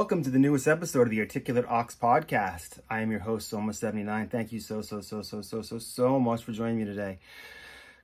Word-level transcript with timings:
Welcome 0.00 0.22
to 0.22 0.30
the 0.30 0.38
newest 0.38 0.66
episode 0.66 1.02
of 1.02 1.10
the 1.10 1.20
Articulate 1.20 1.66
Ox 1.68 1.94
podcast. 1.94 2.78
I 2.88 3.00
am 3.00 3.10
your 3.10 3.20
host, 3.20 3.52
Soma79. 3.52 4.30
Thank 4.30 4.50
you 4.50 4.58
so, 4.58 4.80
so, 4.80 5.02
so, 5.02 5.20
so, 5.20 5.42
so, 5.42 5.60
so, 5.60 5.78
so 5.78 6.18
much 6.18 6.42
for 6.42 6.52
joining 6.52 6.78
me 6.78 6.86
today. 6.86 7.18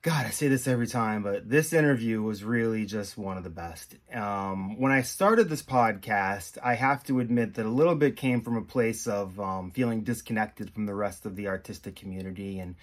God, 0.03 0.27
I 0.27 0.29
say 0.29 0.48
this 0.48 0.69
every 0.69 0.89
time, 0.89 1.23
but 1.23 1.48
this 1.48 1.73
interview 1.73 2.20
was 2.20 2.45
really 2.45 2.84
just 2.84 3.17
one 3.17 3.39
of 3.39 3.45
the 3.45 3.51
best. 3.51 3.95
Um, 4.12 4.79
when 4.79 4.93
I 4.93 5.01
started 5.01 5.48
this 5.48 5.62
podcast, 5.62 6.59
I 6.62 6.75
have 6.75 7.03
to 7.05 7.19
admit 7.19 7.55
that 7.55 7.65
a 7.65 7.70
little 7.70 7.95
bit 7.95 8.19
came 8.19 8.42
from 8.42 8.59
a 8.59 8.62
place 8.62 9.06
of 9.06 9.41
um, 9.41 9.70
feeling 9.70 10.03
disconnected 10.03 10.75
from 10.75 10.84
the 10.84 10.95
rest 10.95 11.25
of 11.25 11.34
the 11.34 11.48
artistic 11.48 11.97
community 11.97 12.59
and 12.59 12.75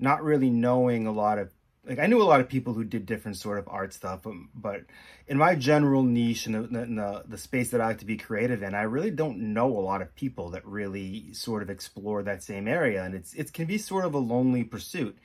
not 0.00 0.24
really 0.24 0.50
knowing 0.50 1.06
a 1.06 1.12
lot 1.12 1.38
of 1.38 1.52
like 1.86 1.98
I 1.98 2.06
knew 2.06 2.20
a 2.20 2.24
lot 2.24 2.40
of 2.40 2.48
people 2.48 2.74
who 2.74 2.84
did 2.84 3.06
different 3.06 3.36
sort 3.36 3.58
of 3.58 3.68
art 3.68 3.94
stuff, 3.94 4.20
but, 4.24 4.34
but 4.54 4.82
in 5.28 5.38
my 5.38 5.54
general 5.54 6.02
niche 6.02 6.46
and 6.46 6.54
the, 6.54 6.60
the, 6.62 7.24
the 7.28 7.38
space 7.38 7.70
that 7.70 7.80
I 7.80 7.86
like 7.86 7.98
to 7.98 8.04
be 8.04 8.16
creative 8.16 8.62
in, 8.62 8.74
I 8.74 8.82
really 8.82 9.10
don't 9.10 9.54
know 9.54 9.66
a 9.66 9.80
lot 9.80 10.02
of 10.02 10.14
people 10.16 10.50
that 10.50 10.66
really 10.66 11.32
sort 11.32 11.62
of 11.62 11.70
explore 11.70 12.22
that 12.24 12.42
same 12.42 12.66
area, 12.66 13.04
and 13.04 13.14
it's 13.14 13.34
it 13.34 13.52
can 13.52 13.66
be 13.66 13.78
sort 13.78 14.04
of 14.04 14.14
a 14.14 14.18
lonely 14.18 14.64
pursuit. 14.64 15.16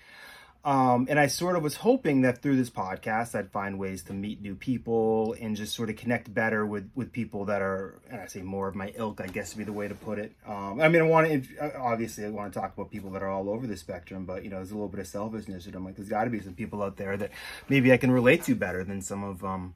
Um, 0.63 1.07
and 1.09 1.19
I 1.19 1.25
sort 1.25 1.55
of 1.55 1.63
was 1.63 1.75
hoping 1.75 2.21
that 2.21 2.43
through 2.43 2.55
this 2.55 2.69
podcast, 2.69 3.33
I'd 3.33 3.49
find 3.49 3.79
ways 3.79 4.03
to 4.03 4.13
meet 4.13 4.43
new 4.43 4.53
people 4.53 5.35
and 5.41 5.55
just 5.55 5.73
sort 5.73 5.89
of 5.89 5.95
connect 5.95 6.31
better 6.31 6.63
with, 6.65 6.91
with 6.93 7.11
people 7.11 7.45
that 7.45 7.63
are, 7.63 7.99
and 8.11 8.21
I 8.21 8.27
say 8.27 8.43
more 8.43 8.67
of 8.67 8.75
my 8.75 8.93
ilk, 8.95 9.21
I 9.21 9.27
guess 9.27 9.55
would 9.55 9.59
be 9.59 9.63
the 9.63 9.73
way 9.73 9.87
to 9.87 9.95
put 9.95 10.19
it. 10.19 10.33
Um, 10.45 10.79
I 10.79 10.87
mean, 10.87 11.01
I 11.01 11.05
want 11.05 11.27
to, 11.27 11.79
obviously, 11.79 12.25
I 12.25 12.29
want 12.29 12.53
to 12.53 12.59
talk 12.59 12.73
about 12.75 12.91
people 12.91 13.09
that 13.11 13.23
are 13.23 13.29
all 13.29 13.49
over 13.49 13.65
the 13.65 13.75
spectrum, 13.75 14.25
but, 14.25 14.43
you 14.43 14.51
know, 14.51 14.57
there's 14.57 14.69
a 14.69 14.75
little 14.75 14.87
bit 14.87 14.99
of 14.99 15.07
selfishness. 15.07 15.65
I'm 15.65 15.83
like, 15.83 15.95
there's 15.95 16.09
got 16.09 16.25
to 16.25 16.29
be 16.29 16.39
some 16.41 16.53
people 16.53 16.83
out 16.83 16.95
there 16.95 17.17
that 17.17 17.31
maybe 17.67 17.91
I 17.91 17.97
can 17.97 18.11
relate 18.11 18.43
to 18.43 18.53
better 18.53 18.83
than 18.83 19.01
some 19.01 19.23
of, 19.23 19.43
um, 19.43 19.73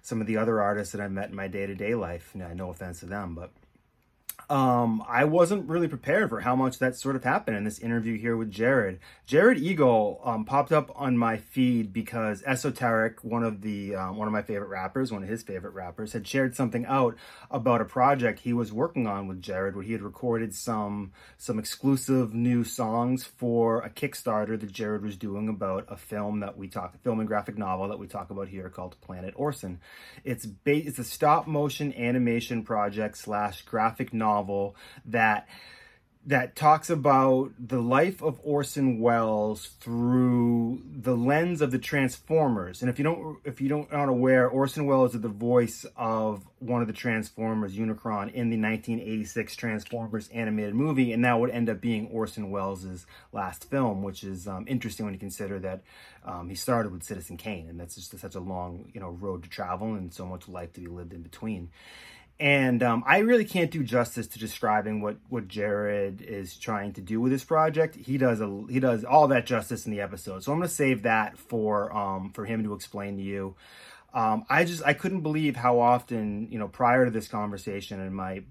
some 0.00 0.22
of 0.22 0.26
the 0.26 0.38
other 0.38 0.62
artists 0.62 0.92
that 0.92 1.02
I've 1.02 1.12
met 1.12 1.28
in 1.28 1.36
my 1.36 1.48
day 1.48 1.66
to 1.66 1.74
day 1.74 1.94
life. 1.94 2.34
No 2.34 2.70
offense 2.70 3.00
to 3.00 3.06
them, 3.06 3.34
but 3.34 3.50
um, 4.52 5.02
I 5.08 5.24
wasn't 5.24 5.66
really 5.66 5.88
prepared 5.88 6.28
for 6.28 6.42
how 6.42 6.54
much 6.54 6.78
that 6.78 6.94
sort 6.94 7.16
of 7.16 7.24
happened 7.24 7.56
in 7.56 7.64
this 7.64 7.78
interview 7.78 8.18
here 8.18 8.36
with 8.36 8.50
Jared. 8.50 9.00
Jared 9.24 9.56
Egol 9.56 10.20
um, 10.26 10.44
popped 10.44 10.72
up 10.72 10.92
on 10.94 11.16
my 11.16 11.38
feed 11.38 11.90
because 11.90 12.42
Esoteric, 12.44 13.24
one 13.24 13.44
of 13.44 13.62
the 13.62 13.94
um, 13.94 14.18
one 14.18 14.28
of 14.28 14.32
my 14.32 14.42
favorite 14.42 14.68
rappers, 14.68 15.10
one 15.10 15.22
of 15.22 15.28
his 15.30 15.42
favorite 15.42 15.72
rappers, 15.72 16.12
had 16.12 16.28
shared 16.28 16.54
something 16.54 16.84
out 16.84 17.16
about 17.50 17.80
a 17.80 17.86
project 17.86 18.40
he 18.40 18.52
was 18.52 18.74
working 18.74 19.06
on 19.06 19.26
with 19.26 19.40
Jared, 19.40 19.74
where 19.74 19.84
he 19.84 19.92
had 19.92 20.02
recorded 20.02 20.54
some 20.54 21.12
some 21.38 21.58
exclusive 21.58 22.34
new 22.34 22.62
songs 22.62 23.24
for 23.24 23.80
a 23.80 23.88
Kickstarter 23.88 24.60
that 24.60 24.70
Jared 24.70 25.02
was 25.02 25.16
doing 25.16 25.48
about 25.48 25.86
a 25.88 25.96
film 25.96 26.40
that 26.40 26.58
we 26.58 26.68
talk, 26.68 27.00
film 27.02 27.20
and 27.20 27.26
graphic 27.26 27.56
novel 27.56 27.88
that 27.88 27.98
we 27.98 28.06
talk 28.06 28.28
about 28.28 28.48
here 28.48 28.68
called 28.68 29.00
Planet 29.00 29.32
Orson. 29.34 29.80
It's 30.24 30.44
ba- 30.44 30.86
it's 30.86 30.98
a 30.98 31.04
stop 31.04 31.46
motion 31.46 31.94
animation 31.94 32.64
project 32.64 33.16
slash 33.16 33.62
graphic 33.62 34.12
novel 34.12 34.41
novel 34.42 34.76
that 35.06 35.48
that 36.24 36.54
talks 36.54 36.88
about 36.88 37.50
the 37.58 37.80
life 37.80 38.22
of 38.22 38.38
Orson 38.44 39.00
Welles 39.00 39.70
through 39.80 40.80
the 40.88 41.16
lens 41.16 41.60
of 41.60 41.72
the 41.72 41.80
Transformers. 41.80 42.80
And 42.80 42.88
if 42.88 42.96
you 42.96 43.02
don't 43.02 43.38
if 43.44 43.60
you 43.60 43.68
don't 43.68 43.92
aren't 43.92 44.10
aware, 44.10 44.48
Orson 44.48 44.86
Welles 44.86 45.16
is 45.16 45.20
the 45.20 45.28
voice 45.28 45.84
of 45.96 46.46
one 46.60 46.80
of 46.80 46.86
the 46.86 46.92
Transformers, 46.92 47.76
Unicron, 47.76 48.32
in 48.32 48.50
the 48.50 48.56
1986 48.56 49.56
Transformers 49.56 50.28
animated 50.28 50.76
movie, 50.76 51.12
and 51.12 51.24
that 51.24 51.40
would 51.40 51.50
end 51.50 51.68
up 51.68 51.80
being 51.80 52.06
Orson 52.06 52.52
Welles' 52.52 53.04
last 53.32 53.68
film, 53.68 54.04
which 54.04 54.22
is 54.22 54.46
um, 54.46 54.64
interesting 54.68 55.04
when 55.04 55.14
you 55.14 55.20
consider 55.20 55.58
that 55.58 55.82
um, 56.24 56.48
he 56.48 56.54
started 56.54 56.92
with 56.92 57.02
Citizen 57.02 57.36
Kane, 57.36 57.68
and 57.68 57.80
that's 57.80 57.96
just 57.96 58.16
such 58.16 58.36
a 58.36 58.40
long 58.40 58.92
you 58.94 59.00
know 59.00 59.10
road 59.10 59.42
to 59.42 59.48
travel 59.48 59.94
and 59.94 60.14
so 60.14 60.24
much 60.24 60.46
life 60.46 60.72
to 60.74 60.80
be 60.80 60.86
lived 60.86 61.12
in 61.12 61.22
between 61.22 61.68
and 62.40 62.82
um, 62.82 63.04
I 63.06 63.18
really 63.18 63.44
can't 63.44 63.70
do 63.70 63.84
justice 63.84 64.26
to 64.28 64.38
describing 64.38 65.00
what 65.00 65.16
what 65.28 65.48
Jared 65.48 66.22
is 66.22 66.56
trying 66.56 66.92
to 66.94 67.00
do 67.00 67.20
with 67.20 67.32
this 67.32 67.44
project. 67.44 67.94
He 67.96 68.18
does 68.18 68.40
a 68.40 68.64
he 68.68 68.80
does 68.80 69.04
all 69.04 69.28
that 69.28 69.46
justice 69.46 69.86
in 69.86 69.92
the 69.92 70.00
episode, 70.00 70.42
so 70.42 70.52
I'm 70.52 70.58
going 70.58 70.68
to 70.68 70.74
save 70.74 71.02
that 71.02 71.38
for 71.38 71.94
um, 71.96 72.30
for 72.30 72.44
him 72.44 72.64
to 72.64 72.74
explain 72.74 73.16
to 73.16 73.22
you. 73.22 73.54
Um, 74.14 74.44
I 74.50 74.64
just 74.64 74.82
I 74.84 74.92
couldn't 74.92 75.20
believe 75.20 75.56
how 75.56 75.80
often 75.80 76.48
you 76.50 76.58
know 76.58 76.68
prior 76.68 77.04
to 77.04 77.10
this 77.10 77.28
conversation 77.28 78.00
and 78.00 78.14
my 78.14 78.42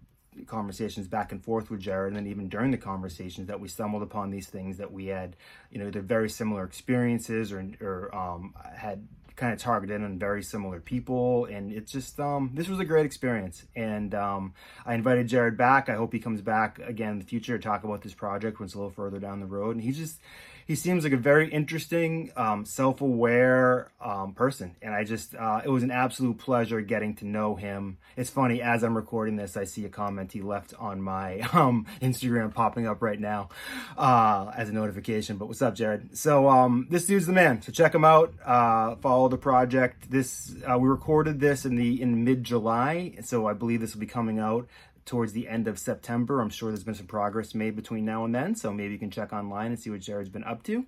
conversations 0.47 1.07
back 1.07 1.31
and 1.31 1.43
forth 1.43 1.69
with 1.69 1.81
Jared, 1.81 2.13
and 2.13 2.15
then 2.15 2.31
even 2.31 2.49
during 2.49 2.71
the 2.71 2.77
conversations 2.77 3.47
that 3.47 3.59
we 3.59 3.67
stumbled 3.67 4.01
upon 4.01 4.31
these 4.31 4.47
things 4.47 4.77
that 4.77 4.91
we 4.91 5.07
had, 5.07 5.35
you 5.69 5.79
know, 5.79 5.87
either 5.87 6.01
very 6.01 6.29
similar 6.29 6.63
experiences 6.63 7.51
or 7.51 7.65
or 7.81 8.15
um, 8.15 8.53
had 8.75 9.07
kind 9.35 9.53
of 9.53 9.59
targeted 9.59 10.03
on 10.03 10.19
very 10.19 10.43
similar 10.43 10.79
people 10.79 11.45
and 11.45 11.71
it's 11.71 11.91
just 11.91 12.19
um 12.19 12.51
this 12.53 12.67
was 12.67 12.79
a 12.79 12.85
great 12.85 13.05
experience. 13.05 13.65
And 13.75 14.13
um 14.13 14.53
i 14.85 14.93
invited 14.93 15.27
jared 15.27 15.57
back. 15.57 15.89
I 15.89 15.95
hope 15.95 16.13
he 16.13 16.19
comes 16.19 16.41
back 16.41 16.79
again 16.79 17.13
in 17.13 17.19
the 17.19 17.25
future 17.25 17.57
to 17.57 17.63
talk 17.63 17.83
about 17.83 18.01
this 18.01 18.13
project 18.13 18.59
when 18.59 18.65
it's 18.65 18.75
a 18.75 18.77
little 18.77 18.91
further 18.91 19.19
down 19.19 19.39
the 19.39 19.45
road. 19.45 19.75
And 19.75 19.83
he 19.83 19.91
just 19.91 20.19
he 20.65 20.75
seems 20.75 21.03
like 21.03 21.13
a 21.13 21.17
very 21.17 21.49
interesting, 21.49 22.31
um, 22.35 22.65
self-aware 22.65 23.91
um, 23.99 24.33
person, 24.33 24.75
and 24.81 24.93
I 24.93 25.03
just 25.03 25.35
uh, 25.35 25.61
it 25.63 25.69
was 25.69 25.83
an 25.83 25.91
absolute 25.91 26.37
pleasure 26.37 26.81
getting 26.81 27.15
to 27.15 27.25
know 27.25 27.55
him. 27.55 27.97
It's 28.15 28.29
funny 28.29 28.61
as 28.61 28.83
I'm 28.83 28.95
recording 28.95 29.35
this, 29.35 29.57
I 29.57 29.63
see 29.63 29.85
a 29.85 29.89
comment 29.89 30.31
he 30.31 30.41
left 30.41 30.73
on 30.79 31.01
my 31.01 31.39
um, 31.53 31.85
Instagram 32.01 32.53
popping 32.53 32.87
up 32.87 33.01
right 33.01 33.19
now 33.19 33.49
uh, 33.97 34.51
as 34.55 34.69
a 34.69 34.73
notification. 34.73 35.37
But 35.37 35.47
what's 35.47 35.61
up, 35.61 35.75
Jared? 35.75 36.17
So 36.17 36.49
um, 36.49 36.87
this 36.89 37.05
dude's 37.05 37.27
the 37.27 37.33
man. 37.33 37.61
So 37.61 37.71
check 37.71 37.93
him 37.93 38.05
out. 38.05 38.33
Uh, 38.45 38.95
follow 38.95 39.27
the 39.29 39.37
project. 39.37 40.09
This 40.11 40.55
uh, 40.69 40.77
we 40.77 40.89
recorded 40.89 41.39
this 41.39 41.65
in 41.65 41.75
the 41.75 42.01
in 42.01 42.23
mid 42.23 42.43
July, 42.43 43.15
so 43.21 43.47
I 43.47 43.53
believe 43.53 43.81
this 43.81 43.93
will 43.93 44.01
be 44.01 44.07
coming 44.07 44.39
out 44.39 44.67
towards 45.05 45.33
the 45.33 45.47
end 45.47 45.67
of 45.67 45.79
September. 45.79 46.41
I'm 46.41 46.49
sure 46.49 46.69
there's 46.69 46.83
been 46.83 46.95
some 46.95 47.07
progress 47.07 47.53
made 47.55 47.75
between 47.75 48.05
now 48.05 48.25
and 48.25 48.33
then, 48.33 48.55
so 48.55 48.71
maybe 48.71 48.93
you 48.93 48.99
can 48.99 49.11
check 49.11 49.33
online 49.33 49.67
and 49.67 49.79
see 49.79 49.89
what 49.89 50.01
Jared's 50.01 50.29
been 50.29 50.43
up 50.43 50.63
to. 50.63 50.85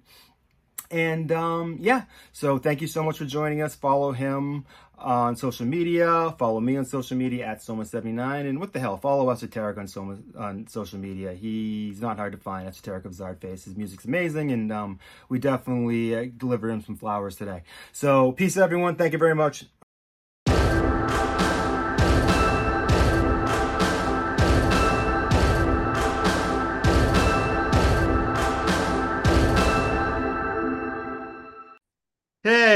And 0.91 1.31
um, 1.31 1.78
yeah, 1.81 2.03
so 2.31 2.59
thank 2.59 2.81
you 2.81 2.88
so 2.88 3.03
much 3.03 3.18
for 3.18 3.25
joining 3.25 3.62
us. 3.62 3.74
Follow 3.74 4.12
him 4.12 4.66
on 5.00 5.35
social 5.35 5.66
media. 5.66 6.34
Follow 6.38 6.59
me 6.59 6.78
on 6.78 6.85
social 6.85 7.18
media 7.18 7.47
at 7.47 7.59
Soma79. 7.59 8.47
And 8.47 8.59
what 8.59 8.74
the 8.74 8.79
hell, 8.79 8.97
follow 8.97 9.29
us 9.29 9.41
at 9.41 9.50
Esoteric 9.50 9.78
on 9.78 9.88
Soma 9.88 10.18
on 10.38 10.68
social 10.68 11.00
media. 11.00 11.34
He's 11.34 12.00
not 12.00 12.18
hard 12.18 12.34
to 12.34 12.38
find. 12.38 12.68
Esoteric 12.68 13.06
of 13.06 13.13
Czarface. 13.13 13.63
His 13.66 13.75
music's 13.75 14.06
amazing, 14.06 14.51
and 14.51 14.72
um, 14.72 15.00
we 15.30 15.40
definitely 15.40 16.16
uh, 16.16 16.25
deliver 16.38 16.69
him 16.69 16.81
some 16.81 16.95
flowers 16.95 17.35
today. 17.35 17.63
So 17.91 18.31
peace, 18.31 18.56
everyone. 18.56 18.95
Thank 18.95 19.13
you 19.13 19.19
very 19.19 19.35
much. 19.35 19.66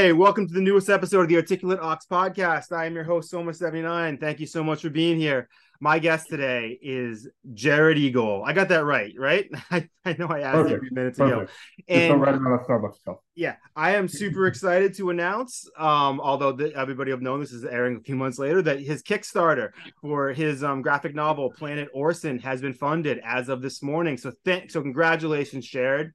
Hey, 0.08 0.14
welcome 0.14 0.48
to 0.48 0.54
the 0.54 0.62
newest 0.62 0.88
episode 0.88 1.20
of 1.20 1.28
the 1.28 1.36
Articulate 1.36 1.80
Ox 1.80 2.06
podcast. 2.10 2.72
I 2.72 2.86
am 2.86 2.94
your 2.94 3.04
host, 3.04 3.30
Soma79. 3.30 4.18
Thank 4.18 4.40
you 4.40 4.46
so 4.46 4.64
much 4.64 4.80
for 4.80 4.88
being 4.88 5.18
here. 5.18 5.50
My 5.80 5.98
guest 5.98 6.30
today 6.30 6.78
is 6.80 7.28
Jared 7.52 7.98
Egol. 7.98 8.42
I 8.42 8.54
got 8.54 8.70
that 8.70 8.86
right, 8.86 9.12
right? 9.18 9.50
I, 9.70 9.86
I 10.06 10.16
know 10.18 10.28
I 10.28 10.40
asked 10.40 10.54
Perfect. 10.54 10.70
you 10.70 10.76
a 10.76 10.80
few 10.80 10.90
minutes 10.92 11.18
Perfect. 11.18 11.42
ago. 11.42 11.52
And 11.88 12.22
right. 12.22 13.16
Yeah, 13.34 13.56
I 13.76 13.96
am 13.96 14.08
super 14.08 14.46
excited 14.46 14.94
to 14.94 15.10
announce, 15.10 15.68
um, 15.76 16.22
although 16.22 16.52
the, 16.52 16.74
everybody 16.74 17.12
will 17.12 17.20
know 17.20 17.38
this 17.38 17.52
is 17.52 17.66
airing 17.66 17.98
a 17.98 18.00
few 18.00 18.16
months 18.16 18.38
later, 18.38 18.62
that 18.62 18.80
his 18.80 19.02
Kickstarter 19.02 19.72
for 20.00 20.32
his 20.32 20.64
um, 20.64 20.80
graphic 20.80 21.14
novel 21.14 21.50
Planet 21.50 21.90
Orson 21.92 22.38
has 22.38 22.62
been 22.62 22.72
funded 22.72 23.20
as 23.26 23.50
of 23.50 23.60
this 23.60 23.82
morning. 23.82 24.16
So, 24.16 24.32
th- 24.46 24.72
so 24.72 24.80
congratulations, 24.80 25.66
Jared. 25.66 26.12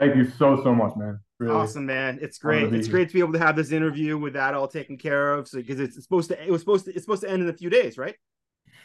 Thank 0.00 0.16
you 0.16 0.30
so 0.30 0.62
so 0.64 0.74
much, 0.74 0.96
man. 0.96 1.20
Really. 1.38 1.54
Awesome, 1.54 1.84
man. 1.84 2.18
It's 2.22 2.38
great. 2.38 2.72
It's 2.74 2.88
great 2.88 3.08
to 3.08 3.14
be 3.14 3.20
able 3.20 3.34
to 3.34 3.38
have 3.38 3.54
this 3.54 3.70
interview 3.70 4.16
with 4.16 4.32
that 4.32 4.54
all 4.54 4.66
taken 4.66 4.96
care 4.96 5.34
of. 5.34 5.46
So 5.46 5.58
because 5.58 5.78
it's 5.78 6.02
supposed 6.02 6.30
to, 6.30 6.42
it 6.42 6.50
was 6.50 6.60
supposed 6.62 6.86
to, 6.86 6.92
it's 6.92 7.02
supposed 7.02 7.22
to 7.22 7.30
end 7.30 7.42
in 7.42 7.50
a 7.50 7.52
few 7.52 7.68
days, 7.68 7.98
right? 7.98 8.14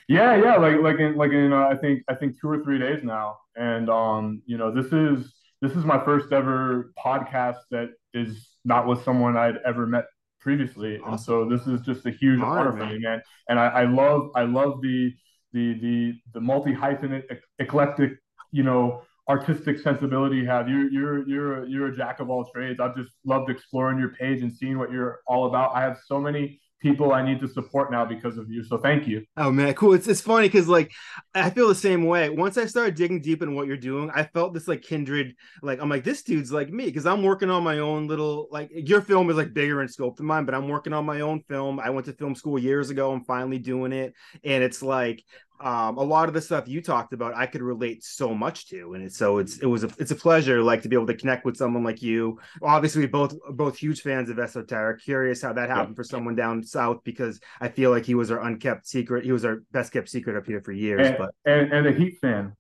Yeah, 0.09 0.35
yeah. 0.35 0.57
Like 0.57 0.81
like 0.81 1.00
in 1.00 1.15
like 1.15 1.31
in 1.31 1.53
uh, 1.53 1.67
I 1.67 1.75
think 1.77 2.03
I 2.09 2.15
think 2.15 2.39
two 2.39 2.50
or 2.50 2.63
three 2.63 2.79
days 2.79 3.01
now, 3.01 3.38
and 3.56 3.89
um, 3.89 4.41
you 4.45 4.57
know, 4.57 4.71
this 4.71 4.91
is 4.91 5.33
this 5.62 5.71
is 5.71 5.85
my 5.85 6.03
first 6.03 6.33
ever 6.33 6.91
podcast 7.03 7.59
that 7.71 7.91
is 8.13 8.50
not 8.65 8.85
with 8.85 9.01
someone 9.03 9.38
I'd 9.38 9.57
ever 9.65 9.88
met 9.88 10.06
previously, 10.41 11.00
awesome. 11.00 11.12
and 11.12 11.19
so 11.21 11.50
this 11.50 11.65
is 11.65 11.79
just 11.81 12.06
a 12.06 12.12
huge 12.12 12.41
honor, 12.41 12.69
honor 12.69 12.71
for 12.71 12.85
me, 12.85 13.00
man. 13.00 13.21
And 13.47 13.57
I, 13.57 13.67
I 13.67 13.85
love 13.85 14.31
I 14.35 14.44
love 14.44 14.81
the 14.81 15.13
the 15.53 15.79
the 15.79 16.13
the 16.33 16.41
multi 16.41 16.73
hyphenate 16.73 17.23
eclectic, 17.57 18.12
you 18.51 18.63
know 18.63 19.01
artistic 19.27 19.80
sensibility 19.80 20.38
you 20.38 20.45
have. 20.48 20.69
You're 20.69 20.89
you're 20.92 21.27
you're 21.27 21.66
you're 21.66 21.88
a 21.88 21.95
jack 21.95 22.19
of 22.19 22.30
all 22.30 22.45
trades. 22.54 22.80
I've 22.80 22.95
just 22.95 23.12
loved 23.25 23.50
exploring 23.50 24.00
your 24.00 24.10
page 24.10 24.42
and 24.42 24.56
seeing 24.56 24.77
what 24.77 24.92
you're 24.92 25.19
all 25.27 25.45
about. 25.48 25.75
I 25.75 25.81
have 25.81 25.98
so 26.06 26.19
many 26.19 26.60
people 26.86 27.13
I 27.13 27.24
need 27.25 27.39
to 27.39 27.48
support 27.48 27.92
now 27.92 28.06
because 28.06 28.38
of 28.38 28.48
you. 28.50 28.63
So 28.63 28.77
thank 28.77 29.07
you. 29.07 29.24
Oh 29.38 29.51
man, 29.51 29.74
cool. 29.74 29.94
It's 29.94 30.07
it's 30.07 30.22
funny 30.22 30.48
because 30.48 30.68
like 30.68 30.92
I 31.33 31.50
feel 31.50 31.68
the 31.68 31.75
same 31.75 32.06
way. 32.06 32.30
Once 32.30 32.57
I 32.57 32.68
started 32.68 32.94
digging 32.94 33.22
deep 33.22 33.42
in 33.42 33.56
what 33.56 33.66
you're 33.66 33.75
doing, 33.75 34.12
I 34.13 34.24
felt 34.24 34.54
this 34.54 34.68
like 34.68 34.83
kindred. 34.83 35.33
Like 35.63 35.81
I'm 35.81 35.89
like 35.89 36.04
this 36.04 36.22
dude's 36.22 36.51
like 36.51 36.69
me 36.69 36.86
because 36.86 37.07
I'm 37.07 37.24
working 37.24 37.50
on 37.50 37.63
my 37.63 37.80
own 37.80 38.07
little 38.07 38.48
like 38.51 38.69
your 38.72 39.01
film 39.01 39.30
is 39.31 39.36
like 39.38 39.54
bigger 39.54 39.81
in 39.81 39.88
scope 39.88 40.18
than 40.18 40.27
mine, 40.27 40.45
but 40.45 40.54
I'm 40.54 40.68
working 40.68 40.94
on 40.94 41.06
my 41.06 41.22
own 41.22 41.42
film. 41.50 41.80
I 41.80 41.89
went 41.89 42.06
to 42.06 42.13
film 42.13 42.36
school 42.36 42.60
years 42.60 42.92
ago. 42.92 43.12
I'm 43.12 43.24
finally 43.24 43.60
doing 43.60 43.92
it, 43.92 44.13
and 44.44 44.63
it's 44.63 44.83
like 44.83 45.24
um, 45.60 45.98
a 45.98 46.04
lot 46.04 46.28
of 46.28 46.34
the 46.34 46.42
stuff 46.42 46.68
you 46.68 46.81
talked 46.81 47.13
about 47.13 47.36
I 47.36 47.46
could 47.46 47.62
relate 47.62 48.04
so 48.04 48.34
much 48.34 48.68
to, 48.69 48.94
and 48.94 49.04
it's, 49.04 49.18
so 49.18 49.38
it's 49.38 49.57
it 49.60 49.66
was 49.66 49.84
a, 49.84 49.90
it's 49.98 50.12
a 50.12 50.16
pleasure 50.16 50.62
like 50.62 50.81
to 50.81 50.90
be 50.90 50.96
able 50.96 51.07
to 51.07 51.16
connect 51.16 51.46
with 51.46 51.57
someone 51.57 51.84
like 51.84 52.02
you. 52.02 52.40
Obviously, 52.62 53.02
we 53.02 53.07
both 53.07 53.36
both 53.52 53.78
huge 53.78 54.02
fans 54.02 54.30
of 54.30 54.40
Esoteric. 54.40 55.02
Curious 55.02 55.42
how 55.42 55.54
that 55.54 55.69
happened 55.69 55.96
yeah. 55.96 55.96
for 55.96 56.04
someone 56.04 56.36
down 56.36 56.63
south 56.63 57.04
because 57.04 57.40
I 57.62 57.69
feel 57.69 57.92
like 57.92 58.06
he 58.06 58.16
was 58.16 58.31
our 58.31 58.42
unkept 58.42 58.88
secret. 58.88 59.24
He 59.24 59.31
was 59.31 59.46
our 59.46 59.62
best 59.72 59.94
kept 59.94 60.10
secret 60.10 60.38
up 60.38 60.46
here 60.46 60.62
for 60.62 60.72
years. 60.72 61.07
And, 61.07 61.18
but 61.18 61.36
and, 61.46 61.72
and 61.72 61.88
a 61.88 61.92
Heat 61.94 62.19
fan. 62.19 62.56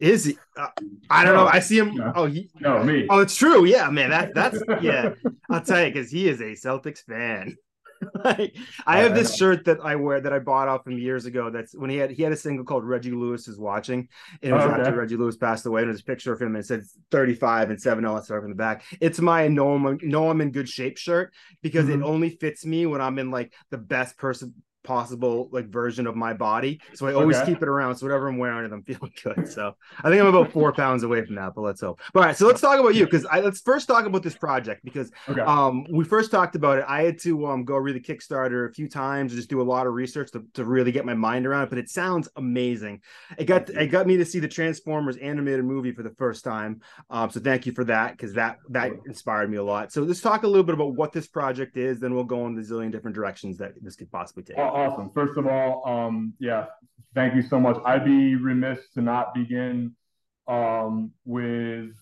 Is 0.00 0.24
he? 0.24 0.38
Uh, 0.56 0.68
I 1.08 1.24
don't 1.24 1.34
no, 1.34 1.44
know. 1.44 1.50
I 1.50 1.60
see 1.60 1.78
him. 1.78 1.94
No. 1.94 2.12
Oh, 2.16 2.26
he, 2.26 2.50
no, 2.60 2.82
me. 2.82 3.06
Oh, 3.08 3.20
it's 3.20 3.36
true. 3.36 3.64
Yeah, 3.64 3.88
man. 3.90 4.10
That 4.10 4.34
that's 4.34 4.58
yeah. 4.82 5.14
I'll 5.48 5.62
tell 5.62 5.84
you 5.84 5.92
because 5.92 6.10
he 6.10 6.28
is 6.28 6.40
a 6.40 6.52
Celtics 6.52 7.04
fan. 7.04 7.56
like, 8.24 8.56
I 8.86 8.98
have 9.00 9.14
this 9.14 9.36
shirt 9.36 9.64
that 9.66 9.78
I 9.82 9.96
wear 9.96 10.20
that 10.20 10.32
I 10.32 10.38
bought 10.38 10.68
off 10.68 10.86
him 10.86 10.98
years 10.98 11.26
ago. 11.26 11.50
That's 11.50 11.74
when 11.74 11.90
he 11.90 11.96
had 11.96 12.10
he 12.10 12.22
had 12.22 12.32
a 12.32 12.36
single 12.36 12.64
called 12.64 12.84
Reggie 12.84 13.12
Lewis 13.12 13.48
is 13.48 13.58
watching, 13.58 14.08
and 14.42 14.50
it 14.50 14.54
was 14.54 14.64
oh, 14.64 14.70
okay. 14.70 14.82
after 14.82 14.96
Reggie 14.96 15.16
Lewis 15.16 15.36
passed 15.36 15.66
away. 15.66 15.82
And 15.82 15.90
there's 15.90 16.00
a 16.00 16.04
picture 16.04 16.32
of 16.32 16.40
him 16.40 16.48
and 16.48 16.58
it 16.58 16.66
said 16.66 16.84
35 17.10 17.70
and 17.70 17.80
seven 17.80 18.04
all 18.04 18.20
that 18.20 18.30
in 18.30 18.50
the 18.50 18.56
back. 18.56 18.84
It's 19.00 19.20
my 19.20 19.48
know 19.48 19.74
I'm, 19.74 19.98
know 20.02 20.30
I'm 20.30 20.40
in 20.40 20.50
good 20.50 20.68
shape 20.68 20.98
shirt 20.98 21.32
because 21.62 21.86
mm-hmm. 21.86 22.02
it 22.02 22.06
only 22.06 22.30
fits 22.30 22.64
me 22.64 22.86
when 22.86 23.00
I'm 23.00 23.18
in 23.18 23.30
like 23.30 23.52
the 23.70 23.78
best 23.78 24.16
person 24.16 24.54
possible 24.84 25.48
like 25.50 25.66
version 25.68 26.06
of 26.06 26.14
my 26.14 26.32
body. 26.32 26.80
So 26.94 27.06
I 27.06 27.14
always 27.14 27.36
okay. 27.38 27.52
keep 27.52 27.62
it 27.62 27.68
around. 27.68 27.96
So 27.96 28.06
whatever 28.06 28.28
I'm 28.28 28.38
wearing, 28.38 28.72
I'm 28.72 28.82
feeling 28.84 29.12
good. 29.22 29.48
So 29.50 29.74
I 29.98 30.10
think 30.10 30.20
I'm 30.20 30.26
about 30.28 30.52
four 30.52 30.72
pounds 30.82 31.02
away 31.02 31.24
from 31.24 31.34
that, 31.36 31.54
but 31.54 31.62
let's 31.62 31.80
hope. 31.80 32.00
All 32.14 32.22
right, 32.22 32.36
so 32.36 32.46
let's 32.46 32.60
talk 32.60 32.78
about 32.78 32.94
you 32.94 33.04
because 33.04 33.26
I 33.26 33.40
let's 33.40 33.60
first 33.60 33.88
talk 33.88 34.06
about 34.06 34.22
this 34.22 34.36
project 34.36 34.84
because 34.84 35.10
okay. 35.28 35.40
um 35.40 35.86
we 35.90 36.04
first 36.04 36.30
talked 36.30 36.54
about 36.54 36.78
it. 36.78 36.84
I 36.86 37.02
had 37.02 37.18
to 37.20 37.46
um 37.46 37.64
go 37.64 37.76
read 37.76 37.96
the 37.96 38.00
Kickstarter 38.00 38.68
a 38.68 38.72
few 38.72 38.88
times, 38.88 39.32
and 39.32 39.38
just 39.38 39.50
do 39.50 39.60
a 39.60 39.64
lot 39.64 39.86
of 39.86 39.94
research 39.94 40.30
to, 40.32 40.44
to 40.54 40.64
really 40.64 40.92
get 40.92 41.04
my 41.04 41.14
mind 41.14 41.46
around 41.46 41.64
it. 41.64 41.70
But 41.70 41.78
it 41.78 41.88
sounds 41.88 42.28
amazing. 42.36 43.00
It 43.38 43.44
got 43.46 43.70
it 43.70 43.86
got 43.88 44.06
me 44.06 44.16
to 44.18 44.24
see 44.24 44.40
the 44.40 44.48
Transformers 44.48 45.16
animated 45.16 45.64
movie 45.64 45.92
for 45.92 46.02
the 46.02 46.14
first 46.18 46.44
time. 46.44 46.80
Um, 47.10 47.30
so 47.30 47.40
thank 47.40 47.66
you 47.66 47.72
for 47.72 47.84
that 47.84 48.12
because 48.12 48.34
that 48.34 48.58
that 48.70 48.92
inspired 49.06 49.50
me 49.50 49.56
a 49.56 49.64
lot. 49.64 49.92
So 49.92 50.02
let's 50.02 50.20
talk 50.20 50.42
a 50.42 50.46
little 50.46 50.62
bit 50.62 50.74
about 50.74 50.94
what 50.94 51.12
this 51.12 51.26
project 51.26 51.76
is, 51.76 52.00
then 52.00 52.14
we'll 52.14 52.24
go 52.24 52.46
in 52.46 52.54
the 52.54 52.62
zillion 52.62 52.90
different 52.90 53.14
directions 53.14 53.58
that 53.58 53.72
this 53.80 53.96
could 53.96 54.10
possibly 54.10 54.42
take 54.42 54.58
awesome. 54.74 55.10
First 55.14 55.38
of 55.38 55.46
all, 55.46 55.86
um, 55.86 56.34
yeah, 56.38 56.66
thank 57.14 57.34
you 57.34 57.42
so 57.42 57.58
much. 57.58 57.78
I'd 57.84 58.04
be 58.04 58.36
remiss 58.36 58.80
to 58.94 59.00
not 59.00 59.34
begin 59.34 59.94
um, 60.48 61.12
with 61.24 61.94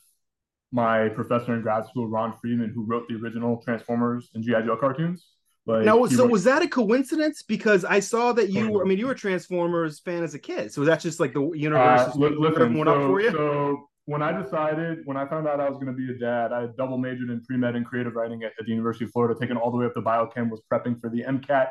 my 0.73 1.11
professor 1.11 1.55
in 1.55 1.63
grad 1.63 1.87
school, 1.87 2.09
Ron 2.09 2.35
Friedman, 2.41 2.71
who 2.71 2.85
wrote 2.85 3.07
the 3.09 3.15
original 3.17 3.59
Transformers 3.63 4.31
and 4.35 4.43
GI 4.43 4.63
Joe 4.65 4.77
cartoons. 4.77 5.27
Like, 5.67 5.85
now, 5.85 6.05
so 6.07 6.25
wrote... 6.25 6.33
was 6.33 6.45
that 6.45 6.63
a 6.63 6.69
coincidence? 6.69 7.43
Because 7.43 7.85
I 7.85 8.01
saw 8.01 8.33
that 8.33 8.51
you 8.51 8.71
were, 8.71 8.85
I 8.85 8.89
mean, 8.89 8.99
you 8.99 9.07
were 9.07 9.13
a 9.13 9.17
Transformers 9.17 10.01
fan 10.01 10.25
as 10.25 10.35
a 10.35 10.39
kid. 10.39 10.73
So 10.73 10.81
was 10.81 10.89
that 10.89 11.01
just 11.01 11.21
like 11.21 11.35
the 11.35 11.53
universe 11.53 12.01
uh, 12.01 12.13
listen, 12.17 12.75
so, 12.75 12.91
up 12.91 13.07
for 13.07 13.21
you? 13.21 13.31
So 13.31 13.89
when 14.07 14.23
I 14.23 14.33
decided, 14.43 15.01
when 15.05 15.17
I 15.17 15.27
found 15.27 15.47
out 15.47 15.61
I 15.61 15.69
was 15.69 15.79
going 15.79 15.87
to 15.87 15.93
be 15.93 16.11
a 16.11 16.19
dad, 16.19 16.53
I 16.53 16.67
double 16.77 16.99
majored 16.99 17.31
in 17.31 17.43
pre 17.43 17.57
med 17.57 17.77
and 17.77 17.87
creative 17.87 18.15
writing 18.15 18.43
at, 18.43 18.53
at, 18.59 18.65
the 18.65 18.71
University 18.71 19.05
of 19.05 19.13
Florida, 19.13 19.39
taken 19.39 19.57
all 19.57 19.71
the 19.71 19.77
way 19.77 19.87
up 19.87 19.95
to 19.95 20.03
biochem, 20.03 20.51
was 20.51 20.63
prepping 20.73 21.01
for 21.01 21.09
the 21.09 21.23
MCAT 21.23 21.69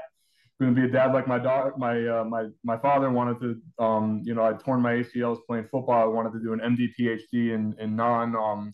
going 0.62 0.76
to 0.76 0.80
be 0.82 0.88
a 0.88 0.92
dad 0.92 1.12
like 1.12 1.28
my 1.28 1.40
daughter, 1.40 1.74
my 1.78 2.08
uh, 2.08 2.24
my 2.24 2.46
my 2.64 2.78
father 2.78 3.10
wanted 3.10 3.40
to, 3.40 3.84
um, 3.84 4.22
you 4.24 4.36
know, 4.36 4.46
I 4.46 4.54
torn 4.54 4.82
my 4.82 4.94
ACLs 4.94 5.40
playing 5.48 5.68
football. 5.72 6.02
I 6.02 6.06
wanted 6.06 6.34
to 6.34 6.40
do 6.40 6.54
an 6.54 6.60
MD 6.60 6.90
PhD 6.98 7.54
in 7.54 7.76
in 7.80 7.96
non 7.96 8.36
um, 8.36 8.72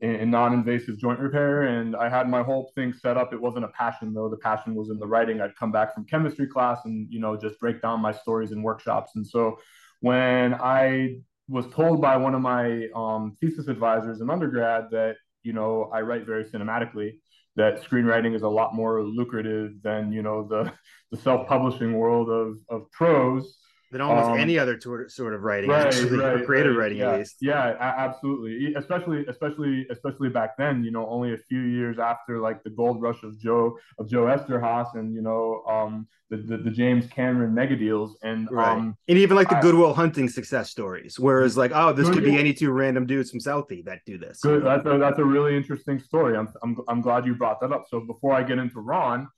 in, 0.00 0.14
in 0.14 0.30
non-invasive 0.30 0.98
joint 0.98 1.20
repair, 1.20 1.62
and 1.64 1.94
I 1.94 2.08
had 2.08 2.28
my 2.28 2.42
whole 2.42 2.72
thing 2.74 2.94
set 2.94 3.16
up. 3.18 3.32
It 3.32 3.40
wasn't 3.40 3.66
a 3.66 3.68
passion 3.68 4.14
though. 4.14 4.28
The 4.30 4.38
passion 4.38 4.74
was 4.74 4.88
in 4.88 4.98
the 4.98 5.06
writing. 5.06 5.40
I'd 5.40 5.54
come 5.56 5.70
back 5.70 5.94
from 5.94 6.06
chemistry 6.06 6.46
class 6.46 6.78
and 6.86 7.06
you 7.10 7.20
know 7.20 7.36
just 7.36 7.60
break 7.60 7.82
down 7.82 8.00
my 8.00 8.12
stories 8.12 8.50
in 8.50 8.62
workshops. 8.62 9.12
And 9.14 9.26
so 9.26 9.58
when 10.00 10.54
I 10.54 11.16
was 11.48 11.66
told 11.74 12.00
by 12.00 12.16
one 12.16 12.34
of 12.34 12.40
my 12.40 12.88
um, 12.94 13.36
thesis 13.40 13.68
advisors 13.68 14.20
in 14.22 14.30
undergrad 14.30 14.86
that 14.92 15.16
you 15.42 15.52
know 15.52 15.90
I 15.92 16.00
write 16.00 16.24
very 16.24 16.44
cinematically 16.44 17.18
that 17.58 17.82
screenwriting 17.82 18.34
is 18.34 18.42
a 18.42 18.48
lot 18.48 18.74
more 18.74 19.02
lucrative 19.02 19.72
than 19.82 20.12
you 20.12 20.22
know 20.22 20.46
the 20.48 20.72
the 21.10 21.18
self-publishing 21.18 21.92
world 21.92 22.30
of 22.30 22.56
of 22.68 22.90
prose 22.90 23.58
than 23.90 24.00
almost 24.00 24.30
um, 24.30 24.38
any 24.38 24.58
other 24.58 24.78
sort 25.08 25.34
of 25.34 25.42
writing, 25.42 25.70
right, 25.70 25.86
actually, 25.86 26.18
right, 26.18 26.44
creative 26.44 26.72
right, 26.72 26.82
writing 26.82 26.98
yeah, 26.98 27.12
at 27.12 27.18
least. 27.18 27.36
Yeah, 27.40 27.76
absolutely. 27.80 28.74
Especially, 28.74 29.24
especially, 29.26 29.86
especially 29.90 30.28
back 30.28 30.56
then. 30.58 30.84
You 30.84 30.90
know, 30.90 31.08
only 31.08 31.32
a 31.32 31.38
few 31.38 31.60
years 31.60 31.98
after 31.98 32.38
like 32.40 32.62
the 32.62 32.70
gold 32.70 33.00
rush 33.00 33.22
of 33.22 33.38
Joe 33.38 33.78
of 33.98 34.08
Joe 34.08 34.24
Eszterhas 34.24 34.94
and 34.94 35.14
you 35.14 35.22
know 35.22 35.62
um, 35.66 36.06
the, 36.30 36.36
the, 36.36 36.56
the 36.58 36.70
James 36.70 37.06
Cameron 37.06 37.54
mega 37.54 37.76
deals 37.76 38.18
and 38.22 38.48
um, 38.50 38.96
and 39.08 39.18
even 39.18 39.36
like 39.36 39.48
the 39.48 39.58
Good 39.60 39.74
Will 39.74 39.94
Hunting 39.94 40.28
success 40.28 40.70
stories. 40.70 41.18
Whereas 41.18 41.56
like, 41.56 41.72
oh, 41.74 41.92
this 41.92 42.08
could 42.10 42.24
be 42.24 42.36
any 42.36 42.52
two 42.52 42.70
random 42.70 43.06
dudes 43.06 43.30
from 43.30 43.40
Southie 43.40 43.84
that 43.86 44.00
do 44.04 44.18
this. 44.18 44.40
Good. 44.40 44.64
That's 44.64 44.86
a, 44.86 44.98
that's 44.98 45.18
a 45.18 45.24
really 45.24 45.56
interesting 45.56 45.98
story. 45.98 46.36
I'm, 46.36 46.48
I'm 46.62 46.76
I'm 46.88 47.00
glad 47.00 47.26
you 47.26 47.34
brought 47.34 47.60
that 47.60 47.72
up. 47.72 47.86
So 47.88 48.00
before 48.00 48.34
I 48.34 48.42
get 48.42 48.58
into 48.58 48.80
Ron. 48.80 49.28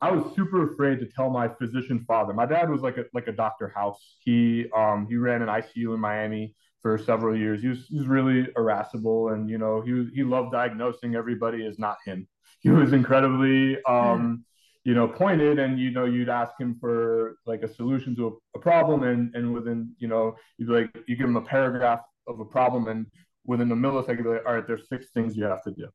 I 0.00 0.12
was 0.12 0.34
super 0.36 0.72
afraid 0.72 1.00
to 1.00 1.06
tell 1.06 1.28
my 1.30 1.48
physician 1.48 2.04
father. 2.06 2.32
My 2.32 2.46
dad 2.46 2.70
was 2.70 2.82
like 2.82 2.98
a 2.98 3.04
like 3.12 3.26
a 3.26 3.32
Dr. 3.32 3.68
House. 3.68 4.16
He 4.20 4.66
um 4.76 5.06
he 5.08 5.16
ran 5.16 5.42
an 5.42 5.48
ICU 5.48 5.94
in 5.94 6.00
Miami 6.00 6.54
for 6.82 6.98
several 6.98 7.36
years. 7.36 7.60
He 7.60 7.68
was 7.68 7.86
he 7.88 7.98
was 7.98 8.06
really 8.06 8.48
irascible, 8.56 9.30
and 9.30 9.50
you 9.50 9.58
know 9.58 9.80
he 9.80 10.08
he 10.14 10.22
loved 10.22 10.52
diagnosing 10.52 11.16
everybody 11.16 11.66
as 11.66 11.78
not 11.78 11.96
him. 12.04 12.28
He 12.60 12.70
was 12.70 12.92
incredibly 12.92 13.82
um 13.84 14.44
you 14.84 14.94
know 14.94 15.08
pointed, 15.08 15.58
and 15.58 15.80
you 15.80 15.90
know 15.90 16.04
you'd 16.04 16.28
ask 16.28 16.52
him 16.60 16.76
for 16.80 17.38
like 17.44 17.62
a 17.62 17.74
solution 17.74 18.14
to 18.16 18.28
a, 18.28 18.58
a 18.58 18.60
problem, 18.60 19.02
and 19.02 19.34
and 19.34 19.52
within 19.52 19.94
you 19.98 20.06
know 20.06 20.36
you'd 20.58 20.68
like 20.68 20.96
you 21.08 21.16
give 21.16 21.28
him 21.28 21.36
a 21.36 21.42
paragraph 21.42 22.02
of 22.28 22.38
a 22.38 22.44
problem, 22.44 22.86
and 22.86 23.06
within 23.44 23.72
a 23.72 23.76
millisecond, 23.76 24.22
be 24.22 24.28
like, 24.28 24.46
all 24.46 24.54
right, 24.54 24.66
there's 24.66 24.88
six 24.88 25.06
things 25.12 25.36
you 25.36 25.44
have 25.44 25.64
to 25.64 25.72
do. 25.72 25.88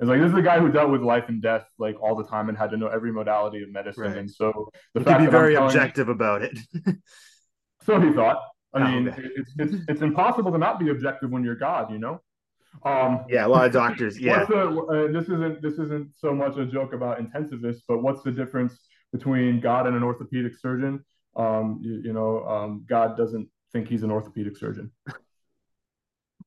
It's 0.00 0.08
like 0.08 0.20
this 0.20 0.30
is 0.30 0.38
a 0.38 0.42
guy 0.42 0.60
who 0.60 0.70
dealt 0.70 0.90
with 0.90 1.02
life 1.02 1.24
and 1.28 1.42
death 1.42 1.64
like 1.78 2.00
all 2.00 2.14
the 2.14 2.24
time 2.24 2.48
and 2.48 2.56
had 2.56 2.70
to 2.70 2.76
know 2.76 2.86
every 2.86 3.12
modality 3.12 3.62
of 3.62 3.72
medicine. 3.72 4.04
Right. 4.04 4.16
And 4.16 4.30
so 4.30 4.70
the 4.94 5.00
fact 5.00 5.20
to 5.20 5.26
be 5.26 5.30
very 5.30 5.56
objective 5.56 6.08
about 6.08 6.42
it. 6.42 6.56
so 7.84 8.00
he 8.00 8.12
thought. 8.12 8.40
I 8.74 8.82
oh, 8.82 8.84
mean, 8.84 9.08
okay. 9.08 9.22
it's, 9.34 9.52
it's 9.58 9.84
it's 9.88 10.02
impossible 10.02 10.52
to 10.52 10.58
not 10.58 10.78
be 10.78 10.90
objective 10.90 11.30
when 11.30 11.42
you're 11.42 11.56
God, 11.56 11.90
you 11.90 11.98
know. 11.98 12.20
Um, 12.84 13.24
yeah, 13.28 13.46
a 13.46 13.48
lot 13.48 13.66
of 13.66 13.72
doctors. 13.72 14.18
Yeah. 14.20 14.44
The, 14.44 14.68
uh, 14.68 15.12
this 15.12 15.24
isn't 15.24 15.62
this 15.62 15.74
isn't 15.74 16.10
so 16.16 16.34
much 16.34 16.56
a 16.58 16.66
joke 16.66 16.92
about 16.92 17.18
intensivists, 17.18 17.82
but 17.88 18.02
what's 18.02 18.22
the 18.22 18.30
difference 18.30 18.78
between 19.12 19.60
God 19.60 19.86
and 19.86 19.96
an 19.96 20.02
orthopedic 20.02 20.54
surgeon? 20.54 21.04
Um, 21.34 21.80
you, 21.82 22.02
you 22.04 22.12
know, 22.12 22.44
um, 22.44 22.84
God 22.88 23.16
doesn't 23.16 23.48
think 23.72 23.88
he's 23.88 24.02
an 24.02 24.10
orthopedic 24.10 24.56
surgeon. 24.56 24.92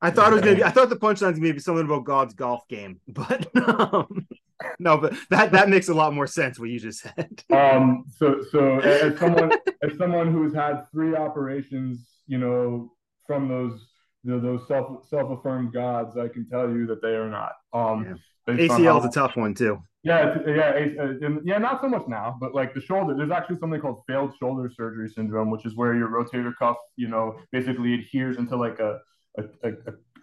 I 0.02 0.10
thought 0.10 0.32
it 0.32 0.36
was 0.36 0.42
gonna 0.44 0.56
be. 0.56 0.64
I 0.64 0.72
thought 0.72 0.90
the 0.90 0.96
punchline's 0.96 1.40
gonna 1.40 1.54
be 1.54 1.60
something 1.60 1.86
about 1.86 2.06
God's 2.06 2.34
golf 2.34 2.68
game, 2.68 3.00
but 3.08 3.48
um, 3.56 4.28
no, 4.80 4.98
but 4.98 5.14
that 5.30 5.52
that 5.52 5.70
makes 5.70 5.90
a 5.90 5.94
lot 5.94 6.14
more 6.14 6.28
sense 6.28 6.60
what 6.60 6.70
you 6.70 6.80
just 6.80 7.02
said. 7.02 7.44
um. 7.54 8.06
So 8.18 8.44
so 8.52 8.80
as 8.80 9.18
someone 9.20 9.52
as 9.84 9.98
someone 9.98 10.32
who's 10.32 10.54
had 10.54 10.86
three 10.92 11.16
operations, 11.16 12.08
you 12.28 12.40
know, 12.40 12.94
from 13.28 13.48
those 13.48 13.88
you 14.24 14.32
know, 14.32 14.40
those 14.40 14.68
self 14.68 15.08
self 15.08 15.38
affirmed 15.38 15.74
gods, 15.74 16.18
I 16.18 16.28
can 16.28 16.48
tell 16.48 16.70
you 16.70 16.88
that 16.88 17.02
they 17.02 17.16
are 17.16 17.30
not. 17.30 17.54
Um. 17.74 18.20
Yeah. 18.48 18.56
ACL 18.56 19.00
is 19.00 19.06
a 19.06 19.12
tough 19.12 19.36
one 19.36 19.54
too. 19.54 19.82
Yeah, 20.04 20.36
yeah, 20.48 20.88
yeah. 21.44 21.58
Not 21.60 21.80
so 21.80 21.88
much 21.88 22.08
now, 22.08 22.36
but 22.40 22.56
like 22.56 22.74
the 22.74 22.82
shoulder, 22.82 23.16
there's 23.16 23.30
actually 23.30 23.60
something 23.60 23.80
called 23.80 24.02
failed 24.08 24.34
shoulder 24.40 24.72
surgery 24.76 25.08
syndrome, 25.08 25.52
which 25.52 25.64
is 25.64 25.76
where 25.76 25.96
your 25.96 26.08
rotator 26.08 26.52
cuff, 26.58 26.78
you 26.96 27.08
know, 27.08 27.38
basically 27.52 27.94
adheres 27.94 28.38
into 28.38 28.58
like 28.58 28.80
a 28.80 29.00
a, 29.38 29.44
a, 29.64 29.72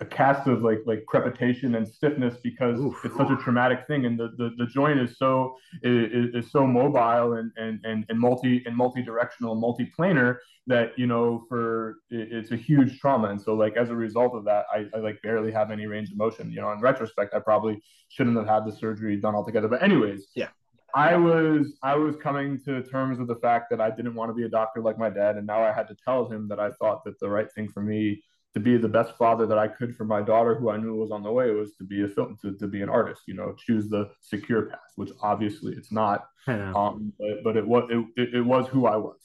a 0.01 0.05
cast 0.05 0.47
of 0.47 0.63
like 0.63 0.81
like 0.87 1.05
crepitation 1.07 1.75
and 1.75 1.89
stiffness 1.89 2.37
because 2.43 2.79
Oof. 2.79 3.05
it's 3.05 3.17
such 3.17 3.31
a 3.31 3.37
traumatic 3.37 3.87
thing 3.87 4.07
and 4.07 4.19
the, 4.19 4.29
the, 4.37 4.55
the 4.59 4.67
joint 4.67 5.01
is 5.01 5.17
so 5.19 5.57
is, 5.83 6.35
is 6.35 6.51
so 6.51 6.67
mobile 6.67 7.35
and, 7.35 7.51
and 7.57 7.81
and 7.85 8.05
and 8.09 8.19
multi 8.19 8.63
and 8.67 8.77
multi-directional 8.77 9.55
multi-planar 9.55 10.37
that 10.67 10.93
you 10.99 11.07
know 11.07 11.45
for 11.49 11.97
it's 12.11 12.53
a 12.53 12.57
huge 12.57 13.01
trauma. 13.01 13.29
And 13.29 13.41
so 13.41 13.55
like 13.55 13.77
as 13.77 13.91
a 13.91 13.97
result 13.97 14.35
of 14.35 14.45
that 14.45 14.67
I, 14.73 14.87
I 14.95 15.01
like 15.01 15.21
barely 15.23 15.51
have 15.53 15.71
any 15.71 15.87
range 15.87 16.11
of 16.11 16.19
motion. 16.19 16.51
You 16.53 16.61
know 16.61 16.71
in 16.73 16.81
retrospect 16.81 17.35
I 17.35 17.41
probably 17.41 17.83
shouldn't 18.09 18.37
have 18.37 18.47
had 18.47 18.67
the 18.67 18.73
surgery 18.73 19.17
done 19.17 19.35
altogether. 19.35 19.69
But 19.69 19.83
anyways 19.83 20.29
yeah. 20.35 20.49
I 20.95 21.17
was 21.17 21.79
I 21.83 21.97
was 21.97 22.17
coming 22.17 22.61
to 22.65 22.83
terms 22.83 23.19
with 23.19 23.29
the 23.29 23.37
fact 23.37 23.71
that 23.71 23.81
I 23.81 23.91
didn't 23.91 24.15
want 24.15 24.31
to 24.31 24.35
be 24.35 24.45
a 24.45 24.49
doctor 24.49 24.81
like 24.81 24.99
my 24.99 25.11
dad, 25.11 25.37
and 25.37 25.47
now 25.47 25.63
I 25.63 25.71
had 25.71 25.87
to 25.89 25.97
tell 26.03 26.27
him 26.31 26.49
that 26.49 26.59
I 26.59 26.71
thought 26.71 27.05
that 27.05 27.21
the 27.21 27.29
right 27.29 27.51
thing 27.53 27.69
for 27.69 27.83
me 27.83 28.23
to 28.55 28.61
be 28.61 28.77
the 28.77 28.89
best 28.89 29.17
father 29.17 29.47
that 29.47 29.59
I 29.59 29.69
could 29.69 29.95
for 29.97 30.05
my 30.05 30.23
daughter, 30.23 30.55
who 30.55 30.71
I 30.71 30.77
knew 30.77 30.95
was 30.95 31.11
on 31.11 31.23
the 31.23 31.31
way, 31.31 31.51
was 31.51 31.75
to 31.77 31.85
be 31.85 32.05
a 32.05 32.09
film, 32.09 32.37
to, 32.43 32.53
to 32.57 32.67
be 32.67 32.83
an 32.83 32.89
artist. 32.89 33.23
You 33.27 33.35
know, 33.35 33.55
choose 33.59 33.89
the 33.89 34.11
secure 34.21 34.67
path, 34.67 34.79
which 34.97 35.11
obviously 35.23 35.75
it's 35.75 35.93
not. 35.93 36.27
Um, 36.47 37.13
but, 37.19 37.45
but 37.45 37.57
it 37.59 37.67
was 37.67 37.91
it, 38.17 38.35
it 38.35 38.41
was 38.41 38.67
who 38.69 38.87
I 38.87 38.97
was, 38.97 39.21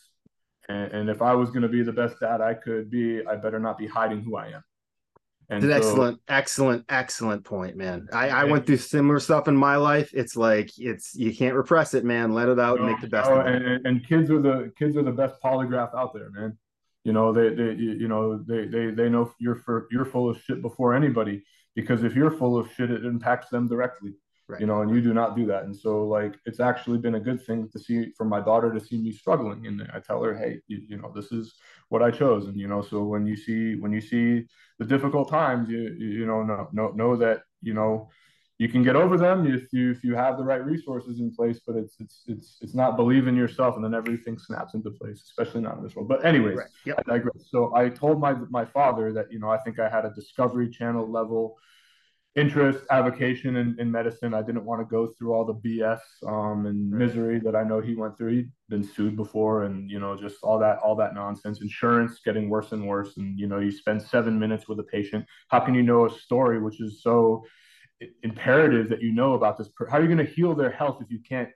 and, 0.68 0.92
and 0.92 1.10
if 1.10 1.22
I 1.22 1.34
was 1.34 1.52
going 1.52 1.62
to 1.62 1.70
be 1.70 1.82
the 1.82 1.94
best 1.94 2.20
dad 2.20 2.42
I 2.42 2.54
could 2.54 2.92
be, 2.92 3.26
I 3.26 3.38
better 3.38 3.60
not 3.60 3.78
be 3.78 3.88
hiding 3.88 4.22
who 4.22 4.36
I 4.36 4.48
am. 4.48 4.64
And 5.50 5.64
so, 5.64 5.70
excellent, 5.70 6.20
excellent, 6.28 6.86
excellent 6.90 7.44
point, 7.46 7.78
man. 7.78 8.08
I, 8.12 8.30
I 8.30 8.44
went 8.46 8.66
through 8.66 8.78
similar 8.78 9.20
stuff 9.20 9.48
in 9.48 9.56
my 9.56 9.76
life. 9.76 10.12
It's 10.14 10.36
like 10.36 10.72
it's 10.78 11.16
you 11.16 11.36
can't 11.36 11.56
repress 11.56 11.94
it, 11.94 12.04
man. 12.04 12.34
Let 12.34 12.50
it 12.50 12.60
out 12.60 12.80
and 12.80 12.90
make 12.90 13.02
the 13.02 13.08
best. 13.08 13.30
Oh, 13.30 13.40
of 13.40 13.48
it. 13.48 13.62
And, 13.62 13.86
and 13.86 14.08
kids 14.08 14.30
are 14.30 14.42
the 14.42 14.74
kids 14.78 14.98
are 14.98 15.04
the 15.04 15.12
best 15.12 15.36
polygraph 15.44 15.96
out 15.96 16.14
there, 16.14 16.30
man. 16.32 16.58
You 17.04 17.12
know, 17.12 17.34
they, 17.34 17.50
they 17.50 17.74
you 17.74 18.08
know 18.08 18.38
they, 18.38 18.66
they 18.66 18.92
they 18.92 19.10
know 19.10 19.32
you're 19.40 19.56
for 19.56 19.88
you're 19.92 20.06
full 20.06 20.30
of 20.30 20.42
shit 20.42 20.62
before 20.62 20.94
anybody 20.94 21.44
because 21.76 22.04
if 22.04 22.16
you're 22.16 22.32
full 22.32 22.58
of 22.58 22.72
shit, 22.74 22.92
it 22.92 23.06
impacts 23.06 23.50
them 23.50 23.68
directly. 23.68 24.14
Right. 24.48 24.60
You 24.60 24.68
know, 24.68 24.82
and 24.82 24.94
you 24.94 25.02
do 25.02 25.14
not 25.14 25.38
do 25.38 25.46
that. 25.48 25.64
And 25.64 25.76
so, 25.76 26.06
like, 26.06 26.36
it's 26.46 26.60
actually 26.60 26.98
been 26.98 27.16
a 27.16 27.20
good 27.20 27.42
thing 27.46 27.70
to 27.72 27.80
see 27.80 28.12
for 28.18 28.26
my 28.26 28.42
daughter 28.42 28.74
to 28.74 28.80
see 28.80 29.02
me 29.02 29.14
struggling. 29.14 29.68
And 29.68 29.90
I 29.94 30.00
tell 30.00 30.22
her, 30.22 30.38
hey, 30.38 30.60
you, 30.68 30.82
you 30.90 30.98
know, 30.98 31.14
this 31.16 31.32
is 31.32 31.54
what 31.88 32.04
I 32.04 32.12
chose. 32.12 32.48
And 32.48 32.58
you 32.58 32.68
know, 32.68 32.82
so 32.82 33.04
when 33.04 33.26
you 33.26 33.38
see 33.38 33.76
when 33.76 33.94
you 33.94 34.02
see 34.02 34.46
the 34.80 34.86
difficult 34.86 35.30
times, 35.30 35.70
you 35.70 35.96
you 35.98 36.26
know, 36.26 36.44
know 36.44 36.68
know, 36.74 36.90
know 36.90 37.16
that 37.16 37.44
you 37.62 37.74
know 37.74 38.10
you 38.60 38.70
can 38.70 38.84
get 38.84 38.96
over 38.96 39.18
them 39.18 39.48
if 39.48 39.74
you 39.74 39.92
if 39.92 40.04
you 40.04 40.16
have 40.16 40.38
the 40.38 40.44
right 40.44 40.64
resources 40.64 41.20
in 41.20 41.34
place. 41.34 41.60
But 41.66 41.76
it's 41.76 41.96
it's 42.00 42.24
it's 42.28 42.58
it's 42.62 42.76
not 42.76 42.96
believe 42.96 43.28
in 43.28 43.36
yourself, 43.36 43.76
and 43.76 43.84
then 43.84 43.94
everything 43.94 44.38
snaps 44.38 44.74
into 44.74 44.92
place, 44.92 45.24
especially 45.24 45.62
not 45.62 45.78
in 45.78 45.84
this 45.84 45.96
world. 45.96 46.08
But 46.08 46.24
anyways, 46.24 46.58
right. 46.58 46.68
yep. 46.86 47.00
I 47.00 47.14
digress. 47.14 47.46
So 47.50 47.76
I 47.76 47.90
told 47.90 48.20
my 48.20 48.34
my 48.50 48.66
father 48.66 49.12
that 49.14 49.32
you 49.32 49.40
know 49.40 49.50
I 49.50 49.58
think 49.58 49.80
I 49.80 49.90
had 49.90 50.06
a 50.06 50.14
Discovery 50.14 50.70
Channel 50.70 51.10
level 51.10 51.58
interest, 52.36 52.80
avocation 52.90 53.58
in, 53.58 53.76
in 53.80 53.92
medicine. 53.92 54.34
I 54.34 54.42
didn't 54.42 54.66
want 54.66 54.82
to 54.82 54.86
go 54.86 55.08
through 55.08 55.34
all 55.34 55.46
the 55.46 55.54
BS 55.54 56.00
um, 56.28 56.66
and 56.66 56.92
right. 56.92 57.00
misery 57.00 57.40
that 57.42 57.56
I 57.56 57.64
know 57.64 57.80
he 57.80 57.96
went 57.96 58.18
through. 58.18 58.34
He'd 58.34 58.52
been 58.70 58.84
sued 58.84 59.16
before, 59.16 59.64
and 59.64 59.90
you 59.90 60.00
know, 60.00 60.20
just 60.20 60.38
all 60.44 60.60
that 60.60 60.80
all 60.80 60.96
that 60.96 61.14
nonsense. 61.14 61.62
Insurance 61.62 62.20
getting 62.26 62.50
worse 62.50 62.72
and 62.72 62.88
worse, 62.88 63.18
and 63.18 63.38
you 63.38 63.48
know, 63.48 63.60
you 63.60 63.72
spend 63.72 64.02
seven 64.02 64.40
minutes 64.40 64.68
with 64.68 64.80
a 64.80 64.84
patient. 64.84 65.26
How 65.50 65.60
can 65.60 65.76
you 65.76 65.84
know 65.84 66.06
a 66.06 66.10
story 66.10 66.62
which 66.62 66.82
is 66.82 67.02
so 67.04 67.44
imperative 68.24 68.90
that 68.90 69.02
you 69.02 69.12
know 69.12 69.34
about 69.34 69.58
this. 69.58 69.70
How 69.90 69.98
are 69.98 70.02
you 70.02 70.08
going 70.08 70.26
to 70.26 70.32
heal 70.32 70.56
their 70.56 70.72
health 70.72 71.02
if 71.02 71.10
you 71.12 71.20
can't 71.20 71.50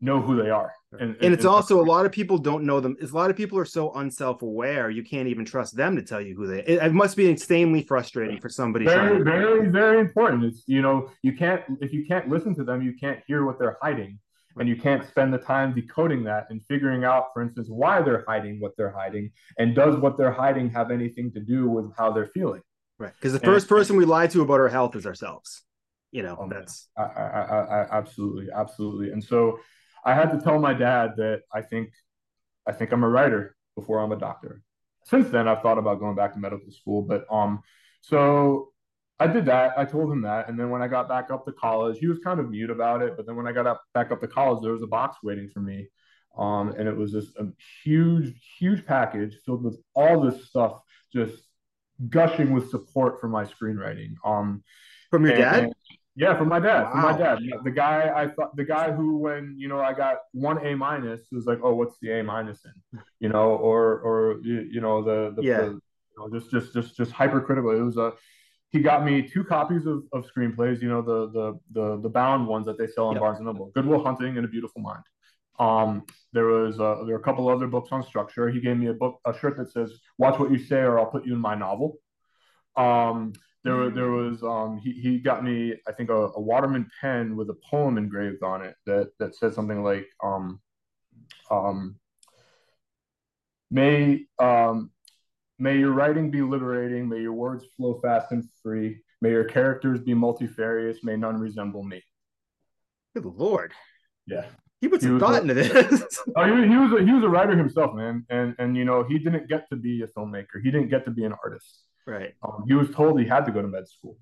know 0.00 0.20
who 0.20 0.42
they 0.42 0.50
are? 0.50 0.72
And, 0.92 1.00
and, 1.00 1.16
and 1.22 1.34
it's 1.34 1.44
and, 1.44 1.54
also 1.54 1.80
a 1.80 1.84
lot 1.84 2.06
of 2.06 2.12
people 2.12 2.38
don't 2.38 2.64
know 2.64 2.80
them. 2.80 2.96
A 3.00 3.06
lot 3.06 3.30
of 3.30 3.36
people 3.36 3.58
are 3.58 3.64
so 3.64 3.92
unself-aware, 3.92 4.90
you 4.90 5.04
can't 5.04 5.28
even 5.28 5.44
trust 5.44 5.76
them 5.76 5.94
to 5.96 6.02
tell 6.02 6.20
you 6.20 6.34
who 6.34 6.46
they. 6.46 6.60
It, 6.60 6.82
it 6.82 6.92
must 6.92 7.16
be 7.16 7.28
insanely 7.30 7.82
frustrating 7.82 8.40
for 8.40 8.48
somebody. 8.48 8.86
Very, 8.86 9.18
to... 9.18 9.24
very, 9.24 9.68
very 9.68 10.00
important. 10.00 10.44
It's 10.44 10.64
you 10.66 10.82
know 10.82 11.10
you 11.22 11.36
can't 11.36 11.62
if 11.80 11.92
you 11.92 12.06
can't 12.06 12.28
listen 12.28 12.54
to 12.56 12.64
them, 12.64 12.82
you 12.82 12.94
can't 12.94 13.20
hear 13.26 13.44
what 13.44 13.58
they're 13.58 13.78
hiding, 13.80 14.18
and 14.56 14.68
you 14.68 14.76
can't 14.76 15.06
spend 15.06 15.32
the 15.32 15.38
time 15.38 15.74
decoding 15.74 16.24
that 16.24 16.46
and 16.50 16.60
figuring 16.66 17.04
out, 17.04 17.26
for 17.32 17.42
instance, 17.42 17.68
why 17.70 18.02
they're 18.02 18.24
hiding 18.26 18.60
what 18.60 18.72
they're 18.76 18.90
hiding, 18.90 19.30
and 19.58 19.74
does 19.74 19.96
what 19.96 20.18
they're 20.18 20.32
hiding 20.32 20.70
have 20.70 20.90
anything 20.90 21.30
to 21.32 21.40
do 21.40 21.68
with 21.68 21.92
how 21.96 22.10
they're 22.10 22.26
feeling? 22.28 22.62
Right. 23.00 23.14
Because 23.14 23.32
the 23.32 23.40
first 23.40 23.66
person 23.66 23.96
we 23.96 24.04
lie 24.04 24.26
to 24.26 24.42
about 24.42 24.60
our 24.60 24.68
health 24.68 24.94
is 24.94 25.06
ourselves. 25.06 25.62
You 26.12 26.22
know, 26.22 26.36
oh, 26.38 26.48
that's 26.48 26.88
I, 26.98 27.02
I, 27.02 27.40
I, 27.40 27.98
absolutely, 27.98 28.48
absolutely. 28.54 29.10
And 29.10 29.24
so 29.24 29.58
I 30.04 30.12
had 30.12 30.30
to 30.32 30.40
tell 30.40 30.58
my 30.58 30.74
dad 30.74 31.12
that 31.16 31.42
I 31.52 31.62
think 31.62 31.92
I 32.66 32.72
think 32.72 32.92
I'm 32.92 33.02
a 33.02 33.08
writer 33.08 33.56
before 33.74 34.00
I'm 34.00 34.12
a 34.12 34.18
doctor. 34.18 34.62
Since 35.04 35.30
then, 35.30 35.48
I've 35.48 35.62
thought 35.62 35.78
about 35.78 35.98
going 35.98 36.14
back 36.14 36.34
to 36.34 36.38
medical 36.38 36.70
school, 36.70 37.00
but 37.00 37.24
um, 37.30 37.62
so 38.02 38.72
I 39.18 39.28
did 39.28 39.46
that. 39.46 39.78
I 39.78 39.86
told 39.86 40.12
him 40.12 40.22
that, 40.22 40.50
and 40.50 40.60
then 40.60 40.68
when 40.68 40.82
I 40.82 40.88
got 40.88 41.08
back 41.08 41.30
up 41.30 41.46
to 41.46 41.52
college, 41.52 41.98
he 41.98 42.06
was 42.06 42.18
kind 42.18 42.38
of 42.38 42.50
mute 42.50 42.70
about 42.70 43.00
it. 43.00 43.16
But 43.16 43.24
then 43.24 43.36
when 43.36 43.46
I 43.46 43.52
got 43.52 43.66
up 43.66 43.82
back 43.94 44.10
up 44.10 44.20
to 44.20 44.28
college, 44.28 44.62
there 44.62 44.72
was 44.72 44.82
a 44.82 44.86
box 44.86 45.16
waiting 45.22 45.48
for 45.48 45.60
me, 45.60 45.88
um, 46.36 46.74
and 46.76 46.86
it 46.86 46.96
was 46.96 47.12
just 47.12 47.34
a 47.36 47.46
huge, 47.82 48.34
huge 48.58 48.84
package 48.84 49.38
filled 49.46 49.64
with 49.64 49.80
all 49.94 50.20
this 50.20 50.48
stuff, 50.48 50.80
just 51.14 51.49
gushing 52.08 52.52
with 52.52 52.70
support 52.70 53.20
for 53.20 53.28
my 53.28 53.44
screenwriting. 53.44 54.14
Um, 54.24 54.62
from 55.10 55.24
your 55.24 55.34
and, 55.34 55.42
dad? 55.42 55.64
And, 55.64 55.74
yeah, 56.16 56.36
from 56.36 56.48
my 56.48 56.60
dad. 56.60 56.84
Wow. 56.84 56.90
From 56.90 57.02
my 57.02 57.16
dad. 57.16 57.38
The 57.64 57.70
guy 57.70 58.12
I 58.14 58.28
thought 58.28 58.54
the 58.56 58.64
guy 58.64 58.92
who 58.92 59.18
when 59.18 59.54
you 59.56 59.68
know 59.68 59.80
I 59.80 59.92
got 59.92 60.18
one 60.32 60.64
A 60.66 60.74
minus 60.74 61.26
was 61.32 61.46
like, 61.46 61.60
oh, 61.62 61.74
what's 61.74 61.96
the 62.02 62.18
A 62.18 62.22
minus 62.22 62.60
in? 62.64 63.00
You 63.20 63.28
know, 63.28 63.54
or 63.56 64.00
or 64.00 64.40
you, 64.42 64.80
know 64.80 65.02
the 65.02 65.34
the, 65.36 65.42
yeah. 65.42 65.58
The, 65.58 65.64
you 65.66 65.80
know, 66.18 66.38
just 66.38 66.50
just 66.50 66.72
just 66.72 66.96
just 66.96 67.12
hypercritical. 67.12 67.70
It 67.70 67.82
was 67.82 67.96
a 67.96 68.12
he 68.70 68.80
got 68.80 69.04
me 69.04 69.22
two 69.22 69.44
copies 69.44 69.86
of, 69.86 70.04
of 70.12 70.26
screenplays. 70.26 70.82
You 70.82 70.88
know 70.88 71.02
the 71.02 71.30
the 71.30 71.58
the 71.72 72.00
the 72.02 72.08
bound 72.08 72.46
ones 72.46 72.66
that 72.66 72.76
they 72.76 72.86
sell 72.86 73.08
in 73.10 73.14
yep. 73.14 73.22
Barnes 73.22 73.38
and 73.38 73.46
Noble. 73.46 73.70
Good 73.74 73.86
Will 73.86 74.02
Hunting 74.04 74.36
and 74.36 74.44
A 74.44 74.48
Beautiful 74.48 74.82
Mind. 74.82 75.02
Um, 75.60 76.04
there 76.32 76.46
was 76.46 76.80
uh, 76.80 77.04
there 77.04 77.14
were 77.14 77.20
a 77.20 77.22
couple 77.22 77.48
other 77.48 77.66
books 77.66 77.90
on 77.92 78.02
structure. 78.02 78.48
He 78.48 78.60
gave 78.60 78.78
me 78.78 78.86
a 78.86 78.94
book, 78.94 79.20
a 79.26 79.38
shirt 79.38 79.56
that 79.58 79.70
says 79.70 79.92
"Watch 80.18 80.38
what 80.40 80.50
you 80.50 80.58
say, 80.58 80.78
or 80.78 80.98
I'll 80.98 81.06
put 81.06 81.26
you 81.26 81.34
in 81.34 81.40
my 81.40 81.54
novel." 81.54 81.98
Um, 82.76 83.34
there, 83.62 83.90
there 83.90 84.10
was 84.10 84.42
um, 84.42 84.80
he, 84.82 84.92
he 84.92 85.18
got 85.18 85.44
me 85.44 85.74
I 85.86 85.92
think 85.92 86.08
a, 86.08 86.14
a, 86.14 86.40
Waterman 86.40 86.90
pen 87.00 87.36
with 87.36 87.50
a 87.50 87.56
poem 87.70 87.98
engraved 87.98 88.42
on 88.42 88.62
it 88.62 88.74
that 88.86 89.10
that 89.18 89.34
said 89.34 89.52
something 89.52 89.82
like 89.82 90.06
um, 90.24 90.60
um, 91.50 91.96
may 93.70 94.24
um, 94.38 94.90
may 95.58 95.76
your 95.76 95.92
writing 95.92 96.30
be 96.30 96.40
liberating, 96.40 97.06
may 97.06 97.20
your 97.20 97.34
words 97.34 97.66
flow 97.76 98.00
fast 98.00 98.32
and 98.32 98.48
free, 98.62 99.02
may 99.20 99.30
your 99.30 99.44
characters 99.44 100.00
be 100.00 100.14
multifarious, 100.14 101.04
may 101.04 101.16
none 101.16 101.36
resemble 101.36 101.82
me. 101.82 102.02
Good 103.14 103.26
lord. 103.26 103.74
Yeah. 104.26 104.46
He 104.80 104.88
put 104.88 105.02
some 105.02 105.20
thought 105.20 105.34
a, 105.34 105.42
into 105.42 105.54
this. 105.54 106.18
oh, 106.36 106.44
he, 106.44 106.68
he, 106.68 106.76
was 106.76 107.00
a, 107.00 107.04
he 107.04 107.12
was 107.12 107.22
a 107.22 107.28
writer 107.28 107.56
himself, 107.56 107.94
man, 107.94 108.24
and 108.30 108.54
and 108.58 108.76
you 108.76 108.84
know 108.84 109.04
he 109.04 109.18
didn't 109.18 109.48
get 109.48 109.68
to 109.70 109.76
be 109.76 110.02
a 110.02 110.06
filmmaker. 110.06 110.62
He 110.62 110.70
didn't 110.70 110.88
get 110.88 111.04
to 111.04 111.10
be 111.10 111.24
an 111.24 111.34
artist. 111.44 111.84
Right. 112.06 112.34
Um, 112.42 112.64
he 112.66 112.74
was 112.74 112.90
told 112.90 113.20
he 113.20 113.26
had 113.26 113.44
to 113.46 113.52
go 113.52 113.60
to 113.60 113.68
med 113.68 113.88
school, 113.88 114.16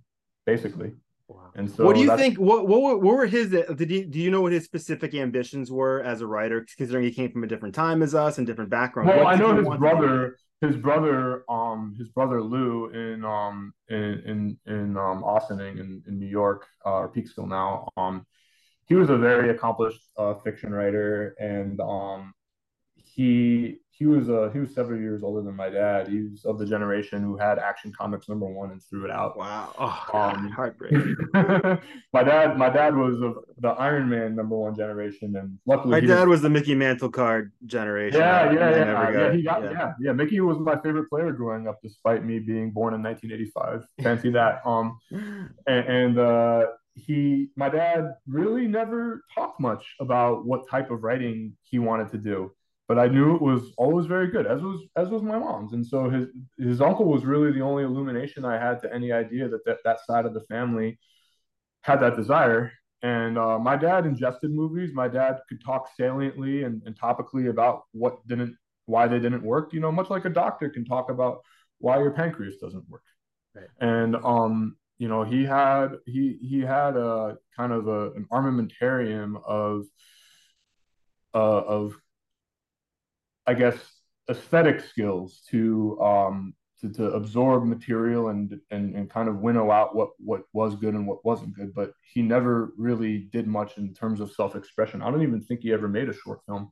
basically. 0.47 0.93
Wow. 1.29 1.51
And 1.55 1.71
so, 1.71 1.85
what 1.85 1.95
do 1.95 2.03
you 2.03 2.17
think? 2.17 2.39
What 2.39 2.67
what 2.67 2.83
were, 2.83 2.97
what 2.97 3.17
were 3.17 3.27
his? 3.27 3.51
Did 3.51 3.91
he? 3.91 4.03
Do 4.03 4.19
you 4.19 4.31
know 4.31 4.41
what 4.41 4.53
his 4.53 4.65
specific 4.65 5.15
ambitions 5.15 5.71
were 5.71 6.03
as 6.03 6.23
a 6.23 6.27
writer? 6.27 6.67
Considering 6.77 7.05
he 7.05 7.13
came 7.13 7.31
from 7.31 7.45
a 7.45 7.47
different 7.47 7.75
time 7.75 8.03
as 8.03 8.15
us 8.15 8.39
and 8.39 8.47
different 8.47 8.71
background. 8.71 9.11
Well, 9.11 9.27
I 9.27 9.37
know 9.37 9.55
his 9.55 9.79
brother. 9.79 10.37
His 10.61 10.75
brother, 10.75 11.45
um, 11.49 11.95
his 11.97 12.09
brother 12.09 12.43
Lou 12.43 12.89
in 12.89 13.25
um 13.25 13.73
in 13.89 14.23
in 14.27 14.59
in 14.67 14.97
um 14.97 15.23
Ossining 15.23 15.79
in, 15.79 16.03
in 16.09 16.19
New 16.19 16.27
York, 16.27 16.67
uh, 16.85 16.95
or 16.95 17.13
Peekskill 17.13 17.47
now. 17.47 17.89
Um, 17.97 18.27
he 18.89 18.95
was 18.95 19.11
a 19.11 19.17
very 19.17 19.51
accomplished 19.51 20.01
uh, 20.17 20.35
fiction 20.43 20.73
writer, 20.73 21.35
and 21.39 21.81
um, 21.81 22.33
he 22.97 23.81
he 23.99 24.07
was 24.07 24.31
uh 24.31 24.49
he 24.53 24.61
was 24.61 24.73
several 24.73 24.99
years 25.01 25.25
older 25.25 25.43
than 25.43 25.57
my 25.57 25.69
dad. 25.69 26.07
He 26.07 26.23
was 26.23 26.45
of 26.45 26.59
the 26.59 26.65
generation 26.65 27.21
who 27.21 27.37
had 27.37 27.59
Action 27.59 27.93
Comics 27.93 28.29
number 28.29 28.47
one 28.47 28.71
and 28.71 28.81
threw 28.83 29.05
it 29.05 29.11
out. 29.11 29.37
Wow, 29.37 29.75
oh, 29.77 30.19
um, 30.19 30.49
heartbreaking. 30.51 31.17
my 32.13 32.23
dad, 32.23 32.57
my 32.57 32.71
dad 32.71 32.97
was 32.97 33.21
of 33.21 33.39
the 33.59 33.71
Iron 33.71 34.09
Man 34.09 34.37
number 34.37 34.57
one 34.57 34.77
generation, 34.77 35.35
and 35.37 35.59
luckily 35.67 35.91
my 35.91 36.07
dad 36.07 36.29
was 36.29 36.43
the 36.43 36.49
Mickey 36.49 36.77
Mantle 36.77 37.09
card 37.09 37.51
generation. 37.67 38.21
Yeah, 38.21 38.53
yeah, 38.53 38.71
yeah, 38.71 38.85
got, 38.85 39.13
yeah. 39.13 39.33
He 39.33 39.43
got 39.43 39.63
yeah. 39.65 39.71
yeah, 39.73 39.93
yeah. 40.01 40.13
Mickey 40.13 40.41
was 40.41 40.59
my 40.59 40.77
favorite 40.81 41.11
player 41.11 41.33
growing 41.33 41.67
up, 41.67 41.81
despite 41.83 42.25
me 42.25 42.39
being 42.39 42.71
born 42.71 42.95
in 42.95 43.03
1985. 43.03 43.85
Fancy 44.05 44.31
that. 44.31 44.63
Um, 44.65 44.97
and, 45.11 45.59
and 45.67 46.19
uh, 46.19 46.67
he, 46.99 47.49
my 47.57 47.69
dad, 47.69 48.15
really 48.27 48.67
never 48.67 49.23
talked 49.35 49.61
much 49.61 49.95
about 50.01 50.45
what 50.45 50.69
type 50.69 50.91
of 50.91 51.03
writing 51.03 51.57
he 51.63 51.79
wanted 51.79 52.11
to 52.13 52.19
do 52.19 52.53
but 52.89 52.99
I 52.99 53.07
knew 53.07 53.37
it 53.37 53.43
was 53.43 53.71
always 53.77 54.07
very 54.07 54.29
good, 54.29 54.47
as 54.47 54.63
was 54.63 54.81
as 54.97 55.11
was 55.11 55.23
my 55.23 55.39
mom's. 55.39 55.75
And 55.75 55.87
so 55.87 56.09
his 56.09 56.27
his 56.57 56.81
uncle 56.81 57.05
was 57.05 57.25
really 57.25 57.53
the 57.53 57.61
only 57.61 57.85
illumination 57.85 58.47
I 58.47 58.59
had 58.59 58.81
to 58.81 58.93
any 58.93 59.13
idea 59.13 59.47
that 59.47 59.65
that, 59.67 59.79
that 59.85 59.99
side 60.07 60.25
of 60.25 60.33
the 60.33 60.41
family 60.41 60.99
had 61.83 62.01
that 62.01 62.17
desire. 62.17 62.73
And 63.03 63.39
uh, 63.39 63.59
my 63.59 63.77
dad 63.77 64.07
ingested 64.07 64.51
movies. 64.51 64.91
My 64.95 65.07
dad 65.07 65.39
could 65.49 65.63
talk 65.63 65.91
saliently 65.97 66.65
and, 66.65 66.83
and 66.87 66.99
topically 66.99 67.51
about 67.51 67.83
what 67.93 68.27
didn't, 68.27 68.57
why 68.87 69.07
they 69.07 69.21
didn't 69.21 69.45
work. 69.45 69.73
You 69.73 69.81
know, 69.81 69.93
much 69.93 70.11
like 70.11 70.25
a 70.25 70.31
doctor 70.31 70.69
can 70.71 70.85
talk 70.85 71.11
about 71.11 71.43
why 71.79 71.99
your 71.99 72.11
pancreas 72.11 72.57
doesn't 72.57 72.89
work. 72.89 73.05
Right. 73.55 73.69
And 73.81 74.17
um, 74.17 74.77
you 74.99 75.09
know, 75.09 75.23
he 75.25 75.45
had 75.45 75.99
he 76.07 76.39
he 76.43 76.61
had 76.61 76.97
a 76.97 77.39
kind 77.57 77.73
of 77.73 77.89
a, 77.89 78.13
an 78.13 78.27
armamentarium 78.33 79.43
of 79.47 79.85
uh, 81.35 81.39
of 81.39 81.95
I 83.47 83.55
guess, 83.55 83.77
aesthetic 84.29 84.81
skills 84.81 85.43
to 85.51 85.99
um, 86.03 86.55
to, 86.81 86.93
to 86.93 87.05
absorb 87.13 87.65
material 87.65 88.29
and, 88.29 88.61
and 88.71 88.95
and 88.95 89.09
kind 89.11 89.29
of 89.29 89.37
winnow 89.37 89.71
out 89.71 89.97
what 89.97 90.11
what 90.19 90.43
was 90.53 90.75
good 90.75 90.95
and 90.95 91.07
what 91.07 91.25
wasn't 91.25 91.55
good. 91.57 91.75
But 91.75 91.93
he 92.13 92.21
never 92.21 92.75
really 92.77 93.29
did 93.33 93.47
much 93.47 93.79
in 93.79 93.95
terms 93.95 94.21
of 94.21 94.33
self 94.33 94.55
expression. 94.55 95.01
I 95.01 95.11
don't 95.11 95.23
even 95.23 95.43
think 95.43 95.61
he 95.61 95.73
ever 95.73 95.89
made 95.89 96.11
a 96.11 96.15
short 96.15 96.41
film. 96.47 96.71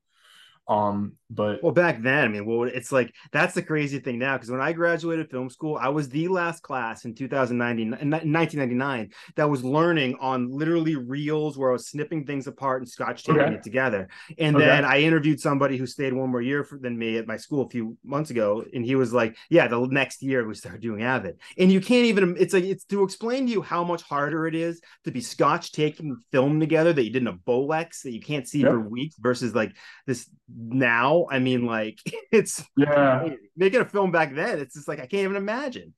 Um, 0.69 1.13
but 1.29 1.63
well, 1.63 1.73
back 1.73 2.03
then, 2.03 2.25
I 2.25 2.29
mean, 2.29 2.47
well, 2.47 2.65
it's 2.65 2.93
like 2.93 3.13
that's 3.33 3.55
the 3.55 3.63
crazy 3.63 3.99
thing 3.99 4.19
now 4.19 4.37
because 4.37 4.51
when 4.51 4.61
I 4.61 4.73
graduated 4.73 5.31
film 5.31 5.51
school, 5.51 5.77
I 5.81 5.89
was 5.89 6.09
the 6.09 6.29
last 6.29 6.63
class 6.63 7.05
in 7.05 7.15
2099, 7.15 7.91
1999 7.91 9.11
that 9.35 9.51
was 9.51 9.65
learning 9.65 10.17
on 10.21 10.51
literally 10.51 10.95
reels 10.95 11.59
where 11.59 11.71
I 11.71 11.73
was 11.73 11.89
snipping 11.89 12.25
things 12.27 12.47
apart 12.47 12.83
and 12.83 12.89
scotch 12.89 13.25
taping 13.25 13.43
okay. 13.43 13.55
it 13.55 13.63
together. 13.65 14.09
And 14.39 14.57
okay. 14.57 14.67
then 14.67 14.85
I 14.85 15.01
interviewed 15.01 15.41
somebody 15.41 15.77
who 15.77 15.87
stayed 15.87 16.13
one 16.13 16.31
more 16.31 16.43
year 16.43 16.63
for, 16.63 16.79
than 16.79 16.97
me 16.97 17.17
at 17.17 17.27
my 17.27 17.37
school 17.37 17.67
a 17.67 17.69
few 17.69 17.97
months 18.05 18.31
ago, 18.31 18.65
and 18.73 18.85
he 18.85 18.95
was 18.95 19.13
like, 19.13 19.37
"Yeah, 19.51 19.67
the 19.67 19.85
next 19.87 20.23
year 20.23 20.47
we 20.47 20.55
started 20.55 20.81
doing 20.81 21.03
Avid." 21.03 21.41
And 21.59 21.73
you 21.73 21.81
can't 21.81 22.07
even. 22.07 22.37
It's 22.39 22.55
like 22.55 22.65
it's 22.65 22.85
to 22.87 23.03
explain 23.03 23.47
to 23.47 23.53
you 23.53 23.63
how 23.63 23.83
much 23.83 24.03
harder 24.03 24.47
it 24.47 24.55
is 24.55 24.81
to 25.05 25.11
be 25.11 25.21
scotch 25.21 25.73
taking 25.73 26.17
film 26.31 26.61
together 26.61 26.93
that 26.93 27.03
you 27.03 27.11
did 27.11 27.23
in 27.23 27.29
a 27.29 27.33
Bolex 27.33 28.03
that 28.03 28.13
you 28.13 28.21
can't 28.21 28.47
see 28.47 28.61
yep. 28.61 28.71
for 28.71 28.81
weeks 28.81 29.17
versus 29.19 29.55
like 29.55 29.73
this 30.07 30.29
now. 30.57 31.27
I 31.31 31.39
mean, 31.39 31.67
like 31.67 32.01
it's 32.33 32.65
yeah, 32.77 33.29
making 33.57 33.81
a 33.81 33.85
film 33.85 34.11
back 34.11 34.35
then. 34.35 34.59
It's 34.59 34.75
just 34.75 34.89
like 34.89 34.99
I 34.99 35.07
can't 35.07 35.25
even 35.25 35.37
imagine. 35.37 35.95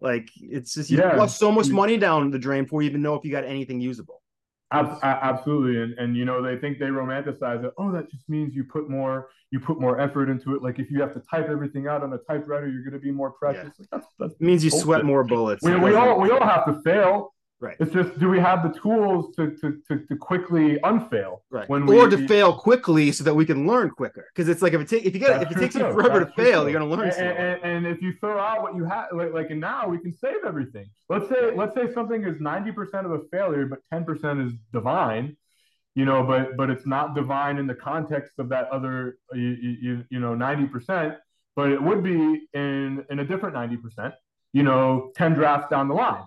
Like 0.00 0.30
it's 0.36 0.74
just 0.74 0.90
you 0.90 0.98
yeah. 0.98 1.14
flush 1.14 1.34
so 1.34 1.52
much 1.52 1.66
mm. 1.66 1.72
money 1.72 1.96
down 1.96 2.30
the 2.30 2.38
drain 2.38 2.64
before 2.64 2.82
you 2.82 2.88
even 2.88 3.02
know 3.02 3.14
if 3.14 3.24
you 3.24 3.30
got 3.30 3.44
anything 3.44 3.80
usable. 3.80 4.22
Absolutely, 4.70 5.82
and 5.82 5.98
and 5.98 6.16
you 6.16 6.26
know 6.26 6.42
they 6.42 6.58
think 6.58 6.78
they 6.78 6.86
romanticize 6.86 7.64
it. 7.64 7.72
Oh, 7.78 7.90
that 7.90 8.10
just 8.10 8.28
means 8.28 8.54
you 8.54 8.64
put 8.64 8.90
more 8.90 9.30
you 9.50 9.60
put 9.60 9.80
more 9.80 9.98
effort 9.98 10.28
into 10.28 10.54
it. 10.54 10.62
Like 10.62 10.78
if 10.78 10.90
you 10.90 11.00
have 11.00 11.14
to 11.14 11.20
type 11.20 11.48
everything 11.48 11.88
out 11.88 12.02
on 12.02 12.12
a 12.12 12.18
typewriter, 12.18 12.68
you're 12.68 12.82
going 12.82 12.92
to 12.92 12.98
be 12.98 13.10
more 13.10 13.30
precious. 13.30 13.72
Yeah. 13.78 13.86
Like 13.92 14.04
that's, 14.18 14.34
that 14.36 14.40
means 14.40 14.62
you 14.62 14.70
bullshit. 14.70 14.84
sweat 14.84 15.04
more 15.06 15.24
bullets. 15.24 15.64
We, 15.64 15.74
we 15.76 15.94
all 15.94 16.20
we 16.20 16.30
all 16.30 16.46
have 16.46 16.66
to 16.66 16.82
fail. 16.82 17.32
Right. 17.60 17.76
It's 17.80 17.92
just 17.92 18.16
do 18.20 18.28
we 18.28 18.38
have 18.38 18.62
the 18.62 18.78
tools 18.78 19.34
to 19.34 19.50
to 19.56 19.82
to, 19.88 20.06
to 20.06 20.16
quickly 20.16 20.78
unfail? 20.84 21.42
Right. 21.50 21.68
When 21.68 21.86
we, 21.86 21.98
or 21.98 22.08
to 22.08 22.28
fail 22.28 22.52
quickly 22.52 23.10
so 23.10 23.24
that 23.24 23.34
we 23.34 23.44
can 23.44 23.66
learn 23.66 23.90
quicker. 23.90 24.28
Because 24.32 24.48
it's 24.48 24.62
like 24.62 24.74
if 24.74 24.80
it 24.80 24.88
take 24.88 25.04
if 25.04 25.12
you 25.12 25.18
get 25.18 25.42
if 25.42 25.50
it 25.50 25.58
takes 25.58 25.74
you 25.74 25.80
forever 25.80 26.20
that's 26.20 26.36
to 26.36 26.42
fail, 26.42 26.62
too. 26.62 26.70
you're 26.70 26.78
gonna 26.78 26.90
learn. 26.90 27.10
And, 27.10 27.36
and, 27.36 27.62
and, 27.64 27.86
if 27.86 28.00
you 28.00 28.14
throw 28.20 28.38
out 28.38 28.62
what 28.62 28.76
you 28.76 28.84
have, 28.84 29.06
like, 29.12 29.32
like 29.32 29.50
and 29.50 29.60
now 29.60 29.88
we 29.88 29.98
can 29.98 30.12
save 30.12 30.44
everything. 30.46 30.86
Let's 31.08 31.28
say 31.28 31.52
let's 31.52 31.74
say 31.74 31.92
something 31.92 32.22
is 32.22 32.40
ninety 32.40 32.70
percent 32.70 33.06
of 33.06 33.12
a 33.12 33.20
failure, 33.32 33.66
but 33.66 33.80
ten 33.92 34.04
percent 34.04 34.40
is 34.40 34.52
divine. 34.72 35.36
You 35.96 36.04
know, 36.04 36.22
but 36.22 36.56
but 36.56 36.70
it's 36.70 36.86
not 36.86 37.16
divine 37.16 37.58
in 37.58 37.66
the 37.66 37.74
context 37.74 38.38
of 38.38 38.50
that 38.50 38.68
other 38.70 39.18
you 39.34 39.76
you, 39.82 40.04
you 40.10 40.20
know 40.20 40.36
ninety 40.36 40.66
percent, 40.66 41.14
but 41.56 41.72
it 41.72 41.82
would 41.82 42.04
be 42.04 42.46
in 42.54 43.04
in 43.10 43.18
a 43.18 43.24
different 43.24 43.56
ninety 43.56 43.76
percent. 43.76 44.14
You 44.52 44.62
know, 44.62 45.10
ten 45.16 45.34
drafts 45.34 45.68
down 45.70 45.88
the 45.88 45.94
line 45.94 46.22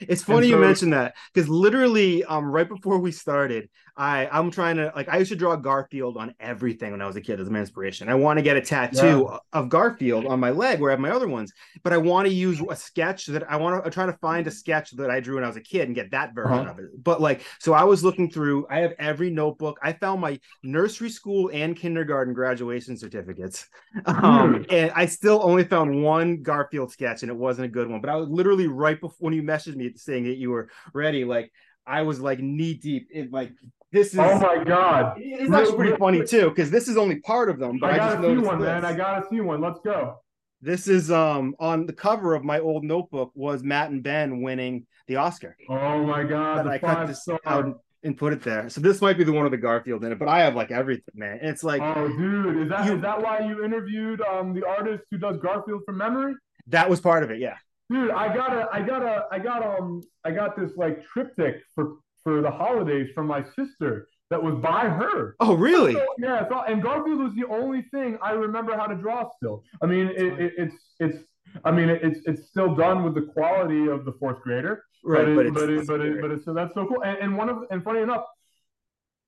it's 0.00 0.22
funny 0.22 0.48
so, 0.48 0.56
you 0.56 0.58
mentioned 0.58 0.92
that 0.92 1.14
because 1.32 1.48
literally, 1.48 2.24
um, 2.24 2.46
right 2.46 2.68
before 2.68 2.98
we 2.98 3.12
started, 3.12 3.68
I 3.96 4.26
I'm 4.32 4.50
trying 4.50 4.76
to 4.76 4.90
like 4.96 5.08
I 5.08 5.18
used 5.18 5.30
to 5.32 5.36
draw 5.36 5.54
Garfield 5.56 6.16
on 6.16 6.34
everything 6.40 6.92
when 6.92 7.02
I 7.02 7.06
was 7.06 7.16
a 7.16 7.20
kid 7.20 7.40
as 7.40 7.50
my 7.50 7.60
inspiration. 7.60 8.08
I 8.08 8.14
want 8.14 8.38
to 8.38 8.42
get 8.42 8.56
a 8.56 8.60
tattoo 8.60 9.28
yeah. 9.30 9.38
of 9.52 9.68
Garfield 9.68 10.26
on 10.26 10.40
my 10.40 10.50
leg 10.50 10.80
where 10.80 10.90
I 10.90 10.94
have 10.94 11.00
my 11.00 11.10
other 11.10 11.28
ones, 11.28 11.52
but 11.82 11.92
I 11.92 11.98
want 11.98 12.26
to 12.26 12.32
use 12.32 12.62
a 12.68 12.76
sketch 12.76 13.26
that 13.26 13.50
I 13.50 13.56
want 13.56 13.84
to 13.84 13.90
try 13.90 14.06
to 14.06 14.14
find 14.14 14.46
a 14.46 14.50
sketch 14.50 14.92
that 14.92 15.10
I 15.10 15.20
drew 15.20 15.34
when 15.34 15.44
I 15.44 15.46
was 15.46 15.56
a 15.56 15.62
kid 15.62 15.82
and 15.82 15.94
get 15.94 16.10
that 16.12 16.34
version 16.34 16.52
uh-huh. 16.52 16.70
of 16.70 16.78
it. 16.78 17.04
But 17.04 17.20
like, 17.20 17.42
so 17.58 17.74
I 17.74 17.84
was 17.84 18.02
looking 18.02 18.30
through. 18.30 18.66
I 18.70 18.78
have 18.78 18.94
every 18.98 19.30
notebook. 19.30 19.78
I 19.82 19.92
found 19.92 20.22
my 20.22 20.40
nursery 20.62 21.10
school 21.10 21.50
and 21.52 21.76
kindergarten 21.76 22.32
graduation 22.32 22.96
certificates, 22.96 23.68
um, 24.06 24.64
mm. 24.64 24.66
and 24.72 24.90
I 24.94 25.04
still 25.04 25.40
only 25.42 25.64
found 25.64 26.02
one 26.02 26.42
Garfield 26.42 26.92
sketch, 26.92 27.22
and 27.22 27.30
it 27.30 27.36
wasn't 27.36 27.66
a 27.66 27.70
good 27.70 27.88
one. 27.90 28.00
But 28.00 28.08
I 28.08 28.16
was 28.16 28.30
literally 28.30 28.68
right 28.68 28.98
before 28.98 29.16
when 29.18 29.34
you 29.34 29.42
messaged 29.42 29.76
me 29.76 29.81
saying 29.96 30.24
that 30.24 30.36
you 30.36 30.50
were 30.50 30.68
ready, 30.92 31.24
like. 31.24 31.52
I 31.84 32.02
was 32.02 32.20
like 32.20 32.38
knee 32.38 32.74
deep 32.74 33.08
in 33.10 33.30
like 33.32 33.50
this 33.92 34.14
is 34.14 34.18
oh 34.18 34.38
my 34.38 34.64
god! 34.64 35.18
It's 35.18 35.52
actually 35.52 35.76
pretty 35.76 35.96
funny 35.96 36.24
too 36.24 36.48
because 36.48 36.70
this 36.70 36.88
is 36.88 36.96
only 36.96 37.20
part 37.20 37.50
of 37.50 37.58
them. 37.58 37.78
But 37.78 37.90
I, 37.90 37.94
I 37.94 37.96
gotta 37.98 38.22
see 38.22 38.38
one, 38.38 38.58
this. 38.58 38.66
man. 38.66 38.84
I 38.86 38.96
gotta 38.96 39.26
see 39.28 39.40
one. 39.40 39.60
Let's 39.60 39.80
go. 39.84 40.16
This 40.62 40.88
is 40.88 41.10
um 41.10 41.54
on 41.60 41.84
the 41.84 41.92
cover 41.92 42.34
of 42.34 42.42
my 42.42 42.58
old 42.58 42.84
notebook 42.84 43.32
was 43.34 43.62
Matt 43.62 43.90
and 43.90 44.02
Ben 44.02 44.40
winning 44.40 44.86
the 45.08 45.16
Oscar. 45.16 45.56
Oh 45.68 46.04
my 46.04 46.24
god! 46.24 46.66
I 46.66 46.78
cut 46.78 47.06
this 47.06 47.22
star. 47.22 47.38
out 47.44 47.80
and 48.02 48.16
put 48.16 48.32
it 48.32 48.42
there. 48.42 48.70
So 48.70 48.80
this 48.80 49.02
might 49.02 49.18
be 49.18 49.24
the 49.24 49.32
one 49.32 49.42
with 49.42 49.52
the 49.52 49.58
Garfield 49.58 50.04
in 50.04 50.12
it, 50.12 50.18
but 50.18 50.28
I 50.28 50.40
have 50.40 50.54
like 50.54 50.70
everything, 50.70 51.14
man. 51.14 51.40
it's 51.42 51.62
like 51.62 51.82
oh, 51.82 52.08
dude, 52.08 52.62
is 52.62 52.68
that 52.70 52.86
you, 52.86 52.94
is 52.94 53.02
that 53.02 53.20
why 53.20 53.40
you 53.40 53.62
interviewed 53.62 54.22
um 54.22 54.54
the 54.54 54.66
artist 54.66 55.04
who 55.10 55.18
does 55.18 55.36
Garfield 55.36 55.82
from 55.84 55.98
memory? 55.98 56.34
That 56.68 56.88
was 56.88 57.00
part 57.00 57.24
of 57.24 57.30
it, 57.30 57.40
yeah. 57.40 57.56
Dude, 57.92 58.10
I 58.10 58.34
got 58.34 58.52
a, 58.54 58.68
I 58.72 58.80
got 58.80 59.02
a, 59.02 59.26
I 59.30 59.38
got 59.38 59.62
um, 59.62 60.02
I 60.24 60.30
got 60.30 60.56
this 60.56 60.70
like 60.76 61.04
triptych 61.04 61.56
for 61.74 61.96
for 62.24 62.40
the 62.40 62.50
holidays 62.50 63.10
from 63.14 63.26
my 63.26 63.44
sister 63.56 64.08
that 64.30 64.42
was 64.42 64.54
by 64.62 64.88
her. 64.88 65.36
Oh, 65.40 65.54
really? 65.54 65.92
So, 65.92 66.06
yeah. 66.18 66.48
So, 66.48 66.62
and 66.62 66.82
Garfield 66.82 67.18
was 67.18 67.34
the 67.34 67.46
only 67.48 67.82
thing 67.92 68.16
I 68.22 68.30
remember 68.30 68.76
how 68.76 68.86
to 68.86 68.94
draw 68.94 69.28
still. 69.36 69.62
I 69.82 69.86
mean, 69.86 70.06
it, 70.06 70.40
it, 70.40 70.52
it's 70.56 70.74
it's. 71.00 71.18
I 71.66 71.70
mean, 71.70 71.90
it's 71.90 72.20
it's 72.24 72.48
still 72.48 72.74
done 72.74 73.04
with 73.04 73.14
the 73.14 73.22
quality 73.22 73.88
of 73.88 74.06
the 74.06 74.12
fourth 74.12 74.40
grader. 74.40 74.84
Right, 75.04 75.34
but 75.34 75.46
it, 75.46 75.54
but 75.54 75.68
it, 75.68 75.86
but, 75.86 76.00
it, 76.00 76.20
but 76.22 76.30
it's 76.30 76.46
so 76.46 76.54
that's 76.54 76.72
so 76.72 76.86
cool. 76.86 77.02
And, 77.02 77.18
and 77.18 77.36
one 77.36 77.50
of 77.50 77.64
and 77.70 77.84
funny 77.84 78.00
enough, 78.00 78.24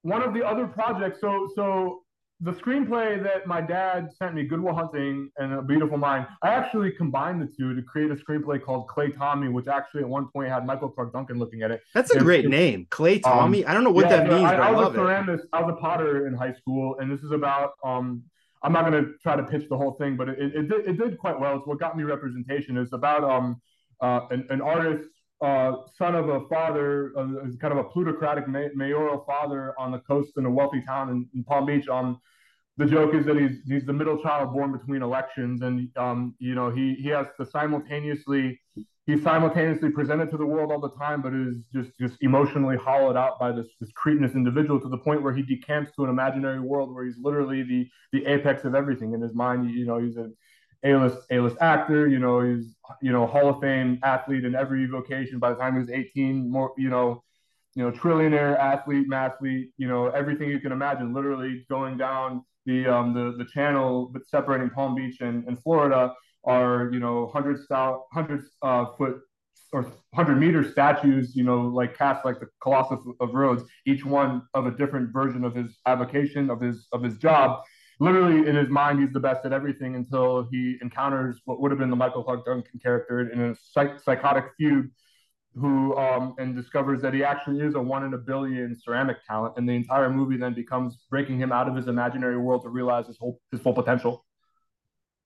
one 0.00 0.22
of 0.22 0.32
the 0.32 0.42
other 0.42 0.66
projects. 0.66 1.20
So 1.20 1.50
so 1.54 2.03
the 2.40 2.52
screenplay 2.52 3.22
that 3.22 3.46
my 3.46 3.60
dad 3.60 4.10
sent 4.18 4.34
me, 4.34 4.44
Good 4.44 4.60
Will 4.60 4.74
Hunting 4.74 5.30
and 5.38 5.52
A 5.52 5.62
Beautiful 5.62 5.96
Mind, 5.96 6.26
I 6.42 6.48
actually 6.48 6.90
combined 6.90 7.40
the 7.40 7.46
two 7.46 7.74
to 7.74 7.82
create 7.82 8.10
a 8.10 8.16
screenplay 8.16 8.62
called 8.62 8.88
Clay 8.88 9.10
Tommy, 9.10 9.48
which 9.48 9.68
actually 9.68 10.02
at 10.02 10.08
one 10.08 10.28
point 10.28 10.48
had 10.48 10.66
Michael 10.66 10.88
Clarke 10.88 11.12
Duncan 11.12 11.38
looking 11.38 11.62
at 11.62 11.70
it. 11.70 11.82
That's 11.94 12.10
a 12.10 12.18
great 12.18 12.48
name, 12.48 12.86
Clay 12.90 13.16
um, 13.16 13.20
Tommy. 13.22 13.64
Um, 13.64 13.70
I 13.70 13.74
don't 13.74 13.84
know 13.84 13.90
what 13.90 14.10
yeah, 14.10 14.16
that 14.16 14.28
means. 14.28 14.44
I, 14.44 14.56
I, 14.56 14.68
I 14.68 14.70
was 14.72 14.94
a 14.94 14.98
ceramist. 14.98 15.42
I 15.52 15.62
was 15.62 15.74
a 15.76 15.80
potter 15.80 16.26
in 16.26 16.34
high 16.34 16.52
school, 16.54 16.96
and 16.98 17.10
this 17.10 17.20
is 17.20 17.30
about. 17.30 17.72
Um, 17.84 18.24
I'm 18.62 18.72
not 18.72 18.90
going 18.90 19.04
to 19.04 19.12
try 19.22 19.36
to 19.36 19.42
pitch 19.42 19.68
the 19.68 19.76
whole 19.76 19.92
thing, 19.92 20.16
but 20.16 20.30
it, 20.30 20.38
it, 20.38 20.56
it, 20.56 20.68
did, 20.70 20.88
it 20.88 20.98
did 20.98 21.18
quite 21.18 21.38
well. 21.38 21.58
It's 21.58 21.66
what 21.66 21.78
got 21.78 21.98
me 21.98 22.02
representation. 22.04 22.78
It's 22.78 22.94
about 22.94 23.22
um, 23.22 23.60
uh, 24.00 24.20
an, 24.30 24.46
an 24.48 24.62
artist 24.62 25.10
uh, 25.40 25.72
son 25.96 26.14
of 26.14 26.28
a 26.28 26.46
father, 26.48 27.12
uh, 27.16 27.26
kind 27.60 27.72
of 27.72 27.78
a 27.78 27.84
plutocratic 27.84 28.48
may- 28.48 28.70
mayoral 28.74 29.24
father 29.26 29.74
on 29.78 29.92
the 29.92 29.98
coast 30.00 30.32
in 30.36 30.46
a 30.46 30.50
wealthy 30.50 30.82
town 30.86 31.10
in, 31.10 31.28
in 31.34 31.44
Palm 31.44 31.66
Beach. 31.66 31.88
Um, 31.88 32.20
the 32.76 32.86
joke 32.86 33.14
is 33.14 33.24
that 33.26 33.36
he's 33.36 33.60
he's 33.66 33.84
the 33.84 33.92
middle 33.92 34.20
child 34.20 34.52
born 34.52 34.72
between 34.72 35.02
elections, 35.02 35.62
and 35.62 35.88
um, 35.96 36.34
you 36.38 36.54
know 36.54 36.70
he 36.70 36.94
he 36.94 37.08
has 37.08 37.26
to 37.38 37.46
simultaneously 37.46 38.60
he's 39.06 39.22
simultaneously 39.22 39.90
presented 39.90 40.30
to 40.30 40.36
the 40.36 40.46
world 40.46 40.72
all 40.72 40.80
the 40.80 40.90
time, 40.90 41.22
but 41.22 41.34
is 41.34 41.58
just 41.72 41.96
just 41.98 42.16
emotionally 42.20 42.76
hollowed 42.76 43.16
out 43.16 43.38
by 43.38 43.52
this 43.52 43.66
this 43.80 43.92
cretinous 43.92 44.34
individual 44.34 44.80
to 44.80 44.88
the 44.88 44.98
point 44.98 45.22
where 45.22 45.34
he 45.34 45.42
decamps 45.42 45.92
to 45.94 46.04
an 46.04 46.10
imaginary 46.10 46.60
world 46.60 46.92
where 46.92 47.04
he's 47.04 47.18
literally 47.20 47.62
the 47.62 47.88
the 48.12 48.26
apex 48.26 48.64
of 48.64 48.74
everything 48.74 49.12
in 49.12 49.20
his 49.20 49.34
mind. 49.34 49.70
You 49.70 49.86
know, 49.86 49.98
he's 49.98 50.16
a 50.16 50.30
a-list 50.84 51.18
A-list 51.30 51.56
actor. 51.60 52.08
You 52.08 52.18
know, 52.18 52.40
he's 52.40 52.76
you 53.00 53.12
know 53.12 53.26
Hall 53.26 53.48
of 53.48 53.60
Fame 53.60 53.98
athlete 54.02 54.44
in 54.44 54.54
every 54.54 54.86
vocation. 54.86 55.38
By 55.38 55.50
the 55.50 55.56
time 55.56 55.74
he 55.74 55.80
was 55.80 55.90
18, 55.90 56.50
more 56.50 56.72
you 56.76 56.90
know, 56.90 57.22
you 57.74 57.82
know, 57.82 57.90
trillionaire 57.90 58.58
athlete, 58.58 59.08
mathlete. 59.08 59.70
You 59.76 59.88
know, 59.88 60.08
everything 60.08 60.50
you 60.50 60.60
can 60.60 60.72
imagine. 60.72 61.14
Literally 61.14 61.64
going 61.68 61.96
down 61.96 62.44
the 62.66 62.86
um 62.86 63.14
the 63.14 63.34
the 63.36 63.48
channel 63.50 64.14
separating 64.26 64.70
Palm 64.70 64.94
Beach 64.94 65.20
and, 65.20 65.46
and 65.48 65.60
Florida 65.62 66.14
are 66.44 66.90
you 66.92 67.00
know 67.00 67.28
hundred 67.28 67.62
style 67.62 68.06
hundred 68.12 68.44
uh, 68.62 68.86
foot 68.96 69.20
or 69.72 69.90
hundred 70.14 70.36
meter 70.36 70.70
statues. 70.70 71.34
You 71.34 71.44
know, 71.44 71.62
like 71.62 71.96
cast 71.96 72.24
like 72.26 72.40
the 72.40 72.48
Colossus 72.62 72.98
of 73.20 73.34
Rhodes, 73.34 73.64
each 73.86 74.04
one 74.04 74.42
of 74.52 74.66
a 74.66 74.70
different 74.70 75.12
version 75.12 75.44
of 75.44 75.54
his 75.54 75.78
avocation 75.86 76.50
of 76.50 76.60
his 76.60 76.86
of 76.92 77.02
his 77.02 77.16
job 77.16 77.62
literally 78.00 78.48
in 78.48 78.56
his 78.56 78.68
mind, 78.68 79.00
he's 79.00 79.12
the 79.12 79.20
best 79.20 79.44
at 79.44 79.52
everything 79.52 79.94
until 79.94 80.48
he 80.50 80.76
encounters 80.82 81.40
what 81.44 81.60
would 81.60 81.70
have 81.70 81.78
been 81.78 81.90
the 81.90 81.96
Michael 81.96 82.24
Clarke 82.24 82.44
Duncan 82.44 82.80
character 82.80 83.20
in 83.30 83.40
a 83.40 83.54
psych- 83.54 84.00
psychotic 84.00 84.46
feud, 84.56 84.90
who 85.56 85.96
um, 85.96 86.34
and 86.38 86.56
discovers 86.56 87.00
that 87.02 87.14
he 87.14 87.22
actually 87.22 87.60
is 87.60 87.74
a 87.74 87.80
one 87.80 88.04
in 88.04 88.14
a 88.14 88.18
billion 88.18 88.76
ceramic 88.78 89.18
talent, 89.26 89.54
and 89.56 89.68
the 89.68 89.72
entire 89.72 90.10
movie 90.10 90.36
then 90.36 90.54
becomes 90.54 90.98
breaking 91.10 91.38
him 91.38 91.52
out 91.52 91.68
of 91.68 91.76
his 91.76 91.86
imaginary 91.86 92.38
world 92.38 92.62
to 92.62 92.68
realize 92.68 93.06
his 93.06 93.16
whole 93.18 93.40
his 93.52 93.60
full 93.60 93.74
potential. 93.74 94.24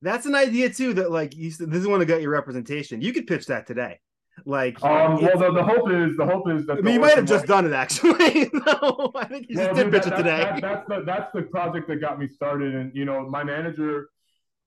That's 0.02 0.26
an 0.26 0.34
idea 0.34 0.70
too. 0.70 0.94
That 0.94 1.10
like 1.10 1.34
you, 1.34 1.50
this 1.50 1.80
is 1.80 1.86
one 1.86 2.00
that 2.00 2.06
got 2.06 2.20
your 2.20 2.30
representation. 2.30 3.00
You 3.00 3.12
could 3.12 3.26
pitch 3.26 3.46
that 3.46 3.66
today. 3.66 4.00
Like, 4.44 4.82
um, 4.82 5.22
well, 5.22 5.38
the, 5.38 5.52
the 5.52 5.64
hope 5.64 5.90
is 5.90 6.16
the 6.16 6.26
hope 6.26 6.48
is 6.48 6.66
that. 6.66 6.78
I 6.78 6.80
mean, 6.80 6.94
you 6.94 7.00
might 7.00 7.14
have 7.16 7.26
just 7.26 7.46
done 7.46 7.66
it 7.66 7.72
actually. 7.72 8.50
no, 8.52 9.12
I 9.14 9.24
think 9.24 9.46
you 9.48 9.56
well, 9.58 9.74
just 9.74 9.76
did 9.76 9.92
pitch 9.92 10.04
that, 10.04 10.12
it 10.12 10.16
today. 10.16 10.38
That, 10.38 10.60
that's 10.62 10.88
the 10.88 11.02
that's 11.04 11.32
the 11.32 11.42
project 11.42 11.88
that 11.88 11.96
got 11.96 12.18
me 12.18 12.28
started, 12.28 12.74
and 12.74 12.94
you 12.94 13.04
know, 13.04 13.28
my 13.28 13.44
manager. 13.44 14.08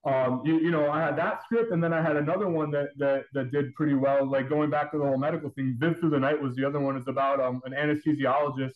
Um, 0.03 0.41
you, 0.43 0.57
you 0.59 0.71
know, 0.71 0.89
I 0.89 0.99
had 0.99 1.15
that 1.17 1.43
script, 1.43 1.71
and 1.71 1.83
then 1.83 1.93
I 1.93 2.01
had 2.01 2.15
another 2.15 2.47
one 2.47 2.71
that 2.71 2.89
that 2.97 3.25
that 3.33 3.51
did 3.51 3.73
pretty 3.75 3.93
well. 3.93 4.25
Like 4.25 4.49
going 4.49 4.69
back 4.69 4.91
to 4.91 4.97
the 4.97 5.03
whole 5.03 5.17
medical 5.17 5.51
thing, 5.51 5.75
Viv 5.79 5.99
Through 5.99 6.09
the 6.09 6.19
Night 6.19 6.41
was 6.41 6.55
the 6.55 6.65
other 6.65 6.79
one. 6.79 6.97
It's 6.97 7.07
about 7.07 7.39
um, 7.39 7.61
an 7.65 7.73
anesthesiologist 7.73 8.73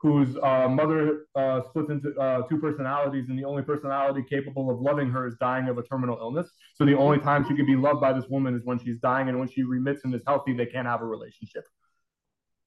whose 0.00 0.36
uh, 0.42 0.68
mother 0.68 1.26
uh, 1.34 1.60
splits 1.68 1.90
into 1.90 2.14
uh, 2.20 2.42
two 2.42 2.58
personalities, 2.58 3.26
and 3.28 3.38
the 3.38 3.44
only 3.44 3.62
personality 3.62 4.24
capable 4.28 4.70
of 4.70 4.80
loving 4.80 5.10
her 5.10 5.26
is 5.26 5.34
dying 5.40 5.68
of 5.68 5.76
a 5.76 5.82
terminal 5.82 6.16
illness. 6.20 6.48
So 6.74 6.84
the 6.84 6.96
only 6.96 7.18
time 7.18 7.44
she 7.48 7.56
can 7.56 7.66
be 7.66 7.76
loved 7.76 8.00
by 8.00 8.12
this 8.12 8.24
woman 8.28 8.54
is 8.54 8.62
when 8.64 8.78
she's 8.78 8.98
dying, 9.00 9.28
and 9.28 9.38
when 9.38 9.48
she 9.48 9.64
remits 9.64 10.02
and 10.04 10.14
is 10.14 10.22
healthy, 10.26 10.52
they 10.52 10.66
can't 10.66 10.86
have 10.86 11.02
a 11.02 11.06
relationship. 11.06 11.64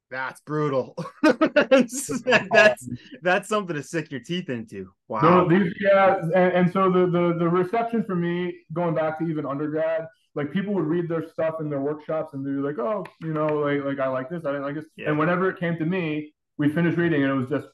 That's 0.10 0.42
brutal. 0.42 0.94
that's, 1.24 2.22
that's 2.52 2.90
that's 3.22 3.48
something 3.48 3.78
to 3.78 3.82
stick 3.82 4.12
your 4.12 4.20
teeth 4.20 4.50
into. 4.50 4.92
Wow. 5.08 5.22
No, 5.22 5.48
these, 5.48 5.74
yeah, 5.80 6.18
and, 6.20 6.36
and 6.36 6.74
so 6.74 6.92
the, 6.92 7.06
the 7.06 7.38
the 7.40 7.48
reception 7.48 8.04
for 8.04 8.16
me, 8.16 8.54
going 8.74 8.94
back 8.94 9.20
to 9.20 9.26
even 9.26 9.46
undergrad, 9.46 10.06
like 10.36 10.52
people 10.52 10.74
would 10.74 10.84
read 10.84 11.08
their 11.08 11.26
stuff 11.30 11.56
in 11.62 11.70
their 11.70 11.80
workshops 11.80 12.34
and 12.34 12.46
they'd 12.46 12.52
be 12.52 12.58
like, 12.58 12.78
oh, 12.78 13.06
you 13.22 13.34
know, 13.34 13.48
like 13.48 13.86
like 13.86 14.00
I 14.00 14.10
like 14.10 14.30
this, 14.30 14.44
I 14.46 14.50
didn't 14.50 14.64
like 14.64 14.76
this. 14.76 14.86
Yeah. 14.98 15.10
And 15.10 15.18
whenever 15.18 15.50
it 15.50 15.58
came 15.58 15.78
to 15.78 15.86
me, 15.86 16.34
we 16.62 16.70
finished 16.70 16.96
reading 16.96 17.24
and 17.24 17.32
it 17.32 17.36
was 17.36 17.50
just 17.50 17.68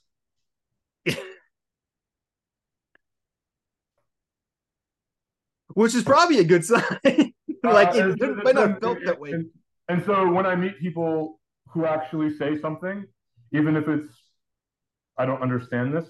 which 5.74 5.94
is 5.94 6.04
probably 6.04 6.40
a 6.40 6.46
good 6.46 6.64
sign. 6.64 6.82
like 7.64 7.90
uh, 7.90 8.16
it 8.18 8.44
might 8.46 8.56
not 8.56 8.80
felt 8.80 9.00
that 9.04 9.20
way. 9.20 9.32
And, 9.32 9.50
and 9.90 10.02
so 10.06 10.32
when 10.32 10.46
I 10.46 10.56
meet 10.56 10.80
people 10.80 11.42
who 11.68 11.86
actually 11.86 12.34
say 12.38 12.58
something, 12.62 13.06
even 13.52 13.76
if 13.76 13.90
it's 13.90 14.10
I 15.18 15.26
don't 15.26 15.42
understand 15.42 15.94
this, 15.94 16.08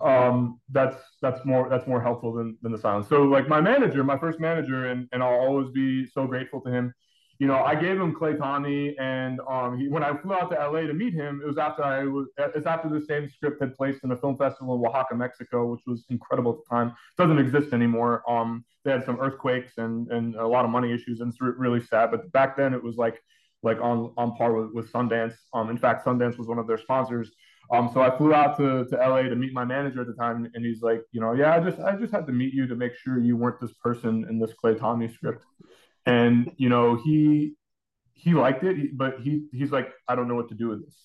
um, 0.00 0.60
that's 0.70 0.96
that's 1.22 1.44
more 1.44 1.68
that's 1.68 1.86
more 1.86 2.02
helpful 2.02 2.32
than 2.32 2.58
than 2.62 2.72
the 2.72 2.78
silence. 2.78 3.08
So 3.08 3.22
like 3.22 3.48
my 3.48 3.60
manager, 3.60 4.02
my 4.02 4.18
first 4.18 4.40
manager, 4.40 4.86
and 4.86 5.06
and 5.12 5.22
I'll 5.22 5.38
always 5.38 5.70
be 5.70 6.04
so 6.04 6.26
grateful 6.26 6.60
to 6.62 6.70
him. 6.70 6.92
You 7.38 7.46
know, 7.46 7.58
I 7.58 7.76
gave 7.76 8.00
him 8.00 8.12
Clay 8.14 8.34
Tommy, 8.34 8.96
and 8.98 9.40
um, 9.48 9.78
he, 9.78 9.88
when 9.88 10.02
I 10.02 10.16
flew 10.16 10.34
out 10.34 10.50
to 10.50 10.56
LA 10.56 10.80
to 10.82 10.92
meet 10.92 11.14
him, 11.14 11.40
it 11.42 11.46
was 11.46 11.56
after 11.56 11.84
I 11.84 12.04
was 12.04 12.26
it's 12.36 12.66
after 12.66 12.88
the 12.88 13.00
same 13.00 13.28
script 13.28 13.62
had 13.62 13.76
placed 13.76 14.02
in 14.02 14.10
a 14.10 14.16
film 14.16 14.36
festival 14.36 14.74
in 14.74 14.84
Oaxaca, 14.84 15.14
Mexico, 15.14 15.66
which 15.70 15.82
was 15.86 16.04
incredible 16.10 16.52
at 16.52 16.58
the 16.58 16.76
time. 16.76 16.88
It 16.88 17.22
doesn't 17.22 17.38
exist 17.38 17.72
anymore. 17.72 18.28
Um, 18.28 18.64
they 18.84 18.90
had 18.90 19.04
some 19.04 19.20
earthquakes 19.20 19.78
and 19.78 20.10
and 20.10 20.34
a 20.34 20.46
lot 20.46 20.64
of 20.64 20.72
money 20.72 20.92
issues, 20.92 21.20
and 21.20 21.30
it's 21.32 21.40
really 21.40 21.80
sad. 21.80 22.10
But 22.10 22.30
back 22.32 22.56
then, 22.56 22.74
it 22.74 22.82
was 22.82 22.96
like 22.96 23.22
like 23.62 23.80
on 23.80 24.12
on 24.16 24.34
par 24.34 24.52
with, 24.54 24.72
with 24.74 24.92
Sundance. 24.92 25.34
Um, 25.54 25.70
in 25.70 25.78
fact, 25.78 26.04
Sundance 26.04 26.38
was 26.38 26.48
one 26.48 26.58
of 26.58 26.66
their 26.66 26.78
sponsors. 26.78 27.30
Um, 27.70 27.90
so 27.92 28.00
I 28.00 28.16
flew 28.16 28.32
out 28.32 28.56
to, 28.56 28.86
to 28.86 28.96
LA 28.96 29.22
to 29.22 29.36
meet 29.36 29.52
my 29.52 29.64
manager 29.64 30.00
at 30.00 30.06
the 30.06 30.14
time, 30.14 30.50
and 30.54 30.64
he's 30.64 30.80
like, 30.80 31.02
you 31.12 31.20
know, 31.20 31.34
yeah, 31.34 31.54
I 31.54 31.60
just 31.60 31.78
I 31.80 31.96
just 31.96 32.12
had 32.12 32.26
to 32.26 32.32
meet 32.32 32.54
you 32.54 32.66
to 32.66 32.74
make 32.74 32.94
sure 32.94 33.18
you 33.18 33.36
weren't 33.36 33.60
this 33.60 33.74
person 33.74 34.26
in 34.28 34.38
this 34.38 34.54
Clay 34.54 34.74
Tommy 34.74 35.08
script. 35.08 35.44
And 36.06 36.52
you 36.56 36.68
know, 36.68 36.96
he 36.96 37.54
he 38.14 38.34
liked 38.34 38.64
it, 38.64 38.96
but 38.96 39.20
he 39.20 39.46
he's 39.52 39.70
like, 39.70 39.92
I 40.08 40.14
don't 40.14 40.28
know 40.28 40.34
what 40.34 40.48
to 40.48 40.54
do 40.54 40.68
with 40.68 40.84
this. 40.84 40.96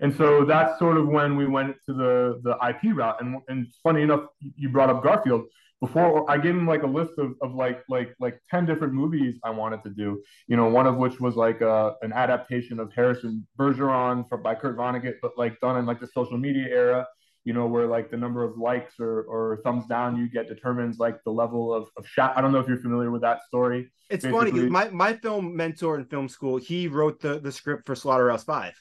And 0.00 0.14
so 0.14 0.44
that's 0.44 0.78
sort 0.78 0.98
of 0.98 1.08
when 1.08 1.36
we 1.36 1.46
went 1.46 1.76
to 1.86 1.92
the 1.92 2.40
the 2.42 2.56
IP 2.68 2.96
route. 2.96 3.20
And 3.20 3.40
and 3.48 3.66
funny 3.82 4.02
enough, 4.02 4.24
you 4.40 4.68
brought 4.68 4.90
up 4.90 5.02
Garfield 5.02 5.44
before 5.80 6.28
I 6.30 6.38
gave 6.38 6.54
him 6.54 6.66
like 6.66 6.82
a 6.82 6.86
list 6.86 7.12
of, 7.18 7.34
of 7.42 7.54
like 7.54 7.82
like 7.88 8.14
like 8.18 8.40
10 8.50 8.66
different 8.66 8.94
movies 8.94 9.38
I 9.44 9.50
wanted 9.50 9.82
to 9.84 9.90
do, 9.90 10.22
you 10.48 10.56
know, 10.56 10.68
one 10.68 10.86
of 10.86 10.96
which 10.96 11.20
was 11.20 11.36
like 11.36 11.60
uh, 11.62 11.92
an 12.02 12.12
adaptation 12.12 12.80
of 12.80 12.92
Harrison 12.94 13.46
Bergeron 13.58 14.28
for 14.28 14.38
by 14.38 14.54
Kurt 14.54 14.76
Vonnegut, 14.76 15.16
but 15.20 15.32
like 15.36 15.58
done 15.60 15.76
in 15.76 15.86
like 15.86 16.00
the 16.00 16.06
social 16.08 16.38
media 16.38 16.66
era, 16.68 17.06
you 17.46 17.52
know, 17.52 17.66
where 17.68 17.86
like 17.86 18.10
the 18.10 18.16
number 18.16 18.42
of 18.42 18.58
likes 18.58 18.94
or, 18.98 19.22
or 19.22 19.60
thumbs 19.62 19.86
down 19.86 20.16
you 20.16 20.28
get 20.28 20.48
determines 20.48 20.98
like 20.98 21.22
the 21.24 21.30
level 21.30 21.72
of, 21.72 21.88
of 21.96 22.04
shot. 22.04 22.36
I 22.36 22.40
don't 22.40 22.50
know 22.50 22.58
if 22.58 22.66
you're 22.66 22.80
familiar 22.80 23.12
with 23.12 23.22
that 23.22 23.44
story. 23.46 23.92
It's 24.10 24.24
Basically. 24.24 24.50
funny. 24.50 24.68
My, 24.68 24.88
my 24.90 25.12
film 25.12 25.56
mentor 25.56 25.96
in 25.96 26.06
film 26.06 26.28
school, 26.28 26.56
he 26.56 26.88
wrote 26.88 27.20
the, 27.20 27.38
the 27.38 27.52
script 27.52 27.86
for 27.86 27.94
Slaughterhouse 27.94 28.42
Five. 28.42 28.74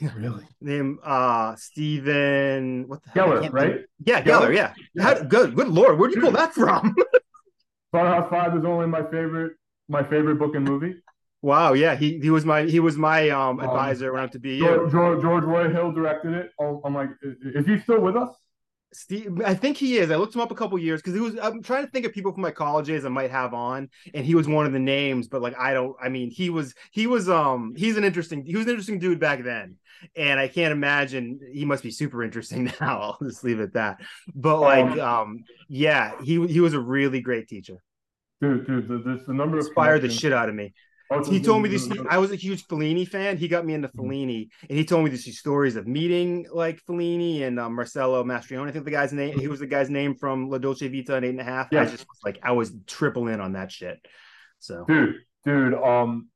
Yeah, 0.00 0.12
really. 0.16 0.44
Name 0.62 1.00
uh 1.04 1.54
Stephen 1.56 2.88
what 2.88 3.02
the 3.04 3.10
Geller, 3.10 3.42
hell? 3.42 3.52
right? 3.52 3.80
Yeah, 4.06 4.22
Geller, 4.22 4.46
Geller 4.46 4.56
yeah. 4.56 4.72
yeah. 4.94 5.02
How, 5.02 5.22
good, 5.22 5.54
good 5.54 5.68
lord, 5.68 5.98
where'd 5.98 6.14
you 6.14 6.22
pull 6.22 6.32
that 6.32 6.54
from? 6.54 6.96
Slaughterhouse 7.90 8.30
Five 8.30 8.56
is 8.56 8.64
only 8.64 8.86
my 8.86 9.02
favorite 9.02 9.52
my 9.90 10.02
favorite 10.02 10.36
book 10.36 10.54
and 10.54 10.66
movie. 10.66 10.94
Wow, 11.42 11.72
yeah, 11.72 11.94
he 11.96 12.18
he 12.18 12.30
was 12.30 12.44
my 12.44 12.64
he 12.64 12.80
was 12.80 12.96
my 12.96 13.30
um, 13.30 13.60
um 13.60 13.60
advisor 13.60 14.12
when 14.12 14.20
I 14.20 14.22
went 14.24 14.32
to 14.32 14.38
be 14.38 14.58
George, 14.58 14.92
George, 14.92 15.22
George 15.22 15.44
Roy 15.44 15.70
Hill 15.70 15.92
directed 15.92 16.34
it. 16.34 16.50
Oh, 16.60 16.82
I'm 16.84 16.94
like, 16.94 17.08
is 17.22 17.66
he 17.66 17.78
still 17.78 18.00
with 18.00 18.16
us? 18.16 18.28
Steve, 18.92 19.40
I 19.44 19.54
think 19.54 19.76
he 19.76 19.98
is. 19.98 20.10
I 20.10 20.16
looked 20.16 20.34
him 20.34 20.40
up 20.40 20.50
a 20.50 20.54
couple 20.54 20.76
years 20.76 21.00
because 21.00 21.14
he 21.14 21.20
was. 21.20 21.38
I'm 21.40 21.62
trying 21.62 21.84
to 21.84 21.90
think 21.90 22.06
of 22.06 22.12
people 22.12 22.32
from 22.32 22.42
my 22.42 22.50
colleges 22.50 23.04
I 23.04 23.08
might 23.08 23.30
have 23.30 23.54
on, 23.54 23.88
and 24.12 24.26
he 24.26 24.34
was 24.34 24.48
one 24.48 24.66
of 24.66 24.72
the 24.72 24.80
names. 24.80 25.28
But 25.28 25.42
like, 25.42 25.56
I 25.56 25.72
don't. 25.72 25.94
I 26.02 26.08
mean, 26.08 26.30
he 26.30 26.50
was. 26.50 26.74
He 26.90 27.06
was. 27.06 27.28
Um. 27.28 27.74
He's 27.76 27.96
an 27.96 28.04
interesting. 28.04 28.44
He 28.44 28.56
was 28.56 28.66
an 28.66 28.70
interesting 28.70 28.98
dude 28.98 29.20
back 29.20 29.44
then, 29.44 29.76
and 30.16 30.40
I 30.40 30.48
can't 30.48 30.72
imagine 30.72 31.38
he 31.52 31.64
must 31.64 31.84
be 31.84 31.92
super 31.92 32.24
interesting 32.24 32.64
now. 32.80 33.00
I'll 33.00 33.18
just 33.22 33.44
leave 33.44 33.60
it 33.60 33.64
at 33.64 33.72
that. 33.74 34.00
But 34.34 34.58
like, 34.58 34.90
um, 34.92 35.00
um 35.00 35.44
yeah, 35.68 36.20
he 36.22 36.44
he 36.48 36.60
was 36.60 36.74
a 36.74 36.80
really 36.80 37.20
great 37.20 37.46
teacher. 37.46 37.82
Dude, 38.40 38.66
dude, 38.66 38.88
the, 38.88 38.98
the, 38.98 39.24
the 39.28 39.34
number 39.34 39.58
inspired 39.58 40.02
the 40.02 40.10
shit 40.10 40.32
out 40.32 40.48
of 40.48 40.54
me. 40.54 40.74
Oh, 41.12 41.24
he 41.24 41.40
told 41.40 41.62
me 41.62 41.68
this. 41.68 41.90
I 42.08 42.18
was 42.18 42.30
a 42.30 42.36
huge 42.36 42.66
Fellini 42.68 43.06
fan. 43.06 43.36
He 43.36 43.48
got 43.48 43.66
me 43.66 43.74
into 43.74 43.88
mm-hmm. 43.88 44.00
Fellini, 44.00 44.48
and 44.68 44.78
he 44.78 44.84
told 44.84 45.04
me 45.04 45.10
these 45.10 45.38
stories 45.38 45.74
of 45.74 45.88
meeting 45.88 46.46
like 46.52 46.80
Fellini 46.84 47.42
and 47.42 47.58
um, 47.58 47.74
Marcello 47.74 48.22
Mastroianni. 48.22 48.68
I 48.68 48.70
think 48.70 48.84
the 48.84 48.92
guy's 48.92 49.12
name. 49.12 49.38
He 49.38 49.48
was 49.48 49.58
the 49.58 49.66
guy's 49.66 49.90
name 49.90 50.14
from 50.14 50.48
La 50.48 50.58
Dolce 50.58 50.86
Vita 50.86 51.16
and 51.16 51.24
Eight 51.24 51.30
and 51.30 51.40
a 51.40 51.44
Half. 51.44 51.68
Yeah. 51.72 51.82
I 51.82 51.84
just 51.86 52.06
was 52.08 52.20
like, 52.24 52.38
I 52.44 52.52
was 52.52 52.72
triple 52.86 53.26
in 53.26 53.40
on 53.40 53.54
that 53.54 53.72
shit. 53.72 53.98
So, 54.60 54.84
dude, 54.86 55.16
dude, 55.44 55.74
um, 55.74 56.28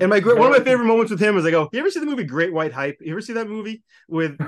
and 0.00 0.10
my 0.10 0.18
one 0.18 0.38
of 0.38 0.50
my 0.50 0.64
favorite 0.64 0.86
moments 0.86 1.10
with 1.10 1.20
him 1.20 1.36
is 1.36 1.44
I 1.44 1.50
go, 1.50 1.68
"You 1.72 1.78
ever 1.78 1.90
see 1.90 2.00
the 2.00 2.06
movie 2.06 2.24
Great 2.24 2.52
White 2.52 2.72
Hype? 2.72 2.98
You 3.00 3.12
ever 3.12 3.20
see 3.20 3.34
that 3.34 3.48
movie 3.48 3.82
with?" 4.08 4.38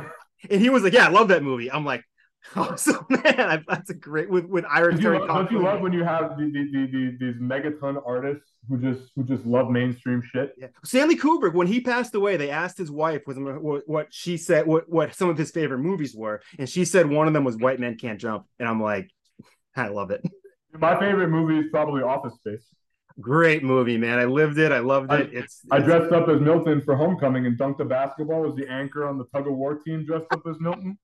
And 0.50 0.60
he 0.60 0.68
was 0.68 0.82
like, 0.82 0.92
"Yeah, 0.92 1.06
I 1.06 1.10
love 1.10 1.28
that 1.28 1.42
movie." 1.42 1.72
I'm 1.72 1.84
like, 1.84 2.04
Awesome, 2.56 3.04
man. 3.10 3.64
That's 3.68 3.90
a 3.90 3.94
great 3.94 4.30
with 4.30 4.46
with 4.46 4.64
Irish. 4.70 5.00
Don't 5.00 5.20
you, 5.20 5.26
don't 5.26 5.50
you 5.50 5.62
love 5.62 5.80
when 5.80 5.92
you 5.92 6.04
have 6.04 6.38
the, 6.38 6.44
the, 6.44 6.86
the, 6.86 7.16
these 7.18 7.40
megaton 7.40 8.00
artists 8.06 8.50
who 8.68 8.78
just 8.78 9.10
who 9.14 9.24
just 9.24 9.44
love 9.44 9.70
mainstream 9.70 10.22
shit? 10.32 10.54
Yeah. 10.56 10.68
Stanley 10.84 11.16
Kubrick, 11.16 11.54
when 11.54 11.66
he 11.66 11.80
passed 11.80 12.14
away, 12.14 12.36
they 12.36 12.50
asked 12.50 12.78
his 12.78 12.90
wife 12.90 13.22
what, 13.26 13.86
what 13.86 14.06
she 14.10 14.36
said, 14.36 14.66
what 14.66 14.88
what 14.88 15.14
some 15.14 15.28
of 15.28 15.36
his 15.36 15.50
favorite 15.50 15.80
movies 15.80 16.14
were, 16.14 16.40
and 16.58 16.68
she 16.68 16.84
said 16.84 17.10
one 17.10 17.26
of 17.26 17.34
them 17.34 17.44
was 17.44 17.56
White 17.56 17.80
Men 17.80 17.96
Can't 17.96 18.20
Jump, 18.20 18.46
and 18.58 18.68
I'm 18.68 18.82
like, 18.82 19.10
I 19.76 19.88
love 19.88 20.10
it. 20.10 20.22
My 20.78 20.98
favorite 20.98 21.28
movie 21.28 21.58
is 21.58 21.66
probably 21.70 22.02
Office 22.02 22.34
Space. 22.34 22.74
Great 23.20 23.64
movie, 23.64 23.96
man. 23.96 24.18
I 24.18 24.24
lived 24.24 24.58
it. 24.58 24.72
I 24.72 24.80
loved 24.80 25.10
it. 25.10 25.30
It's, 25.32 25.62
it's 25.64 25.66
I 25.70 25.78
dressed 25.78 26.12
up 26.12 26.28
as 26.28 26.38
Milton 26.40 26.82
for 26.82 26.96
homecoming 26.96 27.46
and 27.46 27.58
dunked 27.58 27.80
a 27.80 27.84
basketball 27.86 28.46
as 28.46 28.54
the 28.56 28.70
anchor 28.70 29.08
on 29.08 29.16
the 29.16 29.24
tug 29.34 29.46
of 29.46 29.54
war 29.54 29.76
team 29.78 30.04
dressed 30.04 30.26
up 30.32 30.42
as 30.46 30.60
Milton. 30.60 30.98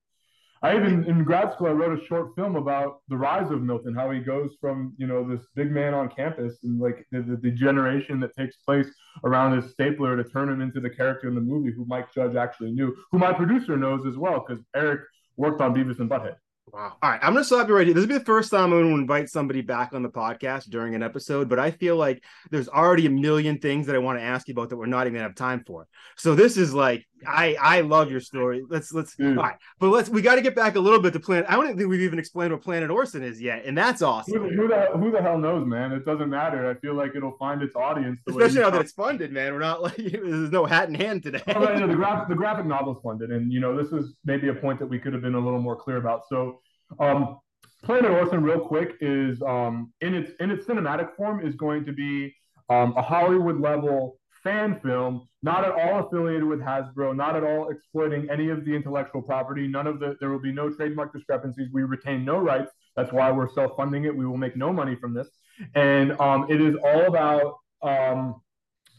I 0.63 0.77
even 0.77 1.03
in 1.03 1.25
grad 1.25 1.51
school 1.53 1.67
I 1.67 1.71
wrote 1.71 1.99
a 1.99 2.05
short 2.05 2.35
film 2.35 2.55
about 2.55 3.01
the 3.09 3.17
rise 3.17 3.51
of 3.51 3.61
Milton, 3.61 3.93
how 3.93 4.09
he 4.11 4.21
goes 4.21 4.55
from 4.61 4.93
you 4.97 5.07
know 5.07 5.27
this 5.27 5.45
big 5.55 5.71
man 5.71 5.93
on 5.93 6.09
campus 6.09 6.57
and 6.63 6.79
like 6.79 7.05
the, 7.11 7.21
the, 7.21 8.19
that 8.19 8.31
takes 8.37 8.55
place 8.57 8.87
around 9.25 9.61
his 9.61 9.71
stapler 9.71 10.15
to 10.15 10.23
turn 10.23 10.49
him 10.49 10.61
into 10.61 10.79
the 10.79 10.89
character 10.89 11.27
in 11.27 11.35
the 11.35 11.41
movie 11.41 11.73
who 11.75 11.85
Mike 11.85 12.13
Judge 12.13 12.35
actually 12.35 12.71
knew, 12.71 12.95
who 13.11 13.19
my 13.19 13.33
producer 13.33 13.75
knows 13.75 14.05
as 14.07 14.15
well 14.15 14.43
because 14.45 14.63
Eric 14.75 15.01
worked 15.35 15.61
on 15.61 15.75
Beavis 15.75 15.99
and 15.99 16.09
Butthead. 16.09 16.35
Wow. 16.71 16.93
All 17.01 17.09
right. 17.09 17.19
I'm 17.21 17.33
going 17.33 17.43
to 17.43 17.45
stop 17.45 17.67
you 17.67 17.75
right 17.75 17.85
here. 17.85 17.93
This 17.93 18.03
will 18.03 18.07
be 18.07 18.17
the 18.17 18.25
first 18.25 18.49
time 18.49 18.65
I'm 18.65 18.81
going 18.81 18.87
to 18.87 19.01
invite 19.01 19.29
somebody 19.29 19.61
back 19.61 19.93
on 19.93 20.01
the 20.01 20.09
podcast 20.09 20.69
during 20.69 20.95
an 20.95 21.03
episode, 21.03 21.49
but 21.49 21.59
I 21.59 21.71
feel 21.71 21.97
like 21.97 22.23
there's 22.51 22.69
already 22.69 23.05
a 23.05 23.11
million 23.11 23.59
things 23.59 23.85
that 23.87 23.95
I 23.95 23.99
want 23.99 24.17
to 24.17 24.23
ask 24.23 24.47
you 24.47 24.53
about 24.53 24.69
that 24.69 24.77
we're 24.77 24.85
not 24.85 25.01
even 25.01 25.13
going 25.13 25.23
to 25.23 25.29
have 25.29 25.35
time 25.35 25.63
for. 25.67 25.87
So 26.15 26.35
this 26.35 26.57
is 26.57 26.73
like, 26.73 27.05
I 27.27 27.55
I 27.59 27.81
love 27.81 28.11
your 28.11 28.19
story. 28.19 28.63
Let's, 28.67 28.93
let's, 28.93 29.15
mm. 29.15 29.37
all 29.37 29.43
right. 29.43 29.55
But 29.79 29.89
let's, 29.89 30.09
we 30.09 30.21
got 30.21 30.35
to 30.35 30.41
get 30.41 30.55
back 30.55 30.75
a 30.75 30.79
little 30.79 30.99
bit 30.99 31.13
to 31.13 31.19
Planet. 31.19 31.45
I 31.49 31.55
don't 31.55 31.77
think 31.77 31.89
we've 31.89 32.01
even 32.01 32.19
explained 32.19 32.53
what 32.53 32.61
Planet 32.61 32.89
Orson 32.89 33.23
is 33.23 33.41
yet. 33.41 33.65
And 33.65 33.77
that's 33.77 34.01
awesome. 34.01 34.41
Who, 34.41 34.49
who, 34.49 34.67
the, 34.67 34.87
who 34.97 35.11
the 35.11 35.21
hell 35.21 35.37
knows, 35.37 35.65
man? 35.65 35.91
It 35.91 36.05
doesn't 36.05 36.29
matter. 36.29 36.69
I 36.69 36.75
feel 36.75 36.93
like 36.93 37.15
it'll 37.15 37.37
find 37.37 37.61
its 37.61 37.75
audience. 37.75 38.19
Especially 38.27 38.61
now 38.61 38.69
that 38.69 38.81
it's 38.81 38.91
funded, 38.91 39.31
man. 39.31 39.53
We're 39.53 39.59
not 39.59 39.81
like, 39.81 39.95
there's 39.97 40.51
no 40.51 40.65
hat 40.65 40.89
in 40.89 40.95
hand 40.95 41.23
today. 41.23 41.43
oh, 41.47 41.63
right, 41.63 41.87
the, 41.87 41.93
graphic, 41.95 42.29
the 42.29 42.35
graphic 42.35 42.65
novel's 42.65 42.99
funded. 43.03 43.31
And, 43.31 43.51
you 43.51 43.59
know, 43.59 43.75
this 43.75 43.91
is 43.91 44.15
maybe 44.25 44.49
a 44.49 44.53
point 44.53 44.79
that 44.79 44.87
we 44.87 44.99
could 44.99 45.13
have 45.13 45.21
been 45.21 45.35
a 45.35 45.39
little 45.39 45.61
more 45.61 45.75
clear 45.75 45.97
about. 45.97 46.23
So, 46.27 46.59
um, 46.99 47.39
Planet 47.83 48.11
Orson, 48.11 48.41
real 48.41 48.61
quick, 48.61 48.95
is 49.01 49.41
um, 49.41 49.91
in 49.99 50.13
its 50.13 50.31
in 50.39 50.51
its 50.51 50.65
cinematic 50.65 51.15
form 51.15 51.45
is 51.45 51.55
going 51.55 51.83
to 51.85 51.91
be 51.91 52.33
um, 52.69 52.93
a 52.95 53.01
Hollywood 53.01 53.59
level 53.59 54.17
fan 54.43 54.79
film, 54.81 55.27
not 55.41 55.63
at 55.63 55.71
all 55.71 56.05
affiliated 56.05 56.43
with 56.43 56.59
Hasbro, 56.59 57.15
not 57.15 57.35
at 57.35 57.43
all 57.43 57.69
exploiting 57.69 58.29
any 58.29 58.49
of 58.49 58.65
the 58.65 58.75
intellectual 58.75 59.21
property. 59.21 59.67
None 59.67 59.87
of 59.87 59.99
the 59.99 60.17
there 60.19 60.29
will 60.29 60.39
be 60.39 60.51
no 60.51 60.69
trademark 60.69 61.13
discrepancies. 61.13 61.69
We 61.71 61.83
retain 61.83 62.25
no 62.25 62.37
rights. 62.37 62.71
That's 62.95 63.11
why 63.11 63.31
we're 63.31 63.51
self 63.53 63.75
funding 63.77 64.05
it. 64.05 64.15
We 64.15 64.25
will 64.25 64.37
make 64.37 64.55
no 64.55 64.73
money 64.73 64.95
from 64.95 65.13
this, 65.13 65.27
and 65.75 66.19
um, 66.19 66.47
it 66.49 66.61
is 66.61 66.75
all 66.83 67.05
about 67.05 67.55
um, 67.81 68.41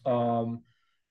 um, 0.06 0.62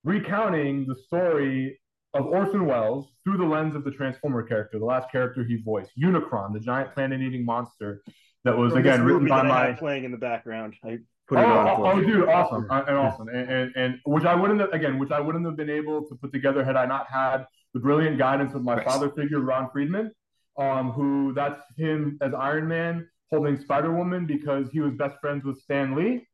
recounting 0.03 0.85
the 0.87 0.95
story 0.95 1.79
of 2.13 2.25
Orson 2.27 2.65
Welles 2.65 3.07
through 3.23 3.37
the 3.37 3.45
lens 3.45 3.75
of 3.75 3.83
the 3.83 3.91
Transformer 3.91 4.43
character, 4.43 4.77
the 4.77 4.85
last 4.85 5.11
character 5.11 5.43
he 5.43 5.55
voiced, 5.55 5.91
Unicron, 5.97 6.53
the 6.53 6.59
giant 6.59 6.93
planet-eating 6.93 7.43
monster 7.43 8.03
that 8.43 8.55
was 8.55 8.71
From 8.71 8.81
again 8.81 9.03
written 9.03 9.27
by 9.27 9.43
my 9.43 9.71
playing 9.73 10.03
in 10.03 10.11
the 10.11 10.17
background. 10.17 10.75
I 10.83 10.99
put 11.27 11.39
it 11.39 11.45
oh, 11.45 11.47
on. 11.47 11.67
Oh, 11.67 11.85
oh, 11.85 12.01
dude, 12.01 12.29
awesome 12.29 12.67
and 12.69 12.97
awesome, 12.97 13.27
and, 13.29 13.49
and, 13.49 13.73
and 13.75 13.99
which 14.05 14.25
I 14.25 14.35
wouldn't 14.35 14.59
have, 14.59 14.71
again, 14.71 14.99
which 14.99 15.11
I 15.11 15.19
wouldn't 15.19 15.45
have 15.45 15.55
been 15.55 15.69
able 15.69 16.07
to 16.07 16.15
put 16.15 16.31
together 16.31 16.63
had 16.63 16.75
I 16.75 16.85
not 16.85 17.07
had 17.09 17.45
the 17.73 17.79
brilliant 17.79 18.17
guidance 18.17 18.53
of 18.53 18.63
my 18.63 18.83
father 18.83 19.09
figure, 19.09 19.39
Ron 19.39 19.69
Friedman, 19.71 20.11
um, 20.57 20.91
who 20.91 21.33
that's 21.33 21.61
him 21.77 22.17
as 22.21 22.33
Iron 22.33 22.67
Man 22.67 23.07
holding 23.31 23.57
Spider 23.59 23.91
Woman 23.91 24.25
because 24.25 24.69
he 24.71 24.79
was 24.79 24.93
best 24.93 25.19
friends 25.19 25.43
with 25.43 25.59
Stan 25.59 25.95
Lee. 25.95 26.27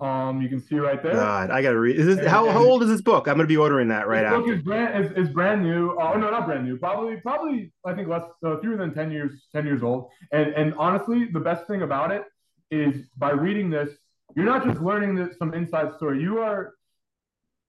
Um, 0.00 0.40
you 0.42 0.48
can 0.48 0.60
see 0.60 0.76
right 0.78 1.00
there. 1.00 1.12
God, 1.12 1.50
I 1.50 1.62
gotta 1.62 1.78
read. 1.78 1.96
Is 1.96 2.06
this, 2.06 2.26
how 2.26 2.50
how 2.50 2.64
old 2.64 2.82
is 2.82 2.88
this 2.88 3.02
book? 3.02 3.28
I'm 3.28 3.36
gonna 3.36 3.46
be 3.46 3.58
ordering 3.58 3.88
that 3.88 4.08
right 4.08 4.22
this 4.22 4.32
after. 4.32 4.40
book 4.40 4.56
is 4.56 4.62
brand 4.62 5.04
is, 5.04 5.12
is 5.12 5.32
brand 5.32 5.62
new. 5.62 5.96
Oh 6.00 6.14
no, 6.14 6.30
not 6.30 6.46
brand 6.46 6.64
new. 6.64 6.76
Probably 6.76 7.18
probably 7.18 7.72
I 7.86 7.94
think 7.94 8.08
less 8.08 8.24
uh, 8.44 8.58
fewer 8.58 8.76
than 8.76 8.94
ten 8.94 9.12
years 9.12 9.46
ten 9.54 9.64
years 9.64 9.82
old. 9.82 10.08
And 10.32 10.48
and 10.54 10.74
honestly, 10.74 11.26
the 11.26 11.38
best 11.38 11.66
thing 11.68 11.82
about 11.82 12.10
it 12.10 12.24
is 12.72 13.10
by 13.16 13.30
reading 13.30 13.70
this, 13.70 13.90
you're 14.34 14.44
not 14.44 14.64
just 14.64 14.80
learning 14.80 15.14
this, 15.14 15.36
some 15.38 15.54
inside 15.54 15.94
story. 15.96 16.20
You 16.20 16.38
are 16.38 16.74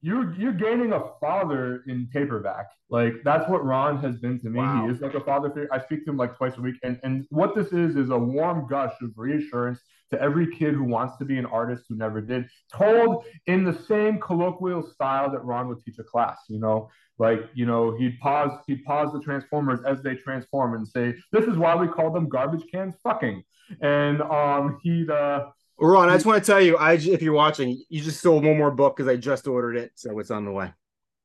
you're 0.03 0.35
you're 0.35 0.53
gaining 0.53 0.91
a 0.91 1.01
father 1.21 1.83
in 1.87 2.07
paperback. 2.11 2.67
Like 2.89 3.13
that's 3.23 3.49
what 3.49 3.65
Ron 3.65 3.97
has 3.99 4.17
been 4.17 4.39
to 4.41 4.49
me. 4.49 4.59
Wow. 4.59 4.85
He 4.85 4.93
is 4.93 5.01
like 5.01 5.13
a 5.13 5.21
father 5.21 5.49
figure. 5.49 5.69
I 5.71 5.79
speak 5.79 6.03
to 6.05 6.11
him 6.11 6.17
like 6.17 6.37
twice 6.37 6.57
a 6.57 6.61
week, 6.61 6.75
and 6.83 6.99
and 7.03 7.25
what 7.29 7.55
this 7.55 7.67
is 7.67 7.95
is 7.95 8.09
a 8.09 8.17
warm 8.17 8.67
gush 8.67 8.93
of 9.01 9.11
reassurance 9.15 9.79
to 10.11 10.21
every 10.21 10.53
kid 10.55 10.73
who 10.75 10.83
wants 10.83 11.17
to 11.17 11.25
be 11.25 11.37
an 11.37 11.45
artist 11.45 11.85
who 11.87 11.95
never 11.95 12.21
did, 12.21 12.47
told 12.71 13.23
in 13.47 13.63
the 13.63 13.73
same 13.73 14.19
colloquial 14.19 14.83
style 14.83 15.31
that 15.31 15.43
Ron 15.43 15.69
would 15.69 15.81
teach 15.83 15.97
a 15.99 16.03
class. 16.03 16.37
You 16.49 16.59
know, 16.59 16.89
like 17.17 17.41
you 17.53 17.65
know 17.65 17.95
he'd 17.97 18.19
pause 18.19 18.51
he'd 18.67 18.83
pause 18.83 19.13
the 19.13 19.21
Transformers 19.21 19.79
as 19.85 20.01
they 20.01 20.15
transform 20.15 20.73
and 20.75 20.85
say, 20.85 21.15
"This 21.31 21.45
is 21.45 21.57
why 21.57 21.75
we 21.75 21.87
call 21.87 22.11
them 22.11 22.27
garbage 22.27 22.65
cans 22.69 22.95
fucking," 23.03 23.41
and 23.81 24.21
um 24.21 24.79
he'd 24.83 25.09
uh 25.09 25.45
Ron, 25.79 26.09
I 26.09 26.13
just 26.13 26.25
want 26.25 26.43
to 26.43 26.51
tell 26.51 26.61
you, 26.61 26.77
I 26.77 26.93
if 26.93 27.21
you're 27.21 27.33
watching, 27.33 27.83
you 27.89 28.01
just 28.01 28.19
stole 28.19 28.39
one 28.39 28.57
more 28.57 28.71
book 28.71 28.95
because 28.95 29.09
I 29.11 29.17
just 29.17 29.47
ordered 29.47 29.75
it, 29.75 29.91
so 29.95 30.17
it's 30.19 30.31
on 30.31 30.45
the 30.45 30.51
way. 30.51 30.71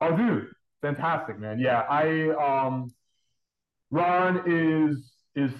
Oh, 0.00 0.16
dude, 0.16 0.48
fantastic, 0.80 1.38
man! 1.38 1.58
Yeah, 1.58 1.80
I 1.80 2.30
um, 2.30 2.92
Ron 3.90 4.42
is 4.46 5.12
is 5.34 5.52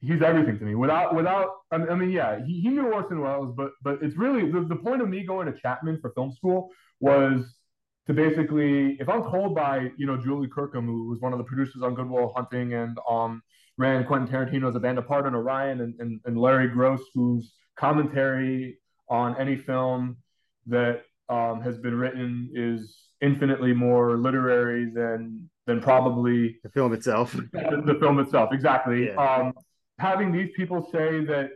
he's 0.00 0.22
everything 0.22 0.58
to 0.58 0.64
me. 0.64 0.74
Without 0.74 1.14
without, 1.14 1.48
I 1.70 1.78
mean, 1.78 2.10
yeah, 2.10 2.44
he, 2.44 2.60
he 2.60 2.68
knew 2.68 2.92
Orson 2.92 3.20
Welles, 3.20 3.54
but 3.56 3.72
but 3.82 4.02
it's 4.02 4.16
really 4.16 4.50
the, 4.50 4.60
the 4.60 4.76
point 4.76 5.02
of 5.02 5.08
me 5.08 5.24
going 5.24 5.50
to 5.52 5.58
Chapman 5.58 5.98
for 6.00 6.10
film 6.10 6.32
school 6.32 6.70
was 7.00 7.56
to 8.06 8.12
basically, 8.12 8.96
if 9.00 9.08
I'm 9.08 9.22
told 9.22 9.54
by 9.54 9.90
you 9.96 10.06
know 10.06 10.16
Julie 10.16 10.48
Kirkham, 10.48 10.86
who 10.86 11.08
was 11.08 11.20
one 11.20 11.32
of 11.32 11.38
the 11.38 11.44
producers 11.44 11.82
on 11.82 11.94
Good 11.94 12.08
Will 12.08 12.32
Hunting 12.34 12.74
and 12.74 12.98
um 13.08 13.42
ran 13.78 14.04
Quentin 14.04 14.28
Tarantino's 14.28 14.76
A 14.76 14.80
Band 14.80 14.98
Apart 14.98 15.26
on 15.26 15.34
Orion, 15.34 15.80
and, 15.80 15.94
and, 15.98 16.20
and 16.24 16.38
Larry 16.38 16.68
Gross, 16.68 17.00
whose 17.14 17.52
commentary 17.76 18.78
on 19.08 19.36
any 19.38 19.56
film 19.56 20.16
that 20.66 21.02
um, 21.28 21.60
has 21.62 21.78
been 21.78 21.94
written 21.94 22.50
is 22.54 22.96
infinitely 23.20 23.72
more 23.72 24.16
literary 24.16 24.90
than 24.90 25.48
than 25.66 25.80
probably 25.80 26.58
the 26.62 26.68
film 26.68 26.92
itself. 26.92 27.32
The, 27.32 27.82
the 27.86 27.96
film 27.98 28.18
itself, 28.18 28.50
exactly. 28.52 29.06
Yeah. 29.06 29.14
Um, 29.14 29.54
having 29.98 30.30
these 30.30 30.50
people 30.54 30.86
say 30.92 31.24
that 31.24 31.50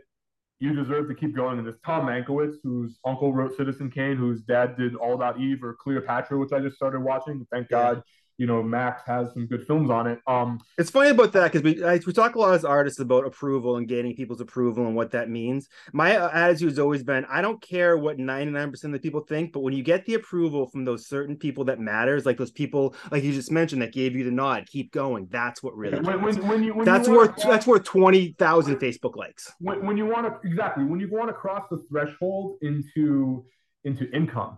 you 0.59 0.73
deserve 0.73 1.07
to 1.07 1.15
keep 1.15 1.35
going. 1.35 1.59
And 1.59 1.67
this 1.67 1.75
Tom 1.85 2.07
Mankiewicz, 2.07 2.55
whose 2.63 2.99
uncle 3.05 3.33
wrote 3.33 3.55
Citizen 3.55 3.89
Kane, 3.89 4.17
whose 4.17 4.41
dad 4.41 4.77
did 4.77 4.95
All 4.95 5.13
About 5.13 5.39
Eve 5.39 5.63
or 5.63 5.77
Cleopatra, 5.79 6.37
which 6.37 6.51
I 6.51 6.59
just 6.59 6.75
started 6.75 7.01
watching. 7.01 7.45
Thank 7.51 7.67
yeah. 7.69 7.93
God 7.93 8.03
you 8.39 8.47
know 8.47 8.63
Max 8.63 9.03
has 9.05 9.33
some 9.33 9.45
good 9.45 9.67
films 9.67 9.89
on 9.91 10.07
it. 10.07 10.19
Um, 10.25 10.61
it's 10.77 10.89
funny 10.89 11.09
about 11.09 11.33
that 11.33 11.51
because 11.51 11.61
we 11.61 11.73
we 12.07 12.13
talk 12.13 12.35
a 12.35 12.39
lot 12.39 12.55
as 12.55 12.63
artists 12.63 12.99
about 12.99 13.25
approval 13.25 13.75
and 13.75 13.87
gaining 13.87 14.15
people's 14.15 14.39
approval 14.39 14.87
and 14.87 14.95
what 14.95 15.11
that 15.11 15.29
means. 15.29 15.67
My 15.91 16.15
uh, 16.15 16.31
attitude 16.33 16.69
has 16.69 16.79
always 16.79 17.03
been 17.03 17.25
I 17.25 17.41
don't 17.41 17.61
care 17.61 17.97
what 17.97 18.17
ninety 18.17 18.51
nine 18.51 18.71
percent 18.71 18.95
of 18.95 19.01
the 19.01 19.05
people 19.05 19.21
think, 19.21 19.51
but 19.51 19.59
when 19.59 19.73
you 19.73 19.83
get 19.83 20.05
the 20.05 20.13
approval 20.13 20.67
from 20.67 20.85
those 20.85 21.05
certain 21.05 21.35
people 21.35 21.65
that 21.65 21.81
matters, 21.81 22.25
like 22.25 22.37
those 22.37 22.51
people 22.51 22.95
like 23.11 23.23
you 23.23 23.33
just 23.33 23.51
mentioned 23.51 23.81
that 23.81 23.91
gave 23.91 24.15
you 24.15 24.23
the 24.23 24.31
nod, 24.31 24.65
keep 24.67 24.93
going. 24.93 25.27
That's 25.29 25.61
what 25.61 25.75
really. 25.75 25.99
When, 25.99 26.21
when, 26.21 26.47
when, 26.47 26.63
you, 26.63 26.73
when 26.73 26.85
that's 26.85 27.09
you 27.09 27.15
worth 27.15 27.35
that's 27.43 27.67
worth 27.67 27.83
twenty 27.83 28.35
thousand 28.39 28.77
Facebook 28.77 29.17
likes. 29.17 29.51
When, 29.59 29.85
when 29.85 29.97
you 29.97 30.05
want 30.05 30.27
to 30.27 30.47
exactly 30.47 30.85
when 30.85 31.01
you 31.01 31.09
want 31.11 31.27
to 31.27 31.33
cross 31.33 31.65
the 31.69 31.83
threshold 31.89 32.57
into 32.61 33.43
into 33.83 34.09
income 34.11 34.57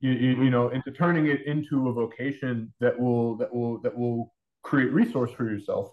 you, 0.00 0.12
you, 0.12 0.44
you 0.44 0.50
know 0.50 0.68
into 0.68 0.90
turning 0.90 1.26
it 1.26 1.46
into 1.46 1.88
a 1.88 1.92
vocation 1.92 2.72
that 2.80 2.98
will 2.98 3.36
that 3.36 3.52
will 3.52 3.80
that 3.82 3.96
will 3.96 4.32
create 4.62 4.92
resource 4.92 5.30
for 5.32 5.44
yourself. 5.44 5.90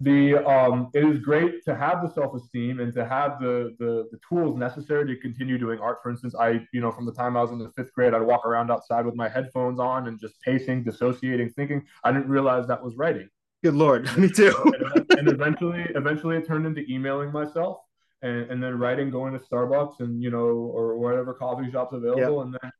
The 0.00 0.36
um, 0.46 0.90
it 0.92 1.04
is 1.04 1.18
great 1.18 1.64
to 1.64 1.74
have 1.74 2.02
the 2.02 2.12
self-esteem 2.12 2.80
and 2.80 2.92
to 2.94 3.04
have 3.04 3.38
the, 3.40 3.74
the 3.78 4.08
the 4.10 4.18
tools 4.28 4.56
necessary 4.58 5.06
to 5.06 5.20
continue 5.20 5.56
doing 5.58 5.78
art. 5.78 5.98
For 6.02 6.10
instance 6.10 6.34
i 6.34 6.66
you 6.72 6.80
know 6.80 6.90
from 6.90 7.06
the 7.06 7.12
time 7.12 7.36
i 7.36 7.42
was 7.42 7.52
in 7.52 7.58
the 7.58 7.70
fifth 7.70 7.92
grade 7.92 8.12
i'd 8.12 8.22
walk 8.22 8.44
around 8.44 8.70
outside 8.70 9.06
with 9.06 9.14
my 9.14 9.28
headphones 9.28 9.78
on 9.78 10.08
and 10.08 10.18
just 10.20 10.40
pacing 10.40 10.82
dissociating 10.82 11.50
thinking. 11.50 11.84
I 12.02 12.12
didn't 12.12 12.28
realize 12.28 12.66
that 12.66 12.82
was 12.82 12.96
writing. 12.96 13.28
Good 13.62 13.74
lord 13.74 14.14
me 14.18 14.28
too. 14.28 14.54
And, 14.94 15.06
and, 15.18 15.28
eventually 15.28 15.86
eventually 15.94 16.36
it 16.38 16.46
turned 16.46 16.66
into 16.66 16.82
emailing 16.90 17.30
myself 17.30 17.78
and, 18.22 18.50
and 18.50 18.62
then 18.62 18.76
writing 18.78 19.10
going 19.10 19.32
to 19.32 19.38
starbucks 19.38 20.00
and 20.00 20.20
you 20.20 20.30
know 20.30 20.38
or 20.38 20.98
whatever 20.98 21.34
coffee 21.34 21.70
shops 21.70 21.92
available 21.92 22.38
yep. 22.38 22.44
and 22.46 22.58
then 22.60 22.72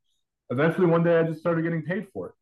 eventually 0.50 0.86
one 0.86 1.02
day 1.02 1.18
I 1.18 1.22
just 1.24 1.40
started 1.40 1.62
getting 1.62 1.82
paid 1.82 2.08
for 2.12 2.28
it. 2.28 2.34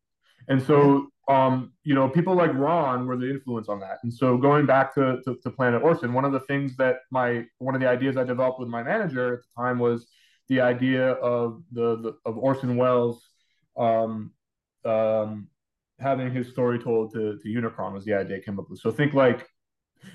And 0.47 0.61
so, 0.61 1.07
um, 1.29 1.71
you 1.83 1.95
know, 1.95 2.09
people 2.09 2.35
like 2.35 2.53
Ron 2.53 3.07
were 3.07 3.17
the 3.17 3.29
influence 3.29 3.69
on 3.69 3.79
that. 3.79 3.99
And 4.03 4.13
so 4.13 4.37
going 4.37 4.65
back 4.65 4.93
to, 4.95 5.19
to, 5.25 5.37
to, 5.41 5.49
Planet 5.51 5.81
Orson, 5.81 6.13
one 6.13 6.25
of 6.25 6.33
the 6.33 6.41
things 6.41 6.75
that 6.77 6.97
my, 7.11 7.45
one 7.59 7.75
of 7.75 7.81
the 7.81 7.87
ideas 7.87 8.17
I 8.17 8.23
developed 8.25 8.59
with 8.59 8.67
my 8.67 8.83
manager 8.83 9.35
at 9.35 9.39
the 9.39 9.63
time 9.63 9.79
was 9.79 10.07
the 10.49 10.59
idea 10.59 11.11
of 11.13 11.63
the, 11.71 11.95
the 11.97 12.17
of 12.25 12.37
Orson 12.37 12.75
Welles, 12.75 13.25
um, 13.77 14.31
um, 14.83 15.47
having 15.99 16.29
his 16.29 16.49
story 16.49 16.77
told 16.77 17.13
to, 17.13 17.37
to 17.37 17.47
Unicron 17.47 17.93
was 17.93 18.03
the 18.03 18.13
idea 18.13 18.37
I 18.37 18.41
came 18.41 18.59
up 18.59 18.69
with. 18.69 18.79
So 18.79 18.91
think 18.91 19.13
like, 19.13 19.47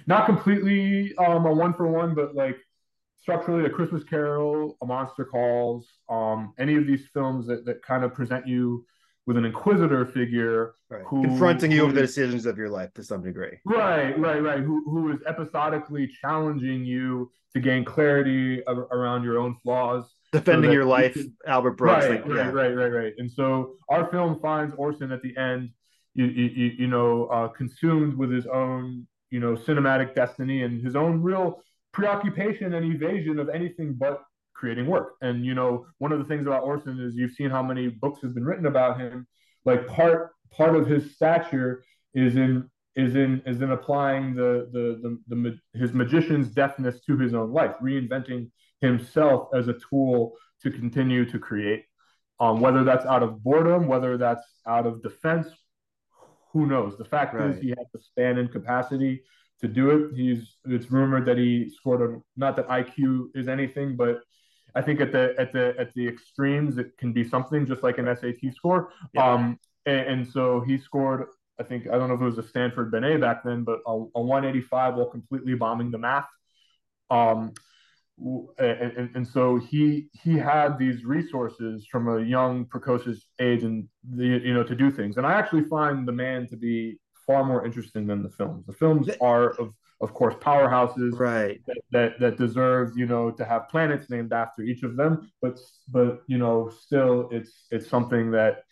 not 0.06 0.26
completely 0.26 1.16
um, 1.16 1.46
a 1.46 1.52
one 1.52 1.72
for 1.72 1.86
one, 1.86 2.14
but 2.14 2.34
like 2.34 2.58
structurally 3.28 3.66
a 3.66 3.68
Christmas 3.68 4.02
Carol, 4.04 4.78
a 4.80 4.86
Monster 4.86 5.26
Calls, 5.26 5.86
um, 6.08 6.54
any 6.58 6.76
of 6.76 6.86
these 6.86 7.08
films 7.12 7.46
that, 7.46 7.66
that 7.66 7.82
kind 7.82 8.02
of 8.02 8.14
present 8.14 8.46
you 8.46 8.86
with 9.26 9.36
an 9.36 9.44
inquisitor 9.44 10.06
figure 10.06 10.72
right. 10.88 11.02
who, 11.06 11.24
confronting 11.24 11.70
you 11.70 11.82
over 11.82 11.92
the 11.92 12.00
decisions 12.00 12.46
of 12.46 12.56
your 12.56 12.70
life 12.70 12.90
to 12.94 13.04
some 13.04 13.22
degree. 13.22 13.58
Right, 13.66 14.18
right, 14.18 14.42
right. 14.42 14.60
Who, 14.60 14.82
who 14.90 15.12
is 15.12 15.18
episodically 15.26 16.10
challenging 16.22 16.86
you 16.86 17.30
to 17.52 17.60
gain 17.60 17.84
clarity 17.84 18.64
of, 18.64 18.78
around 18.78 19.24
your 19.24 19.38
own 19.38 19.56
flaws. 19.62 20.04
Defending 20.32 20.70
so 20.70 20.72
your 20.72 20.86
life, 20.86 21.12
can, 21.12 21.36
Albert 21.46 21.72
Brooks. 21.72 22.06
Right, 22.06 22.24
like, 22.24 22.34
right, 22.34 22.46
yeah. 22.46 22.50
right, 22.50 22.74
right, 22.74 22.92
right. 22.92 23.12
And 23.18 23.30
so 23.30 23.74
our 23.90 24.10
film 24.10 24.40
finds 24.40 24.74
Orson 24.78 25.12
at 25.12 25.20
the 25.20 25.36
end, 25.36 25.68
you, 26.14 26.24
you, 26.24 26.72
you 26.78 26.86
know, 26.86 27.26
uh, 27.26 27.48
consumed 27.48 28.16
with 28.16 28.32
his 28.32 28.46
own, 28.46 29.06
you 29.28 29.38
know, 29.38 29.54
cinematic 29.54 30.14
destiny 30.14 30.62
and 30.62 30.82
his 30.82 30.96
own 30.96 31.22
real 31.22 31.60
preoccupation 31.92 32.74
and 32.74 32.94
evasion 32.94 33.38
of 33.38 33.48
anything 33.48 33.94
but 33.94 34.22
creating 34.54 34.86
work. 34.86 35.14
And 35.22 35.44
you 35.44 35.54
know, 35.54 35.86
one 35.98 36.12
of 36.12 36.18
the 36.18 36.24
things 36.24 36.46
about 36.46 36.64
Orson 36.64 37.00
is 37.00 37.14
you've 37.14 37.32
seen 37.32 37.50
how 37.50 37.62
many 37.62 37.88
books 37.88 38.20
has 38.22 38.32
been 38.32 38.44
written 38.44 38.66
about 38.66 39.00
him. 39.00 39.26
Like 39.64 39.86
part 39.86 40.30
part 40.50 40.76
of 40.76 40.86
his 40.86 41.14
stature 41.14 41.84
is 42.14 42.36
in 42.36 42.68
is 42.96 43.14
in 43.14 43.42
is 43.46 43.62
in 43.62 43.70
applying 43.70 44.34
the 44.34 44.68
the 44.72 45.18
the, 45.28 45.36
the 45.36 45.78
his 45.78 45.92
magician's 45.92 46.48
deafness 46.48 47.00
to 47.06 47.16
his 47.16 47.34
own 47.34 47.52
life, 47.52 47.76
reinventing 47.82 48.50
himself 48.80 49.48
as 49.54 49.68
a 49.68 49.76
tool 49.90 50.34
to 50.62 50.70
continue 50.70 51.24
to 51.30 51.38
create. 51.38 51.84
Um, 52.40 52.60
whether 52.60 52.84
that's 52.84 53.04
out 53.04 53.22
of 53.24 53.42
boredom, 53.42 53.88
whether 53.88 54.16
that's 54.16 54.44
out 54.66 54.86
of 54.86 55.02
defense, 55.02 55.48
who 56.52 56.66
knows? 56.66 56.96
The 56.96 57.04
fact 57.04 57.34
right. 57.34 57.50
is, 57.50 57.60
he 57.60 57.70
had 57.70 57.86
the 57.92 58.00
span 58.00 58.38
and 58.38 58.50
capacity 58.50 59.22
to 59.60 59.68
do 59.68 59.90
it. 59.90 60.16
He's 60.16 60.56
it's 60.66 60.90
rumored 60.90 61.26
that 61.26 61.38
he 61.38 61.68
scored 61.68 62.02
a 62.02 62.20
not 62.36 62.56
that 62.56 62.68
IQ 62.68 63.28
is 63.34 63.48
anything, 63.48 63.96
but 63.96 64.20
I 64.74 64.82
think 64.82 65.00
at 65.00 65.12
the 65.12 65.34
at 65.38 65.52
the 65.52 65.74
at 65.78 65.92
the 65.94 66.06
extremes 66.06 66.78
it 66.78 66.96
can 66.98 67.12
be 67.12 67.28
something 67.28 67.66
just 67.66 67.82
like 67.82 67.98
an 67.98 68.06
SAT 68.06 68.54
score. 68.54 68.92
Yeah. 69.12 69.32
Um, 69.32 69.58
and, 69.86 70.00
and, 70.00 70.28
so 70.28 70.60
he 70.60 70.78
scored. 70.78 71.26
I 71.58 71.62
think 71.62 71.88
I 71.88 71.92
don't 71.92 72.08
know 72.08 72.14
if 72.14 72.20
it 72.20 72.24
was 72.24 72.38
a 72.38 72.42
Stanford 72.42 72.90
Binet 72.90 73.20
back 73.20 73.42
then, 73.42 73.64
but 73.64 73.80
a, 73.86 73.92
a 73.92 74.22
185 74.22 74.94
while 74.94 75.06
completely 75.06 75.54
bombing 75.54 75.90
the 75.90 75.98
math. 75.98 76.28
Um, 77.10 77.52
and, 78.58 78.92
and, 78.96 79.10
and, 79.16 79.26
so 79.26 79.56
he 79.56 80.08
he 80.12 80.36
had 80.36 80.76
these 80.76 81.04
resources 81.04 81.86
from 81.90 82.08
a 82.08 82.20
young 82.20 82.64
precocious 82.64 83.26
age 83.40 83.62
and 83.62 83.88
the, 84.10 84.26
you 84.26 84.52
know 84.52 84.64
to 84.64 84.74
do 84.74 84.90
things 84.90 85.18
and 85.18 85.24
i 85.24 85.32
actually 85.34 85.62
find 85.62 86.06
the 86.06 86.10
man 86.10 86.44
to 86.48 86.56
be 86.56 86.98
far 87.28 87.44
more 87.44 87.64
interesting 87.64 88.06
than 88.06 88.22
the 88.24 88.30
films. 88.30 88.66
The 88.66 88.72
films 88.72 89.08
are 89.20 89.50
of 89.60 89.74
of 90.00 90.14
course 90.14 90.34
powerhouses 90.36 91.18
right 91.18 91.60
that, 91.66 91.78
that, 91.90 92.20
that 92.20 92.36
deserve 92.36 92.96
you 92.96 93.06
know 93.06 93.30
to 93.30 93.44
have 93.44 93.68
planets 93.68 94.08
named 94.10 94.32
after 94.32 94.62
each 94.62 94.82
of 94.84 94.96
them 94.96 95.30
but 95.42 95.58
but 95.88 96.22
you 96.28 96.38
know 96.38 96.70
still 96.84 97.28
it's 97.32 97.66
it's 97.72 97.88
something 97.88 98.30
that 98.30 98.62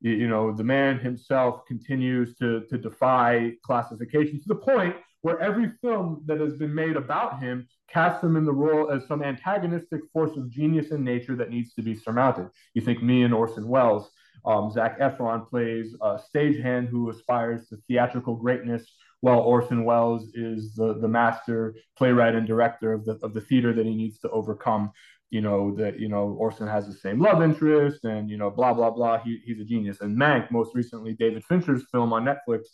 you 0.00 0.28
know 0.28 0.52
the 0.52 0.62
man 0.62 0.98
himself 0.98 1.66
continues 1.66 2.36
to 2.36 2.60
to 2.70 2.78
defy 2.78 3.52
classification 3.64 4.40
to 4.40 4.48
the 4.48 4.54
point 4.54 4.94
where 5.22 5.40
every 5.40 5.72
film 5.82 6.22
that 6.26 6.38
has 6.38 6.54
been 6.54 6.72
made 6.72 6.96
about 6.96 7.40
him 7.40 7.66
casts 7.88 8.22
him 8.22 8.36
in 8.36 8.44
the 8.44 8.52
role 8.52 8.88
as 8.92 9.04
some 9.08 9.24
antagonistic 9.24 10.00
force 10.12 10.36
of 10.36 10.48
genius 10.48 10.92
in 10.92 11.02
nature 11.02 11.34
that 11.34 11.50
needs 11.50 11.74
to 11.74 11.82
be 11.82 11.96
surmounted 11.96 12.48
you 12.74 12.82
think 12.82 13.02
me 13.02 13.24
and 13.24 13.34
orson 13.34 13.66
welles 13.66 14.08
um, 14.46 14.70
Zac 14.70 15.00
Efron 15.00 15.48
plays 15.48 15.94
a 16.00 16.18
stagehand 16.18 16.88
who 16.88 17.10
aspires 17.10 17.68
to 17.68 17.76
theatrical 17.88 18.36
greatness, 18.36 18.84
while 19.20 19.40
Orson 19.40 19.84
Welles 19.84 20.28
is 20.34 20.74
the, 20.74 20.94
the 21.00 21.08
master 21.08 21.74
playwright 21.98 22.34
and 22.34 22.46
director 22.46 22.92
of 22.92 23.04
the, 23.04 23.18
of 23.22 23.34
the 23.34 23.40
theater 23.40 23.72
that 23.72 23.84
he 23.84 23.94
needs 23.94 24.18
to 24.20 24.30
overcome. 24.30 24.92
you 25.30 25.40
know 25.40 25.74
that 25.74 25.98
you 25.98 26.08
know 26.08 26.36
Orson 26.38 26.68
has 26.68 26.86
the 26.86 26.92
same 26.92 27.20
love 27.20 27.42
interest, 27.42 28.04
and 28.04 28.30
you 28.30 28.36
know 28.36 28.50
blah 28.50 28.72
blah 28.72 28.90
blah. 28.90 29.18
He, 29.18 29.40
he's 29.44 29.60
a 29.60 29.64
genius. 29.64 30.00
And 30.00 30.16
Mank, 30.16 30.50
most 30.50 30.74
recently 30.74 31.14
David 31.14 31.44
Fincher's 31.44 31.84
film 31.90 32.12
on 32.12 32.24
Netflix, 32.24 32.66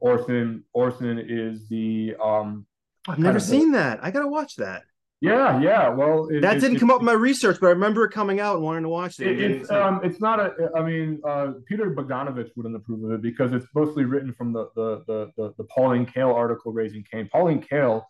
Orson 0.00 0.64
Orson 0.72 1.18
is 1.18 1.68
the 1.68 2.16
um. 2.22 2.66
I've 3.08 3.18
never 3.18 3.40
seen 3.40 3.72
that. 3.72 4.00
I 4.02 4.10
gotta 4.10 4.28
watch 4.28 4.56
that. 4.56 4.82
Yeah, 5.20 5.60
yeah. 5.60 5.88
Well, 5.90 6.28
it, 6.28 6.40
that 6.40 6.56
it, 6.56 6.60
didn't 6.60 6.76
it, 6.76 6.80
come 6.80 6.90
up 6.90 7.00
in 7.00 7.04
my 7.04 7.12
research, 7.12 7.58
but 7.60 7.66
I 7.66 7.70
remember 7.70 8.04
it 8.04 8.10
coming 8.10 8.40
out 8.40 8.56
and 8.56 8.64
wanting 8.64 8.84
to 8.84 8.88
watch 8.88 9.20
it. 9.20 9.38
it's 9.38 9.70
um, 9.70 10.00
it's 10.02 10.18
not 10.18 10.40
a. 10.40 10.70
I 10.74 10.82
mean, 10.82 11.20
uh, 11.28 11.52
Peter 11.66 11.90
Bogdanovich 11.90 12.50
wouldn't 12.56 12.74
approve 12.74 13.04
of 13.04 13.12
it 13.12 13.22
because 13.22 13.52
it's 13.52 13.66
mostly 13.74 14.04
written 14.04 14.32
from 14.32 14.52
the 14.52 14.70
the 14.74 15.04
the 15.06 15.30
the, 15.36 15.54
the 15.58 15.64
Pauline 15.64 16.06
Kael 16.06 16.34
article, 16.34 16.72
Raising 16.72 17.04
Kane. 17.10 17.28
Pauline 17.30 17.60
Kael 17.60 18.04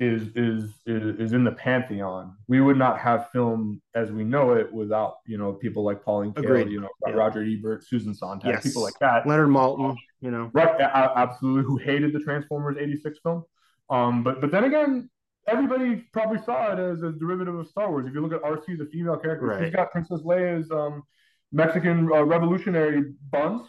is, 0.00 0.28
is 0.36 0.74
is 0.86 1.20
is 1.20 1.32
in 1.32 1.44
the 1.44 1.52
pantheon. 1.52 2.36
We 2.46 2.62
would 2.62 2.78
not 2.78 2.98
have 2.98 3.30
film 3.30 3.82
as 3.94 4.10
we 4.10 4.24
know 4.24 4.52
it 4.52 4.72
without 4.72 5.16
you 5.26 5.36
know 5.36 5.52
people 5.52 5.82
like 5.82 6.02
Pauline 6.02 6.32
Kael, 6.32 6.44
Agreed. 6.44 6.70
you 6.70 6.80
know 6.80 6.88
yeah. 7.06 7.12
Roger 7.12 7.44
Ebert, 7.44 7.84
Susan 7.84 8.14
Sontag, 8.14 8.52
yes. 8.52 8.62
people 8.62 8.82
like 8.82 8.98
that. 9.00 9.26
Leonard 9.26 9.48
Maltin, 9.48 9.96
you 10.22 10.30
know, 10.30 10.50
right? 10.54 10.80
Absolutely, 10.80 11.64
who 11.64 11.76
hated 11.76 12.14
the 12.14 12.20
Transformers 12.20 12.76
'86 12.78 13.18
film. 13.22 13.44
Um, 13.90 14.22
but 14.22 14.40
but 14.40 14.50
then 14.50 14.64
again, 14.64 15.10
everybody 15.48 16.04
probably 16.12 16.40
saw 16.44 16.72
it 16.72 16.78
as 16.78 17.02
a 17.02 17.12
derivative 17.12 17.54
of 17.54 17.66
Star 17.68 17.90
Wars. 17.90 18.06
If 18.06 18.14
you 18.14 18.20
look 18.20 18.32
at 18.32 18.42
Arcee, 18.42 18.78
the 18.78 18.88
female 18.92 19.16
character, 19.16 19.46
right. 19.46 19.64
she's 19.64 19.74
got 19.74 19.90
Princess 19.90 20.20
Leia's 20.20 20.70
um, 20.70 21.02
Mexican 21.52 22.08
uh, 22.12 22.22
revolutionary 22.22 23.12
buns 23.30 23.68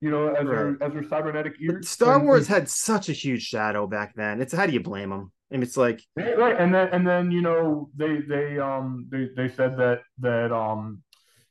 you 0.00 0.10
know, 0.10 0.28
as 0.28 0.46
right. 0.46 0.56
her 0.56 0.78
as 0.80 0.92
her 0.92 1.04
cybernetic 1.08 1.54
ears. 1.60 1.76
But 1.80 1.84
Star 1.84 2.22
Wars 2.22 2.46
had 2.46 2.68
such 2.68 3.08
a 3.08 3.12
huge 3.12 3.42
shadow 3.42 3.86
back 3.86 4.14
then. 4.14 4.40
It's 4.40 4.54
how 4.54 4.66
do 4.66 4.72
you 4.72 4.80
blame 4.80 5.10
them? 5.10 5.32
And 5.50 5.62
it's 5.62 5.76
like 5.76 6.02
right, 6.16 6.56
and 6.58 6.74
then 6.74 6.88
and 6.88 7.06
then 7.06 7.30
you 7.30 7.40
know 7.40 7.90
they 7.96 8.18
they 8.18 8.58
um 8.58 9.08
they 9.10 9.28
they 9.36 9.48
said 9.48 9.76
that 9.78 10.02
that 10.18 10.52
um 10.52 11.02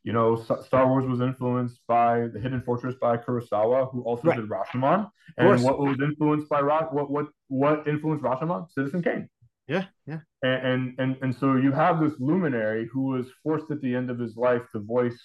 you 0.04 0.14
know 0.14 0.36
Star 0.36 0.88
Wars 0.88 1.06
was 1.06 1.20
influenced 1.20 1.80
by 1.88 2.28
the 2.28 2.40
Hidden 2.40 2.62
Fortress 2.62 2.96
by 3.02 3.18
Kurosawa, 3.18 3.92
who 3.92 4.02
also 4.04 4.30
right. 4.30 4.38
did 4.38 4.50
Rashomon, 4.50 5.10
and 5.38 5.64
what 5.64 5.80
was 5.80 5.98
influenced 6.00 6.48
by 6.48 6.62
Ra- 6.62 6.90
what 6.92 7.10
what 7.10 7.28
what 7.48 7.88
influenced 7.88 8.24
Rashomon? 8.24 8.72
Citizen 8.72 9.02
Kane. 9.02 9.30
Yeah, 9.68 9.86
yeah. 10.06 10.20
And, 10.42 10.66
and 10.66 11.00
and 11.00 11.18
and 11.22 11.36
so 11.36 11.56
you 11.56 11.72
have 11.72 12.00
this 12.00 12.14
luminary 12.20 12.88
who 12.92 13.08
was 13.08 13.28
forced 13.44 13.70
at 13.70 13.82
the 13.82 13.94
end 13.94 14.10
of 14.10 14.18
his 14.18 14.38
life 14.38 14.62
to 14.72 14.80
voice 14.80 15.20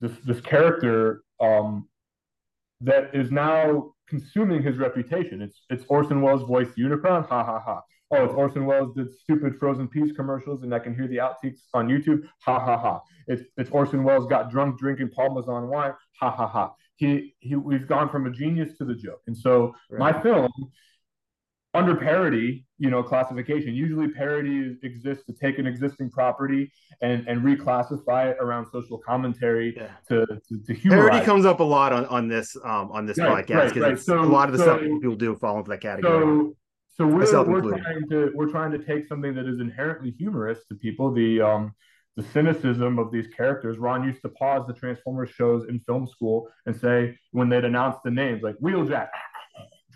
this 0.00 0.12
this 0.24 0.40
character 0.40 1.22
um 1.40 1.88
that 2.80 3.14
is 3.14 3.30
now 3.30 3.92
consuming 4.08 4.62
his 4.62 4.76
reputation. 4.76 5.42
It's 5.42 5.62
it's 5.70 5.84
Orson 5.88 6.22
Welles 6.22 6.42
voiced 6.42 6.76
Unicron, 6.76 7.28
ha 7.28 7.44
ha 7.44 7.58
ha. 7.58 7.82
Oh, 8.12 8.24
it's 8.24 8.34
Orson 8.34 8.66
Welles 8.66 8.94
did 8.94 9.08
stupid 9.12 9.58
frozen 9.58 9.88
peas 9.88 10.12
commercials, 10.14 10.62
and 10.62 10.72
I 10.72 10.78
can 10.78 10.94
hear 10.94 11.08
the 11.08 11.16
outtakes 11.16 11.58
on 11.74 11.88
YouTube, 11.88 12.22
ha 12.42 12.60
ha 12.60 12.78
ha. 12.78 13.00
It's 13.26 13.42
it's 13.56 13.70
Orson 13.70 14.04
Welles 14.04 14.26
got 14.26 14.50
drunk 14.50 14.78
drinking 14.78 15.10
Paul 15.10 15.34
Masson 15.34 15.68
wine, 15.68 15.92
ha 16.20 16.30
ha 16.30 16.46
ha. 16.46 16.72
He 16.96 17.34
he 17.40 17.56
we've 17.56 17.88
gone 17.88 18.08
from 18.10 18.26
a 18.26 18.30
genius 18.30 18.76
to 18.78 18.84
the 18.84 18.94
joke, 18.94 19.22
and 19.26 19.36
so 19.36 19.74
right. 19.90 20.14
my 20.14 20.22
film 20.22 20.52
under 21.76 21.94
parody, 21.94 22.64
you 22.78 22.90
know, 22.90 23.02
classification. 23.02 23.74
Usually, 23.74 24.08
parody 24.08 24.76
exists 24.82 25.24
to 25.26 25.32
take 25.32 25.58
an 25.58 25.66
existing 25.66 26.10
property 26.10 26.72
and 27.02 27.26
and 27.28 27.42
reclassify 27.42 28.30
it 28.30 28.36
around 28.40 28.66
social 28.72 28.98
commentary 28.98 29.74
yeah. 29.76 29.88
to, 30.08 30.26
to 30.26 30.62
to 30.66 30.74
humorize. 30.74 31.10
Parody 31.10 31.26
comes 31.26 31.44
up 31.44 31.60
a 31.60 31.64
lot 31.64 31.92
on 31.92 32.06
on 32.06 32.28
this 32.28 32.56
um 32.64 32.90
on 32.90 33.06
this 33.06 33.18
right, 33.18 33.46
podcast 33.46 33.68
because 33.68 33.82
right, 33.82 33.88
right. 33.90 34.00
so, 34.00 34.20
a 34.20 34.24
lot 34.24 34.48
of 34.48 34.52
the 34.52 34.58
so, 34.58 34.64
stuff 34.64 34.80
people 34.80 35.16
do 35.16 35.36
fall 35.36 35.58
into 35.58 35.70
that 35.70 35.80
category. 35.80 36.20
So, 36.20 36.56
so 36.98 37.06
we're, 37.06 37.44
we're 37.44 37.78
trying 37.78 38.08
to 38.08 38.32
we're 38.34 38.50
trying 38.50 38.72
to 38.72 38.78
take 38.78 39.06
something 39.06 39.34
that 39.34 39.46
is 39.46 39.60
inherently 39.60 40.14
humorous 40.18 40.64
to 40.68 40.74
people. 40.74 41.12
The 41.12 41.40
um 41.40 41.74
the 42.16 42.22
cynicism 42.32 42.98
of 42.98 43.12
these 43.12 43.26
characters. 43.28 43.78
Ron 43.78 44.02
used 44.02 44.22
to 44.22 44.30
pause 44.30 44.66
the 44.66 44.72
Transformers 44.72 45.30
shows 45.30 45.68
in 45.68 45.80
film 45.80 46.06
school 46.06 46.48
and 46.64 46.74
say 46.74 47.16
when 47.32 47.48
they'd 47.48 47.64
announce 47.64 47.96
the 48.04 48.10
names 48.10 48.42
like 48.42 48.56
Wheeljack, 48.56 49.08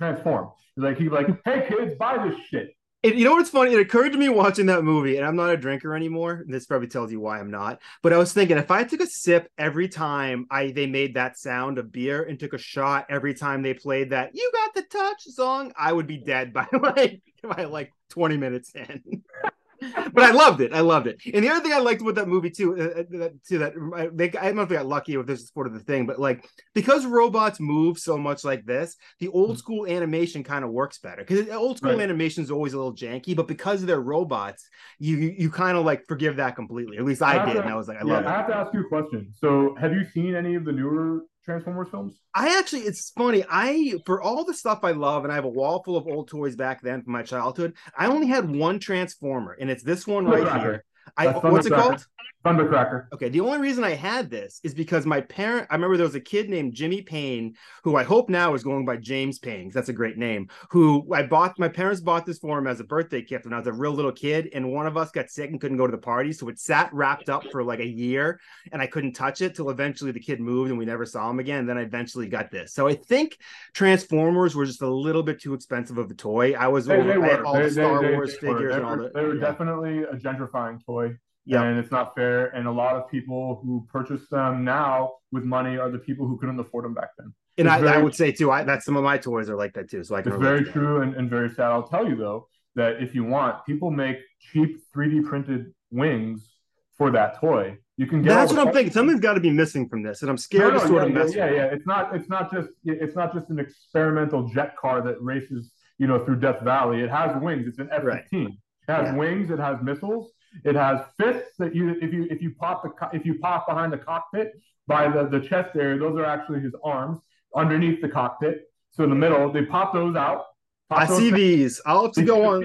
Transform 0.00 0.50
like 0.80 0.98
he's 0.98 1.10
like, 1.10 1.26
hey 1.44 1.66
kids, 1.68 1.94
buy 1.98 2.26
this 2.26 2.38
shit. 2.48 2.76
It, 3.02 3.14
you 3.14 3.24
know 3.24 3.32
what's 3.32 3.48
funny? 3.48 3.72
It 3.72 3.80
occurred 3.80 4.12
to 4.12 4.18
me 4.18 4.28
watching 4.28 4.66
that 4.66 4.84
movie, 4.84 5.16
and 5.16 5.24
I'm 5.24 5.36
not 5.36 5.48
a 5.48 5.56
drinker 5.56 5.96
anymore. 5.96 6.44
This 6.46 6.66
probably 6.66 6.88
tells 6.88 7.10
you 7.10 7.18
why 7.18 7.40
I'm 7.40 7.50
not. 7.50 7.80
But 8.02 8.12
I 8.12 8.18
was 8.18 8.34
thinking, 8.34 8.58
if 8.58 8.70
I 8.70 8.84
took 8.84 9.00
a 9.00 9.06
sip 9.06 9.50
every 9.56 9.88
time 9.88 10.46
I 10.50 10.70
they 10.72 10.86
made 10.86 11.14
that 11.14 11.38
sound 11.38 11.78
of 11.78 11.92
beer, 11.92 12.22
and 12.22 12.38
took 12.38 12.52
a 12.52 12.58
shot 12.58 13.06
every 13.08 13.32
time 13.32 13.62
they 13.62 13.72
played 13.72 14.10
that 14.10 14.32
"You 14.34 14.50
Got 14.52 14.74
the 14.74 14.82
Touch" 14.82 15.22
song, 15.22 15.72
I 15.78 15.92
would 15.92 16.06
be 16.06 16.18
dead 16.18 16.52
by 16.52 16.66
like 16.82 17.22
by 17.42 17.64
like 17.64 17.92
20 18.10 18.36
minutes 18.36 18.72
in. 18.74 19.22
but 20.12 20.24
I 20.24 20.30
loved 20.30 20.60
it. 20.60 20.72
I 20.72 20.80
loved 20.80 21.06
it. 21.06 21.20
And 21.32 21.44
the 21.44 21.48
other 21.48 21.60
thing 21.60 21.72
I 21.72 21.78
liked 21.78 22.02
about 22.02 22.14
that 22.16 22.28
movie 22.28 22.50
too, 22.50 22.76
uh, 22.76 23.00
uh 23.00 23.04
that, 23.18 23.44
too 23.46 23.58
that 23.58 24.10
they, 24.14 24.26
I 24.38 24.46
don't 24.46 24.56
know 24.56 24.62
if 24.62 24.68
they 24.68 24.76
got 24.76 24.86
lucky 24.86 25.14
if 25.14 25.26
this 25.26 25.40
is 25.40 25.50
part 25.50 25.66
of 25.66 25.72
the 25.72 25.80
thing, 25.80 26.06
but 26.06 26.18
like 26.18 26.44
because 26.74 27.06
robots 27.06 27.60
move 27.60 27.98
so 27.98 28.18
much 28.18 28.44
like 28.44 28.64
this, 28.64 28.96
the 29.18 29.28
old 29.28 29.50
mm-hmm. 29.50 29.58
school 29.58 29.86
animation 29.86 30.44
kind 30.44 30.64
of 30.64 30.70
works 30.70 30.98
better. 30.98 31.24
Because 31.24 31.48
old 31.50 31.78
school 31.78 31.92
right. 31.92 32.00
animation 32.00 32.42
is 32.42 32.50
always 32.50 32.72
a 32.72 32.76
little 32.76 32.94
janky, 32.94 33.34
but 33.34 33.48
because 33.48 33.84
they're 33.84 34.00
robots, 34.00 34.68
you 34.98 35.16
you 35.16 35.50
kind 35.50 35.76
of 35.76 35.84
like 35.84 36.04
forgive 36.06 36.36
that 36.36 36.56
completely. 36.56 36.98
At 36.98 37.04
least 37.04 37.22
I, 37.22 37.42
I 37.42 37.46
did, 37.46 37.54
to, 37.54 37.62
and 37.62 37.70
I 37.70 37.76
was 37.76 37.88
like, 37.88 37.98
I 37.98 38.06
yeah, 38.06 38.12
love 38.12 38.24
it. 38.24 38.28
I 38.28 38.36
have 38.36 38.48
to 38.48 38.56
ask 38.56 38.74
you 38.74 38.80
a 38.80 38.88
question. 38.88 39.32
So, 39.38 39.74
have 39.80 39.92
you 39.92 40.04
seen 40.04 40.34
any 40.34 40.54
of 40.54 40.64
the 40.64 40.72
newer 40.72 41.24
Transformers 41.44 41.88
films? 41.90 42.20
I 42.35 42.59
actually, 42.59 42.83
it's 42.83 43.11
funny. 43.11 43.44
I 43.48 43.94
for 44.07 44.20
all 44.20 44.44
the 44.44 44.55
stuff 44.55 44.81
I 44.83 44.92
love, 44.92 45.24
and 45.24 45.33
I 45.33 45.37
have 45.37 45.44
a 45.44 45.48
wall 45.48 45.83
full 45.83 45.96
of 45.96 46.07
old 46.07 46.29
toys 46.29 46.57
back 46.57 46.83
then 46.83 47.03
from 47.03 47.12
my 47.12 47.22
childhood. 47.22 47.74
I 47.96 48.07
only 48.07 48.26
had 48.26 48.48
one 48.48 48.79
Transformer, 48.79 49.57
and 49.59 49.70
it's 49.70 49.83
this 49.83 50.07
one 50.07 50.26
right 50.26 50.61
here. 50.61 50.85
I 51.16 51.29
what's 51.29 51.66
it 51.66 51.72
called? 51.72 52.07
Thundercracker. 52.44 53.07
Okay. 53.12 53.29
The 53.29 53.40
only 53.40 53.59
reason 53.59 53.85
I 53.85 53.94
had 53.94 54.31
this 54.31 54.61
is 54.64 54.72
because 54.72 55.05
my 55.05 55.20
parent, 55.20 55.66
I 55.70 55.74
remember 55.74 55.98
there 55.98 56.07
was 56.07 56.14
a 56.14 56.20
kid 56.20 56.48
named 56.48 56.72
Jimmy 56.72 57.03
Payne, 57.03 57.55
who 57.85 57.96
I 57.96 58.03
hope 58.03 58.31
now 58.31 58.55
is 58.55 58.64
going 58.64 58.87
by 58.87 58.96
James 58.96 59.38
Payne, 59.38 59.64
because 59.64 59.74
that's 59.74 59.90
a 59.90 59.94
great 59.94 60.16
name, 60.16 60.48
who 60.70 61.07
I 61.12 61.22
bought, 61.24 61.59
my 61.59 61.68
parents 61.68 62.00
bought 62.00 62.24
this 62.24 62.38
for 62.38 62.59
him 62.59 62.66
as 62.66 62.81
a 62.81 62.85
birthday 62.85 63.20
gift 63.20 63.44
when 63.44 63.53
I 63.53 63.59
was 63.59 63.66
a 63.66 63.72
real 63.72 63.92
little 63.92 64.12
kid. 64.12 64.48
And 64.55 64.72
one 64.72 64.87
of 64.87 64.96
us 64.96 65.11
got 65.11 65.29
sick 65.29 65.50
and 65.50 65.61
couldn't 65.61 65.76
go 65.76 65.87
to 65.87 65.90
the 65.90 65.98
party. 65.98 66.33
So 66.33 66.48
it 66.48 66.59
sat 66.59 66.90
wrapped 66.94 67.29
up 67.29 67.44
for 67.53 67.62
like 67.62 67.81
a 67.81 67.87
year 67.87 68.40
and 68.72 68.81
I 68.81 68.87
couldn't 68.87 69.12
touch 69.12 69.42
it 69.42 69.55
till 69.55 69.68
eventually 69.68 70.12
the 70.12 70.20
kid 70.20 70.40
moved 70.40 70.70
and 70.70 70.79
we 70.79 70.87
never 70.87 71.05
saw 71.05 71.29
him 71.29 71.40
again. 71.40 71.61
And 71.61 71.68
then 71.68 71.76
I 71.76 71.83
eventually 71.83 72.26
got 72.26 72.50
this. 72.50 72.72
So 72.72 72.88
I 72.88 72.94
think 72.94 73.37
Transformers 73.74 74.57
were 74.57 74.64
just 74.64 74.81
a 74.81 74.88
little 74.88 75.22
bit 75.22 75.42
too 75.42 75.53
expensive 75.53 75.98
of 75.98 76.11
a 76.11 76.14
toy. 76.14 76.55
I 76.55 76.68
was 76.68 76.87
they, 76.87 76.96
over, 76.96 77.20
they 77.20 77.35
I 77.35 77.42
all 77.42 77.55
they, 77.55 77.64
the 77.64 77.70
Star 77.70 78.00
Wars 78.00 78.37
figures 78.37 78.76
and 78.76 78.85
all 78.85 78.96
that. 78.96 79.12
They 79.12 79.22
were 79.22 79.35
yeah. 79.35 79.42
definitely 79.42 80.05
a 80.05 80.14
gentrifying 80.14 80.83
toy. 80.87 81.18
Yeah. 81.44 81.62
And 81.62 81.79
it's 81.79 81.90
not 81.90 82.14
fair. 82.14 82.46
And 82.48 82.66
a 82.66 82.70
lot 82.70 82.96
of 82.96 83.11
people 83.11 83.61
who 83.64 83.87
purchase 83.90 84.29
them 84.31 84.64
now 84.64 85.14
with 85.33 85.44
money 85.44 85.79
are 85.79 85.90
the 85.90 85.98
people 85.98 86.26
who 86.26 86.38
couldn't 86.38 86.61
afford 86.61 86.85
them 86.85 86.94
back 86.94 87.11
then. 87.18 87.35
And 87.59 87.68
I, 87.68 87.81
very, 87.81 87.96
I, 87.96 87.98
would 87.98 88.14
say 88.14 88.33
too, 88.33 88.50
I, 88.50 88.62
that 88.64 88.83
some 88.83 88.96
of 88.96 89.05
my 89.05 89.18
toys 89.18 89.50
are 89.50 89.57
like 89.57 89.74
that 89.74 89.90
too. 89.90 90.05
So 90.05 90.14
I 90.14 90.22
can. 90.22 90.33
It's 90.33 90.40
very 90.40 90.64
true 90.64 91.03
and, 91.03 91.14
and 91.14 91.29
very 91.29 91.48
sad. 91.50 91.66
I'll 91.66 91.88
tell 91.88 92.09
you 92.09 92.16
though 92.16 92.48
that 92.74 93.03
if 93.03 93.14
you 93.14 93.24
want, 93.24 93.64
people 93.66 93.90
make 93.90 94.18
cheap 94.53 94.81
3D 94.94 95.24
printed 95.24 95.72
wings 95.90 96.48
for 96.96 97.11
that 97.11 97.40
toy. 97.40 97.76
You 97.96 98.07
can 98.07 98.22
get. 98.22 98.31
That's 98.31 98.53
what 98.53 98.66
I'm 98.66 98.72
thinking. 98.72 98.92
Something's 98.92 99.20
got 99.20 99.35
to 99.35 99.40
be 99.40 99.50
missing 99.50 99.88
from 99.88 100.03
this, 100.03 100.22
and 100.22 100.31
I'm 100.31 100.38
scared 100.38 100.74
no, 100.74 100.79
no, 100.79 100.81
to 100.81 100.87
sort 100.88 101.03
yeah, 101.03 101.09
of 101.09 101.14
mess. 101.14 101.35
Yeah, 101.35 101.46
yeah, 101.46 101.57
yeah. 101.57 101.64
It's 101.64 101.87
not. 101.87 102.14
It's 102.14 102.29
not 102.31 102.50
just. 102.50 102.70
It's 102.85 103.14
not 103.14 103.35
just 103.35 103.50
an 103.50 103.59
experimental 103.59 104.48
jet 104.48 104.74
car 104.76 105.03
that 105.03 105.20
races, 105.20 105.72
you 105.98 106.07
know, 106.07 106.24
through 106.24 106.40
Death 106.40 106.61
Valley. 106.62 107.00
It 107.03 107.11
has 107.11 107.37
wings. 107.42 107.66
It's 107.66 107.79
an 107.79 107.90
F-15. 107.92 108.05
Right. 108.05 108.24
It 108.33 108.53
has 108.88 109.07
yeah. 109.07 109.16
wings. 109.16 109.50
It 109.50 109.59
has 109.59 109.83
missiles. 109.83 110.33
It 110.64 110.74
has 110.74 111.00
fists 111.16 111.56
that 111.58 111.74
you 111.74 111.90
if 112.00 112.12
you 112.12 112.26
if 112.30 112.42
you 112.42 112.54
pop 112.54 112.82
the 112.82 113.16
if 113.16 113.24
you 113.24 113.38
pop 113.38 113.66
behind 113.66 113.92
the 113.92 113.98
cockpit 113.98 114.52
by 114.86 115.08
the 115.08 115.26
the 115.26 115.40
chest 115.40 115.76
area, 115.76 115.98
those 115.98 116.18
are 116.18 116.24
actually 116.24 116.60
his 116.60 116.74
arms 116.84 117.18
underneath 117.54 118.00
the 118.00 118.08
cockpit. 118.08 118.70
So 118.90 119.04
in 119.04 119.10
the 119.10 119.16
middle, 119.16 119.52
they 119.52 119.64
pop 119.64 119.92
those 119.92 120.16
out. 120.16 120.46
Pop 120.88 121.00
I 121.00 121.06
those 121.06 121.18
see 121.18 121.30
these. 121.30 121.80
I'll 121.86 122.04
have 122.04 122.12
to 122.12 122.24
go 122.24 122.44
on. 122.44 122.64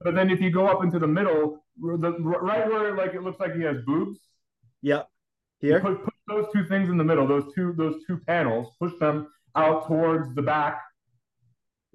but 0.00 0.14
then 0.14 0.30
if 0.30 0.40
you 0.40 0.50
go 0.50 0.66
up 0.66 0.82
into 0.82 0.98
the 0.98 1.06
middle, 1.06 1.64
the, 1.78 2.12
right 2.20 2.66
where 2.66 2.96
like 2.96 3.14
it 3.14 3.22
looks 3.22 3.38
like 3.38 3.54
he 3.54 3.62
has 3.62 3.76
boobs. 3.84 4.18
Yep. 4.82 5.08
Here. 5.58 5.80
Put, 5.80 6.04
put 6.04 6.14
those 6.28 6.46
two 6.52 6.66
things 6.66 6.88
in 6.88 6.96
the 6.96 7.04
middle. 7.04 7.26
Those 7.26 7.52
two 7.54 7.74
those 7.74 8.02
two 8.06 8.18
panels. 8.26 8.74
Push 8.80 8.92
them 8.98 9.28
out 9.54 9.86
towards 9.86 10.34
the 10.34 10.42
back 10.42 10.80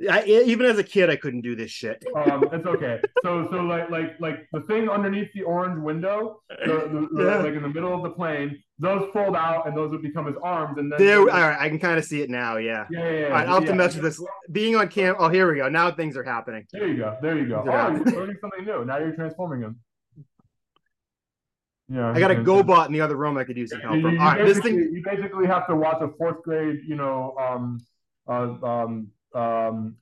I, 0.09 0.23
even 0.25 0.65
as 0.65 0.77
a 0.77 0.83
kid, 0.83 1.09
I 1.09 1.15
couldn't 1.15 1.41
do 1.41 1.55
this 1.55 1.71
shit. 1.71 2.03
um, 2.15 2.45
it's 2.51 2.65
okay. 2.65 3.01
So, 3.23 3.47
so 3.51 3.57
like, 3.57 3.89
like, 3.89 4.19
like 4.19 4.47
the 4.51 4.61
thing 4.61 4.89
underneath 4.89 5.29
the 5.33 5.43
orange 5.43 5.81
window, 5.81 6.41
the, 6.49 7.07
the, 7.11 7.23
yeah. 7.23 7.37
like 7.37 7.53
in 7.53 7.61
the 7.61 7.69
middle 7.69 7.93
of 7.93 8.03
the 8.03 8.09
plane, 8.09 8.61
those 8.79 9.09
fold 9.13 9.35
out 9.35 9.67
and 9.67 9.77
those 9.77 9.91
would 9.91 10.01
become 10.01 10.25
his 10.25 10.35
arms. 10.41 10.77
And 10.77 10.91
then 10.91 10.99
there, 10.99 11.19
all 11.19 11.25
right, 11.25 11.57
I 11.59 11.69
can 11.69 11.79
kind 11.79 11.97
of 11.97 12.05
see 12.05 12.21
it 12.21 12.29
now. 12.29 12.57
Yeah. 12.57 12.85
Yeah, 12.89 12.99
yeah. 12.99 13.11
yeah. 13.11 13.25
All 13.25 13.31
right, 13.31 13.47
I'll 13.47 13.55
have 13.55 13.65
to 13.65 13.75
mess 13.75 13.95
with 13.95 14.03
this. 14.03 14.23
Being 14.51 14.75
on 14.75 14.87
cam. 14.87 15.15
Oh, 15.19 15.29
here 15.29 15.51
we 15.51 15.59
go. 15.59 15.69
Now 15.69 15.91
things 15.91 16.17
are 16.17 16.23
happening. 16.23 16.65
There 16.71 16.87
you 16.87 16.97
go. 16.97 17.17
There 17.21 17.37
you 17.37 17.47
go. 17.47 17.63
Oh, 17.67 17.91
you're 17.91 18.05
learning 18.05 18.37
something 18.41 18.65
new. 18.65 18.85
Now 18.85 18.97
you're 18.97 19.13
transforming 19.13 19.61
him. 19.61 19.79
Yeah, 21.93 22.11
I 22.11 22.19
got 22.19 22.31
a 22.31 22.35
GoBot 22.35 22.87
in 22.87 22.93
the 22.93 23.01
other 23.01 23.17
room 23.17 23.37
I 23.37 23.43
could 23.43 23.57
use 23.57 23.71
some 23.71 23.81
help 23.81 24.01
from. 24.01 24.13
You, 24.13 24.17
right, 24.17 24.45
this 24.45 24.59
thing 24.59 24.75
you 24.93 25.03
basically 25.03 25.45
have 25.47 25.67
to 25.67 25.75
watch 25.75 25.97
a 25.99 26.07
fourth 26.17 26.41
grade, 26.41 26.79
you 26.87 26.95
know, 26.95 27.35
um, 27.37 27.81
uh, 28.29 28.65
um, 28.65 29.07
um, 29.33 29.95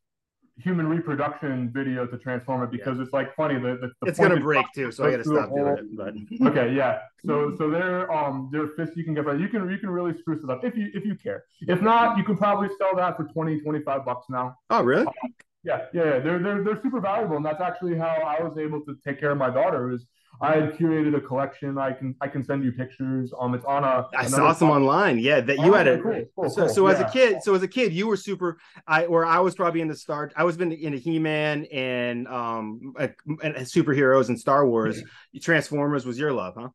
human 0.62 0.88
reproduction 0.88 1.72
video 1.72 2.06
to 2.06 2.18
transform 2.18 2.64
it 2.64 2.72
because 2.72 2.98
yeah. 2.98 3.04
it's 3.04 3.14
like 3.14 3.34
funny 3.36 3.56
the, 3.56 3.78
the, 3.82 3.92
the 4.02 4.10
it's 4.10 4.20
gonna 4.20 4.40
break 4.40 4.66
too 4.76 4.92
so 4.92 5.06
i 5.06 5.12
gotta 5.12 5.24
stop 5.24 5.50
doing 5.50 5.78
it 5.78 5.96
but 5.96 6.14
okay 6.48 6.74
yeah 6.74 7.00
so 7.26 7.56
so 7.58 7.70
they're 7.70 8.12
um 8.12 8.50
they're 8.52 8.68
fists 8.70 8.96
you 8.98 9.04
can 9.04 9.14
get 9.14 9.26
you 9.40 9.48
can 9.48 9.70
you 9.70 9.78
can 9.78 9.90
really 9.90 10.18
spruce 10.20 10.44
it 10.44 10.50
up 10.50 10.64
if 10.64 10.76
you 10.76 10.90
if 10.94 11.06
you 11.06 11.16
care 11.16 11.44
if 11.62 11.82
not 11.82 12.18
you 12.18 12.24
can 12.24 12.36
probably 12.36 12.68
sell 12.78 12.96
that 12.96 13.16
for 13.16 13.24
20 13.24 13.62
25 13.62 14.06
bucks 14.06 14.26
now 14.30 14.54
oh 14.70 14.84
really 14.84 15.06
um, 15.06 15.14
yeah 15.64 15.86
yeah, 15.94 16.04
yeah. 16.04 16.20
They're, 16.20 16.40
they're 16.40 16.64
they're 16.64 16.82
super 16.82 17.00
valuable 17.00 17.38
and 17.38 17.46
that's 17.46 17.62
actually 17.62 17.98
how 17.98 18.08
i 18.08 18.42
was 18.44 18.58
able 18.58 18.82
to 18.82 18.98
take 19.06 19.20
care 19.20 19.32
of 19.32 19.38
my 19.38 19.50
daughter 19.50 19.92
is 19.92 20.06
I 20.42 20.56
had 20.56 20.78
curated 20.78 21.16
a 21.18 21.22
collection. 21.22 21.78
I 21.78 21.92
can 21.92 22.16
I 22.22 22.28
can 22.28 22.44
send 22.44 22.64
you 22.64 22.72
pictures. 22.72 23.34
Um, 23.38 23.54
it's 23.54 23.66
on 23.66 23.84
a. 23.84 24.08
I 24.16 24.26
saw 24.26 24.54
some 24.54 24.70
online. 24.70 25.20
Yeah, 25.20 25.42
that 25.42 25.58
you 25.58 25.74
oh, 25.74 25.78
had 25.78 25.88
it. 25.88 26.02
Cool, 26.02 26.26
cool, 26.36 26.50
so, 26.50 26.62
cool. 26.62 26.70
so 26.70 26.88
yeah. 26.88 26.94
as 26.94 27.00
a 27.02 27.10
kid, 27.10 27.44
so 27.44 27.54
as 27.56 27.64
a 27.64 27.68
kid, 27.68 27.92
you 27.92 28.08
were 28.08 28.16
super. 28.16 28.58
I 28.88 29.06
or 29.06 29.26
I 29.26 29.40
was 29.40 29.56
probably 29.56 29.82
into 29.82 29.96
Star. 29.96 30.32
I 30.36 30.46
was 30.46 30.56
been 30.56 30.72
into 30.72 30.98
He 30.98 31.20
Man 31.20 31.66
and 31.66 32.28
um 32.28 32.94
and 32.98 33.56
superheroes 33.58 34.30
and 34.30 34.40
Star 34.40 34.66
Wars. 34.66 35.02
Yeah. 35.34 35.42
Transformers 35.42 36.06
was 36.06 36.18
your 36.18 36.32
love, 36.32 36.56
huh? 36.58 36.70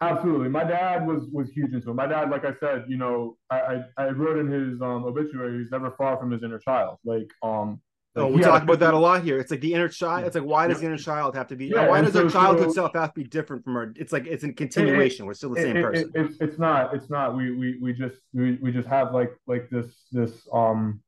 Absolutely. 0.00 0.48
My 0.48 0.64
dad 0.64 1.06
was 1.06 1.26
was 1.30 1.50
huge 1.50 1.74
into 1.74 1.90
it. 1.90 1.94
My 1.94 2.06
dad, 2.06 2.30
like 2.30 2.44
I 2.44 2.54
said, 2.60 2.86
you 2.88 2.96
know, 2.96 3.36
I 3.50 3.56
I, 3.58 3.84
I 3.98 4.08
wrote 4.08 4.38
in 4.38 4.50
his 4.50 4.80
um, 4.80 5.04
obituary, 5.04 5.62
he's 5.62 5.70
never 5.70 5.92
far 5.98 6.18
from 6.18 6.30
his 6.30 6.42
inner 6.42 6.58
child. 6.58 6.98
Like 7.04 7.28
um, 7.42 7.80
like, 8.14 8.24
oh, 8.26 8.28
we 8.28 8.42
talk 8.42 8.62
about 8.62 8.78
that 8.80 8.92
a 8.92 8.98
lot 8.98 9.22
here. 9.22 9.38
It's 9.38 9.50
like 9.50 9.62
the 9.62 9.72
inner 9.72 9.88
child. 9.88 10.26
It's 10.26 10.34
like 10.34 10.44
why 10.44 10.68
does 10.68 10.80
the 10.80 10.86
inner 10.86 10.98
child 10.98 11.34
have 11.34 11.46
to 11.48 11.56
be? 11.56 11.66
Yeah, 11.66 11.88
why 11.88 12.02
does 12.02 12.12
so, 12.12 12.24
our 12.24 12.30
childhood 12.30 12.68
so, 12.68 12.74
self 12.74 12.94
have 12.94 13.14
to 13.14 13.20
be 13.20 13.26
different 13.26 13.64
from 13.64 13.76
our? 13.76 13.92
It's 13.96 14.12
like 14.12 14.26
it's 14.26 14.44
a 14.44 14.52
continuation. 14.52 15.24
It, 15.24 15.28
We're 15.28 15.34
still 15.34 15.54
the 15.54 15.62
same 15.62 15.76
it, 15.78 15.82
person. 15.82 16.12
It, 16.14 16.32
it's 16.40 16.58
not. 16.58 16.94
It's 16.94 17.08
not. 17.08 17.34
We 17.34 17.52
we 17.52 17.78
we 17.80 17.94
just 17.94 18.16
we, 18.34 18.58
we 18.60 18.70
just 18.70 18.86
have 18.88 19.14
like 19.14 19.32
like 19.46 19.70
this 19.70 19.86
this 20.12 20.46
um 20.52 21.00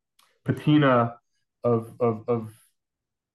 patina 0.46 1.16
of 1.62 1.92
of 2.00 2.24
of 2.26 2.54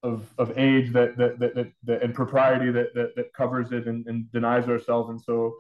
of 0.02 0.34
of 0.40 0.58
age 0.58 0.92
that 0.94 1.16
that 1.18 1.38
that, 1.38 1.54
that, 1.54 1.72
that 1.84 2.02
and 2.02 2.16
propriety 2.16 2.72
that, 2.72 2.96
that 2.96 3.16
that 3.16 3.34
covers 3.34 3.72
it 3.72 3.88
and, 3.88 4.08
and 4.08 4.32
denies 4.32 4.68
ourselves. 4.68 5.12
And 5.12 5.22
so 5.22 5.56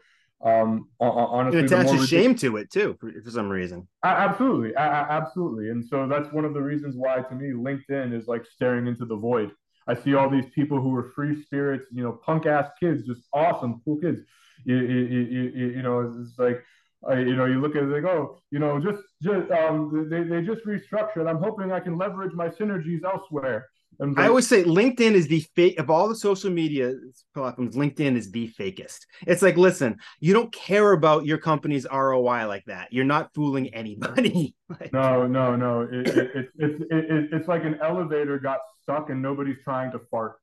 um 0.45 0.87
honestly 1.01 1.59
it 1.59 1.65
attaches 1.65 2.07
shame 2.07 2.33
to 2.33 2.55
it 2.55 2.71
too 2.71 2.95
for, 2.99 3.11
for 3.21 3.29
some 3.29 3.49
reason 3.49 3.85
absolutely 4.05 4.73
absolutely 4.75 5.69
and 5.69 5.85
so 5.85 6.07
that's 6.07 6.31
one 6.31 6.45
of 6.45 6.53
the 6.53 6.61
reasons 6.61 6.95
why 6.95 7.21
to 7.21 7.35
me 7.35 7.51
linkedin 7.51 8.13
is 8.13 8.27
like 8.27 8.45
staring 8.45 8.87
into 8.87 9.05
the 9.05 9.15
void 9.15 9.51
i 9.87 9.93
see 9.93 10.15
all 10.15 10.29
these 10.29 10.49
people 10.55 10.79
who 10.79 10.95
are 10.95 11.11
free 11.13 11.41
spirits 11.43 11.87
you 11.91 12.01
know 12.01 12.13
punk 12.25 12.45
ass 12.45 12.69
kids 12.79 13.05
just 13.05 13.23
awesome 13.33 13.81
cool 13.83 13.97
kids 13.97 14.21
you, 14.63 14.77
you, 14.77 14.99
you, 15.03 15.67
you 15.75 15.81
know 15.81 16.13
it's 16.21 16.39
like 16.39 16.63
uh, 17.07 17.15
you 17.15 17.35
know, 17.35 17.45
you 17.45 17.61
look 17.61 17.75
at 17.75 17.83
it 17.83 17.87
like, 17.87 18.03
oh, 18.03 18.41
you 18.51 18.59
know, 18.59 18.79
just, 18.79 19.01
just 19.21 19.49
um, 19.51 20.07
they, 20.09 20.23
they 20.23 20.41
just 20.41 20.65
restructured. 20.65 21.29
I'm 21.29 21.41
hoping 21.41 21.71
I 21.71 21.79
can 21.79 21.97
leverage 21.97 22.33
my 22.33 22.49
synergies 22.49 23.03
elsewhere. 23.05 23.69
I 24.15 24.27
always 24.27 24.47
say 24.47 24.63
LinkedIn 24.63 25.11
is 25.11 25.27
the 25.27 25.41
fake 25.55 25.77
of 25.77 25.89
all 25.89 26.07
the 26.07 26.15
social 26.15 26.49
media 26.49 26.93
platforms. 27.33 27.75
LinkedIn 27.75 28.15
is 28.15 28.31
the 28.31 28.49
fakest. 28.57 28.99
It's 29.27 29.41
like, 29.41 29.57
listen, 29.57 29.97
you 30.21 30.33
don't 30.33 30.51
care 30.53 30.93
about 30.93 31.25
your 31.25 31.37
company's 31.37 31.85
ROI 31.91 32.47
like 32.47 32.63
that. 32.67 32.93
You're 32.93 33.03
not 33.03 33.33
fooling 33.33 33.73
anybody. 33.73 34.55
like, 34.69 34.93
no, 34.93 35.27
no, 35.27 35.57
no. 35.57 35.81
It, 35.81 36.07
it, 36.07 36.31
it, 36.35 36.49
it, 36.57 36.81
it, 36.89 37.29
it's 37.33 37.47
like 37.49 37.65
an 37.65 37.77
elevator 37.83 38.39
got 38.39 38.59
stuck 38.81 39.09
and 39.09 39.21
nobody's 39.21 39.57
trying 39.65 39.91
to 39.91 39.99
fart. 40.09 40.37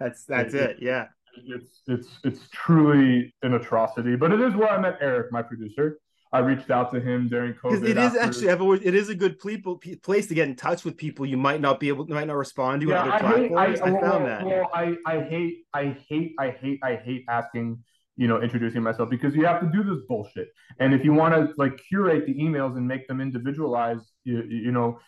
That's 0.00 0.24
that's 0.24 0.54
it. 0.54 0.78
Yeah. 0.80 1.06
It's 1.46 1.82
it's 1.86 2.08
it's 2.24 2.48
truly 2.50 3.34
an 3.42 3.54
atrocity, 3.54 4.16
but 4.16 4.32
it 4.32 4.40
is 4.40 4.54
where 4.54 4.70
I 4.70 4.80
met 4.80 4.98
Eric, 5.00 5.30
my 5.32 5.42
producer. 5.42 5.98
I 6.34 6.40
reached 6.40 6.68
out 6.68 6.92
to 6.92 7.00
him 7.00 7.28
during 7.28 7.54
COVID. 7.54 7.88
It 7.88 7.96
is 7.96 7.96
after... 7.96 8.20
actually, 8.20 8.50
I've 8.50 8.60
always, 8.60 8.80
it 8.82 8.92
is 8.92 9.08
a 9.08 9.14
good 9.14 9.38
people, 9.38 9.80
place 10.02 10.26
to 10.26 10.34
get 10.34 10.48
in 10.48 10.56
touch 10.56 10.84
with 10.84 10.96
people 10.96 11.24
you 11.24 11.36
might 11.36 11.60
not 11.60 11.78
be 11.78 11.86
able, 11.88 12.04
might 12.08 12.26
not 12.26 12.36
respond 12.36 12.80
to 12.82 12.88
yeah, 12.88 13.02
other 13.02 13.12
I 13.12 13.20
platforms. 13.20 13.48
Hate, 13.48 13.82
I, 13.82 13.86
I, 13.86 13.90
well, 13.92 14.10
found 14.10 14.26
that. 14.26 14.44
Well, 14.44 14.70
I, 14.74 14.96
I 15.06 15.20
hate, 15.20 15.58
I 15.72 15.96
hate, 16.08 16.34
I 16.40 16.50
hate, 16.50 16.80
I 16.82 16.96
hate 16.96 17.24
asking, 17.28 17.78
you 18.16 18.26
know, 18.26 18.42
introducing 18.42 18.82
myself 18.82 19.10
because 19.10 19.36
you 19.36 19.46
have 19.46 19.60
to 19.60 19.68
do 19.68 19.84
this 19.84 20.02
bullshit. 20.08 20.48
And 20.80 20.92
if 20.92 21.04
you 21.04 21.12
want 21.12 21.34
to 21.34 21.54
like 21.56 21.80
curate 21.88 22.26
the 22.26 22.34
emails 22.34 22.76
and 22.76 22.86
make 22.86 23.06
them 23.06 23.20
individualized, 23.20 24.10
you, 24.24 24.42
you 24.42 24.72
know, 24.72 24.98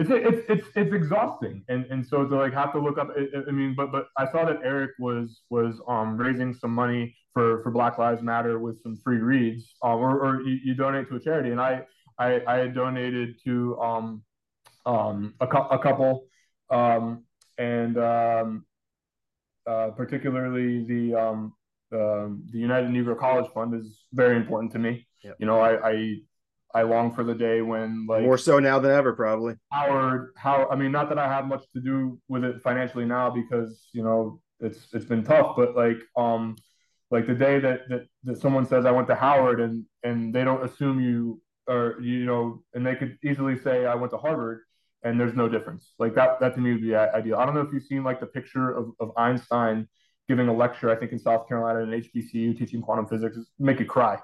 it's 0.00 0.10
it's 0.10 0.42
it's 0.48 0.68
it's 0.76 0.94
exhausting 0.94 1.62
and 1.68 1.84
and 1.90 2.06
so 2.06 2.24
to 2.24 2.36
like 2.36 2.52
have 2.52 2.72
to 2.72 2.78
look 2.78 2.98
up 2.98 3.08
i 3.48 3.50
mean 3.50 3.74
but 3.76 3.92
but 3.92 4.06
i 4.16 4.24
saw 4.32 4.44
that 4.44 4.58
eric 4.64 4.92
was 4.98 5.42
was 5.50 5.80
um 5.88 6.16
raising 6.16 6.54
some 6.54 6.70
money 6.70 7.14
for 7.32 7.62
for 7.62 7.70
black 7.70 7.98
lives 7.98 8.22
matter 8.22 8.58
with 8.58 8.82
some 8.82 8.96
free 8.96 9.18
reads 9.18 9.74
um 9.82 9.98
or, 9.98 10.18
or 10.20 10.42
you, 10.42 10.58
you 10.64 10.74
donate 10.74 11.08
to 11.08 11.16
a 11.16 11.20
charity 11.20 11.50
and 11.50 11.60
i 11.60 11.82
i 12.18 12.40
i 12.46 12.66
donated 12.66 13.34
to 13.44 13.78
um 13.80 14.22
um 14.86 15.34
a, 15.40 15.46
a 15.46 15.78
couple 15.78 16.24
um 16.70 17.24
and 17.58 17.98
um 17.98 18.64
uh 19.66 19.90
particularly 19.90 20.84
the 20.84 21.14
um 21.14 21.52
um, 21.92 22.44
the 22.52 22.58
United 22.58 22.90
Negro 22.90 23.18
College 23.18 23.50
Fund 23.52 23.74
is 23.74 24.04
very 24.12 24.36
important 24.36 24.70
to 24.72 24.78
me. 24.78 25.08
Yep. 25.24 25.36
You 25.40 25.46
know, 25.46 25.58
I, 25.58 25.90
I 25.90 26.16
I 26.74 26.82
long 26.82 27.12
for 27.14 27.24
the 27.24 27.34
day 27.34 27.62
when 27.62 28.06
like 28.08 28.22
more 28.22 28.38
so 28.38 28.58
now 28.58 28.78
than 28.78 28.92
ever, 28.92 29.12
probably. 29.12 29.54
Howard, 29.72 30.32
how 30.36 30.68
I 30.70 30.76
mean, 30.76 30.92
not 30.92 31.08
that 31.08 31.18
I 31.18 31.28
have 31.28 31.46
much 31.46 31.64
to 31.74 31.80
do 31.80 32.20
with 32.28 32.44
it 32.44 32.62
financially 32.62 33.04
now 33.04 33.30
because 33.30 33.88
you 33.92 34.02
know 34.02 34.40
it's 34.60 34.88
it's 34.92 35.04
been 35.04 35.24
tough, 35.24 35.56
but 35.56 35.74
like 35.76 35.98
um 36.16 36.56
like 37.10 37.26
the 37.26 37.34
day 37.34 37.58
that 37.58 37.88
that, 37.88 38.06
that 38.24 38.40
someone 38.40 38.66
says 38.66 38.86
I 38.86 38.90
went 38.92 39.08
to 39.08 39.14
Howard 39.14 39.60
and 39.60 39.84
and 40.02 40.34
they 40.34 40.44
don't 40.44 40.64
assume 40.64 41.00
you 41.00 41.40
or 41.66 41.96
you 42.00 42.24
know 42.24 42.62
and 42.74 42.86
they 42.86 42.94
could 42.94 43.18
easily 43.24 43.58
say 43.58 43.86
I 43.86 43.94
went 43.94 44.12
to 44.12 44.18
Harvard 44.18 44.60
and 45.02 45.18
there's 45.18 45.34
no 45.34 45.48
difference. 45.48 45.92
Like 45.98 46.14
that 46.14 46.40
that 46.40 46.54
to 46.54 46.60
me 46.60 46.72
would 46.72 46.82
be 46.82 46.94
ideal. 46.94 47.36
I 47.36 47.46
don't 47.46 47.54
know 47.54 47.62
if 47.62 47.72
you've 47.72 47.84
seen 47.84 48.04
like 48.04 48.20
the 48.20 48.26
picture 48.26 48.70
of, 48.70 48.90
of 49.00 49.12
Einstein 49.16 49.88
giving 50.28 50.46
a 50.46 50.54
lecture, 50.54 50.90
I 50.90 50.94
think 50.94 51.10
in 51.10 51.18
South 51.18 51.48
Carolina 51.48 51.80
in 51.80 52.02
HBCU 52.02 52.56
teaching 52.56 52.80
quantum 52.80 53.06
physics, 53.06 53.36
make 53.58 53.80
you 53.80 53.84
cry. 53.84 54.16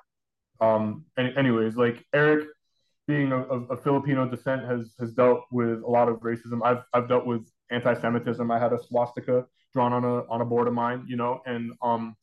Um, 0.60 1.04
and 1.16 1.36
anyways, 1.36 1.76
like 1.76 2.04
Eric, 2.14 2.48
being 3.06 3.32
a, 3.32 3.76
Filipino 3.76 4.28
descent, 4.28 4.64
has 4.64 4.94
has 4.98 5.12
dealt 5.12 5.44
with 5.50 5.82
a 5.82 5.90
lot 5.90 6.08
of 6.08 6.16
racism. 6.20 6.60
I've 6.64 6.82
I've 6.92 7.08
dealt 7.08 7.26
with 7.26 7.48
anti-Semitism. 7.70 8.50
I 8.50 8.58
had 8.58 8.72
a 8.72 8.78
swastika 8.82 9.46
drawn 9.72 9.92
on 9.92 10.04
a 10.04 10.22
on 10.28 10.40
a 10.40 10.44
board 10.44 10.66
of 10.66 10.74
mine, 10.74 11.04
you 11.06 11.16
know, 11.16 11.40
and 11.46 11.72
um, 11.82 12.16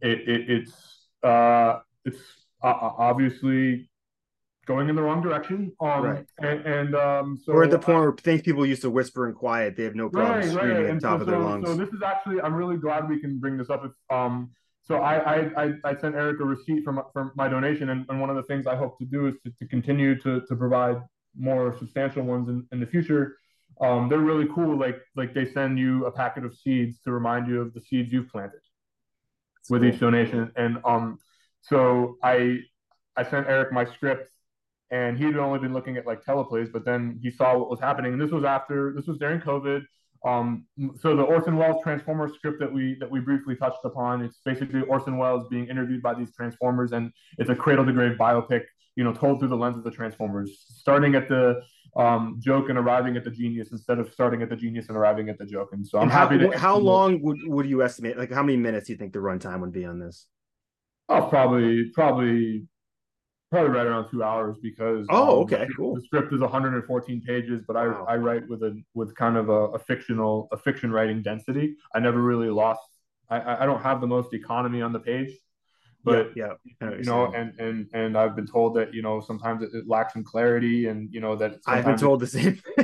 it, 0.00 0.28
it 0.28 0.50
it's 0.50 1.08
uh 1.22 1.78
it's 2.04 2.18
uh, 2.62 2.74
obviously 2.98 3.88
going 4.66 4.90
in 4.90 4.96
the 4.96 5.02
wrong 5.02 5.22
direction. 5.22 5.72
Um, 5.80 6.02
right. 6.02 6.26
And, 6.40 6.66
and 6.66 6.94
um, 6.94 7.38
so 7.42 7.54
we're 7.54 7.64
at 7.64 7.70
the 7.70 7.78
point 7.78 8.00
where 8.00 8.12
things 8.12 8.42
people 8.42 8.66
used 8.66 8.82
to 8.82 8.90
whisper 8.90 9.26
in 9.26 9.34
quiet, 9.34 9.76
they 9.76 9.84
have 9.84 9.94
no 9.94 10.10
problem 10.10 10.40
right, 10.40 10.50
screaming 10.50 10.76
right. 10.76 10.86
at 10.86 10.94
the 10.96 11.00
top 11.00 11.18
so, 11.18 11.20
of 11.22 11.26
their 11.26 11.38
lungs. 11.38 11.66
So 11.66 11.74
this 11.74 11.88
is 11.88 12.02
actually, 12.04 12.42
I'm 12.42 12.54
really 12.54 12.76
glad 12.76 13.08
we 13.08 13.18
can 13.18 13.38
bring 13.38 13.56
this 13.56 13.70
up. 13.70 13.84
It's, 13.86 13.94
um, 14.10 14.50
so 14.88 15.02
I, 15.02 15.64
I, 15.64 15.72
I 15.84 15.96
sent 16.00 16.14
Eric 16.14 16.40
a 16.40 16.44
receipt 16.44 16.82
from, 16.82 17.02
from 17.12 17.30
my 17.36 17.46
donation. 17.46 17.90
And, 17.90 18.06
and 18.08 18.20
one 18.20 18.30
of 18.30 18.36
the 18.36 18.42
things 18.44 18.66
I 18.66 18.74
hope 18.74 18.98
to 18.98 19.04
do 19.04 19.26
is 19.26 19.34
to, 19.44 19.52
to 19.60 19.66
continue 19.68 20.18
to, 20.22 20.40
to 20.40 20.56
provide 20.56 20.96
more 21.38 21.76
substantial 21.78 22.22
ones 22.22 22.48
in, 22.48 22.66
in 22.72 22.80
the 22.80 22.86
future. 22.86 23.36
Um, 23.82 24.08
they're 24.08 24.18
really 24.18 24.48
cool. 24.54 24.78
Like, 24.78 24.96
like 25.14 25.34
they 25.34 25.44
send 25.52 25.78
you 25.78 26.06
a 26.06 26.10
packet 26.10 26.44
of 26.46 26.56
seeds 26.56 26.98
to 27.04 27.12
remind 27.12 27.48
you 27.48 27.60
of 27.60 27.74
the 27.74 27.82
seeds 27.82 28.10
you've 28.10 28.30
planted 28.30 28.60
That's 29.56 29.70
with 29.70 29.82
cool. 29.82 29.92
each 29.92 30.00
donation. 30.00 30.50
And, 30.56 30.78
um, 30.86 31.18
so 31.60 32.16
I, 32.22 32.60
I 33.14 33.24
sent 33.24 33.46
Eric 33.46 33.72
my 33.72 33.84
script 33.84 34.32
and 34.90 35.18
he'd 35.18 35.36
only 35.36 35.58
been 35.58 35.74
looking 35.74 35.98
at 35.98 36.06
like 36.06 36.24
teleplays, 36.24 36.72
but 36.72 36.86
then 36.86 37.20
he 37.22 37.30
saw 37.30 37.58
what 37.58 37.68
was 37.68 37.78
happening. 37.78 38.14
And 38.14 38.22
this 38.22 38.30
was 38.30 38.44
after, 38.44 38.94
this 38.96 39.06
was 39.06 39.18
during 39.18 39.40
COVID. 39.40 39.82
Um, 40.24 40.66
so 40.98 41.14
the 41.14 41.22
Orson 41.22 41.56
Welles 41.56 41.82
Transformers 41.82 42.32
script 42.34 42.58
that 42.60 42.72
we 42.72 42.96
that 43.00 43.10
we 43.10 43.20
briefly 43.20 43.54
touched 43.56 43.84
upon, 43.84 44.22
it's 44.22 44.40
basically 44.44 44.82
Orson 44.82 45.16
Welles 45.16 45.46
being 45.48 45.68
interviewed 45.68 46.02
by 46.02 46.14
these 46.14 46.34
Transformers, 46.34 46.92
and 46.92 47.12
it's 47.38 47.50
a 47.50 47.54
cradle 47.54 47.86
to 47.86 47.92
grave 47.92 48.18
biopic, 48.18 48.62
you 48.96 49.04
know, 49.04 49.12
told 49.12 49.38
through 49.38 49.48
the 49.48 49.56
lens 49.56 49.76
of 49.76 49.84
the 49.84 49.90
Transformers, 49.90 50.64
starting 50.68 51.14
at 51.14 51.28
the 51.28 51.60
um, 51.96 52.40
joke 52.40 52.68
and 52.68 52.78
arriving 52.78 53.16
at 53.16 53.24
the 53.24 53.30
genius 53.30 53.70
instead 53.72 53.98
of 53.98 54.12
starting 54.12 54.42
at 54.42 54.50
the 54.50 54.56
genius 54.56 54.88
and 54.88 54.96
arriving 54.96 55.28
at 55.28 55.38
the 55.38 55.46
joke. 55.46 55.70
And 55.72 55.86
so 55.86 55.98
I'm 55.98 56.04
and 56.04 56.12
how, 56.12 56.28
happy 56.28 56.38
to. 56.38 56.58
How 56.58 56.76
long 56.76 57.22
would, 57.22 57.38
would 57.44 57.66
you 57.66 57.82
estimate? 57.82 58.18
Like, 58.18 58.32
how 58.32 58.42
many 58.42 58.56
minutes 58.56 58.86
do 58.86 58.92
you 58.92 58.98
think 58.98 59.12
the 59.12 59.20
runtime 59.20 59.60
would 59.60 59.72
be 59.72 59.84
on 59.84 59.98
this? 59.98 60.26
Oh, 61.08 61.22
probably 61.28 61.90
probably 61.94 62.66
probably 63.50 63.70
right 63.70 63.86
around 63.86 64.10
two 64.10 64.22
hours 64.22 64.56
because 64.62 65.06
oh 65.10 65.38
um, 65.38 65.44
okay 65.44 65.66
cool. 65.76 65.94
the 65.94 66.02
script 66.02 66.32
is 66.32 66.40
114 66.40 67.22
pages 67.22 67.62
but 67.66 67.76
wow. 67.76 68.04
I, 68.08 68.14
I 68.14 68.16
write 68.16 68.48
with 68.48 68.62
a 68.62 68.80
with 68.94 69.14
kind 69.14 69.36
of 69.36 69.48
a, 69.48 69.68
a, 69.68 69.78
fictional 69.78 70.48
a 70.52 70.56
fiction 70.56 70.90
writing 70.90 71.22
density. 71.22 71.76
I 71.94 72.00
never 72.00 72.20
really 72.20 72.50
lost 72.50 72.80
i 73.30 73.62
i 73.62 73.66
don't 73.66 73.82
have 73.82 74.00
the 74.00 74.06
most 74.06 74.32
economy 74.34 74.82
on 74.82 74.92
the 74.92 74.98
page 74.98 75.30
but 76.04 76.30
yeah, 76.36 76.52
yeah 76.80 76.90
you 76.90 77.04
know 77.04 77.32
and 77.34 77.58
and 77.58 77.88
and 77.92 78.16
i've 78.16 78.36
been 78.36 78.46
told 78.46 78.74
that 78.74 78.94
you 78.94 79.02
know 79.02 79.20
sometimes 79.20 79.62
it, 79.62 79.70
it 79.74 79.86
lacks 79.86 80.14
in 80.14 80.24
clarity 80.24 80.86
and 80.86 81.12
you 81.12 81.20
know 81.20 81.36
that 81.36 81.58
i've 81.66 81.84
been 81.84 81.96
told 81.96 82.20
the 82.20 82.26
same 82.26 82.60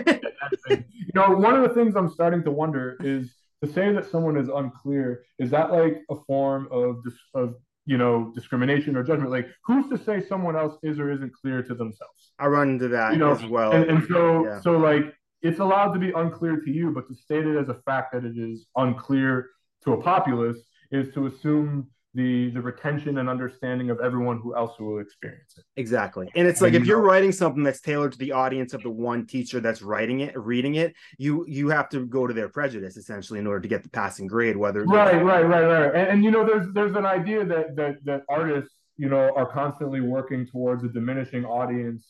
you 0.69 1.15
know 1.15 1.31
one 1.31 1.55
of 1.55 1.63
the 1.63 1.75
things 1.75 1.95
i'm 1.97 2.11
starting 2.11 2.43
to 2.43 2.51
wonder 2.51 2.97
is 3.01 3.35
to 3.63 3.73
say 3.73 3.93
that 3.93 4.11
someone 4.11 4.37
is 4.37 4.49
unclear 4.49 5.25
is 5.39 5.51
that 5.51 5.73
like 5.73 6.03
a 6.11 6.17
form 6.27 6.69
of 6.71 7.03
of 7.35 7.55
you 7.87 7.99
know 7.99 8.33
discrimination 8.35 8.97
or 8.97 9.03
judgment. 9.03 9.31
Like 9.31 9.49
who's 9.65 9.89
to 9.91 9.99
say 9.99 10.25
someone 10.27 10.57
else 10.57 10.79
is 10.83 10.99
or 10.99 11.11
isn't 11.11 11.33
clear 11.35 11.63
to 11.63 11.75
themselves? 11.75 12.33
I 12.39 12.47
run 12.47 12.71
into 12.71 12.89
that 12.89 13.13
you 13.13 13.19
know, 13.19 13.33
as 13.33 13.45
well. 13.45 13.73
And, 13.73 13.85
and 13.91 14.07
so 14.09 14.47
yeah. 14.47 14.61
so 14.61 14.79
like 14.79 15.15
it's 15.43 15.61
allowed 15.61 15.93
to 15.93 15.99
be 15.99 16.11
unclear 16.13 16.61
to 16.61 16.71
you, 16.71 16.91
but 16.91 17.07
to 17.09 17.15
state 17.15 17.47
it 17.47 17.57
as 17.57 17.69
a 17.69 17.75
fact 17.87 18.13
that 18.15 18.25
it 18.25 18.39
is 18.39 18.67
unclear 18.77 19.51
to 19.85 19.93
a 19.93 20.03
populace 20.03 20.59
is 20.91 21.13
to 21.15 21.27
assume 21.27 21.89
the 22.15 22.51
the 22.51 22.61
retention 22.61 23.19
and 23.19 23.29
understanding 23.29 23.91
of 23.91 23.99
everyone 24.01 24.39
who 24.39 24.55
else 24.55 24.79
will 24.79 25.01
experience 25.01 25.55
it. 25.57 25.65
Exactly. 25.77 26.31
And 26.37 26.47
it's 26.47 26.61
like 26.61 26.75
and 26.75 26.83
if 26.83 26.89
you 26.89 26.97
are 26.97 27.03
writing 27.03 27.33
something 27.33 27.65
that's 27.65 27.81
tailored 27.81 28.13
to 28.13 28.19
the 28.19 28.33
audience 28.33 28.73
of 28.73 28.83
the 28.83 28.91
one 28.91 29.27
teacher 29.27 29.61
that's 29.61 29.83
writing 29.83 30.21
it, 30.21 30.39
reading 30.39 30.77
it, 30.77 30.95
you 31.19 31.45
you 31.49 31.69
have 31.71 31.89
to 31.91 32.07
go 32.07 32.27
to 32.27 32.33
their 32.33 32.49
prejudice 32.49 32.97
essentially 32.97 33.41
in 33.41 33.47
order 33.47 33.61
to 33.61 33.69
get 33.69 33.83
the 33.83 33.91
passing 33.91 34.27
grade, 34.27 34.57
whether 34.57 34.85
Right, 34.85 35.23
right, 35.23 35.43
right, 35.45 35.65
right. 35.67 35.95
And, 35.95 36.09
and 36.09 36.25
you 36.25 36.31
know 36.31 36.47
there's 36.47 36.73
there's 36.73 36.95
an 36.95 37.07
idea 37.07 37.45
that 37.45 37.75
that 37.77 38.05
that 38.05 38.23
artists, 38.29 38.75
you 38.97 39.09
know, 39.09 39.33
are 39.37 39.47
constantly 39.47 40.01
working 40.01 40.47
towards 40.47 40.85
a 40.85 40.89
diminishing 40.89 41.45
audience 41.45 42.07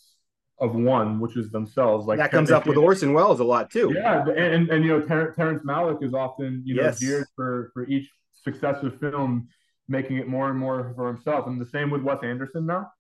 of 0.59 0.75
one, 0.75 1.19
which 1.19 1.37
is 1.37 1.51
themselves. 1.51 2.07
Like 2.07 2.19
that 2.19 2.31
comes 2.31 2.51
up 2.51 2.67
with 2.67 2.77
Orson 2.77 3.15
Welles 3.15 3.41
a 3.41 3.45
lot 3.45 3.71
too. 3.71 3.93
Yeah, 3.95 4.21
and 4.21 4.39
and, 4.39 4.69
and 4.69 4.85
you 4.85 4.91
know 4.91 5.01
Ter- 5.01 5.33
Terrence 5.33 5.63
Malick 5.63 6.03
is 6.03 6.13
often 6.13 6.63
you 6.67 6.75
know 6.75 6.83
yes. 6.83 7.01
geared 7.01 7.27
for 7.35 7.71
for 7.73 7.87
each 7.87 8.11
successive 8.43 9.01
film 9.01 9.49
making 9.89 10.19
it 10.19 10.29
more 10.29 10.51
and 10.51 10.59
more 10.59 10.93
for 10.97 11.09
himself. 11.09 11.47
And 11.47 11.61
the 11.61 11.67
same 11.67 11.91
with 11.91 12.03
Wes 12.03 12.19
Anderson 12.23 12.67
now. 12.67 12.91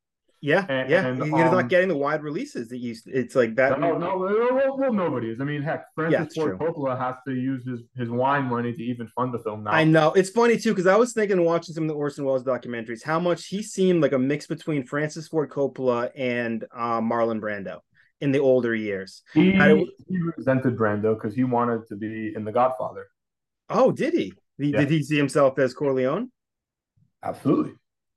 Yeah, 0.44 0.66
and, 0.68 0.90
yeah, 0.90 1.06
and, 1.06 1.22
he's 1.22 1.32
um, 1.32 1.52
not 1.52 1.68
getting 1.70 1.88
the 1.88 1.96
wide 1.96 2.22
releases 2.22 2.68
that 2.68 2.76
used. 2.76 3.08
It's 3.08 3.34
like 3.34 3.54
that. 3.54 3.80
No, 3.80 3.96
no, 3.96 4.18
well, 4.18 4.76
well, 4.76 4.92
nobody 4.92 5.30
is. 5.30 5.40
I 5.40 5.44
mean, 5.44 5.62
heck, 5.62 5.86
Francis 5.94 6.34
yeah, 6.36 6.42
Ford 6.42 6.58
true. 6.58 6.68
Coppola 6.68 7.00
has 7.00 7.14
to 7.26 7.32
use 7.32 7.66
his 7.66 7.80
his 7.96 8.10
wine 8.10 8.44
money 8.44 8.74
to 8.74 8.82
even 8.82 9.08
fund 9.08 9.32
the 9.32 9.38
film 9.38 9.64
now. 9.64 9.70
I 9.70 9.84
know 9.84 10.12
it's 10.12 10.28
funny 10.28 10.58
too 10.58 10.72
because 10.72 10.86
I 10.86 10.96
was 10.96 11.14
thinking 11.14 11.42
watching 11.46 11.74
some 11.74 11.84
of 11.84 11.88
the 11.88 11.94
Orson 11.94 12.26
Welles 12.26 12.44
documentaries, 12.44 13.02
how 13.02 13.18
much 13.18 13.46
he 13.46 13.62
seemed 13.62 14.02
like 14.02 14.12
a 14.12 14.18
mix 14.18 14.46
between 14.46 14.84
Francis 14.84 15.28
Ford 15.28 15.48
Coppola 15.48 16.10
and 16.14 16.66
uh, 16.76 17.00
Marlon 17.00 17.40
Brando 17.40 17.78
in 18.20 18.30
the 18.30 18.38
older 18.38 18.74
years. 18.74 19.22
He, 19.32 19.58
I, 19.58 19.76
he 19.76 20.18
resented 20.36 20.76
Brando 20.76 21.14
because 21.14 21.34
he 21.34 21.44
wanted 21.44 21.88
to 21.88 21.96
be 21.96 22.34
in 22.36 22.44
The 22.44 22.52
Godfather. 22.52 23.06
Oh, 23.70 23.92
did 23.92 24.12
he? 24.12 24.34
yeah. 24.58 24.80
Did 24.80 24.90
he 24.90 25.02
see 25.02 25.16
himself 25.16 25.58
as 25.58 25.72
Corleone? 25.72 26.30
Absolutely. 27.24 27.72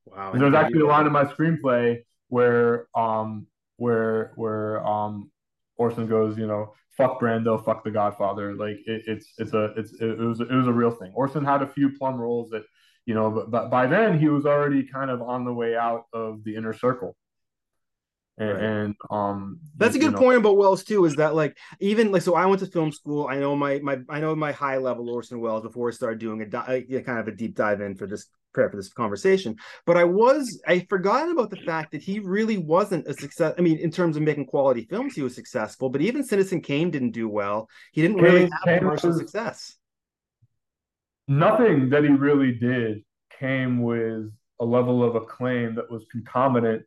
Wow. 0.05 0.33
There's 0.33 0.53
actually 0.53 0.81
a 0.81 0.85
line 0.85 1.05
in 1.05 1.11
my 1.11 1.25
screenplay 1.25 1.99
where 2.29 2.87
um 2.95 3.47
where 3.77 4.33
where 4.35 4.85
um 4.85 5.31
Orson 5.77 6.07
goes, 6.07 6.37
you 6.37 6.47
know, 6.47 6.73
fuck 6.97 7.19
Brando, 7.19 7.63
fuck 7.63 7.83
The 7.83 7.91
Godfather. 7.91 8.55
Like 8.55 8.77
it, 8.85 9.03
it's 9.07 9.33
it's 9.37 9.53
a 9.53 9.73
it's 9.77 9.93
it 10.01 10.17
was 10.17 10.41
it 10.41 10.51
was 10.51 10.67
a 10.67 10.73
real 10.73 10.91
thing. 10.91 11.11
Orson 11.15 11.45
had 11.45 11.61
a 11.61 11.67
few 11.67 11.97
plum 11.97 12.19
roles 12.19 12.49
that 12.49 12.63
you 13.05 13.13
know, 13.13 13.31
but, 13.31 13.51
but 13.51 13.69
by 13.69 13.87
then 13.87 14.19
he 14.19 14.27
was 14.27 14.45
already 14.45 14.83
kind 14.83 15.09
of 15.09 15.21
on 15.21 15.45
the 15.45 15.53
way 15.53 15.77
out 15.77 16.05
of 16.13 16.43
the 16.43 16.55
inner 16.55 16.73
circle. 16.73 17.15
And, 18.39 18.51
right. 18.51 18.63
and 18.63 18.95
um 19.09 19.59
that's 19.77 19.95
a 19.95 19.99
good 19.99 20.11
know. 20.11 20.19
point 20.19 20.37
about 20.37 20.57
Welles 20.57 20.83
too 20.83 21.05
is 21.05 21.15
that 21.15 21.33
like 21.33 21.57
even 21.79 22.11
like 22.11 22.21
so 22.21 22.35
I 22.35 22.45
went 22.45 22.59
to 22.59 22.67
film 22.67 22.91
school 22.91 23.27
I 23.27 23.39
know 23.39 23.55
my 23.55 23.79
my 23.79 23.97
I 24.09 24.19
know 24.19 24.35
my 24.35 24.51
high 24.51 24.77
level 24.77 25.09
Orson 25.09 25.39
Welles 25.39 25.63
before 25.63 25.87
I 25.89 25.91
started 25.91 26.19
doing 26.19 26.41
a, 26.41 26.63
a 26.71 27.01
kind 27.01 27.17
of 27.17 27.27
a 27.27 27.31
deep 27.31 27.55
dive 27.55 27.81
in 27.81 27.95
for 27.95 28.05
this 28.05 28.27
prep 28.57 28.71
for 28.71 28.77
this 28.77 28.89
conversation. 28.89 29.55
But 29.85 29.97
I 29.97 30.03
was 30.03 30.59
I 30.67 30.79
forgot 30.89 31.29
about 31.29 31.51
the 31.51 31.57
fact 31.57 31.91
that 31.91 32.01
he 32.01 32.19
really 32.19 32.57
wasn't 32.57 33.07
a 33.07 33.13
success. 33.13 33.53
I 33.57 33.61
mean, 33.61 33.77
in 33.77 33.91
terms 33.91 34.17
of 34.17 34.23
making 34.23 34.47
quality 34.47 34.87
films, 34.89 35.13
he 35.13 35.21
was 35.21 35.35
successful, 35.35 35.89
but 35.89 36.01
even 36.01 36.23
Citizen 36.23 36.61
Kane 36.61 36.89
didn't 36.89 37.11
do 37.11 37.29
well. 37.29 37.69
He 37.91 38.01
didn't 38.01 38.17
really 38.17 38.41
Kane, 38.41 38.51
have 38.65 38.79
commercial 38.79 39.13
success. 39.13 39.75
Nothing 41.27 41.89
that 41.89 42.03
he 42.03 42.09
really 42.09 42.53
did 42.53 43.03
came 43.39 43.83
with 43.83 44.31
a 44.59 44.65
level 44.65 45.03
of 45.03 45.15
acclaim 45.15 45.75
that 45.75 45.91
was 45.91 46.05
concomitant 46.11 46.83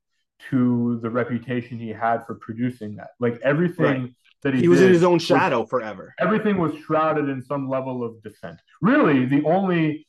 to 0.50 0.98
the 1.02 1.10
reputation 1.10 1.78
he 1.78 1.90
had 1.90 2.26
for 2.26 2.34
producing 2.34 2.96
that. 2.96 3.10
Like 3.20 3.38
everything 3.44 4.02
right. 4.02 4.14
that 4.42 4.54
he, 4.54 4.62
he 4.62 4.68
was 4.68 4.80
in 4.80 4.92
his 4.92 5.04
own 5.04 5.20
shadow 5.20 5.60
was, 5.60 5.70
forever. 5.70 6.14
Everything 6.18 6.58
was 6.58 6.72
shrouded 6.84 7.28
in 7.28 7.42
some 7.42 7.68
level 7.68 8.02
of 8.02 8.20
dissent. 8.22 8.58
Really, 8.80 9.26
the 9.26 9.44
only 9.44 10.08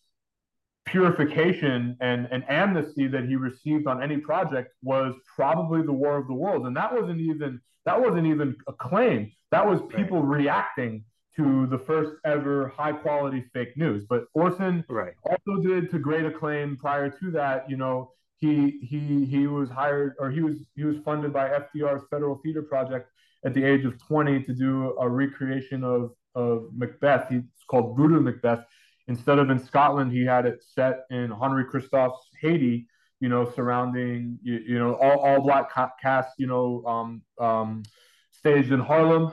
purification 0.85 1.95
and, 2.01 2.27
and 2.31 2.43
amnesty 2.49 3.07
that 3.07 3.25
he 3.25 3.35
received 3.35 3.87
on 3.87 4.01
any 4.01 4.17
project 4.17 4.73
was 4.83 5.13
probably 5.35 5.81
the 5.81 5.93
War 5.93 6.17
of 6.17 6.27
the 6.27 6.33
Worlds, 6.33 6.65
and 6.65 6.75
that 6.75 6.93
wasn't 6.93 7.19
even 7.21 7.61
that 7.85 7.99
wasn't 7.99 8.27
even 8.27 8.55
a 8.67 8.73
claim. 8.73 9.31
That 9.51 9.65
was 9.65 9.81
people 9.89 10.21
right. 10.21 10.37
reacting 10.37 11.03
to 11.35 11.65
the 11.67 11.79
first 11.79 12.13
ever 12.25 12.67
high 12.69 12.91
quality 12.91 13.45
fake 13.53 13.75
news. 13.77 14.05
But 14.07 14.25
Orson 14.33 14.83
right. 14.89 15.13
also 15.23 15.61
did 15.61 15.89
to 15.91 15.99
great 15.99 16.25
acclaim 16.25 16.77
prior 16.77 17.09
to 17.09 17.31
that. 17.31 17.69
You 17.69 17.77
know, 17.77 18.11
he 18.37 18.79
he 18.81 19.25
he 19.25 19.47
was 19.47 19.69
hired 19.69 20.15
or 20.19 20.29
he 20.29 20.41
was 20.41 20.57
he 20.75 20.83
was 20.83 20.97
funded 21.05 21.31
by 21.33 21.49
FDR's 21.49 22.03
Federal 22.09 22.35
Theater 22.43 22.61
Project 22.61 23.09
at 23.45 23.53
the 23.53 23.63
age 23.63 23.85
of 23.85 23.97
20 23.97 24.43
to 24.43 24.53
do 24.53 24.95
a 24.99 25.07
recreation 25.07 25.83
of 25.83 26.11
of 26.35 26.69
Macbeth. 26.75 27.27
He's 27.29 27.43
called 27.67 27.97
Voodoo 27.97 28.19
Macbeth 28.19 28.65
Instead 29.11 29.39
of 29.39 29.49
in 29.49 29.59
Scotland, 29.59 30.09
he 30.17 30.23
had 30.23 30.45
it 30.45 30.63
set 30.75 30.95
in 31.09 31.27
Henri 31.31 31.65
Christophe's 31.65 32.25
Haiti, 32.41 32.87
you 33.19 33.27
know, 33.27 33.43
surrounding, 33.57 34.39
you, 34.41 34.55
you 34.71 34.79
know, 34.79 34.93
all, 34.95 35.19
all 35.25 35.41
black 35.41 35.65
cast, 36.01 36.29
you 36.37 36.47
know, 36.47 36.67
um, 36.93 37.21
um, 37.47 37.83
staged 38.31 38.71
in 38.71 38.79
Harlem 38.79 39.25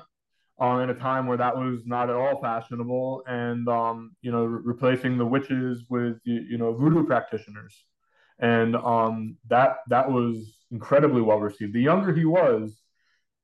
uh, 0.61 0.79
in 0.83 0.91
a 0.91 0.95
time 0.95 1.29
where 1.29 1.37
that 1.45 1.57
was 1.57 1.87
not 1.87 2.11
at 2.11 2.17
all 2.17 2.41
fashionable 2.41 3.23
and, 3.27 3.69
um, 3.69 3.97
you 4.21 4.33
know, 4.33 4.45
re- 4.45 4.63
replacing 4.65 5.17
the 5.17 5.25
witches 5.35 5.85
with, 5.89 6.17
you, 6.25 6.41
you 6.51 6.59
know, 6.59 6.75
voodoo 6.75 7.07
practitioners. 7.07 7.75
And 8.41 8.75
um, 8.75 9.37
that, 9.49 9.71
that 9.91 10.11
was 10.11 10.57
incredibly 10.73 11.23
well 11.23 11.39
received. 11.39 11.73
The 11.73 11.81
younger 11.81 12.13
he 12.13 12.25
was, 12.25 12.77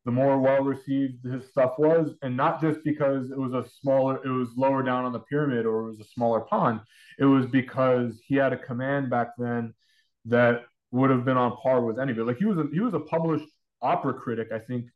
the 0.04 0.10
more 0.10 0.38
well 0.38 0.62
received 0.62 1.24
his 1.24 1.46
stuff 1.48 1.72
was, 1.78 2.14
and 2.22 2.36
not 2.36 2.60
just 2.60 2.80
because 2.84 3.30
it 3.30 3.38
was 3.38 3.52
a 3.52 3.68
smaller, 3.80 4.24
it 4.24 4.28
was 4.28 4.50
lower 4.56 4.82
down 4.82 5.04
on 5.04 5.12
the 5.12 5.20
pyramid 5.20 5.64
or 5.66 5.80
it 5.80 5.90
was 5.90 6.00
a 6.00 6.10
smaller 6.12 6.40
pond. 6.40 6.80
It 7.18 7.24
was 7.24 7.46
because 7.46 8.20
he 8.26 8.36
had 8.36 8.52
a 8.52 8.58
command 8.58 9.08
back 9.10 9.28
then 9.38 9.72
that 10.26 10.64
would 10.90 11.10
have 11.10 11.24
been 11.24 11.36
on 11.36 11.56
par 11.56 11.80
with 11.82 11.98
anybody. 11.98 12.26
Like 12.26 12.38
he 12.38 12.44
was 12.44 12.58
a 12.58 12.66
he 12.72 12.80
was 12.80 12.94
a 12.94 13.00
published 13.00 13.48
opera 13.80 14.14
critic, 14.14 14.48
I 14.52 14.58
think, 14.58 14.86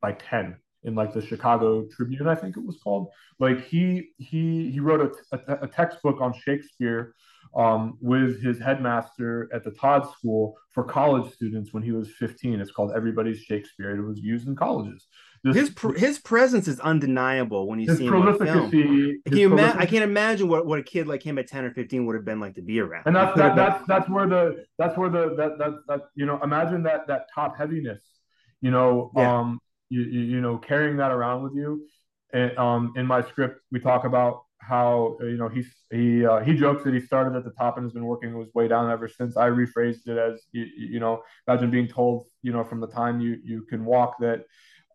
by 0.00 0.12
ten 0.12 0.56
in 0.84 0.94
like 0.94 1.14
the 1.14 1.22
Chicago 1.26 1.86
Tribune, 1.96 2.28
I 2.28 2.34
think 2.34 2.56
it 2.56 2.64
was 2.64 2.78
called. 2.82 3.08
Like 3.40 3.66
he 3.66 4.10
he 4.18 4.70
he 4.70 4.80
wrote 4.80 5.16
a, 5.32 5.36
a, 5.36 5.64
a 5.64 5.68
textbook 5.68 6.20
on 6.20 6.34
Shakespeare 6.34 7.14
um, 7.56 7.98
with 8.00 8.42
his 8.42 8.58
headmaster 8.58 9.48
at 9.52 9.64
the 9.64 9.70
Todd 9.70 10.10
School 10.12 10.56
for 10.70 10.84
college 10.84 11.32
students 11.32 11.72
when 11.72 11.82
he 11.82 11.92
was 11.92 12.10
15. 12.18 12.60
It's 12.60 12.72
called 12.72 12.92
Everybody's 12.94 13.40
Shakespeare. 13.40 13.96
It 13.96 14.02
was 14.02 14.18
used 14.18 14.48
in 14.48 14.56
colleges. 14.56 15.06
This, 15.44 15.56
his 15.56 15.70
pr- 15.70 15.92
his 15.92 16.18
presence 16.18 16.68
is 16.68 16.80
undeniable 16.80 17.68
when 17.68 17.78
you 17.78 17.94
see 17.94 18.06
him 18.06 18.14
on 18.14 18.38
film. 18.38 18.70
Can 18.70 19.36
you 19.36 19.52
ima- 19.52 19.76
I 19.78 19.84
can't 19.84 20.02
imagine 20.02 20.48
what, 20.48 20.64
what 20.64 20.78
a 20.78 20.82
kid 20.82 21.06
like 21.06 21.22
him 21.22 21.38
at 21.38 21.46
10 21.46 21.66
or 21.66 21.70
15 21.70 22.06
would 22.06 22.16
have 22.16 22.24
been 22.24 22.40
like 22.40 22.54
to 22.54 22.62
be 22.62 22.80
around. 22.80 23.02
And 23.04 23.14
that's 23.14 23.36
that, 23.36 23.54
that's 23.54 23.86
that's 23.86 24.08
where 24.08 24.26
the 24.26 24.64
that's 24.78 24.96
where 24.96 25.10
the 25.10 25.34
that 25.36 25.58
that 25.58 25.74
that 25.86 26.00
you 26.14 26.24
know 26.24 26.40
imagine 26.42 26.82
that 26.84 27.06
that 27.08 27.26
top 27.34 27.58
heaviness, 27.58 28.02
you 28.62 28.70
know, 28.70 29.12
yeah. 29.14 29.38
um 29.38 29.60
you, 29.90 30.00
you, 30.00 30.20
you 30.20 30.40
know 30.40 30.56
carrying 30.56 30.96
that 30.96 31.10
around 31.10 31.42
with 31.42 31.54
you. 31.54 31.86
And 32.32 32.56
um 32.56 32.94
in 32.96 33.04
my 33.04 33.20
script 33.22 33.60
we 33.70 33.80
talk 33.80 34.04
about 34.04 34.44
how 34.66 35.16
uh, 35.20 35.26
you 35.26 35.36
know 35.36 35.48
he 35.48 35.64
he 35.90 36.24
uh, 36.26 36.40
he 36.40 36.54
jokes 36.54 36.84
that 36.84 36.94
he 36.94 37.00
started 37.00 37.36
at 37.36 37.44
the 37.44 37.50
top 37.52 37.76
and 37.76 37.84
has 37.84 37.92
been 37.92 38.04
working 38.04 38.38
his 38.38 38.52
way 38.54 38.68
down 38.68 38.90
ever 38.90 39.08
since. 39.08 39.36
I 39.36 39.48
rephrased 39.48 40.06
it 40.06 40.18
as 40.18 40.42
you, 40.52 40.66
you 40.76 41.00
know 41.00 41.22
imagine 41.46 41.70
being 41.70 41.88
told 41.88 42.26
you 42.42 42.52
know 42.52 42.64
from 42.64 42.80
the 42.80 42.86
time 42.86 43.20
you 43.20 43.38
you 43.44 43.62
can 43.62 43.84
walk 43.84 44.16
that 44.20 44.44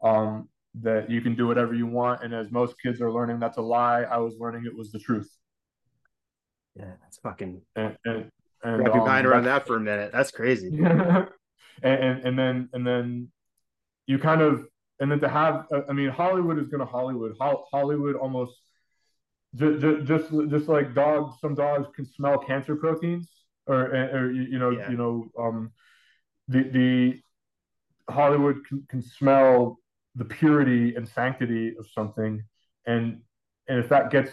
um, 0.01 0.49
that 0.81 1.09
you 1.09 1.21
can 1.21 1.35
do 1.35 1.47
whatever 1.47 1.73
you 1.73 1.87
want, 1.87 2.23
and 2.23 2.33
as 2.33 2.51
most 2.51 2.75
kids 2.81 3.01
are 3.01 3.11
learning, 3.11 3.39
that's 3.39 3.57
a 3.57 3.61
lie. 3.61 4.03
I 4.03 4.17
was 4.17 4.35
learning 4.39 4.65
it 4.65 4.75
was 4.75 4.91
the 4.91 4.99
truth. 4.99 5.29
Yeah, 6.75 6.93
that's 7.01 7.17
fucking. 7.17 7.61
And, 7.75 7.97
and, 8.05 8.31
and 8.63 8.79
wrap 8.79 8.93
your 8.93 9.01
um, 9.01 9.07
mind 9.07 9.27
around 9.27 9.43
that 9.45 9.67
for 9.67 9.75
a 9.75 9.79
minute. 9.79 10.11
That's 10.11 10.31
crazy. 10.31 10.67
and, 10.83 11.27
and 11.83 12.25
and 12.25 12.39
then 12.39 12.69
and 12.73 12.85
then 12.85 13.29
you 14.07 14.19
kind 14.19 14.41
of 14.41 14.65
and 14.99 15.11
then 15.11 15.19
to 15.19 15.29
have 15.29 15.65
I 15.89 15.93
mean 15.93 16.09
Hollywood 16.09 16.59
is 16.59 16.67
going 16.67 16.79
to 16.79 16.85
Hollywood. 16.85 17.35
Hollywood 17.39 18.15
almost 18.15 18.53
just, 19.55 20.05
just 20.05 20.31
just 20.49 20.67
like 20.67 20.93
dogs 20.93 21.35
some 21.41 21.55
dogs 21.55 21.87
can 21.95 22.05
smell 22.05 22.37
cancer 22.37 22.75
proteins 22.75 23.27
or 23.65 23.87
or 23.87 24.31
you 24.31 24.59
know 24.59 24.69
yeah. 24.69 24.89
you 24.89 24.97
know 24.97 25.29
um 25.39 25.71
the 26.47 26.63
the 26.63 27.21
hollywood 28.11 28.57
can, 28.67 28.83
can 28.89 29.01
smell 29.01 29.79
the 30.15 30.25
purity 30.25 30.95
and 30.95 31.07
sanctity 31.07 31.75
of 31.79 31.87
something 31.93 32.43
and 32.85 33.21
and 33.67 33.79
if 33.79 33.89
that 33.89 34.11
gets 34.11 34.31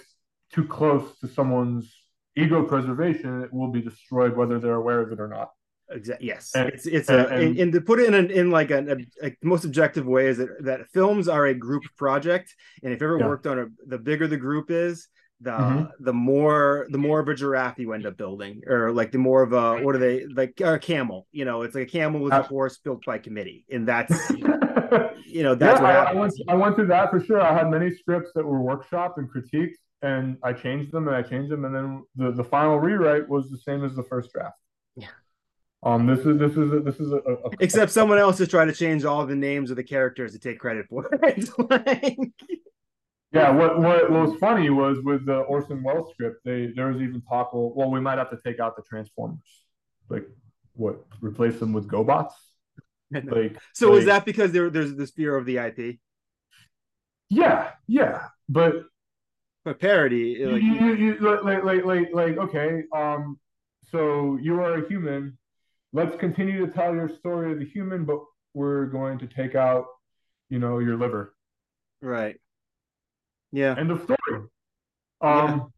too 0.53 0.64
close 0.64 1.19
to 1.19 1.29
someone's 1.29 1.95
ego 2.37 2.62
preservation 2.62 3.43
it 3.43 3.53
will 3.53 3.71
be 3.71 3.81
destroyed 3.81 4.37
whether 4.37 4.59
they're 4.59 4.75
aware 4.75 5.01
of 5.01 5.12
it 5.12 5.21
or 5.21 5.29
not 5.29 5.51
Exactly. 5.89 6.26
Yes, 6.26 6.51
and, 6.55 6.68
it's 6.68 6.87
it's 6.87 7.09
and, 7.09 7.20
a 7.20 7.28
and, 7.28 7.59
and, 7.59 7.72
to 7.72 7.80
put 7.80 8.01
it 8.01 8.12
in 8.12 8.14
a, 8.14 8.32
in 8.32 8.51
like 8.51 8.72
a, 8.72 8.97
a, 9.22 9.26
a, 9.26 9.37
most 9.43 9.64
objective 9.64 10.05
way 10.05 10.26
is 10.26 10.39
that 10.39 10.64
that 10.64 10.89
films 10.89 11.28
are 11.28 11.47
a 11.47 11.55
group 11.55 11.84
project, 11.97 12.53
and 12.82 12.93
if 12.93 13.01
you 13.01 13.07
ever 13.07 13.18
yeah. 13.20 13.26
worked 13.26 13.47
on 13.47 13.59
a, 13.59 13.66
the 13.87 13.99
bigger 13.99 14.26
the 14.26 14.37
group 14.37 14.70
is, 14.70 15.07
the 15.41 15.51
mm-hmm. 15.51 15.84
the 16.01 16.12
more 16.12 16.87
the 16.91 16.99
more 16.99 17.20
of 17.20 17.28
a 17.28 17.34
giraffe 17.34 17.78
you 17.78 17.93
end 17.93 18.07
up 18.07 18.16
building, 18.16 18.62
or 18.66 18.91
like 18.93 19.12
the 19.12 19.18
more 19.18 19.43
of 19.43 19.53
a 19.53 19.82
what 19.82 19.95
are 19.95 19.99
they 19.99 20.26
like 20.26 20.61
a 20.61 20.78
camel? 20.78 21.26
You 21.30 21.45
know, 21.45 21.62
it's 21.62 21.74
like 21.74 21.89
a 21.89 21.91
camel 21.91 22.20
with 22.20 22.32
a 22.32 22.43
horse 22.43 22.78
built 22.78 23.05
by 23.05 23.18
committee, 23.18 23.64
and 23.70 23.87
that's 23.87 24.30
you 25.26 25.43
know 25.43 25.55
that's 25.55 25.80
yeah, 25.80 26.05
I, 26.05 26.11
I, 26.11 26.14
went 26.14 26.32
I 26.49 26.55
went 26.55 26.74
through 26.74 26.89
that 26.89 27.11
for 27.11 27.20
sure. 27.20 27.41
I 27.41 27.53
had 27.53 27.70
many 27.70 27.95
scripts 27.95 28.30
that 28.34 28.45
were 28.45 28.59
workshopped 28.59 29.18
and 29.18 29.30
critiqued, 29.30 29.76
and 30.03 30.39
I 30.43 30.53
changed 30.53 30.91
them 30.93 31.07
and 31.07 31.16
I 31.16 31.22
changed 31.22 31.53
them, 31.53 31.64
and 31.64 31.74
then 31.74 32.03
the 32.16 32.32
the 32.32 32.45
final 32.45 32.78
rewrite 32.78 33.28
was 33.28 33.51
the 33.51 33.59
same 33.59 33.84
as 33.84 33.95
the 33.95 34.05
first 34.05 34.32
draft. 34.32 34.57
Yeah. 34.97 35.09
Um, 35.83 36.07
this 36.07 36.20
is 36.20 36.39
this 36.39 36.53
is 36.53 36.72
a, 36.72 36.81
this 36.81 36.97
is 36.97 37.12
a, 37.12 37.16
a, 37.16 37.51
except 37.61 37.93
someone 37.93 38.18
else 38.18 38.41
is 38.41 38.49
trying 38.49 38.68
to 38.68 38.72
change 38.72 39.05
all 39.05 39.24
the 39.27 39.37
names 39.37 39.70
of 39.70 39.77
the 39.77 39.85
characters 39.85 40.33
to 40.33 40.39
take 40.39 40.59
credit 40.59 40.87
for 40.89 41.09
it. 41.12 41.49
like... 41.70 42.18
Yeah, 43.33 43.51
what, 43.51 43.79
what 43.79 44.11
what 44.11 44.29
was 44.29 44.39
funny 44.39 44.70
was 44.70 44.99
with 45.03 45.27
the 45.27 45.41
Orson 45.41 45.83
Welles 45.83 46.11
script, 46.12 46.41
they 46.45 46.72
there 46.74 46.89
was 46.89 47.03
even 47.03 47.20
talk. 47.22 47.53
Well, 47.53 47.72
well, 47.74 47.91
we 47.91 48.01
might 48.01 48.18
have 48.18 48.31
to 48.31 48.39
take 48.45 48.61
out 48.61 48.77
the 48.77 48.83
Transformers, 48.83 49.39
like 50.09 50.27
what 50.72 51.05
replace 51.20 51.59
them 51.59 51.72
with 51.72 51.89
GoBots. 51.89 52.33
Like, 53.12 53.57
so 53.72 53.91
like, 53.91 54.01
is 54.01 54.07
that 54.07 54.24
because 54.24 54.51
there 54.51 54.68
there's 54.68 54.97
this 54.97 55.12
fear 55.12 55.37
of 55.37 55.47
the 55.47 55.59
IP? 55.59 55.99
Yeah, 57.29 57.70
yeah, 57.87 58.27
but 58.49 58.83
but 59.64 59.79
parody, 59.79 60.45
like, 60.45 60.61
you, 60.61 60.95
you, 60.95 61.16
like, 61.20 61.62
like, 61.62 61.85
like, 61.85 62.09
like, 62.12 62.37
okay, 62.37 62.83
um, 62.93 63.39
so 63.93 64.39
you 64.43 64.61
are 64.61 64.85
a 64.85 64.89
human. 64.89 65.39
Let's 65.93 66.16
continue 66.16 66.66
to 66.66 66.72
tell 66.72 66.95
your 66.95 67.09
story 67.09 67.53
of 67.53 67.59
the 67.59 67.64
human, 67.64 68.05
but 68.05 68.20
we're 68.55 68.87
going 68.87 69.18
to 69.18 69.26
take 69.26 69.55
out, 69.55 69.87
you 70.49 70.59
know, 70.59 70.78
your 70.78 70.97
liver. 70.97 71.34
Right. 72.03 72.37
Yeah. 73.53 73.74
End 73.78 73.91
of 73.91 74.03
story. 74.03 74.49
Um, 75.20 75.70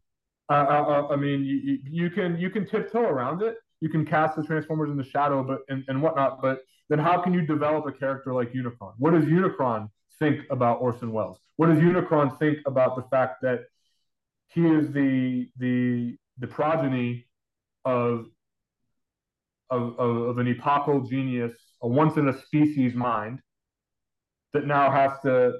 yeah. 0.49 0.55
I, 0.55 0.63
I, 0.63 1.13
I, 1.13 1.15
mean, 1.15 1.43
you, 1.43 1.79
you 1.83 2.09
can 2.09 2.37
you 2.37 2.49
can 2.49 2.65
tiptoe 2.65 3.01
around 3.01 3.41
it. 3.41 3.57
You 3.81 3.89
can 3.89 4.05
cast 4.05 4.35
the 4.35 4.43
Transformers 4.43 4.89
in 4.89 4.97
the 4.97 5.03
shadow, 5.03 5.43
but 5.43 5.61
and, 5.69 5.83
and 5.87 6.01
whatnot. 6.01 6.41
But 6.41 6.61
then, 6.89 6.99
how 6.99 7.21
can 7.21 7.33
you 7.33 7.41
develop 7.41 7.85
a 7.85 7.91
character 7.91 8.33
like 8.33 8.51
Unicron? 8.51 8.93
What 8.97 9.13
does 9.13 9.25
Unicron 9.25 9.89
think 10.17 10.41
about 10.49 10.81
Orson 10.81 11.11
Welles? 11.11 11.39
What 11.55 11.67
does 11.67 11.77
Unicron 11.77 12.37
think 12.39 12.59
about 12.65 12.95
the 12.95 13.03
fact 13.03 13.41
that 13.43 13.61
he 14.47 14.65
is 14.65 14.91
the 14.91 15.49
the 15.57 16.17
the 16.39 16.47
progeny 16.47 17.27
of 17.85 18.27
of, 19.69 19.97
of, 19.99 20.17
of 20.17 20.37
an 20.37 20.47
epochal 20.47 21.01
genius, 21.01 21.53
a 21.81 21.87
once 21.87 22.17
in 22.17 22.27
a 22.27 22.41
species 22.41 22.93
mind 22.93 23.39
that 24.53 24.65
now 24.65 24.91
has 24.91 25.11
to 25.23 25.59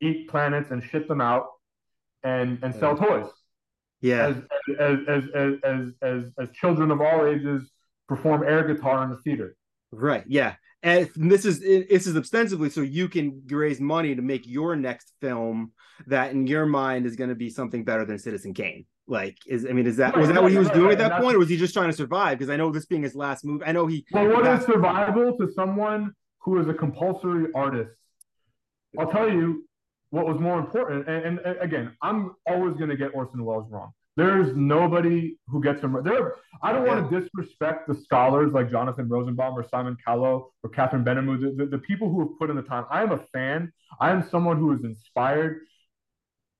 eat 0.00 0.28
planets 0.28 0.70
and 0.70 0.82
ship 0.82 1.08
them 1.08 1.20
out 1.20 1.46
and 2.22 2.58
and 2.62 2.74
sell 2.74 2.96
toys. 2.96 3.30
Yeah. 4.00 4.28
As 4.28 4.36
as 4.78 4.98
as 5.08 5.24
as 5.34 5.54
as 5.64 5.92
as, 6.02 6.24
as 6.38 6.50
children 6.52 6.90
of 6.90 7.00
all 7.00 7.26
ages 7.26 7.70
perform 8.08 8.42
air 8.42 8.66
guitar 8.66 9.04
in 9.04 9.10
the 9.10 9.16
theater. 9.18 9.56
Right. 9.90 10.24
Yeah. 10.26 10.54
And 10.82 11.10
this 11.16 11.44
is 11.44 11.60
this 11.60 12.06
is 12.06 12.16
ostensibly 12.16 12.70
so 12.70 12.82
you 12.82 13.08
can 13.08 13.42
raise 13.48 13.80
money 13.80 14.14
to 14.14 14.22
make 14.22 14.46
your 14.46 14.76
next 14.76 15.12
film 15.20 15.72
that 16.06 16.30
in 16.30 16.46
your 16.46 16.66
mind 16.66 17.06
is 17.06 17.16
going 17.16 17.30
to 17.30 17.36
be 17.36 17.50
something 17.50 17.84
better 17.84 18.04
than 18.04 18.18
Citizen 18.18 18.54
Kane. 18.54 18.86
Like, 19.10 19.38
is 19.46 19.64
I 19.64 19.72
mean, 19.72 19.86
is 19.86 19.96
that 19.96 20.14
was 20.16 20.28
that 20.28 20.42
what 20.42 20.52
he 20.52 20.58
was 20.58 20.68
doing 20.70 20.92
at 20.92 20.98
that 20.98 21.20
point, 21.22 21.34
or 21.34 21.38
was 21.38 21.48
he 21.48 21.56
just 21.56 21.72
trying 21.72 21.88
to 21.88 21.96
survive? 21.96 22.38
Because 22.38 22.50
I 22.50 22.56
know 22.56 22.70
this 22.70 22.84
being 22.84 23.02
his 23.02 23.14
last 23.14 23.42
move, 23.42 23.62
I 23.64 23.72
know 23.72 23.86
he. 23.86 24.04
Well, 24.12 24.28
what 24.28 24.46
is 24.46 24.66
survival 24.66 25.36
to 25.38 25.50
someone 25.54 26.12
who 26.40 26.60
is 26.60 26.68
a 26.68 26.74
compulsory 26.74 27.46
artist? 27.54 27.96
I'll 28.98 29.10
tell 29.10 29.30
you, 29.32 29.66
what 30.10 30.26
was 30.26 30.38
more 30.38 30.58
important, 30.58 31.08
and, 31.08 31.38
and 31.38 31.58
again, 31.60 31.96
I'm 32.02 32.34
always 32.46 32.76
going 32.76 32.90
to 32.90 32.96
get 32.96 33.14
Orson 33.14 33.44
Welles 33.44 33.70
wrong. 33.70 33.92
There's 34.18 34.54
nobody 34.56 35.36
who 35.46 35.62
gets 35.62 35.80
him. 35.80 35.96
There, 36.02 36.34
I 36.62 36.72
don't 36.72 36.86
want 36.86 37.08
to 37.08 37.20
disrespect 37.20 37.86
the 37.86 37.94
scholars 37.94 38.52
like 38.52 38.68
Jonathan 38.70 39.08
Rosenbaum 39.08 39.56
or 39.56 39.66
Simon 39.68 39.96
Callow 40.04 40.50
or 40.62 40.70
Catherine 40.70 41.04
Benamou, 41.04 41.40
the, 41.40 41.64
the, 41.64 41.70
the 41.70 41.78
people 41.78 42.10
who 42.10 42.20
have 42.20 42.38
put 42.38 42.50
in 42.50 42.56
the 42.56 42.62
time. 42.62 42.84
I 42.90 43.02
am 43.02 43.12
a 43.12 43.20
fan. 43.32 43.72
I 44.00 44.10
am 44.10 44.28
someone 44.28 44.58
who 44.58 44.72
is 44.72 44.82
inspired. 44.82 45.60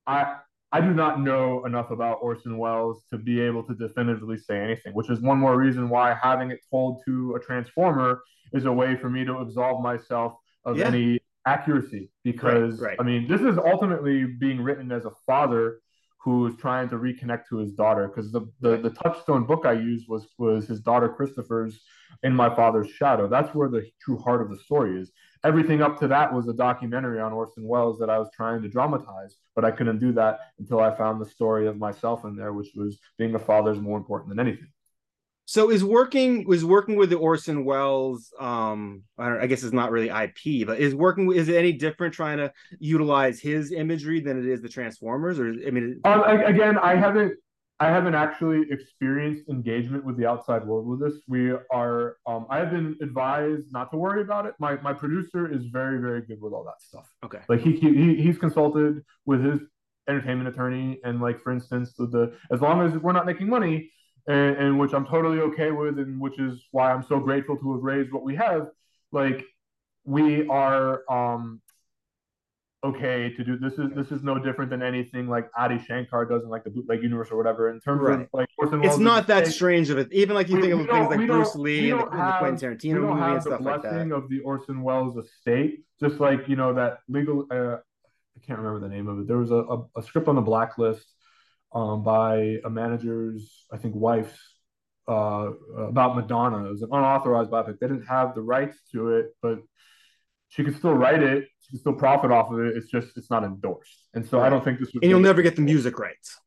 I 0.07 0.37
I 0.71 0.81
do 0.81 0.93
not 0.93 1.21
know 1.21 1.65
enough 1.65 1.91
about 1.91 2.19
Orson 2.21 2.59
Welles 2.59 3.03
to 3.11 3.17
be 3.17 3.41
able 3.41 3.63
to 3.65 3.75
definitively 3.75 4.37
say 4.37 4.61
anything, 4.61 4.93
which 4.93 5.09
is 5.09 5.21
one 5.21 5.39
more 5.39 5.57
reason 5.57 5.89
why 5.89 6.17
having 6.23 6.51
it 6.51 6.61
told 6.71 7.03
to 7.07 7.35
a 7.37 7.41
transformer 7.41 8.23
is 8.53 8.67
a 8.67 8.73
way 8.73 8.97
for 8.97 9.09
me 9.09 9.25
to 9.25 9.39
absolve 9.39 9.83
myself 9.83 10.35
of 10.65 10.77
yeah. 10.77 10.87
any 10.87 11.21
accuracy 11.47 12.11
because 12.25 12.81
right, 12.81 12.89
right. 12.89 12.97
I 13.01 13.03
mean 13.03 13.27
this 13.27 13.41
is 13.41 13.57
ultimately 13.57 14.27
being 14.27 14.61
written 14.61 14.93
as 14.93 15.07
a 15.07 15.13
father 15.27 15.81
who 16.19 16.47
is 16.47 16.55
trying 16.57 16.89
to 16.91 16.97
reconnect 16.97 17.45
to 17.49 17.57
his 17.57 17.73
daughter 17.73 18.09
because 18.09 18.31
the, 18.31 18.43
the 18.61 18.77
the 18.77 18.91
touchstone 18.91 19.45
book 19.45 19.65
I 19.65 19.73
used 19.73 20.09
was 20.09 20.27
was 20.37 20.67
his 20.67 20.81
daughter 20.81 21.09
Christopher's 21.09 21.81
in 22.23 22.35
my 22.35 22.55
father's 22.55 22.91
shadow. 22.91 23.29
That's 23.29 23.55
where 23.55 23.69
the 23.69 23.89
true 24.01 24.19
heart 24.19 24.43
of 24.43 24.51
the 24.51 24.59
story 24.59 25.01
is. 25.01 25.11
Everything 25.45 25.83
up 25.83 25.99
to 26.01 26.09
that 26.09 26.33
was 26.33 26.49
a 26.49 26.53
documentary 26.53 27.21
on 27.21 27.33
Orson 27.33 27.67
Welles 27.67 27.99
that 27.99 28.11
I 28.11 28.19
was 28.19 28.29
trying 28.35 28.63
to 28.63 28.69
dramatize, 28.69 29.37
but 29.55 29.65
I 29.65 29.71
couldn't 29.71 29.99
do 29.99 30.13
that 30.13 30.41
until 30.59 30.81
I 30.81 30.95
found 30.95 31.21
the 31.21 31.27
story 31.27 31.67
of 31.67 31.79
myself 31.79 32.25
in 32.25 32.37
there, 32.37 32.53
which 32.53 32.71
was 32.75 32.99
being 33.19 33.35
a 33.35 33.39
father 33.39 33.73
is 33.73 33.79
more 33.79 33.99
important 33.99 34.31
than 34.31 34.41
anything. 34.41 34.69
So 35.49 35.71
is 35.71 35.83
working 35.83 36.47
was 36.47 36.63
working 36.63 36.97
with 36.97 37.09
the 37.09 37.17
Orson 37.17 37.65
Welles. 37.65 38.35
Um, 38.39 39.05
I, 39.17 39.39
I, 39.39 39.47
guess 39.47 39.63
it's 39.63 39.73
not 39.73 39.91
really 39.91 40.11
IP, 40.11 40.67
but 40.67 40.79
is 40.79 40.95
working 40.95 41.33
is 41.33 41.49
it 41.49 41.57
any 41.57 41.73
different 41.73 42.13
trying 42.13 42.37
to 42.37 42.53
utilize 42.79 43.41
his 43.41 43.73
imagery 43.73 44.21
than 44.21 44.39
it 44.39 44.45
is 44.45 44.61
the 44.61 44.69
Transformers? 44.69 45.39
Or 45.39 45.49
I 45.49 45.71
mean, 45.71 46.03
um, 46.05 46.23
again, 46.23 46.77
I 46.77 46.97
haven't 46.97 47.39
I 47.81 47.87
haven't 47.87 48.17
actually 48.17 48.67
experienced 48.71 49.49
engagement 49.49 50.05
with 50.05 50.17
the 50.17 50.27
outside 50.27 50.67
world 50.67 50.87
with 50.87 51.01
this. 51.01 51.21
We 51.29 51.53
are 51.71 52.17
um, 52.27 52.47
I 52.51 52.59
have 52.59 52.71
been 52.71 52.97
advised 53.01 53.73
not 53.73 53.91
to 53.93 53.97
worry 53.97 54.23
about 54.23 54.47
it. 54.47 54.55
My 54.59 54.81
my 54.81 54.93
producer 54.93 55.51
is 55.53 55.67
very 55.67 56.01
very 56.01 56.23
good 56.23 56.41
with 56.41 56.53
all 56.53 56.65
that 56.65 56.81
stuff. 56.81 57.09
Okay, 57.25 57.39
like 57.49 57.61
he, 57.61 57.73
he 57.73 58.17
he's 58.17 58.37
consulted 58.37 59.05
with 59.27 59.45
his 59.45 59.61
entertainment 60.09 60.49
attorney, 60.49 60.99
and 61.05 61.21
like 61.21 61.41
for 61.41 61.53
instance, 61.53 61.95
the, 61.95 62.07
the 62.07 62.37
as 62.51 62.61
long 62.61 62.81
as 62.85 62.99
we're 62.99 63.13
not 63.13 63.27
making 63.27 63.49
money 63.49 63.91
and, 64.27 64.57
and 64.57 64.79
which 64.79 64.93
I'm 64.93 65.07
totally 65.07 65.39
okay 65.41 65.71
with, 65.71 65.99
and 65.99 66.21
which 66.21 66.39
is 66.41 66.65
why 66.73 66.93
I'm 66.93 67.05
so 67.05 67.21
grateful 67.21 67.57
to 67.59 67.73
have 67.75 67.83
raised 67.83 68.13
what 68.13 68.25
we 68.25 68.35
have. 68.37 68.69
Like 69.13 69.45
we 70.05 70.49
are 70.49 71.03
um, 71.11 71.61
okay 72.85 73.33
to 73.35 73.43
do 73.43 73.59
this 73.59 73.73
is 73.75 73.91
this 73.97 74.13
is 74.13 74.23
no 74.23 74.39
different 74.39 74.71
than 74.71 74.83
anything 74.83 75.29
like 75.29 75.51
Adi 75.59 75.81
Shankar 75.81 76.25
does 76.27 76.45
in 76.45 76.49
like 76.49 76.63
the 76.63 76.71
bootleg 76.71 77.03
universe 77.03 77.29
or 77.31 77.37
whatever. 77.37 77.71
In 77.71 77.81
terms 77.81 78.03
right. 78.03 78.21
of 78.21 78.29
like 78.33 78.49
Orson, 78.59 78.85
it's 78.85 78.99
not 78.99 79.27
that 79.27 79.47
strange 79.49 79.91
of 79.91 79.99
it. 79.99 80.13
Even 80.13 80.35
like 80.35 80.49
you 80.49 80.57
we, 80.57 80.63
think 80.63 80.75
of 80.75 80.89
things 80.89 81.09
like 81.09 81.27
Bruce 81.27 81.55
Lee 81.57 81.91
and 81.91 82.01
the, 82.01 82.17
have, 82.17 82.39
Quentin 82.39 82.71
Tarantino 82.71 83.01
movie 83.01 83.23
and 83.23 83.43
stuff 83.43 83.61
like 83.61 83.83
that. 83.83 84.13
of 84.13 84.29
the 84.29 84.41
Orson 84.41 84.83
Welles 84.83 85.17
estate, 85.17 85.85
just 86.01 86.21
like 86.21 86.49
you 86.49 86.57
know 86.57 86.75
that 86.75 86.99
legal. 87.09 87.47
Uh, 87.51 87.77
I 88.37 88.47
can't 88.47 88.59
remember 88.61 88.81
the 88.81 88.95
name 88.95 89.09
of 89.09 89.19
it. 89.19 89.27
There 89.27 89.39
was 89.39 89.51
a, 89.51 89.57
a, 89.57 89.85
a 89.97 90.03
script 90.03 90.29
on 90.29 90.37
the 90.37 90.41
blacklist 90.41 91.05
um, 91.73 92.05
by 92.05 92.59
a 92.65 92.71
manager's, 92.71 93.67
I 93.73 93.79
think, 93.79 93.97
wife's 93.97 94.39
uh, 95.09 95.51
about 95.77 96.15
Madonna. 96.15 96.67
It 96.67 96.71
was 96.71 96.83
an 96.83 96.91
unauthorized 96.93 97.51
biopic. 97.51 97.81
They 97.81 97.89
didn't 97.89 98.07
have 98.07 98.35
the 98.35 98.43
rights 98.43 98.79
to 98.93 99.17
it, 99.17 99.35
but 99.43 99.59
she 100.51 100.65
could 100.65 100.77
still 100.77 100.95
write 100.95 101.23
it. 101.23 101.49
Still 101.75 101.93
profit 101.93 102.31
off 102.31 102.51
of 102.51 102.61
it. 102.61 102.77
It's 102.77 102.91
just 102.91 103.09
it's 103.17 103.31
not 103.31 103.45
endorsed, 103.45 104.09
and 104.15 104.27
so 104.27 104.41
I 104.41 104.49
don't 104.49 104.65
think 104.65 104.79
this. 104.79 104.89
Was 104.95 105.01
and 105.03 105.11
you'll 105.11 105.21
never 105.21 105.43
get 105.43 105.55
the 105.55 105.61
music 105.63 105.99
rights. 105.99 106.39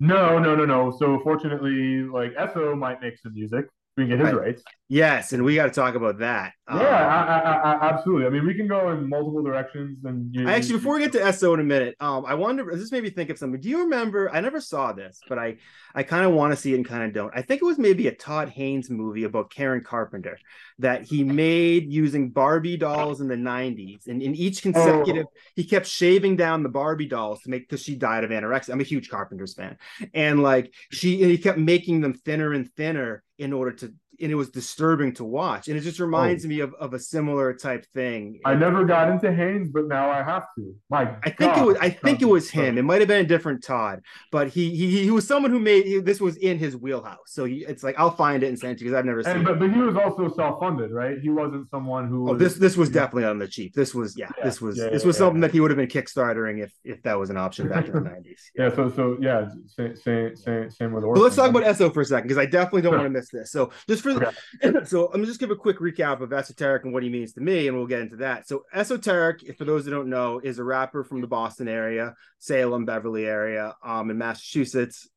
No, 0.00 0.38
no, 0.38 0.54
no, 0.54 0.64
no. 0.64 0.90
So 0.98 1.20
fortunately, 1.22 2.02
like 2.04 2.32
Esso 2.34 2.76
might 2.78 3.02
make 3.02 3.18
some 3.18 3.34
music, 3.34 3.66
we 3.96 4.04
can 4.04 4.16
get 4.16 4.24
his 4.24 4.34
right. 4.34 4.46
rights. 4.46 4.62
Yes, 4.90 5.34
and 5.34 5.44
we 5.44 5.54
got 5.54 5.66
to 5.66 5.70
talk 5.70 5.94
about 5.96 6.20
that. 6.20 6.54
Yeah, 6.66 6.76
um, 6.76 6.80
I, 6.80 7.40
I, 7.40 7.72
I, 7.72 7.90
absolutely. 7.90 8.26
I 8.26 8.30
mean, 8.30 8.46
we 8.46 8.54
can 8.54 8.66
go 8.66 8.90
in 8.90 9.06
multiple 9.06 9.42
directions. 9.42 9.98
And 10.04 10.34
you, 10.34 10.48
actually, 10.48 10.76
before 10.76 10.94
we 10.94 11.00
get 11.00 11.12
to 11.12 11.18
Esso 11.18 11.52
in 11.52 11.60
a 11.60 11.64
minute, 11.64 11.94
um, 12.00 12.24
I 12.24 12.32
wonder. 12.32 12.74
This 12.74 12.90
made 12.90 13.02
me 13.02 13.10
think 13.10 13.28
of 13.28 13.36
something. 13.36 13.60
Do 13.60 13.68
you 13.68 13.80
remember? 13.80 14.30
I 14.30 14.40
never 14.40 14.62
saw 14.62 14.92
this, 14.92 15.20
but 15.28 15.38
I, 15.38 15.58
I 15.94 16.04
kind 16.04 16.24
of 16.24 16.32
want 16.32 16.54
to 16.54 16.56
see 16.56 16.72
it 16.72 16.76
and 16.76 16.86
kind 16.86 17.04
of 17.04 17.12
don't. 17.12 17.30
I 17.36 17.42
think 17.42 17.60
it 17.60 17.66
was 17.66 17.76
maybe 17.76 18.06
a 18.06 18.14
Todd 18.14 18.48
Haynes 18.48 18.88
movie 18.88 19.24
about 19.24 19.50
Karen 19.50 19.84
Carpenter 19.84 20.38
that 20.78 21.02
he 21.02 21.22
made 21.22 21.92
using 21.92 22.30
Barbie 22.30 22.78
dolls 22.78 23.20
in 23.20 23.28
the 23.28 23.36
'90s, 23.36 24.06
and 24.06 24.22
in 24.22 24.34
each 24.34 24.62
consecutive, 24.62 25.26
oh. 25.26 25.38
he 25.54 25.64
kept 25.64 25.86
shaving 25.86 26.36
down 26.36 26.62
the 26.62 26.70
Barbie 26.70 27.08
dolls 27.08 27.42
to 27.42 27.50
make 27.50 27.68
because 27.68 27.82
she 27.82 27.94
died 27.94 28.24
of 28.24 28.30
anorexia. 28.30 28.70
I'm 28.70 28.80
a 28.80 28.84
huge 28.84 29.10
Carpenter's 29.10 29.52
fan, 29.52 29.76
and 30.14 30.42
like 30.42 30.72
she, 30.90 31.22
he 31.24 31.36
kept 31.36 31.58
making 31.58 32.00
them 32.00 32.14
thinner 32.14 32.54
and 32.54 32.72
thinner 32.72 33.22
in 33.38 33.52
order 33.52 33.72
to 33.72 33.94
and 34.20 34.32
it 34.32 34.34
was 34.34 34.50
disturbing 34.50 35.12
to 35.14 35.24
watch. 35.24 35.68
And 35.68 35.76
it 35.76 35.80
just 35.80 36.00
reminds 36.00 36.44
oh. 36.44 36.48
me 36.48 36.60
of, 36.60 36.74
of 36.74 36.94
a 36.94 36.98
similar 36.98 37.54
type 37.54 37.86
thing. 37.94 38.40
I 38.44 38.54
never 38.54 38.84
got 38.84 39.10
into 39.10 39.32
Haynes, 39.32 39.70
but 39.70 39.86
now 39.86 40.10
I 40.10 40.22
have 40.22 40.46
to. 40.56 40.74
My 40.90 41.16
I 41.22 41.30
think 41.30 41.54
God. 41.54 41.58
it 41.58 41.64
was 41.66 41.76
I 41.80 41.90
think 41.90 42.22
it 42.22 42.26
was 42.26 42.50
him. 42.50 42.78
It 42.78 42.82
might 42.82 43.00
have 43.00 43.08
been 43.08 43.24
a 43.24 43.28
different 43.28 43.62
Todd, 43.62 44.02
but 44.32 44.48
he 44.48 44.74
he, 44.74 45.04
he 45.04 45.10
was 45.10 45.26
someone 45.26 45.50
who 45.50 45.60
made 45.60 45.86
he, 45.86 45.98
this 46.00 46.20
was 46.20 46.36
in 46.36 46.58
his 46.58 46.76
wheelhouse. 46.76 47.18
So 47.26 47.44
he, 47.44 47.64
it's 47.64 47.82
like 47.82 47.98
I'll 47.98 48.10
find 48.10 48.42
it 48.42 48.48
and 48.48 48.58
send 48.58 48.72
it 48.72 48.78
to 48.78 48.84
you 48.84 48.90
because 48.90 48.98
I've 48.98 49.04
never 49.04 49.22
seen 49.22 49.32
and, 49.32 49.42
it. 49.42 49.44
But, 49.44 49.58
but 49.60 49.72
he 49.72 49.80
was 49.80 49.96
also 49.96 50.34
self 50.34 50.60
funded, 50.60 50.90
right? 50.90 51.18
He 51.18 51.28
wasn't 51.28 51.68
someone 51.70 52.08
who. 52.08 52.28
Oh, 52.28 52.32
was, 52.32 52.40
this 52.40 52.54
this 52.54 52.76
was 52.76 52.90
definitely 52.90 53.24
on 53.24 53.38
the 53.38 53.48
cheap. 53.48 53.74
This 53.74 53.94
was 53.94 54.16
yeah. 54.16 54.30
yeah 54.38 54.44
this 54.44 54.60
was 54.60 54.78
yeah, 54.78 54.88
this 54.88 55.04
was 55.04 55.16
something 55.16 55.40
that 55.40 55.52
he 55.52 55.60
would 55.60 55.70
have 55.70 55.78
been 55.78 55.88
kickstartering 55.88 56.62
if 56.62 56.72
if 56.84 57.02
that 57.02 57.18
was 57.18 57.30
an 57.30 57.36
option 57.36 57.68
back 57.68 57.86
in 57.86 57.92
the 57.92 58.00
nineties. 58.12 58.50
Yeah. 58.56 58.74
So 58.74 58.90
so 58.90 59.16
yeah. 59.20 59.48
Same 59.66 59.96
same 59.96 60.36
same, 60.36 60.70
same 60.70 60.92
with. 60.92 61.04
Orphan. 61.04 61.20
But 61.20 61.24
let's 61.24 61.36
talk 61.36 61.50
about 61.50 61.64
Esso 61.64 61.92
for 61.92 62.00
a 62.00 62.04
second 62.04 62.28
because 62.28 62.38
I 62.38 62.46
definitely 62.46 62.82
don't 62.82 62.94
want 62.94 63.04
to 63.04 63.10
miss 63.10 63.30
this. 63.30 63.52
So 63.52 63.70
just 63.88 64.02
for 64.14 64.26
okay. 64.26 64.84
so 64.84 65.06
let 65.06 65.20
me 65.20 65.26
just 65.26 65.40
give 65.40 65.50
a 65.50 65.56
quick 65.56 65.78
recap 65.78 66.20
of 66.20 66.32
Esoteric 66.32 66.84
and 66.84 66.92
what 66.92 67.02
he 67.02 67.08
means 67.08 67.32
to 67.34 67.40
me, 67.40 67.68
and 67.68 67.76
we'll 67.76 67.86
get 67.86 68.00
into 68.00 68.16
that. 68.16 68.48
So 68.48 68.64
Esoteric, 68.72 69.56
for 69.56 69.64
those 69.64 69.84
who 69.84 69.90
don't 69.90 70.08
know, 70.08 70.40
is 70.40 70.58
a 70.58 70.64
rapper 70.64 71.04
from 71.04 71.20
the 71.20 71.26
Boston 71.26 71.68
area, 71.68 72.14
Salem, 72.38 72.84
Beverly 72.84 73.26
area, 73.26 73.74
um, 73.84 74.10
in 74.10 74.18
Massachusetts 74.18 75.08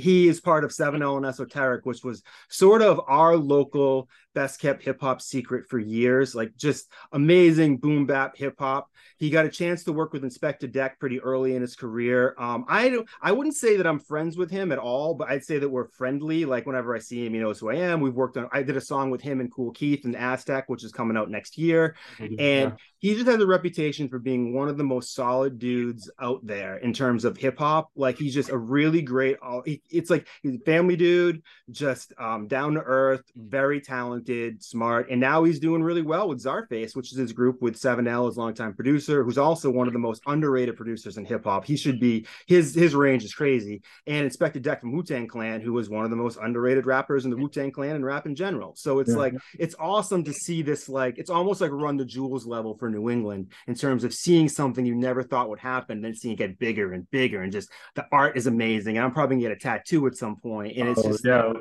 he 0.00 0.28
is 0.28 0.40
part 0.40 0.64
of 0.64 0.70
7L 0.70 1.16
and 1.16 1.26
Esoteric, 1.26 1.84
which 1.84 2.02
was 2.02 2.22
sort 2.48 2.82
of 2.82 3.00
our 3.06 3.36
local 3.36 4.08
best 4.34 4.60
kept 4.60 4.82
hip 4.82 5.00
hop 5.00 5.20
secret 5.20 5.66
for 5.68 5.78
years, 5.78 6.34
like 6.34 6.56
just 6.56 6.90
amazing 7.12 7.78
boom 7.78 8.06
bap 8.06 8.36
hip 8.36 8.54
hop. 8.58 8.90
He 9.18 9.30
got 9.30 9.46
a 9.46 9.50
chance 9.50 9.84
to 9.84 9.92
work 9.92 10.12
with 10.12 10.22
Inspectah 10.22 10.72
Deck 10.72 10.98
pretty 10.98 11.20
early 11.20 11.54
in 11.54 11.62
his 11.62 11.76
career. 11.76 12.34
Um, 12.38 12.64
I 12.68 12.98
I 13.20 13.32
wouldn't 13.32 13.56
say 13.56 13.76
that 13.76 13.86
I'm 13.86 13.98
friends 13.98 14.36
with 14.36 14.50
him 14.50 14.72
at 14.72 14.78
all, 14.78 15.14
but 15.14 15.28
I'd 15.28 15.44
say 15.44 15.58
that 15.58 15.68
we're 15.68 15.88
friendly. 15.88 16.44
Like 16.44 16.66
whenever 16.66 16.94
I 16.94 17.00
see 17.00 17.26
him, 17.26 17.34
he 17.34 17.40
knows 17.40 17.58
who 17.58 17.70
I 17.70 17.76
am. 17.76 18.00
We've 18.00 18.14
worked 18.14 18.36
on. 18.36 18.48
I 18.52 18.62
did 18.62 18.76
a 18.76 18.80
song 18.80 19.10
with 19.10 19.20
him 19.20 19.40
and 19.40 19.52
Kool 19.52 19.72
Keith 19.72 20.04
and 20.04 20.16
Aztec, 20.16 20.68
which 20.68 20.84
is 20.84 20.92
coming 20.92 21.16
out 21.16 21.30
next 21.30 21.58
year, 21.58 21.96
and 22.18 22.38
yeah. 22.38 22.72
he 22.98 23.14
just 23.14 23.26
has 23.26 23.40
a 23.40 23.46
reputation 23.46 24.08
for 24.08 24.18
being 24.18 24.54
one 24.54 24.68
of 24.68 24.76
the 24.76 24.84
most 24.84 25.14
solid 25.14 25.58
dudes 25.58 26.10
out 26.20 26.40
there 26.46 26.78
in 26.78 26.92
terms 26.92 27.24
of 27.24 27.36
hip 27.36 27.58
hop. 27.58 27.90
Like 27.96 28.16
he's 28.16 28.34
just 28.34 28.50
a 28.50 28.58
really 28.58 29.02
great. 29.02 29.36
All 29.42 29.62
It's 29.66 30.10
like 30.10 30.26
he's 30.42 30.54
a 30.54 30.64
family 30.64 30.96
dude, 30.96 31.42
just 31.70 32.12
um, 32.18 32.46
down 32.46 32.74
to 32.74 32.80
earth, 32.80 33.24
very 33.36 33.80
talented 33.80 34.19
talented, 34.20 34.62
smart, 34.62 35.10
and 35.10 35.20
now 35.20 35.44
he's 35.44 35.58
doing 35.58 35.82
really 35.82 36.02
well 36.02 36.28
with 36.28 36.42
Czarface, 36.42 36.94
which 36.94 37.12
is 37.12 37.18
his 37.18 37.32
group 37.32 37.60
with 37.60 37.78
7L, 37.78 38.26
his 38.26 38.36
longtime 38.36 38.74
producer, 38.74 39.24
who's 39.24 39.38
also 39.38 39.70
one 39.70 39.86
of 39.86 39.92
the 39.92 39.98
most 39.98 40.22
underrated 40.26 40.76
producers 40.76 41.16
in 41.16 41.24
hip 41.24 41.44
hop. 41.44 41.64
He 41.64 41.76
should 41.76 42.00
be 42.00 42.26
his 42.46 42.74
his 42.74 42.94
range 42.94 43.24
is 43.24 43.34
crazy. 43.34 43.82
And 44.06 44.30
Inspectah 44.30 44.62
Deck 44.62 44.80
from 44.80 44.92
Wu 44.92 45.02
Tang 45.02 45.26
Clan, 45.26 45.60
who 45.60 45.72
was 45.72 45.88
one 45.88 46.04
of 46.04 46.10
the 46.10 46.16
most 46.16 46.38
underrated 46.40 46.86
rappers 46.86 47.24
in 47.24 47.30
the 47.30 47.36
Wu 47.36 47.48
Tang 47.48 47.70
Clan 47.70 47.96
and 47.96 48.04
rap 48.04 48.26
in 48.26 48.34
general. 48.34 48.74
So 48.76 48.98
it's 48.98 49.10
yeah. 49.10 49.16
like 49.16 49.34
it's 49.58 49.74
awesome 49.78 50.24
to 50.24 50.32
see 50.32 50.62
this. 50.62 50.88
Like 50.88 51.18
it's 51.18 51.30
almost 51.30 51.60
like 51.60 51.70
run 51.70 51.96
the 51.96 52.04
jewels 52.04 52.46
level 52.46 52.76
for 52.76 52.90
New 52.90 53.10
England 53.10 53.52
in 53.66 53.74
terms 53.74 54.04
of 54.04 54.14
seeing 54.14 54.48
something 54.48 54.84
you 54.84 54.94
never 54.94 55.22
thought 55.22 55.48
would 55.48 55.60
happen, 55.60 56.00
then 56.00 56.14
seeing 56.14 56.34
it 56.34 56.38
get 56.38 56.58
bigger 56.58 56.92
and 56.92 57.10
bigger, 57.10 57.42
and 57.42 57.52
just 57.52 57.70
the 57.94 58.06
art 58.12 58.36
is 58.36 58.46
amazing. 58.46 58.96
And 58.96 59.04
I'm 59.04 59.12
probably 59.12 59.36
gonna 59.36 59.48
get 59.48 59.56
a 59.56 59.60
tattoo 59.60 60.06
at 60.06 60.16
some 60.16 60.36
point, 60.36 60.76
and 60.76 60.88
it's 60.88 61.00
oh, 61.04 61.10
just 61.10 61.24
yeah. 61.24 61.52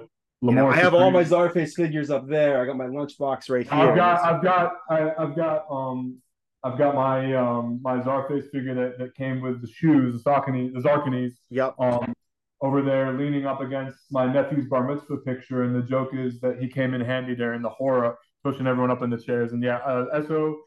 You 0.42 0.52
know, 0.52 0.70
I 0.70 0.76
have 0.78 0.94
all 0.94 1.12
my 1.12 1.24
Czarface 1.24 1.74
figures 1.74 2.10
up 2.10 2.28
there. 2.28 2.62
I 2.62 2.66
got 2.66 2.78
my 2.78 2.86
lunchbox 2.86 3.50
right 3.50 3.68
here. 3.68 3.74
I've 3.74 3.96
got, 3.96 4.24
I've 4.24 4.42
got, 4.44 4.74
I, 4.90 5.00
have 5.18 5.36
got, 5.36 5.66
um, 5.70 6.22
I've 6.64 6.78
got 6.78 6.96
my 6.96 7.36
um 7.36 7.80
my 7.82 7.98
Czarface 8.00 8.50
figure 8.50 8.74
that, 8.76 8.98
that 9.00 9.16
came 9.16 9.42
with 9.42 9.62
the 9.62 9.68
shoes, 9.68 10.24
the 10.24 10.30
Saucony, 10.30 10.72
the. 10.74 11.32
Yep. 11.50 11.76
Um, 11.80 12.14
over 12.62 12.82
there 12.82 13.14
leaning 13.14 13.46
up 13.46 13.62
against 13.62 14.00
my 14.12 14.32
nephew's 14.32 14.68
bar 14.68 14.84
mitzvah 14.84 15.18
picture, 15.18 15.64
and 15.64 15.76
the 15.76 15.82
joke 15.82 16.10
is 16.14 16.40
that 16.42 16.60
he 16.60 16.68
came 16.68 16.94
in 16.94 17.02
handy 17.02 17.34
there 17.34 17.54
in 17.54 17.62
the 17.62 17.70
horror, 17.70 18.18
pushing 18.44 18.68
everyone 18.68 18.92
up 18.92 19.02
in 19.02 19.10
the 19.10 19.18
chairs. 19.18 19.54
And 19.54 19.64
yeah, 19.64 19.78
uh, 19.78 20.06
Eso, 20.14 20.58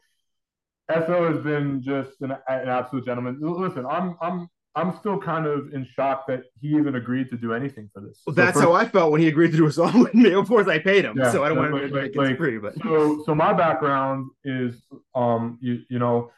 Eso 0.89 1.31
has 1.31 1.43
been 1.43 1.81
just 1.83 2.21
an, 2.21 2.31
an 2.47 2.69
absolute 2.69 3.05
gentleman. 3.05 3.37
Listen, 3.41 3.85
I'm 3.85 4.17
I'm 4.21 4.47
I'm 4.75 4.97
still 4.97 5.19
kind 5.19 5.45
of 5.45 5.73
in 5.73 5.85
shock 5.95 6.25
that 6.27 6.43
he 6.59 6.69
even 6.69 6.95
agreed 6.95 7.29
to 7.29 7.37
do 7.37 7.53
anything 7.53 7.89
for 7.93 8.01
this. 8.01 8.21
Well, 8.25 8.35
so 8.35 8.41
that's 8.41 8.59
how 8.59 8.73
I 8.73 8.87
felt 8.87 9.11
when 9.11 9.21
he 9.21 9.27
agreed 9.27 9.51
to 9.51 9.57
do 9.57 9.67
a 9.67 9.71
song 9.71 9.99
with 9.99 10.15
me. 10.15 10.33
Of 10.33 10.47
course, 10.47 10.67
I 10.67 10.79
paid 10.79 11.05
him, 11.05 11.15
yeah, 11.17 11.31
so 11.31 11.43
I 11.43 11.49
don't 11.49 11.57
want 11.57 11.71
to 11.71 11.89
make 11.89 12.15
it 12.15 12.37
free. 12.37 12.57
But 12.57 12.73
so, 12.81 13.23
so 13.25 13.35
my 13.35 13.53
background 13.53 14.31
is, 14.43 14.75
um, 15.13 15.59
you, 15.61 15.81
you 15.89 15.99
know, 15.99 16.31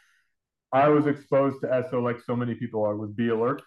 I 0.70 0.88
was 0.88 1.06
exposed 1.06 1.62
to 1.62 1.72
Eso 1.72 2.00
like 2.00 2.20
so 2.20 2.36
many 2.36 2.54
people 2.54 2.84
are 2.84 2.96
with 2.96 3.16
Be 3.16 3.28
Alert. 3.28 3.62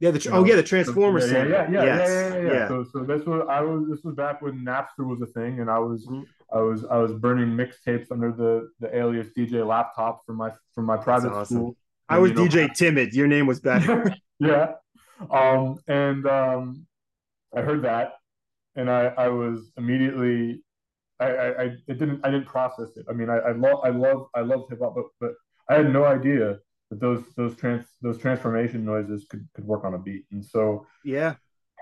Yeah, 0.00 0.10
the 0.10 0.28
oh 0.32 0.44
yeah, 0.44 0.56
the 0.56 0.62
Transformers. 0.64 1.30
Yeah, 1.30 1.46
yeah, 1.46 1.70
yeah, 1.70 1.84
yeah, 1.84 2.36
yeah, 2.36 2.68
So, 2.68 2.84
so 2.92 3.04
this 3.04 3.24
was 3.24 3.46
I 3.48 3.60
was 3.60 3.88
this 3.88 4.02
was 4.02 4.16
back 4.16 4.42
when 4.42 4.64
Napster 4.64 5.06
was 5.06 5.22
a 5.22 5.26
thing, 5.26 5.60
and 5.60 5.70
I 5.70 5.78
was 5.78 6.04
mm-hmm. 6.06 6.22
I 6.52 6.60
was 6.60 6.84
I 6.90 6.98
was 6.98 7.12
burning 7.12 7.50
mixtapes 7.50 8.10
under 8.10 8.32
the 8.32 8.70
the 8.80 8.96
alias 8.96 9.28
DJ 9.38 9.64
Laptop 9.64 10.26
from 10.26 10.36
my 10.36 10.50
from 10.74 10.84
my 10.84 10.96
private 10.96 11.46
school 11.46 11.76
I 12.08 12.18
was 12.18 12.32
DJ 12.32 12.68
know, 12.68 12.74
Timid. 12.74 13.14
Your 13.14 13.26
name 13.26 13.46
was 13.46 13.60
better. 13.60 14.14
yeah. 14.38 14.72
Um, 15.30 15.78
and 15.86 16.26
um, 16.26 16.86
I 17.56 17.62
heard 17.62 17.82
that, 17.82 18.14
and 18.76 18.90
I, 18.90 19.06
I 19.16 19.28
was 19.28 19.70
immediately, 19.76 20.62
I, 21.20 21.26
I, 21.26 21.46
I 21.46 21.64
it 21.86 21.98
didn't, 21.98 22.20
I 22.24 22.30
didn't 22.30 22.46
process 22.46 22.96
it. 22.96 23.06
I 23.08 23.12
mean, 23.12 23.30
I, 23.30 23.36
I 23.38 23.52
love, 23.52 23.80
I 23.84 23.90
love, 23.90 24.26
I 24.34 24.40
love 24.40 24.64
hip 24.68 24.80
hop, 24.82 24.94
but, 24.94 25.04
but 25.20 25.32
I 25.68 25.76
had 25.78 25.92
no 25.92 26.04
idea 26.04 26.58
that 26.90 27.00
those, 27.00 27.22
those 27.36 27.56
trans, 27.56 27.86
those 28.02 28.18
transformation 28.18 28.84
noises 28.84 29.26
could, 29.28 29.46
could 29.54 29.64
work 29.64 29.84
on 29.84 29.94
a 29.94 29.98
beat. 29.98 30.24
And 30.32 30.44
so, 30.44 30.86
yeah, 31.04 31.34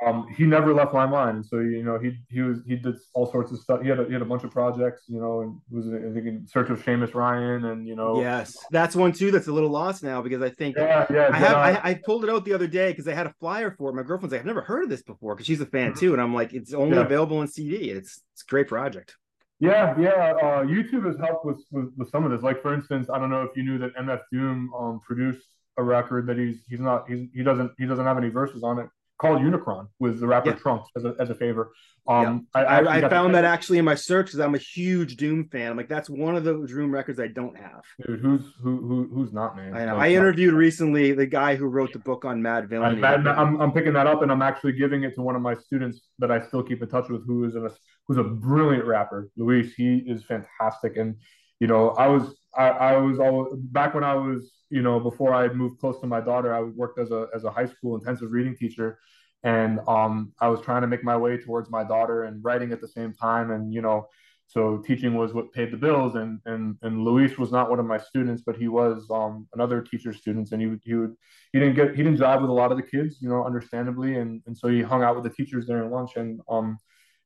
um, 0.04 0.26
he 0.36 0.44
never 0.44 0.74
left 0.74 0.92
my 0.92 1.06
mind. 1.06 1.36
And 1.36 1.46
so, 1.46 1.58
you 1.58 1.82
know, 1.82 1.98
he 1.98 2.12
he 2.28 2.40
was 2.40 2.60
he 2.66 2.76
did 2.76 2.96
all 3.14 3.30
sorts 3.30 3.52
of 3.52 3.58
stuff. 3.58 3.82
He 3.82 3.88
had 3.88 4.00
a, 4.00 4.06
he 4.06 4.12
had 4.12 4.22
a 4.22 4.26
bunch 4.26 4.42
of 4.42 4.50
projects, 4.50 5.04
you 5.06 5.20
know, 5.20 5.42
and 5.42 5.58
was 5.70 5.86
I 5.88 6.12
think 6.12 6.26
in 6.26 6.46
search 6.46 6.70
of 6.70 6.82
Seamus 6.84 7.14
Ryan, 7.14 7.66
and 7.66 7.86
you 7.86 7.94
know, 7.94 8.20
yes, 8.20 8.56
that's 8.70 8.96
one 8.96 9.12
too. 9.12 9.30
That's 9.30 9.46
a 9.46 9.52
little 9.52 9.70
lost 9.70 10.02
now 10.02 10.20
because 10.20 10.42
I 10.42 10.50
think 10.50 10.76
yeah, 10.76 11.06
yeah. 11.10 11.28
I 11.32 11.36
have 11.36 11.56
I, 11.56 11.80
I, 11.90 11.94
pulled 11.94 12.24
it 12.24 12.30
out 12.30 12.44
the 12.44 12.52
other 12.52 12.66
day 12.66 12.90
because 12.90 13.06
I 13.06 13.14
had 13.14 13.26
a 13.26 13.34
flyer 13.38 13.70
for 13.70 13.90
it. 13.90 13.94
My 13.94 14.02
girlfriend's 14.02 14.32
like, 14.32 14.40
I've 14.40 14.46
never 14.46 14.62
heard 14.62 14.84
of 14.84 14.90
this 14.90 15.02
before 15.02 15.34
because 15.34 15.46
she's 15.46 15.60
a 15.60 15.66
fan 15.66 15.90
mm-hmm. 15.90 16.00
too, 16.00 16.12
and 16.12 16.20
I'm 16.20 16.34
like, 16.34 16.52
it's 16.52 16.74
only 16.74 16.96
yeah. 16.96 17.04
available 17.04 17.40
in 17.42 17.48
CD. 17.48 17.90
It's 17.90 18.22
it's 18.34 18.42
a 18.42 18.46
great 18.46 18.68
project. 18.68 19.16
Yeah, 19.60 19.94
yeah. 19.96 20.32
Uh, 20.42 20.64
YouTube 20.64 21.06
has 21.06 21.16
helped 21.24 21.44
with, 21.44 21.62
with, 21.70 21.92
with 21.96 22.10
some 22.10 22.24
of 22.24 22.32
this. 22.32 22.42
Like 22.42 22.60
for 22.60 22.74
instance, 22.74 23.08
I 23.08 23.18
don't 23.20 23.30
know 23.30 23.42
if 23.42 23.56
you 23.56 23.62
knew 23.62 23.78
that 23.78 23.94
MF 23.96 24.20
Doom 24.32 24.72
um, 24.76 25.00
produced 25.06 25.46
a 25.78 25.82
record 25.82 26.26
that 26.26 26.36
he's 26.36 26.64
he's 26.68 26.80
not 26.80 27.08
he's, 27.08 27.28
he 27.32 27.42
doesn't 27.44 27.70
he 27.78 27.86
doesn't 27.86 28.04
have 28.04 28.18
any 28.18 28.28
verses 28.28 28.62
on 28.64 28.80
it 28.80 28.88
called 29.22 29.40
Unicron 29.40 29.86
with 30.00 30.20
the 30.20 30.26
rapper 30.26 30.50
yeah. 30.50 30.56
Trunks 30.56 30.90
as 30.96 31.04
a, 31.04 31.14
as 31.18 31.30
a 31.30 31.34
favor. 31.34 31.72
Um, 32.08 32.48
yeah. 32.56 32.60
I, 32.60 32.80
I, 32.80 33.06
I 33.06 33.08
found 33.08 33.36
that 33.36 33.44
actually 33.44 33.78
in 33.78 33.84
my 33.84 33.94
search 33.94 34.26
because 34.26 34.40
I'm 34.40 34.56
a 34.56 34.58
huge 34.58 35.16
Doom 35.16 35.48
fan. 35.48 35.70
I'm 35.70 35.76
like, 35.76 35.88
that's 35.88 36.10
one 36.10 36.34
of 36.34 36.42
the 36.42 36.54
Doom 36.66 36.90
records 36.90 37.20
I 37.20 37.28
don't 37.28 37.56
have. 37.56 37.82
Dude, 38.04 38.18
who's 38.18 38.40
who, 38.60 38.76
who 38.88 39.08
who's 39.14 39.32
not 39.32 39.56
man? 39.56 39.74
I 39.74 39.84
know. 39.84 39.96
I 39.96 40.08
interviewed 40.08 40.52
recently 40.52 41.12
the 41.12 41.26
guy 41.26 41.54
who 41.54 41.66
wrote 41.66 41.92
the 41.92 42.00
book 42.00 42.24
on 42.24 42.42
Madvillainy. 42.42 43.04
I'm, 43.04 43.26
I'm, 43.28 43.60
I'm 43.60 43.72
picking 43.72 43.92
that 43.92 44.08
up 44.08 44.22
and 44.22 44.32
I'm 44.32 44.42
actually 44.42 44.72
giving 44.72 45.04
it 45.04 45.14
to 45.14 45.22
one 45.22 45.36
of 45.36 45.42
my 45.42 45.54
students 45.54 46.00
that 46.18 46.32
I 46.32 46.44
still 46.44 46.64
keep 46.64 46.82
in 46.82 46.88
touch 46.88 47.08
with, 47.08 47.24
who 47.24 47.44
is 47.44 47.54
a 47.54 47.70
who's 48.08 48.18
a 48.18 48.24
brilliant 48.24 48.84
rapper, 48.84 49.30
Luis. 49.36 49.72
He 49.74 49.98
is 49.98 50.24
fantastic, 50.24 50.96
and 50.96 51.14
you 51.60 51.68
know, 51.68 51.90
I 51.90 52.08
was 52.08 52.34
I, 52.56 52.68
I 52.68 52.96
was 52.96 53.18
all 53.18 53.56
back 53.56 53.94
when 53.94 54.04
I 54.04 54.14
was 54.14 54.52
you 54.70 54.82
know 54.82 55.00
before 55.00 55.34
I 55.34 55.52
moved 55.52 55.80
close 55.80 56.00
to 56.00 56.06
my 56.06 56.20
daughter, 56.20 56.54
I 56.54 56.62
worked 56.62 56.98
as 56.98 57.10
a 57.10 57.26
as 57.34 57.44
a 57.44 57.50
high 57.50 57.66
school 57.66 57.96
intensive 57.96 58.32
reading 58.32 58.56
teacher. 58.56 58.98
And 59.44 59.80
um, 59.88 60.32
I 60.40 60.48
was 60.48 60.60
trying 60.60 60.82
to 60.82 60.86
make 60.86 61.02
my 61.02 61.16
way 61.16 61.36
towards 61.36 61.68
my 61.68 61.82
daughter 61.82 62.24
and 62.24 62.44
writing 62.44 62.72
at 62.72 62.80
the 62.80 62.86
same 62.86 63.12
time, 63.12 63.50
and 63.50 63.74
you 63.74 63.82
know, 63.82 64.06
so 64.46 64.78
teaching 64.78 65.14
was 65.14 65.34
what 65.34 65.52
paid 65.52 65.72
the 65.72 65.76
bills. 65.76 66.14
And 66.14 66.38
and 66.46 66.76
and 66.82 67.02
Luis 67.04 67.36
was 67.38 67.50
not 67.50 67.68
one 67.68 67.80
of 67.80 67.86
my 67.86 67.98
students, 67.98 68.42
but 68.46 68.56
he 68.56 68.68
was 68.68 69.04
um, 69.10 69.48
another 69.54 69.80
teacher's 69.80 70.18
students, 70.18 70.52
and 70.52 70.62
he 70.62 70.68
he 70.84 70.94
would 70.94 71.14
he 71.52 71.58
didn't 71.58 71.74
get 71.74 71.96
he 71.96 72.04
didn't 72.04 72.18
jive 72.18 72.40
with 72.40 72.50
a 72.50 72.52
lot 72.52 72.70
of 72.70 72.76
the 72.76 72.84
kids, 72.84 73.18
you 73.20 73.28
know, 73.28 73.44
understandably, 73.44 74.16
and 74.16 74.42
and 74.46 74.56
so 74.56 74.68
he 74.68 74.80
hung 74.80 75.02
out 75.02 75.16
with 75.16 75.24
the 75.24 75.30
teachers 75.30 75.66
during 75.66 75.90
lunch, 75.90 76.12
and 76.16 76.40
um, 76.48 76.78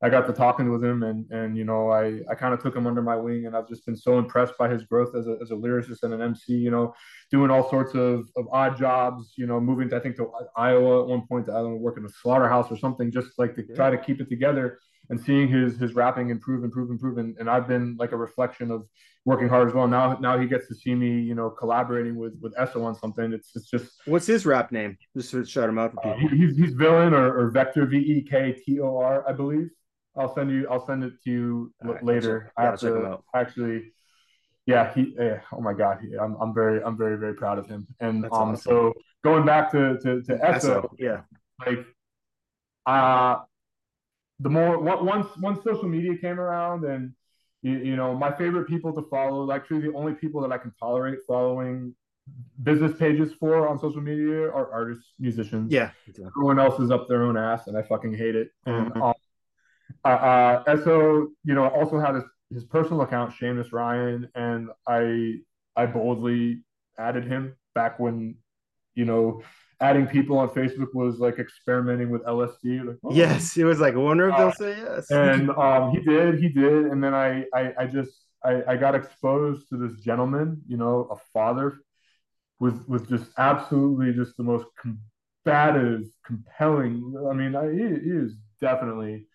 I 0.03 0.11
got 0.11 0.27
to 0.27 0.33
talking 0.33 0.71
with 0.71 0.85
him 0.85 1.03
and 1.03 1.31
and 1.31 1.57
you 1.57 1.65
know 1.65 1.91
I 1.91 2.21
I 2.31 2.35
kind 2.35 2.53
of 2.53 2.63
took 2.63 2.77
him 2.77 2.87
under 2.87 3.03
my 3.03 3.17
wing 3.17 3.47
and 3.47 3.57
I've 3.57 3.69
just 3.69 3.87
been 3.87 3.97
so 3.97 4.19
impressed 4.19 4.53
by 4.59 4.69
his 4.69 4.83
growth 4.85 5.15
as 5.17 5.27
a, 5.27 5.39
as 5.41 5.51
a 5.51 5.55
lyricist 5.55 6.03
and 6.03 6.13
an 6.13 6.21
MC 6.21 6.53
you 6.53 6.71
know 6.71 6.95
doing 7.31 7.51
all 7.51 7.69
sorts 7.71 7.95
of, 7.95 8.29
of 8.37 8.47
odd 8.53 8.77
jobs 8.79 9.33
you 9.37 9.47
know 9.47 9.59
moving 9.59 9.89
to, 9.91 9.97
I 9.97 10.01
think 10.01 10.17
to 10.17 10.31
Iowa 10.57 11.03
at 11.03 11.09
one 11.09 11.27
point 11.27 11.47
to 11.47 11.53
I 11.53 11.57
don't 11.57 11.71
know 11.73 11.77
work 11.77 11.97
in 11.97 12.05
a 12.05 12.11
slaughterhouse 12.11 12.71
or 12.71 12.77
something 12.77 13.11
just 13.11 13.39
like 13.39 13.55
to 13.57 13.63
try 13.75 13.91
to 13.91 13.97
keep 13.97 14.21
it 14.21 14.29
together 14.29 14.79
and 15.11 15.21
seeing 15.21 15.49
his 15.49 15.79
his 15.79 15.95
rapping 15.95 16.31
improve 16.31 16.65
improve 16.65 16.91
improve. 16.91 17.19
And, 17.19 17.37
and 17.39 17.49
I've 17.49 17.69
been 17.69 17.97
like 17.99 18.13
a 18.13 18.17
reflection 18.17 18.71
of 18.71 18.87
working 19.25 19.49
hard 19.49 19.69
as 19.69 19.75
well. 19.75 19.87
Now 19.87 20.19
now 20.21 20.39
he 20.39 20.47
gets 20.47 20.69
to 20.69 20.75
see 20.75 20.95
me 20.95 21.21
you 21.21 21.35
know 21.35 21.51
collaborating 21.51 22.17
with 22.17 22.35
with 22.41 22.53
Eso 22.59 22.83
on 22.85 22.95
something. 22.95 23.33
It's 23.33 23.51
it's 23.55 23.71
just 23.71 23.93
what's 24.07 24.27
his 24.27 24.47
rap 24.47 24.73
name? 24.73 24.97
Just 25.17 25.31
to 25.33 25.45
shout 25.45 25.69
him 25.69 25.79
out 25.79 25.93
for 25.93 26.01
people. 26.03 26.27
uh, 26.27 26.31
he, 26.31 26.37
he's, 26.37 26.57
he's 26.57 26.73
villain 26.73 27.15
or, 27.15 27.39
or 27.39 27.51
Vector 27.51 27.87
V 27.87 27.97
E 27.97 28.27
K 28.29 28.53
T 28.53 28.81
O 28.81 28.99
R 28.99 29.25
I 29.29 29.33
believe 29.33 29.71
I'll 30.19 30.35
send 30.35 30.51
you. 30.51 30.67
I'll 30.71 30.85
send 30.85 31.05
it 31.05 31.13
to 31.25 31.31
you 31.31 31.75
right, 31.83 32.03
later. 32.03 32.53
I 32.57 32.65
have 32.65 32.81
to 32.81 33.19
actually. 33.35 33.93
Yeah, 34.67 34.93
he. 34.93 35.15
Yeah, 35.17 35.41
oh 35.53 35.61
my 35.61 35.75
God, 35.75 35.99
he, 36.03 36.17
I'm. 36.17 36.37
I'm 36.41 36.55
very. 36.55 36.83
I'm 36.83 36.97
very. 36.97 37.17
Very 37.19 37.35
proud 37.35 37.59
of 37.59 37.67
him. 37.67 37.87
And 38.01 38.25
That's 38.25 38.35
um. 38.35 38.51
Awesome. 38.51 38.63
So 38.63 38.95
going 39.23 39.45
back 39.45 39.71
to 39.73 39.99
to 39.99 40.23
to 40.23 40.45
Eso, 40.45 40.91
yeah. 40.99 41.21
Like, 41.65 41.87
uh, 42.87 43.37
the 44.41 44.51
more 44.51 44.79
once 44.79 45.29
once 45.39 45.63
social 45.65 45.89
media 45.89 46.17
came 46.17 46.39
around 46.39 46.85
and 46.85 47.13
you, 47.63 47.79
you 47.79 47.97
know 47.97 48.15
my 48.15 48.31
favorite 48.31 48.69
people 48.69 48.93
to 48.93 49.03
follow 49.09 49.51
actually 49.51 49.81
the 49.81 49.93
only 49.95 50.13
people 50.13 50.41
that 50.41 50.53
i 50.53 50.59
can 50.59 50.73
tolerate 50.79 51.19
following 51.27 51.95
business 52.63 52.97
pages 52.99 53.33
for 53.39 53.69
on 53.69 53.79
social 53.79 54.01
media 54.01 54.43
are 54.43 54.71
artists 54.73 55.13
musicians 55.19 55.73
yeah 55.73 55.91
everyone 56.27 56.59
else 56.59 56.79
is 56.81 56.91
up 56.91 57.09
their 57.09 57.23
own 57.23 57.37
ass 57.37 57.67
and 57.67 57.79
i 57.79 57.83
fucking 57.83 58.13
hate 58.13 58.35
it 58.35 58.51
mm-hmm. 58.67 58.93
and 58.93 59.03
um, 59.03 59.15
uh, 60.05 60.09
uh, 60.09 60.85
so 60.85 61.29
you 61.45 61.55
know 61.55 61.69
also 61.69 61.99
had 61.99 62.15
his, 62.15 62.25
his 62.53 62.65
personal 62.65 63.03
account 63.03 63.35
Seamus 63.35 63.73
Ryan 63.73 64.29
and 64.35 64.69
i 64.87 65.35
i 65.77 65.87
boldly 65.87 66.63
added 66.99 67.25
him 67.25 67.57
back 67.75 67.99
when 67.99 68.37
you 68.95 69.05
know 69.05 69.43
adding 69.81 70.07
people 70.07 70.39
on 70.39 70.49
Facebook 70.49 70.95
was 70.95 71.19
like 71.19 71.39
experimenting 71.39 72.11
with 72.11 72.23
LSD. 72.25 72.87
Like, 72.87 72.97
oh. 73.05 73.13
Yes, 73.13 73.57
it 73.57 73.65
was 73.65 73.81
like, 73.81 73.95
I 73.95 73.99
wonder 73.99 74.29
if 74.29 74.35
uh, 74.35 74.39
they'll 74.39 74.53
say 74.53 74.79
yes. 74.79 75.11
And 75.11 75.51
um, 75.59 75.91
he 75.91 76.01
did, 76.01 76.39
he 76.39 76.49
did, 76.49 76.87
and 76.87 77.03
then 77.03 77.15
I, 77.15 77.45
I, 77.55 77.73
I 77.81 77.87
just, 77.87 78.13
I, 78.45 78.63
I 78.69 78.77
got 78.77 78.95
exposed 78.95 79.69
to 79.71 79.77
this 79.77 79.99
gentleman, 80.01 80.63
you 80.67 80.77
know, 80.77 81.09
a 81.11 81.17
father, 81.33 81.79
with 82.59 82.89
with 82.89 83.09
just 83.09 83.31
absolutely 83.37 84.15
just 84.15 84.37
the 84.37 84.43
most 84.43 84.67
combative, 84.81 86.05
compelling. 86.25 87.15
I 87.31 87.35
mean, 87.35 87.55
I, 87.55 87.71
he, 87.71 87.79
he 87.79 88.17
is 88.17 88.35
definitely, 88.61 89.27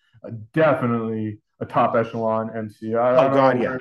definitely 0.52 1.38
a 1.60 1.66
top 1.66 1.94
echelon 1.94 2.50
MC. 2.56 2.94
I, 2.94 3.26
oh 3.26 3.34
God, 3.34 3.62
yeah. 3.62 3.78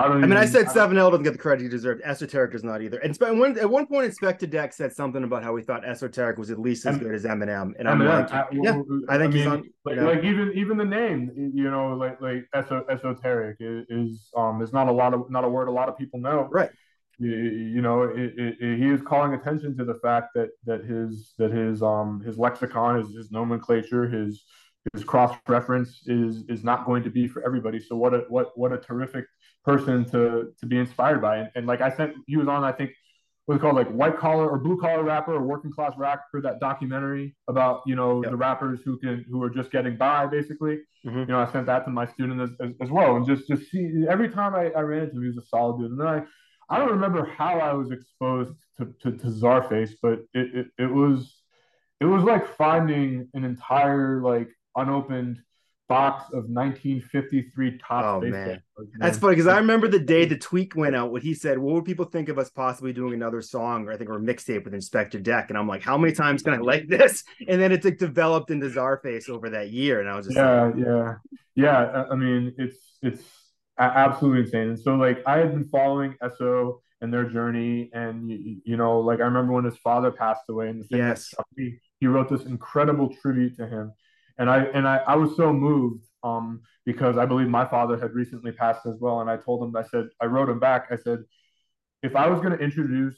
I, 0.00 0.06
I 0.06 0.16
mean, 0.18 0.36
I 0.36 0.46
said 0.46 0.70
Seven 0.70 0.96
L 0.96 1.10
doesn't 1.10 1.24
get 1.24 1.32
the 1.32 1.38
credit 1.38 1.64
he 1.64 1.68
deserved. 1.68 2.02
Esoteric 2.04 2.52
does 2.52 2.62
not 2.62 2.82
either. 2.82 2.98
And 2.98 3.16
one, 3.38 3.58
at 3.58 3.68
one 3.68 3.86
point, 3.86 4.12
Inspectah 4.12 4.48
Deck 4.48 4.72
said 4.72 4.92
something 4.92 5.24
about 5.24 5.42
how 5.42 5.56
he 5.56 5.64
thought 5.64 5.84
Esoteric 5.84 6.38
was 6.38 6.52
at 6.52 6.58
least 6.60 6.86
as 6.86 6.98
good 6.98 7.12
as 7.14 7.24
Eminem. 7.24 7.72
And 7.78 7.88
I'm 7.88 7.98
like, 7.98 8.32
I, 8.32 8.44
yeah, 8.52 8.80
I 9.08 9.18
think 9.18 9.24
I 9.24 9.26
mean, 9.26 9.32
he's 9.32 9.46
on. 9.46 9.64
Like, 9.84 9.96
you 9.96 10.02
know. 10.02 10.12
like, 10.12 10.24
even 10.24 10.52
even 10.54 10.76
the 10.76 10.84
name, 10.84 11.52
you 11.52 11.68
know, 11.68 11.96
like 11.96 12.20
like 12.20 12.44
esoteric 12.54 13.56
is 13.60 14.30
um 14.36 14.62
is 14.62 14.72
not 14.72 14.86
a 14.86 14.92
lot 14.92 15.14
of 15.14 15.30
not 15.30 15.44
a 15.44 15.48
word 15.48 15.66
a 15.66 15.72
lot 15.72 15.88
of 15.88 15.98
people 15.98 16.20
know. 16.20 16.48
Right. 16.48 16.70
You, 17.18 17.30
you 17.32 17.82
know, 17.82 18.04
it, 18.04 18.34
it, 18.38 18.54
it, 18.60 18.78
he 18.78 18.88
is 18.88 19.02
calling 19.02 19.34
attention 19.34 19.76
to 19.78 19.84
the 19.84 19.94
fact 19.94 20.28
that 20.36 20.50
that 20.64 20.84
his 20.84 21.34
that 21.38 21.50
his 21.50 21.82
um 21.82 22.22
his 22.24 22.38
lexicon, 22.38 23.00
his 23.00 23.12
his 23.16 23.32
nomenclature, 23.32 24.08
his 24.08 24.44
his 24.92 25.04
cross 25.04 25.36
reference 25.48 26.02
is 26.06 26.44
is 26.48 26.64
not 26.64 26.86
going 26.86 27.02
to 27.02 27.10
be 27.10 27.28
for 27.28 27.44
everybody. 27.44 27.80
So 27.80 27.96
what 27.96 28.14
a 28.14 28.24
what 28.28 28.56
what 28.56 28.72
a 28.72 28.78
terrific 28.78 29.26
person 29.64 30.04
to 30.06 30.52
to 30.58 30.66
be 30.66 30.78
inspired 30.78 31.20
by. 31.20 31.38
And, 31.38 31.50
and 31.54 31.66
like 31.66 31.80
I 31.80 31.90
sent, 31.90 32.14
he 32.26 32.36
was 32.36 32.48
on, 32.48 32.64
I 32.64 32.72
think, 32.72 32.92
what's 33.46 33.60
called 33.60 33.76
like 33.76 33.88
white 33.88 34.18
collar 34.18 34.48
or 34.48 34.58
blue 34.58 34.78
collar 34.78 35.02
rapper 35.02 35.34
or 35.34 35.42
working 35.42 35.72
class 35.72 35.92
rapper, 35.96 36.40
that 36.42 36.60
documentary 36.60 37.36
about 37.48 37.82
you 37.86 37.96
know 37.96 38.22
yep. 38.22 38.30
the 38.30 38.36
rappers 38.36 38.80
who 38.84 38.98
can 38.98 39.24
who 39.30 39.42
are 39.42 39.50
just 39.50 39.70
getting 39.70 39.96
by 39.96 40.26
basically. 40.26 40.80
Mm-hmm. 41.06 41.20
You 41.20 41.26
know, 41.26 41.40
I 41.40 41.50
sent 41.50 41.66
that 41.66 41.84
to 41.84 41.90
my 41.90 42.06
student 42.06 42.40
as, 42.40 42.50
as, 42.60 42.74
as, 42.80 42.90
well, 42.90 43.16
and 43.16 43.26
just 43.26 43.48
just 43.48 43.70
see 43.70 44.04
every 44.08 44.28
time 44.28 44.54
I, 44.54 44.70
I 44.70 44.80
ran 44.80 45.04
into 45.04 45.16
him, 45.16 45.22
he 45.22 45.28
was 45.28 45.38
a 45.38 45.46
solid 45.46 45.78
dude. 45.78 45.92
And 45.92 46.00
then 46.00 46.06
I 46.06 46.22
I 46.70 46.78
don't 46.78 46.90
remember 46.90 47.24
how 47.24 47.58
I 47.58 47.72
was 47.72 47.90
exposed 47.90 48.54
to 48.78 48.94
to, 49.02 49.12
to 49.16 49.26
Czarface, 49.26 49.92
but 50.02 50.20
it, 50.34 50.54
it 50.54 50.66
it 50.78 50.92
was 50.92 51.42
it 52.00 52.04
was 52.04 52.24
like 52.24 52.54
finding 52.56 53.28
an 53.34 53.44
entire 53.44 54.20
like 54.22 54.48
unopened 54.80 55.40
box 55.88 56.24
of 56.28 56.44
1953 56.50 57.78
Topps 57.78 58.06
oh, 58.06 58.20
man. 58.20 58.62
That's 58.98 59.18
funny 59.18 59.34
because 59.34 59.46
I 59.46 59.56
remember 59.56 59.88
the 59.88 59.98
day 59.98 60.26
the 60.26 60.36
tweet 60.36 60.76
went 60.76 60.94
out 60.94 61.10
when 61.10 61.22
he 61.22 61.34
said, 61.34 61.58
What 61.58 61.74
would 61.74 61.84
people 61.84 62.04
think 62.04 62.28
of 62.28 62.38
us 62.38 62.50
possibly 62.50 62.92
doing 62.92 63.14
another 63.14 63.40
song 63.40 63.88
or 63.88 63.92
I 63.92 63.96
think 63.96 64.10
or 64.10 64.18
a 64.18 64.20
mixtape 64.20 64.64
with 64.64 64.74
Inspectah 64.74 65.22
Deck? 65.22 65.46
And 65.48 65.58
I'm 65.58 65.66
like, 65.66 65.82
How 65.82 65.96
many 65.96 66.12
times 66.12 66.42
can 66.42 66.52
I 66.52 66.58
like 66.58 66.86
this? 66.88 67.24
And 67.48 67.60
then 67.60 67.72
it's 67.72 67.84
like 67.84 67.98
developed 67.98 68.50
into 68.50 68.66
Czarface 68.66 69.28
over 69.28 69.50
that 69.50 69.70
year. 69.70 70.00
And 70.00 70.08
I 70.08 70.16
was 70.16 70.26
just 70.26 70.36
Yeah, 70.36 70.64
like, 70.64 70.74
yeah. 70.76 71.14
Yeah. 71.54 72.04
I 72.10 72.14
mean, 72.14 72.54
it's 72.58 72.76
it's 73.02 73.22
absolutely 73.78 74.42
insane. 74.42 74.68
And 74.68 74.78
so 74.78 74.94
like 74.94 75.22
I 75.26 75.38
had 75.38 75.52
been 75.52 75.64
following 75.64 76.14
SO 76.36 76.82
and 77.00 77.12
their 77.12 77.24
journey 77.24 77.90
and 77.94 78.28
you, 78.28 78.60
you 78.64 78.76
know, 78.76 79.00
like 79.00 79.20
I 79.20 79.24
remember 79.24 79.54
when 79.54 79.64
his 79.64 79.78
father 79.78 80.10
passed 80.10 80.42
away 80.50 80.68
and 80.68 80.82
the 80.82 80.88
thing 80.88 80.98
yes. 80.98 81.32
he, 81.56 81.78
he 82.00 82.06
wrote 82.06 82.28
this 82.28 82.44
incredible 82.44 83.14
tribute 83.22 83.56
to 83.56 83.66
him 83.66 83.92
and 84.38 84.48
I 84.48 84.64
and 84.64 84.86
I, 84.86 84.98
I 84.98 85.16
was 85.16 85.36
so 85.36 85.52
moved 85.52 86.04
um, 86.22 86.62
because 86.86 87.18
I 87.18 87.26
believe 87.26 87.48
my 87.48 87.66
father 87.66 87.98
had 87.98 88.14
recently 88.14 88.52
passed 88.52 88.86
as 88.86 88.96
well, 89.00 89.20
and 89.20 89.28
I 89.28 89.36
told 89.36 89.62
him 89.62 89.76
I 89.76 89.82
said 89.82 90.08
I 90.20 90.26
wrote 90.26 90.48
him 90.48 90.60
back. 90.60 90.86
I 90.90 90.96
said 90.96 91.20
if 92.02 92.16
I 92.16 92.28
was 92.28 92.40
going 92.40 92.56
to 92.56 92.64
introduce 92.64 93.16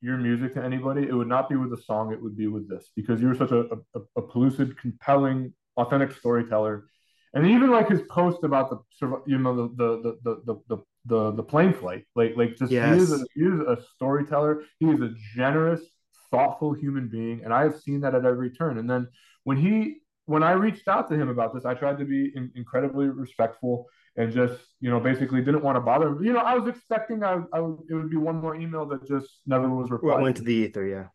your 0.00 0.16
music 0.16 0.54
to 0.54 0.64
anybody, 0.64 1.02
it 1.02 1.12
would 1.12 1.28
not 1.28 1.48
be 1.48 1.56
with 1.56 1.72
a 1.72 1.82
song; 1.82 2.12
it 2.12 2.22
would 2.22 2.36
be 2.36 2.46
with 2.46 2.68
this 2.68 2.90
because 2.94 3.20
you 3.20 3.28
were 3.28 3.34
such 3.34 3.50
a, 3.50 3.66
a, 3.94 4.00
a 4.16 4.22
pellucid, 4.22 4.78
compelling, 4.78 5.52
authentic 5.76 6.12
storyteller. 6.12 6.86
And 7.34 7.46
even 7.46 7.70
like 7.70 7.88
his 7.88 8.02
post 8.10 8.44
about 8.44 8.70
the 8.70 9.22
you 9.26 9.38
know 9.38 9.56
the 9.56 9.68
the 9.76 10.02
the 10.02 10.40
the 10.44 10.56
the, 10.68 10.82
the, 11.06 11.32
the 11.32 11.42
plane 11.42 11.72
flight, 11.72 12.04
like 12.14 12.34
like 12.36 12.56
just 12.56 12.70
yes. 12.70 12.94
he 12.94 13.02
is 13.02 13.12
a, 13.12 13.24
he 13.34 13.42
is 13.42 13.60
a 13.60 13.78
storyteller. 13.94 14.62
He 14.78 14.86
is 14.86 15.00
a 15.00 15.12
generous, 15.34 15.80
thoughtful 16.30 16.72
human 16.74 17.08
being, 17.08 17.42
and 17.42 17.52
I 17.52 17.62
have 17.62 17.80
seen 17.80 18.02
that 18.02 18.14
at 18.14 18.24
every 18.24 18.50
turn. 18.50 18.78
And 18.78 18.88
then 18.88 19.08
when 19.44 19.56
he 19.56 20.01
when 20.32 20.42
I 20.42 20.52
reached 20.52 20.88
out 20.88 21.10
to 21.10 21.14
him 21.14 21.28
about 21.28 21.52
this, 21.52 21.66
I 21.66 21.74
tried 21.74 21.98
to 21.98 22.06
be 22.06 22.32
in, 22.34 22.50
incredibly 22.54 23.06
respectful 23.06 23.86
and 24.16 24.32
just, 24.32 24.58
you 24.80 24.88
know, 24.88 24.98
basically 24.98 25.42
didn't 25.42 25.62
want 25.62 25.76
to 25.76 25.80
bother 25.80 26.08
him. 26.08 26.24
You 26.24 26.32
know, 26.32 26.38
I 26.38 26.54
was 26.54 26.66
expecting 26.74 27.22
I, 27.22 27.42
I 27.52 27.60
would, 27.60 27.80
it 27.90 27.94
would 27.94 28.08
be 28.08 28.16
one 28.16 28.36
more 28.36 28.56
email 28.56 28.86
that 28.86 29.06
just 29.06 29.28
never 29.46 29.68
was 29.68 29.90
replied. 29.90 30.14
Well, 30.14 30.22
went 30.22 30.38
to 30.38 30.42
the 30.42 30.54
ether, 30.54 30.86
yeah. 30.86 31.08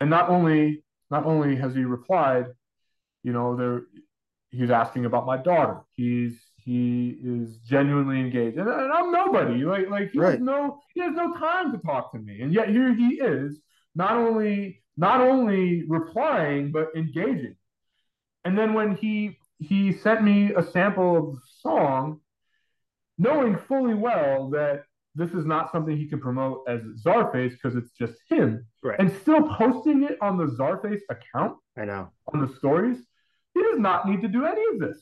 And 0.00 0.08
not 0.08 0.28
only 0.28 0.84
not 1.10 1.26
only 1.26 1.56
has 1.56 1.74
he 1.74 1.82
replied, 1.82 2.46
you 3.24 3.32
know, 3.32 3.56
there 3.56 3.82
he's 4.50 4.70
asking 4.70 5.06
about 5.06 5.26
my 5.26 5.36
daughter. 5.36 5.80
He's 5.96 6.40
he 6.54 7.18
is 7.24 7.58
genuinely 7.58 8.20
engaged, 8.20 8.58
and, 8.58 8.68
and 8.68 8.92
I'm 8.92 9.10
nobody. 9.10 9.64
Like 9.64 9.90
like 9.90 10.12
he 10.12 10.20
right. 10.20 10.32
has 10.32 10.40
no 10.40 10.78
he 10.94 11.00
has 11.00 11.14
no 11.16 11.34
time 11.34 11.72
to 11.72 11.78
talk 11.78 12.12
to 12.12 12.18
me, 12.20 12.42
and 12.42 12.54
yet 12.54 12.68
here 12.68 12.94
he 12.94 13.14
is, 13.14 13.60
not 13.96 14.12
only 14.12 14.82
not 14.96 15.20
only 15.20 15.84
replying 15.88 16.70
but 16.70 16.88
engaging. 16.94 17.56
And 18.44 18.56
then 18.56 18.74
when 18.74 18.96
he 18.96 19.38
he 19.58 19.92
sent 19.92 20.22
me 20.22 20.52
a 20.54 20.62
sample 20.62 21.16
of 21.16 21.34
the 21.34 21.40
song, 21.60 22.20
knowing 23.18 23.58
fully 23.58 23.94
well 23.94 24.48
that 24.50 24.84
this 25.14 25.30
is 25.32 25.44
not 25.44 25.70
something 25.70 25.96
he 25.96 26.08
can 26.08 26.20
promote 26.20 26.62
as 26.68 26.80
Czarface 27.04 27.52
because 27.52 27.76
it's 27.76 27.90
just 27.90 28.14
him, 28.28 28.66
right. 28.82 28.98
and 28.98 29.12
still 29.20 29.42
posting 29.42 30.04
it 30.04 30.16
on 30.22 30.38
the 30.38 30.46
Czarface 30.46 31.02
account. 31.10 31.58
I 31.76 31.84
know 31.84 32.10
on 32.32 32.46
the 32.46 32.54
stories. 32.56 32.98
He 33.54 33.62
does 33.62 33.78
not 33.78 34.08
need 34.08 34.22
to 34.22 34.28
do 34.28 34.46
any 34.46 34.62
of 34.72 34.80
this. 34.80 34.98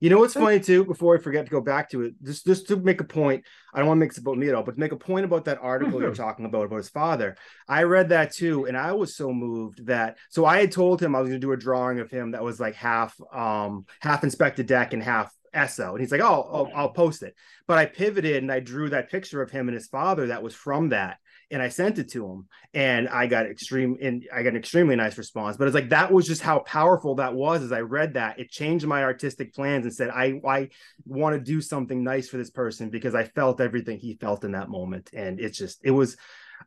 You 0.00 0.10
know 0.10 0.18
what's 0.18 0.34
funny 0.34 0.58
too? 0.58 0.84
Before 0.84 1.16
I 1.16 1.20
forget 1.20 1.44
to 1.44 1.50
go 1.50 1.60
back 1.60 1.90
to 1.90 2.02
it, 2.02 2.14
just 2.24 2.44
just 2.46 2.66
to 2.68 2.76
make 2.76 3.00
a 3.00 3.04
point. 3.04 3.44
I 3.72 3.78
don't 3.78 3.88
want 3.88 3.98
to 3.98 4.00
make 4.00 4.12
it 4.12 4.18
about 4.18 4.38
me 4.38 4.48
at 4.48 4.54
all, 4.54 4.62
but 4.62 4.72
to 4.74 4.80
make 4.80 4.92
a 4.92 4.96
point 4.96 5.24
about 5.24 5.44
that 5.44 5.58
article 5.60 6.00
you're 6.00 6.14
talking 6.14 6.44
about 6.44 6.64
about 6.64 6.78
his 6.78 6.88
father. 6.88 7.36
I 7.68 7.84
read 7.84 8.08
that 8.08 8.32
too, 8.32 8.64
and 8.66 8.76
I 8.76 8.92
was 8.92 9.14
so 9.14 9.32
moved 9.32 9.86
that. 9.86 10.16
So 10.30 10.44
I 10.44 10.60
had 10.60 10.72
told 10.72 11.00
him 11.00 11.14
I 11.14 11.20
was 11.20 11.28
going 11.28 11.40
to 11.40 11.46
do 11.46 11.52
a 11.52 11.56
drawing 11.56 12.00
of 12.00 12.10
him 12.10 12.32
that 12.32 12.42
was 12.42 12.58
like 12.58 12.74
half 12.74 13.14
um 13.32 13.84
half 14.00 14.22
Inspectah 14.22 14.66
Deck 14.66 14.92
and 14.92 15.02
half 15.02 15.32
Esso, 15.54 15.90
and 15.90 16.00
he's 16.00 16.10
like, 16.10 16.22
"Oh, 16.22 16.48
I'll, 16.52 16.70
I'll 16.74 16.92
post 16.92 17.22
it." 17.22 17.36
But 17.68 17.78
I 17.78 17.84
pivoted 17.86 18.36
and 18.42 18.50
I 18.50 18.60
drew 18.60 18.88
that 18.90 19.10
picture 19.10 19.42
of 19.42 19.50
him 19.50 19.68
and 19.68 19.74
his 19.74 19.86
father 19.86 20.28
that 20.28 20.42
was 20.42 20.54
from 20.54 20.88
that 20.88 21.18
and 21.52 21.62
I 21.62 21.68
sent 21.68 21.98
it 21.98 22.10
to 22.12 22.26
him 22.26 22.48
and 22.72 23.08
I 23.08 23.26
got 23.26 23.46
extreme 23.46 23.98
and 24.00 24.24
I 24.34 24.42
got 24.42 24.50
an 24.50 24.56
extremely 24.56 24.96
nice 24.96 25.18
response. 25.18 25.58
But 25.58 25.68
it's 25.68 25.74
like 25.74 25.90
that 25.90 26.10
was 26.10 26.26
just 26.26 26.42
how 26.42 26.60
powerful 26.60 27.16
that 27.16 27.34
was 27.34 27.62
as 27.62 27.72
I 27.72 27.80
read 27.80 28.14
that. 28.14 28.40
It 28.40 28.50
changed 28.50 28.86
my 28.86 29.04
artistic 29.04 29.54
plans 29.54 29.84
and 29.84 29.94
said 29.94 30.10
I 30.10 30.40
I 30.46 30.70
want 31.04 31.36
to 31.36 31.40
do 31.40 31.60
something 31.60 32.02
nice 32.02 32.28
for 32.28 32.38
this 32.38 32.50
person 32.50 32.88
because 32.88 33.14
I 33.14 33.24
felt 33.24 33.60
everything 33.60 33.98
he 33.98 34.14
felt 34.14 34.44
in 34.44 34.52
that 34.52 34.70
moment. 34.70 35.10
And 35.12 35.38
it's 35.38 35.58
just 35.58 35.80
it 35.84 35.90
was 35.90 36.16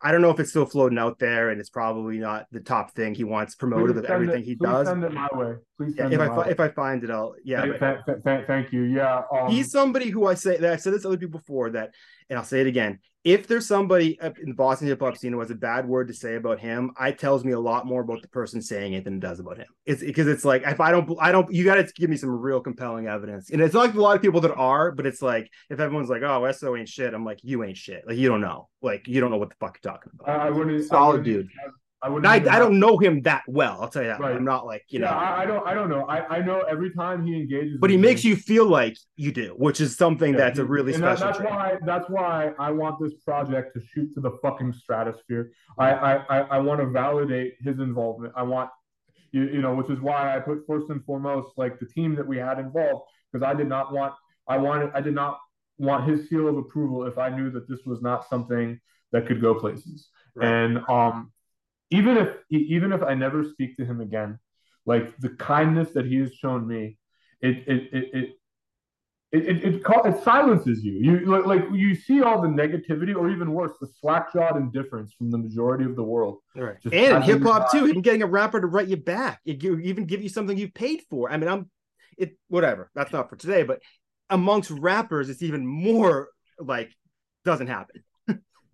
I 0.01 0.11
don't 0.11 0.21
know 0.21 0.29
if 0.29 0.39
it's 0.39 0.49
still 0.49 0.65
floating 0.65 0.97
out 0.97 1.19
there, 1.19 1.49
and 1.49 1.59
it's 1.59 1.69
probably 1.69 2.17
not 2.17 2.47
the 2.51 2.59
top 2.59 2.91
thing 2.91 3.15
he 3.15 3.23
wants 3.23 3.55
promoted 3.55 3.97
of 3.97 4.05
everything 4.05 4.41
it, 4.41 4.45
he 4.45 4.55
does. 4.55 4.87
Send 4.87 5.03
it 5.03 5.13
my 5.13 5.27
way, 5.33 5.55
please. 5.77 5.95
Yeah, 5.97 6.09
if 6.09 6.19
I 6.19 6.49
if 6.49 6.59
I 6.59 6.69
find 6.69 7.03
it, 7.03 7.09
I'll 7.09 7.35
yeah. 7.43 7.65
Thank, 7.79 7.99
but, 8.05 8.23
thank, 8.23 8.47
thank 8.47 8.71
you. 8.71 8.83
Yeah, 8.83 9.21
um, 9.31 9.49
he's 9.49 9.71
somebody 9.71 10.09
who 10.09 10.27
I 10.27 10.33
say 10.33 10.57
that 10.57 10.73
I 10.73 10.75
said 10.75 10.93
this 10.93 11.03
to 11.03 11.09
other 11.09 11.17
people 11.17 11.39
before 11.39 11.69
that, 11.71 11.91
and 12.29 12.37
I'll 12.37 12.45
say 12.45 12.61
it 12.61 12.67
again 12.67 12.99
if 13.25 13.47
there's 13.47 13.67
somebody 13.67 14.19
in 14.21 14.49
the 14.49 14.53
Boston 14.53 14.87
hip 14.87 14.99
hop 14.99 15.17
scene 15.17 15.33
who 15.33 15.39
has 15.39 15.49
a 15.49 15.55
bad 15.55 15.87
word 15.87 16.07
to 16.09 16.13
say 16.13 16.35
about 16.35 16.59
him, 16.59 16.91
it 17.01 17.17
tells 17.17 17.43
me 17.43 17.53
a 17.53 17.59
lot 17.59 17.87
more 17.87 18.01
about 18.01 18.21
the 18.21 18.27
person 18.27 18.61
saying 18.61 18.93
it 18.93 19.03
than 19.03 19.15
it 19.15 19.19
does 19.19 19.39
about 19.39 19.57
him. 19.57 19.65
It's 19.87 20.03
because 20.03 20.27
it's 20.27 20.45
like 20.45 20.61
if 20.63 20.79
I 20.79 20.91
don't, 20.91 21.11
I 21.19 21.31
don't, 21.31 21.51
you 21.51 21.65
got 21.65 21.75
to 21.75 21.91
give 21.95 22.11
me 22.11 22.17
some 22.17 22.29
real 22.29 22.61
compelling 22.61 23.07
evidence. 23.07 23.49
And 23.49 23.59
it's 23.61 23.73
not 23.73 23.87
like 23.87 23.95
a 23.95 24.01
lot 24.01 24.15
of 24.15 24.21
people 24.21 24.41
that 24.41 24.53
are, 24.53 24.91
but 24.91 25.07
it's 25.07 25.23
like 25.23 25.49
if 25.71 25.79
everyone's 25.79 26.07
like, 26.09 26.21
"Oh, 26.21 26.49
SO 26.51 26.75
ain't 26.75 26.87
shit," 26.87 27.15
I'm 27.15 27.25
like, 27.25 27.39
"You 27.41 27.63
ain't 27.63 27.77
shit." 27.77 28.03
Like 28.07 28.17
you 28.17 28.29
don't 28.29 28.41
know, 28.41 28.69
like 28.83 29.07
you 29.07 29.19
don't 29.19 29.31
know 29.31 29.37
what 29.37 29.49
the 29.49 29.55
fuck 29.59 29.79
you're 29.83 29.91
talking 29.91 30.11
about. 30.13 30.39
I 30.39 30.51
wouldn't 30.51 30.85
solid 30.85 31.01
I 31.01 31.17
wouldn't, 31.17 31.25
dude. 31.25 31.49
I, 32.05 32.09
would. 32.09 32.25
I, 32.25 32.35
I, 32.35 32.59
don't 32.59 32.79
know 32.79 32.99
him 32.99 33.23
that 33.23 33.41
well. 33.47 33.79
I'll 33.81 33.89
tell 33.89 34.03
you 34.03 34.09
that. 34.09 34.19
Right. 34.19 34.35
I'm 34.35 34.45
not 34.45 34.67
like 34.67 34.85
you 34.89 34.99
yeah, 34.99 35.07
know. 35.07 35.11
I, 35.11 35.41
I, 35.41 35.45
don't. 35.45 35.67
I 35.67 35.73
don't 35.73 35.89
know. 35.89 36.05
I, 36.05 36.37
I 36.37 36.39
know 36.39 36.61
every 36.61 36.93
time 36.93 37.25
he 37.25 37.35
engages, 37.35 37.77
but 37.81 37.89
he 37.89 37.97
makes 37.97 38.23
you 38.23 38.35
feel 38.35 38.67
like 38.67 38.95
you 39.15 39.31
do, 39.31 39.55
which 39.57 39.81
is 39.81 39.97
something 39.97 40.33
yeah, 40.33 40.39
that's 40.39 40.59
he, 40.59 40.63
a 40.63 40.65
really 40.65 40.93
special. 40.93 41.25
That, 41.25 41.39
that's 41.39 41.51
why. 41.51 41.75
That's 41.83 42.09
why 42.09 42.51
I 42.59 42.69
want 42.69 43.01
this 43.01 43.13
project 43.25 43.75
to 43.75 43.81
shoot 43.81 44.13
to 44.13 44.21
the 44.21 44.37
fucking 44.43 44.73
stratosphere. 44.73 45.51
I 45.79 45.93
I 45.93 46.39
I 46.41 46.59
want 46.59 46.79
to 46.81 46.87
validate 46.87 47.55
his 47.61 47.79
involvement. 47.79 48.33
I 48.37 48.43
want 48.43 48.69
you, 49.31 49.45
you 49.45 49.61
know, 49.63 49.73
which 49.73 49.89
is 49.89 49.99
why 49.99 50.35
I 50.35 50.39
put 50.39 50.59
first 50.67 50.91
and 50.91 51.03
foremost 51.05 51.57
like 51.57 51.79
the 51.79 51.87
team 51.87 52.15
that 52.17 52.27
we 52.27 52.37
had 52.37 52.59
involved 52.59 53.05
because 53.31 53.43
I 53.43 53.55
did 53.55 53.67
not 53.67 53.91
want 53.91 54.13
I 54.47 54.57
wanted 54.57 54.91
I 54.93 55.01
did 55.01 55.15
not 55.15 55.39
want 55.79 56.07
his 56.07 56.29
seal 56.29 56.47
of 56.47 56.57
approval 56.57 57.07
if 57.07 57.17
I 57.17 57.29
knew 57.29 57.49
that 57.49 57.67
this 57.67 57.79
was 57.85 58.01
not 58.03 58.29
something 58.29 58.79
that 59.11 59.25
could 59.25 59.41
go 59.41 59.55
places. 59.55 60.09
Right. 60.35 60.47
And 60.47 60.79
um, 60.89 61.31
even 61.91 62.17
if 62.17 62.35
even 62.49 62.93
if 62.93 63.03
I 63.03 63.13
never 63.13 63.43
speak 63.43 63.77
to 63.77 63.85
him 63.85 64.01
again, 64.01 64.39
like 64.85 65.15
the 65.17 65.29
kindness 65.29 65.91
that 65.93 66.05
he 66.05 66.17
has 66.17 66.33
shown 66.33 66.67
me, 66.67 66.97
it 67.41 67.57
it 67.67 67.89
it 67.93 68.09
it 68.13 68.29
it, 69.31 69.47
it, 69.47 69.65
it, 69.65 69.83
it, 69.85 70.23
silences 70.23 70.83
you. 70.83 70.93
You 70.93 71.25
like, 71.25 71.45
like 71.45 71.63
you 71.73 71.95
see 71.95 72.21
all 72.21 72.41
the 72.41 72.47
negativity, 72.47 73.15
or 73.15 73.29
even 73.29 73.51
worse, 73.51 73.71
the 73.81 73.87
slack-jawed 73.99 74.55
indifference 74.55 75.13
from 75.17 75.29
the 75.29 75.37
majority 75.37 75.83
of 75.83 75.95
the 75.95 76.03
world. 76.03 76.37
Right. 76.55 76.77
and 76.91 77.23
hip 77.23 77.41
hop 77.41 77.71
too, 77.71 77.87
even 77.87 78.01
getting 78.01 78.21
a 78.21 78.27
rapper 78.27 78.61
to 78.61 78.67
write 78.67 78.87
you 78.87 78.97
back, 78.97 79.41
it, 79.43 79.63
even 79.63 80.05
give 80.05 80.21
you 80.21 80.29
something 80.29 80.57
you 80.57 80.71
paid 80.71 81.01
for. 81.09 81.29
I 81.29 81.37
mean, 81.37 81.49
I'm 81.49 81.69
it 82.17 82.37
whatever. 82.47 82.89
That's 82.95 83.11
not 83.11 83.29
for 83.29 83.35
today, 83.35 83.63
but 83.63 83.81
amongst 84.29 84.69
rappers, 84.71 85.29
it's 85.29 85.43
even 85.43 85.65
more 85.65 86.29
like 86.59 86.91
doesn't 87.43 87.67
happen. 87.67 88.03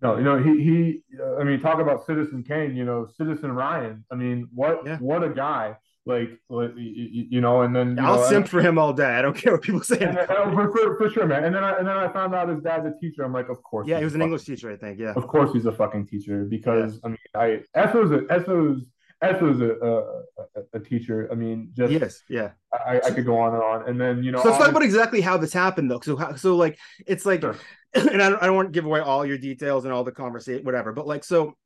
No, 0.02 0.16
you 0.18 0.24
know 0.24 0.42
he 0.42 0.62
he. 0.62 1.02
Uh, 1.18 1.36
I 1.36 1.44
mean, 1.44 1.60
talk 1.60 1.80
about 1.80 2.04
Citizen 2.06 2.42
Kane. 2.42 2.76
You 2.76 2.84
know, 2.84 3.06
Citizen 3.16 3.52
Ryan. 3.52 4.04
I 4.10 4.16
mean, 4.16 4.48
what 4.52 4.82
yeah. 4.84 4.98
what 4.98 5.22
a 5.22 5.30
guy. 5.30 5.76
Like, 6.04 6.30
you 6.50 7.40
know, 7.40 7.62
and 7.62 7.76
then 7.76 7.96
I'll 8.00 8.16
know, 8.16 8.28
simp 8.28 8.48
for 8.48 8.60
him 8.60 8.76
all 8.76 8.92
day. 8.92 9.06
I 9.06 9.22
don't 9.22 9.36
care 9.36 9.52
what 9.52 9.62
people 9.62 9.84
say. 9.84 10.00
And, 10.00 10.18
and, 10.18 10.28
for, 10.28 10.72
for, 10.72 10.96
for, 10.96 11.08
sure, 11.08 11.26
man. 11.28 11.44
And 11.44 11.54
then 11.54 11.62
I 11.62 11.78
and 11.78 11.86
then 11.86 11.96
I 11.96 12.12
found 12.12 12.34
out 12.34 12.48
his 12.48 12.60
dad's 12.60 12.86
a 12.86 12.92
teacher. 13.00 13.22
I'm 13.22 13.32
like, 13.32 13.48
of 13.48 13.62
course. 13.62 13.86
Yeah, 13.86 13.98
he 13.98 14.04
was 14.04 14.16
an 14.16 14.22
English 14.22 14.42
teacher, 14.44 14.72
I 14.72 14.76
think. 14.76 14.98
Yeah. 14.98 15.12
Of 15.14 15.28
course, 15.28 15.52
he's 15.52 15.66
a 15.66 15.70
fucking 15.72 16.08
teacher 16.08 16.44
because 16.44 16.94
yeah. 16.94 17.00
I 17.04 17.08
mean, 17.08 17.62
I 17.74 17.80
Esso's 17.80 18.10
a 18.10 18.32
Esso's 18.32 18.84
Esso's 19.22 19.60
a, 19.60 19.70
a, 19.70 20.78
a, 20.78 20.80
teacher. 20.80 21.28
I 21.30 21.34
mean, 21.34 21.70
just 21.76 21.92
yes, 21.92 22.22
yeah. 22.28 22.50
I, 22.72 23.00
I 23.04 23.10
could 23.10 23.24
go 23.24 23.38
on 23.38 23.54
and 23.54 23.62
on, 23.62 23.88
and 23.88 24.00
then 24.00 24.22
you 24.22 24.32
know. 24.32 24.42
So 24.42 24.48
let's 24.48 24.58
talk 24.58 24.70
about 24.70 24.82
exactly 24.82 25.20
how 25.20 25.36
this 25.36 25.52
happened, 25.52 25.90
though. 25.90 26.00
So, 26.00 26.16
how, 26.16 26.34
so 26.34 26.56
like, 26.56 26.78
it's 27.06 27.24
like, 27.24 27.40
sure. 27.40 27.56
and 27.94 28.20
I 28.22 28.28
don't, 28.28 28.42
I 28.42 28.46
don't 28.46 28.56
want 28.56 28.68
to 28.68 28.72
give 28.72 28.84
away 28.84 29.00
all 29.00 29.24
your 29.24 29.38
details 29.38 29.84
and 29.84 29.92
all 29.92 30.02
the 30.02 30.12
conversation, 30.12 30.64
whatever. 30.64 30.92
But 30.92 31.06
like, 31.06 31.22
so 31.22 31.56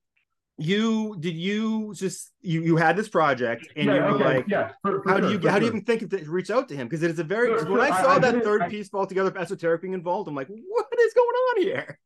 you 0.59 1.17
did 1.21 1.35
you 1.35 1.93
just 1.95 2.33
you 2.41 2.63
you 2.63 2.77
had 2.77 2.97
this 2.97 3.09
project 3.09 3.69
and 3.77 3.87
yeah, 3.87 3.95
you 3.95 4.01
were 4.01 4.09
okay. 4.09 4.25
like 4.25 4.45
yeah 4.49 4.73
for, 4.81 5.03
for 5.03 5.11
how 5.11 5.19
sure, 5.19 5.29
do 5.29 5.33
you 5.35 5.39
how 5.49 5.55
sure. 5.55 5.61
do 5.61 5.67
you 5.67 5.71
even 5.71 5.85
think 5.85 6.09
to 6.09 6.31
reach 6.31 6.51
out 6.51 6.67
to 6.67 6.75
him 6.75 6.89
because 6.89 7.03
it 7.03 7.11
is 7.11 7.19
a 7.19 7.25
very 7.25 7.63
when 7.65 7.81
I 7.81 7.91
saw 8.01 8.15
I, 8.15 8.19
that 8.21 8.43
third 8.43 8.71
piece 8.71 8.89
fall 8.89 9.07
together 9.07 9.37
esoteric 9.37 9.83
being 9.83 9.93
involved 9.93 10.29
I'm 10.29 10.35
like 10.35 10.49
what 10.49 10.87
is 10.99 11.13
going 11.13 11.27
on 11.27 11.63
here 11.63 11.99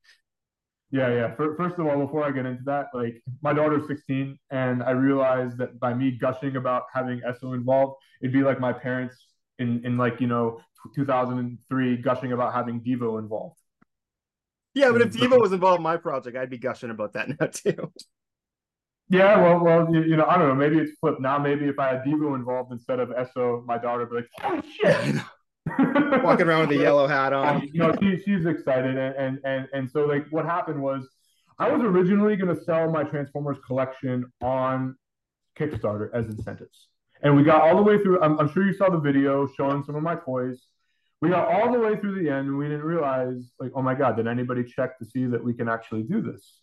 yeah, 0.91 1.09
yeah. 1.09 1.35
First 1.35 1.79
of 1.79 1.87
all, 1.87 2.05
before 2.05 2.25
I 2.25 2.33
get 2.33 2.47
into 2.47 2.65
that, 2.65 2.87
like 2.93 3.23
my 3.43 3.53
daughter's 3.53 3.87
16, 3.87 4.37
and 4.51 4.83
I 4.83 4.91
realized 4.91 5.59
that 5.59 5.79
by 5.79 5.95
me 5.95 6.11
gushing 6.13 6.57
about 6.57 6.85
having 6.93 7.21
Esso 7.21 7.55
involved, 7.55 7.97
it'd 8.21 8.33
be 8.33 8.43
like 8.43 8.59
my 8.59 8.73
parents 8.73 9.17
in 9.59 9.85
in 9.85 9.97
like 9.97 10.21
you 10.21 10.27
know 10.27 10.61
2003 10.95 11.97
gushing 11.99 12.33
about 12.33 12.55
having 12.55 12.81
Devo 12.81 13.19
involved. 13.19 13.57
Yeah, 14.75 14.91
but 14.93 15.03
if 15.03 15.13
Devo 15.13 15.41
was 15.41 15.53
involved 15.53 15.79
in 15.79 15.83
my 15.83 15.97
project, 15.97 16.37
I'd 16.37 16.51
be 16.51 16.59
gushing 16.59 16.91
about 16.91 17.13
that 17.13 17.29
now 17.41 17.47
too. 17.47 17.93
Yeah, 19.09 19.43
well, 19.43 19.59
well, 19.59 19.93
you, 19.93 20.03
you, 20.03 20.17
know, 20.17 20.25
I 20.25 20.39
don't 20.39 20.47
know. 20.47 20.55
Maybe 20.55 20.79
it's 20.79 20.93
flipped 21.01 21.21
now. 21.21 21.37
Maybe 21.37 21.67
if 21.67 21.81
I 21.81 21.89
had 21.89 22.05
Devo 22.05 22.37
involved 22.37 22.71
instead 22.73 23.01
of 23.01 23.09
Esso, 23.09 23.65
my 23.67 23.77
daughter 23.77 24.07
would 24.07 24.11
be 24.11 24.17
like, 24.17 24.29
"Oh 24.45 24.63
shit!" 24.73 25.23
walking 26.23 26.47
around 26.47 26.69
with 26.69 26.79
a 26.79 26.83
yellow 26.83 27.07
hat 27.07 27.33
on. 27.33 27.63
you 27.73 27.81
know, 27.81 27.95
she, 28.01 28.21
she's 28.25 28.47
excited, 28.47 28.97
and, 28.97 29.17
and 29.17 29.39
and 29.45 29.69
and 29.73 29.91
so 29.91 30.05
like 30.05 30.27
what 30.31 30.45
happened 30.45 30.81
was, 30.81 31.09
I 31.59 31.71
was 31.71 31.83
originally 31.83 32.37
going 32.37 32.55
to 32.55 32.63
sell 32.65 32.91
my 32.91 33.05
Transformers 33.05 33.59
collection 33.67 34.31
on 34.41 34.97
Kickstarter 35.59 36.11
as 36.15 36.27
incentives, 36.27 36.89
and 37.23 37.37
we 37.37 37.43
got 37.43 37.63
all 37.63 37.77
the 37.77 37.83
way 37.83 37.99
through. 37.99 38.23
I'm, 38.23 38.39
I'm 38.39 38.53
sure 38.53 38.65
you 38.65 38.73
saw 38.75 38.91
the 38.91 38.99
video 38.99 39.47
showing 39.57 39.85
some 39.85 39.95
of 39.95 40.03
my 40.03 40.17
toys. 40.17 40.61
We 41.21 41.29
got 41.29 41.49
all 41.49 41.71
the 41.71 41.79
way 41.79 41.97
through 41.97 42.23
the 42.23 42.31
end, 42.31 42.49
and 42.49 42.57
we 42.57 42.65
didn't 42.65 42.85
realize, 42.85 43.53
like, 43.59 43.73
oh 43.75 43.83
my 43.83 43.95
god, 43.95 44.17
did 44.17 44.27
anybody 44.27 44.65
check 44.65 44.99
to 44.99 45.05
see 45.05 45.27
that 45.27 45.43
we 45.45 45.53
can 45.53 45.69
actually 45.69 46.03
do 46.03 46.23
this? 46.23 46.59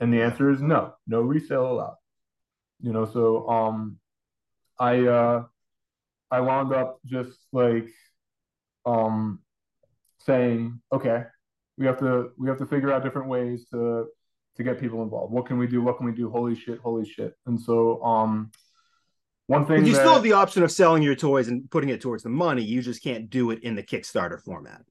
And 0.00 0.12
the 0.12 0.22
answer 0.22 0.50
is 0.50 0.60
no, 0.60 0.94
no 1.06 1.20
resale 1.20 1.70
allowed. 1.70 1.96
You 2.80 2.92
know, 2.92 3.06
so 3.06 3.48
um, 3.48 3.98
I 4.78 5.06
uh, 5.06 5.44
I 6.30 6.40
wound 6.40 6.72
up 6.72 6.98
just 7.06 7.38
like 7.52 7.88
um, 8.86 9.40
saying, 10.20 10.80
okay, 10.92 11.24
we 11.76 11.86
have 11.86 11.98
to 11.98 12.30
we 12.38 12.48
have 12.48 12.58
to 12.58 12.66
figure 12.66 12.92
out 12.92 13.02
different 13.02 13.28
ways 13.28 13.66
to 13.72 14.06
to 14.56 14.62
get 14.62 14.80
people 14.80 15.02
involved. 15.02 15.32
What 15.32 15.46
can 15.46 15.58
we 15.58 15.66
do? 15.66 15.82
What 15.82 15.98
can 15.98 16.06
we 16.06 16.12
do? 16.12 16.30
Holy 16.30 16.54
shit! 16.54 16.78
Holy 16.78 17.06
shit! 17.06 17.34
And 17.46 17.60
so, 17.60 18.02
um, 18.02 18.50
one 19.46 19.66
thing 19.66 19.80
but 19.80 19.86
you 19.86 19.92
that, 19.92 20.00
still 20.00 20.14
have 20.14 20.22
the 20.22 20.32
option 20.32 20.62
of 20.62 20.70
selling 20.70 21.02
your 21.02 21.14
toys 21.14 21.48
and 21.48 21.70
putting 21.70 21.90
it 21.90 22.00
towards 22.00 22.22
the 22.22 22.30
money. 22.30 22.62
You 22.62 22.80
just 22.80 23.02
can't 23.02 23.28
do 23.28 23.50
it 23.50 23.62
in 23.62 23.74
the 23.74 23.82
Kickstarter 23.82 24.40
format. 24.40 24.82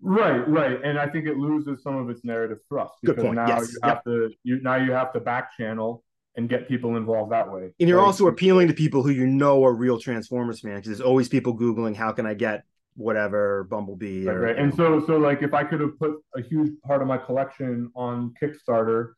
Right, 0.00 0.48
right, 0.48 0.80
and 0.84 0.96
I 0.96 1.08
think 1.08 1.26
it 1.26 1.36
loses 1.38 1.82
some 1.82 1.96
of 1.96 2.08
its 2.08 2.24
narrative 2.24 2.58
thrust 2.68 2.94
because 3.02 3.24
now 3.24 3.48
yes. 3.48 3.72
you 3.72 3.78
have 3.82 3.94
yep. 3.96 4.04
to 4.04 4.30
you 4.44 4.60
now 4.60 4.76
you 4.76 4.92
have 4.92 5.12
to 5.14 5.20
back 5.20 5.56
channel 5.56 6.04
and 6.36 6.48
get 6.48 6.68
people 6.68 6.96
involved 6.96 7.32
that 7.32 7.50
way. 7.50 7.70
And 7.80 7.88
you're 7.88 8.00
also 8.00 8.28
appealing 8.28 8.68
to 8.68 8.74
people 8.74 9.02
who 9.02 9.10
you 9.10 9.26
know 9.26 9.64
are 9.64 9.74
real 9.74 9.98
Transformers 9.98 10.60
fans. 10.60 10.76
Because 10.76 10.98
there's 10.98 11.00
always 11.00 11.28
people 11.28 11.58
googling 11.58 11.96
how 11.96 12.12
can 12.12 12.26
I 12.26 12.34
get 12.34 12.62
whatever 12.98 13.64
Bumblebee. 13.64 14.26
Right, 14.26 14.36
or, 14.36 14.40
right. 14.40 14.58
And 14.58 14.74
so, 14.74 15.04
so 15.06 15.16
like 15.16 15.42
if 15.42 15.54
I 15.54 15.64
could 15.64 15.80
have 15.80 15.98
put 15.98 16.16
a 16.36 16.42
huge 16.42 16.72
part 16.82 17.00
of 17.00 17.08
my 17.08 17.16
collection 17.16 17.90
on 17.94 18.34
Kickstarter, 18.42 19.12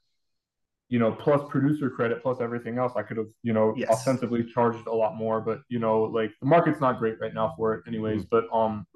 you 0.89 0.99
know, 0.99 1.13
plus 1.13 1.41
producer 1.49 1.89
credit, 1.89 2.23
plus 2.23 2.41
everything 2.41 2.79
else, 2.79 2.93
I 2.97 3.03
could 3.03 3.17
have, 3.17 3.29
you 3.43 3.53
know, 3.53 3.75
yes. 3.77 3.89
ostensibly 3.91 4.45
charged 4.45 4.87
a 4.87 4.93
lot 4.93 5.17
more. 5.17 5.41
But 5.41 5.63
you 5.69 5.79
know, 5.79 6.03
like 6.03 6.33
the 6.41 6.47
market's 6.47 6.81
not 6.81 6.99
great 6.99 7.19
right 7.21 7.33
now 7.33 7.55
for 7.57 7.75
it, 7.75 7.85
anyways. 7.89 8.25
Mm-hmm. 8.25 8.29
But 8.31 8.57
um, 8.57 8.87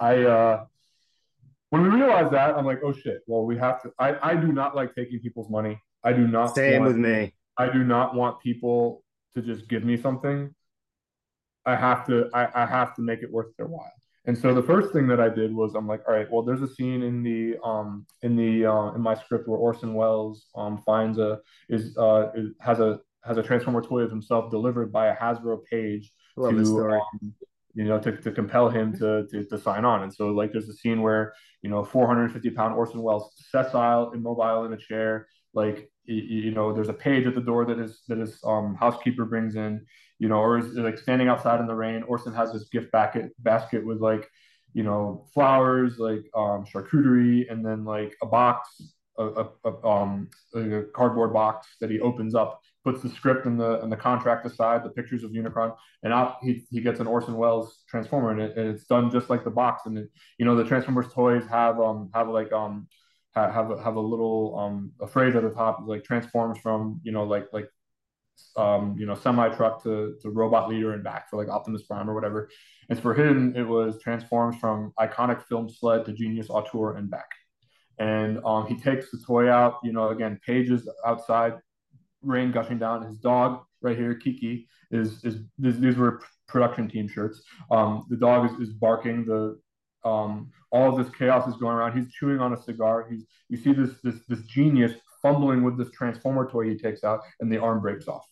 I 0.00 0.22
uh, 0.24 0.64
when 1.70 1.82
we 1.82 1.88
realized 1.90 2.32
that, 2.32 2.56
I'm 2.56 2.66
like, 2.66 2.80
oh 2.82 2.92
shit. 2.92 3.20
Well, 3.26 3.44
we 3.44 3.56
have 3.58 3.82
to. 3.82 3.92
I 3.98 4.16
I 4.30 4.34
do 4.34 4.52
not 4.52 4.74
like 4.74 4.94
taking 4.94 5.20
people's 5.20 5.50
money. 5.50 5.80
I 6.02 6.12
do 6.12 6.26
not. 6.26 6.54
Same 6.54 6.80
want, 6.80 6.94
with 6.94 6.96
me. 6.96 7.34
I 7.56 7.68
do 7.70 7.84
not 7.84 8.14
want 8.14 8.40
people 8.40 9.04
to 9.34 9.42
just 9.42 9.68
give 9.68 9.84
me 9.84 9.96
something. 9.96 10.54
I 11.66 11.76
have 11.76 12.06
to. 12.06 12.30
I, 12.32 12.48
I 12.62 12.66
have 12.66 12.96
to 12.96 13.02
make 13.02 13.22
it 13.22 13.30
worth 13.30 13.54
their 13.58 13.66
while. 13.66 13.92
And 14.28 14.36
so 14.36 14.52
the 14.52 14.62
first 14.62 14.92
thing 14.92 15.08
that 15.08 15.20
I 15.20 15.30
did 15.30 15.54
was 15.54 15.74
I'm 15.74 15.88
like, 15.88 16.02
all 16.06 16.14
right, 16.14 16.30
well, 16.30 16.42
there's 16.42 16.60
a 16.60 16.68
scene 16.68 17.02
in 17.02 17.22
the 17.22 17.56
um 17.64 18.04
in 18.22 18.36
the 18.36 18.66
uh, 18.66 18.92
in 18.92 19.00
my 19.00 19.14
script 19.14 19.48
where 19.48 19.58
Orson 19.58 19.94
Welles 19.94 20.48
um 20.54 20.82
finds 20.84 21.18
a 21.18 21.40
is 21.70 21.96
uh 21.96 22.30
is, 22.34 22.50
has 22.60 22.78
a 22.78 23.00
has 23.24 23.38
a 23.38 23.42
transformer 23.42 23.80
toy 23.80 24.00
of 24.00 24.10
himself 24.10 24.50
delivered 24.50 24.92
by 24.92 25.06
a 25.08 25.16
Hasbro 25.16 25.64
page 25.64 26.12
Love 26.36 26.56
to 26.56 26.90
um, 26.90 27.34
you 27.74 27.84
know 27.84 27.98
to, 27.98 28.18
to 28.18 28.30
compel 28.30 28.68
him 28.68 28.92
to, 28.98 29.26
to 29.30 29.44
to 29.46 29.58
sign 29.58 29.86
on. 29.86 30.02
And 30.02 30.12
so 30.12 30.26
like 30.28 30.52
there's 30.52 30.68
a 30.68 30.74
scene 30.74 31.00
where 31.00 31.32
you 31.62 31.70
know 31.70 31.82
450 31.82 32.50
pound 32.50 32.74
Orson 32.74 33.00
Welles 33.00 33.32
sessile 33.50 34.12
immobile 34.12 34.66
in 34.66 34.74
a 34.74 34.78
chair 34.78 35.26
like 35.54 35.90
you 36.04 36.50
know 36.50 36.74
there's 36.74 36.90
a 36.90 36.94
page 36.94 37.26
at 37.26 37.34
the 37.34 37.40
door 37.40 37.64
that 37.64 37.78
is 37.78 38.02
that 38.08 38.18
his 38.18 38.38
um 38.44 38.74
housekeeper 38.74 39.24
brings 39.24 39.56
in 39.56 39.86
you 40.18 40.28
know, 40.28 40.36
or 40.36 40.58
is 40.58 40.74
like 40.74 40.98
standing 40.98 41.28
outside 41.28 41.60
in 41.60 41.66
the 41.66 41.74
rain. 41.74 42.02
Orson 42.02 42.34
has 42.34 42.52
this 42.52 42.68
gift 42.68 42.90
basket 42.92 43.30
basket 43.38 43.84
with 43.84 44.00
like, 44.00 44.28
you 44.74 44.82
know, 44.82 45.26
flowers, 45.32 45.98
like 45.98 46.24
um, 46.34 46.64
charcuterie, 46.64 47.50
and 47.50 47.64
then 47.64 47.84
like 47.84 48.16
a 48.22 48.26
box, 48.26 48.68
a, 49.18 49.24
a, 49.24 49.48
a 49.64 49.86
um, 49.86 50.28
a 50.54 50.82
cardboard 50.94 51.32
box 51.32 51.68
that 51.80 51.90
he 51.90 52.00
opens 52.00 52.34
up, 52.34 52.60
puts 52.84 53.02
the 53.02 53.08
script 53.08 53.46
and 53.46 53.58
the 53.58 53.80
and 53.80 53.90
the 53.90 53.96
contract 53.96 54.44
aside, 54.44 54.84
the 54.84 54.90
pictures 54.90 55.24
of 55.24 55.30
Unicron, 55.30 55.74
and 56.02 56.12
out 56.12 56.36
he, 56.42 56.64
he 56.70 56.80
gets 56.80 57.00
an 57.00 57.06
Orson 57.06 57.36
Welles 57.36 57.84
Transformer, 57.88 58.32
and, 58.32 58.40
it, 58.40 58.56
and 58.56 58.68
it's 58.68 58.84
done 58.84 59.10
just 59.10 59.30
like 59.30 59.44
the 59.44 59.50
box. 59.50 59.86
And 59.86 59.98
it, 59.98 60.08
you 60.38 60.44
know, 60.44 60.56
the 60.56 60.64
Transformers 60.64 61.12
toys 61.12 61.44
have 61.48 61.80
um 61.80 62.10
have 62.12 62.28
like 62.28 62.52
um 62.52 62.88
have 63.34 63.70
a, 63.70 63.82
have 63.82 63.96
a 63.96 64.00
little 64.00 64.58
um 64.58 64.92
a 65.00 65.06
phrase 65.06 65.36
at 65.36 65.42
the 65.42 65.50
top 65.50 65.80
like 65.86 66.02
transforms 66.04 66.58
from 66.58 67.00
you 67.04 67.12
know 67.12 67.24
like 67.24 67.46
like 67.52 67.68
um, 68.56 68.96
you 68.98 69.06
know, 69.06 69.14
semi 69.14 69.48
truck 69.50 69.82
to, 69.84 70.16
to 70.22 70.30
robot 70.30 70.68
leader 70.68 70.92
and 70.92 71.04
back 71.04 71.30
for 71.30 71.36
like 71.36 71.48
Optimus 71.48 71.82
Prime 71.82 72.08
or 72.08 72.14
whatever. 72.14 72.48
And 72.88 72.98
for 72.98 73.14
him, 73.14 73.54
it 73.56 73.62
was 73.62 74.00
transforms 74.02 74.56
from 74.56 74.92
iconic 74.98 75.42
film 75.44 75.68
sled 75.68 76.04
to 76.06 76.12
genius 76.12 76.48
auteur 76.50 76.96
and 76.96 77.10
back. 77.10 77.30
And 77.98 78.40
um, 78.44 78.66
he 78.66 78.76
takes 78.76 79.10
the 79.10 79.18
toy 79.26 79.50
out, 79.50 79.78
you 79.82 79.92
know, 79.92 80.08
again, 80.08 80.40
pages 80.44 80.88
outside, 81.04 81.54
rain 82.22 82.52
gushing 82.52 82.78
down. 82.78 83.02
His 83.02 83.18
dog 83.18 83.64
right 83.82 83.96
here, 83.96 84.14
Kiki, 84.14 84.68
is 84.90 85.24
is 85.24 85.42
these, 85.58 85.78
these 85.80 85.96
were 85.96 86.20
production 86.46 86.88
team 86.88 87.08
shirts. 87.08 87.42
Um, 87.70 88.06
the 88.08 88.16
dog 88.16 88.50
is, 88.50 88.68
is 88.68 88.72
barking. 88.72 89.24
The 89.24 89.60
um, 90.04 90.50
all 90.70 90.90
of 90.90 91.04
this 91.04 91.14
chaos 91.14 91.48
is 91.48 91.56
going 91.56 91.74
around. 91.74 91.98
He's 91.98 92.12
chewing 92.12 92.40
on 92.40 92.52
a 92.52 92.62
cigar. 92.62 93.06
He's 93.10 93.26
you 93.48 93.56
see 93.56 93.72
this 93.72 93.90
this 94.02 94.16
this 94.28 94.40
genius 94.42 94.92
fumbling 95.22 95.62
with 95.62 95.78
this 95.78 95.90
transformer 95.90 96.50
toy 96.50 96.68
he 96.70 96.76
takes 96.76 97.04
out, 97.04 97.20
and 97.40 97.50
the 97.50 97.58
arm 97.58 97.80
breaks 97.80 98.08
off. 98.08 98.26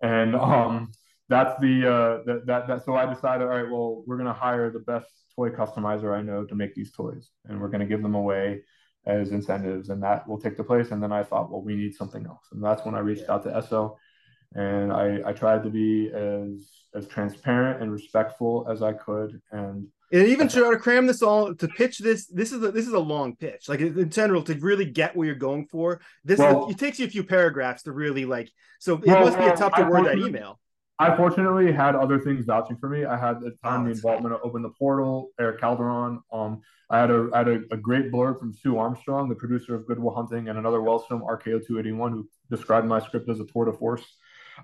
And 0.00 0.34
um, 0.36 0.92
that's 1.28 1.58
the 1.60 1.86
uh, 1.88 2.22
that, 2.26 2.46
that 2.46 2.68
that. 2.68 2.84
So 2.84 2.94
I 2.94 3.12
decided, 3.12 3.44
all 3.44 3.50
right, 3.50 3.70
well, 3.70 4.04
we're 4.06 4.18
gonna 4.18 4.32
hire 4.32 4.70
the 4.70 4.80
best 4.80 5.08
toy 5.34 5.50
customizer 5.50 6.16
I 6.16 6.22
know 6.22 6.44
to 6.44 6.54
make 6.54 6.74
these 6.74 6.92
toys, 6.92 7.30
and 7.46 7.60
we're 7.60 7.68
gonna 7.68 7.86
give 7.86 8.02
them 8.02 8.14
away 8.14 8.62
as 9.06 9.30
incentives, 9.30 9.88
and 9.88 10.02
that 10.02 10.28
will 10.28 10.40
take 10.40 10.56
the 10.56 10.64
place. 10.64 10.90
And 10.90 11.02
then 11.02 11.12
I 11.12 11.22
thought, 11.22 11.50
well, 11.50 11.62
we 11.62 11.76
need 11.76 11.94
something 11.94 12.26
else, 12.26 12.46
and 12.52 12.62
that's 12.62 12.84
when 12.84 12.94
I 12.94 13.00
reached 13.00 13.28
out 13.28 13.42
to 13.44 13.50
Esso, 13.50 13.96
and 14.54 14.92
I, 14.92 15.20
I 15.26 15.32
tried 15.32 15.62
to 15.64 15.70
be 15.70 16.10
as 16.12 16.70
as 16.94 17.06
transparent 17.06 17.82
and 17.82 17.92
respectful 17.92 18.66
as 18.70 18.82
I 18.82 18.92
could. 18.92 19.40
And 19.52 19.88
and 20.12 20.28
even 20.28 20.48
try 20.48 20.70
to 20.70 20.78
cram 20.78 21.06
this 21.06 21.22
all 21.22 21.54
to 21.54 21.68
pitch 21.68 21.98
this. 21.98 22.26
This 22.26 22.52
is 22.52 22.62
a, 22.62 22.70
this 22.70 22.86
is 22.86 22.92
a 22.92 22.98
long 22.98 23.36
pitch, 23.36 23.68
like 23.68 23.80
in 23.80 24.10
general, 24.10 24.42
to 24.44 24.54
really 24.54 24.84
get 24.84 25.16
what 25.16 25.24
you're 25.24 25.34
going 25.34 25.66
for. 25.66 26.00
This 26.24 26.38
well, 26.38 26.66
is, 26.66 26.74
it 26.74 26.78
takes 26.78 26.98
you 26.98 27.06
a 27.06 27.10
few 27.10 27.24
paragraphs 27.24 27.82
to 27.84 27.92
really 27.92 28.24
like. 28.24 28.50
So 28.78 28.94
it 28.94 29.06
well, 29.06 29.24
must 29.24 29.38
be 29.38 29.44
well, 29.44 29.56
tough 29.56 29.74
to 29.76 29.84
word 29.84 30.06
that 30.06 30.18
email. 30.18 30.60
I 30.98 31.14
fortunately 31.14 31.72
had 31.72 31.94
other 31.94 32.18
things 32.18 32.46
vouching 32.46 32.78
for 32.78 32.88
me. 32.88 33.04
I 33.04 33.18
had 33.18 33.40
the 33.40 33.50
time, 33.62 33.82
oh, 33.82 33.84
the 33.84 33.90
involvement 33.90 34.34
of 34.34 34.40
Open 34.42 34.62
the 34.62 34.70
Portal, 34.70 35.28
Eric 35.38 35.60
Calderon. 35.60 36.20
Um, 36.32 36.62
I 36.88 36.98
had 36.98 37.10
a 37.10 37.28
I 37.34 37.38
had 37.38 37.48
a, 37.48 37.60
a, 37.72 37.76
great 37.76 38.10
blurb 38.10 38.38
from 38.38 38.54
Su 38.54 38.78
Armstrong, 38.78 39.28
the 39.28 39.34
producer 39.34 39.74
of 39.74 39.86
Good 39.86 39.98
Will 39.98 40.14
Hunting, 40.14 40.48
and 40.48 40.58
another 40.58 40.80
Welles 40.80 41.06
film, 41.06 41.20
RKO 41.20 41.66
281, 41.66 42.12
who 42.12 42.28
described 42.50 42.86
my 42.86 43.00
script 43.00 43.28
as 43.28 43.40
a 43.40 43.44
tour 43.44 43.66
de 43.66 43.72
force. 43.72 44.04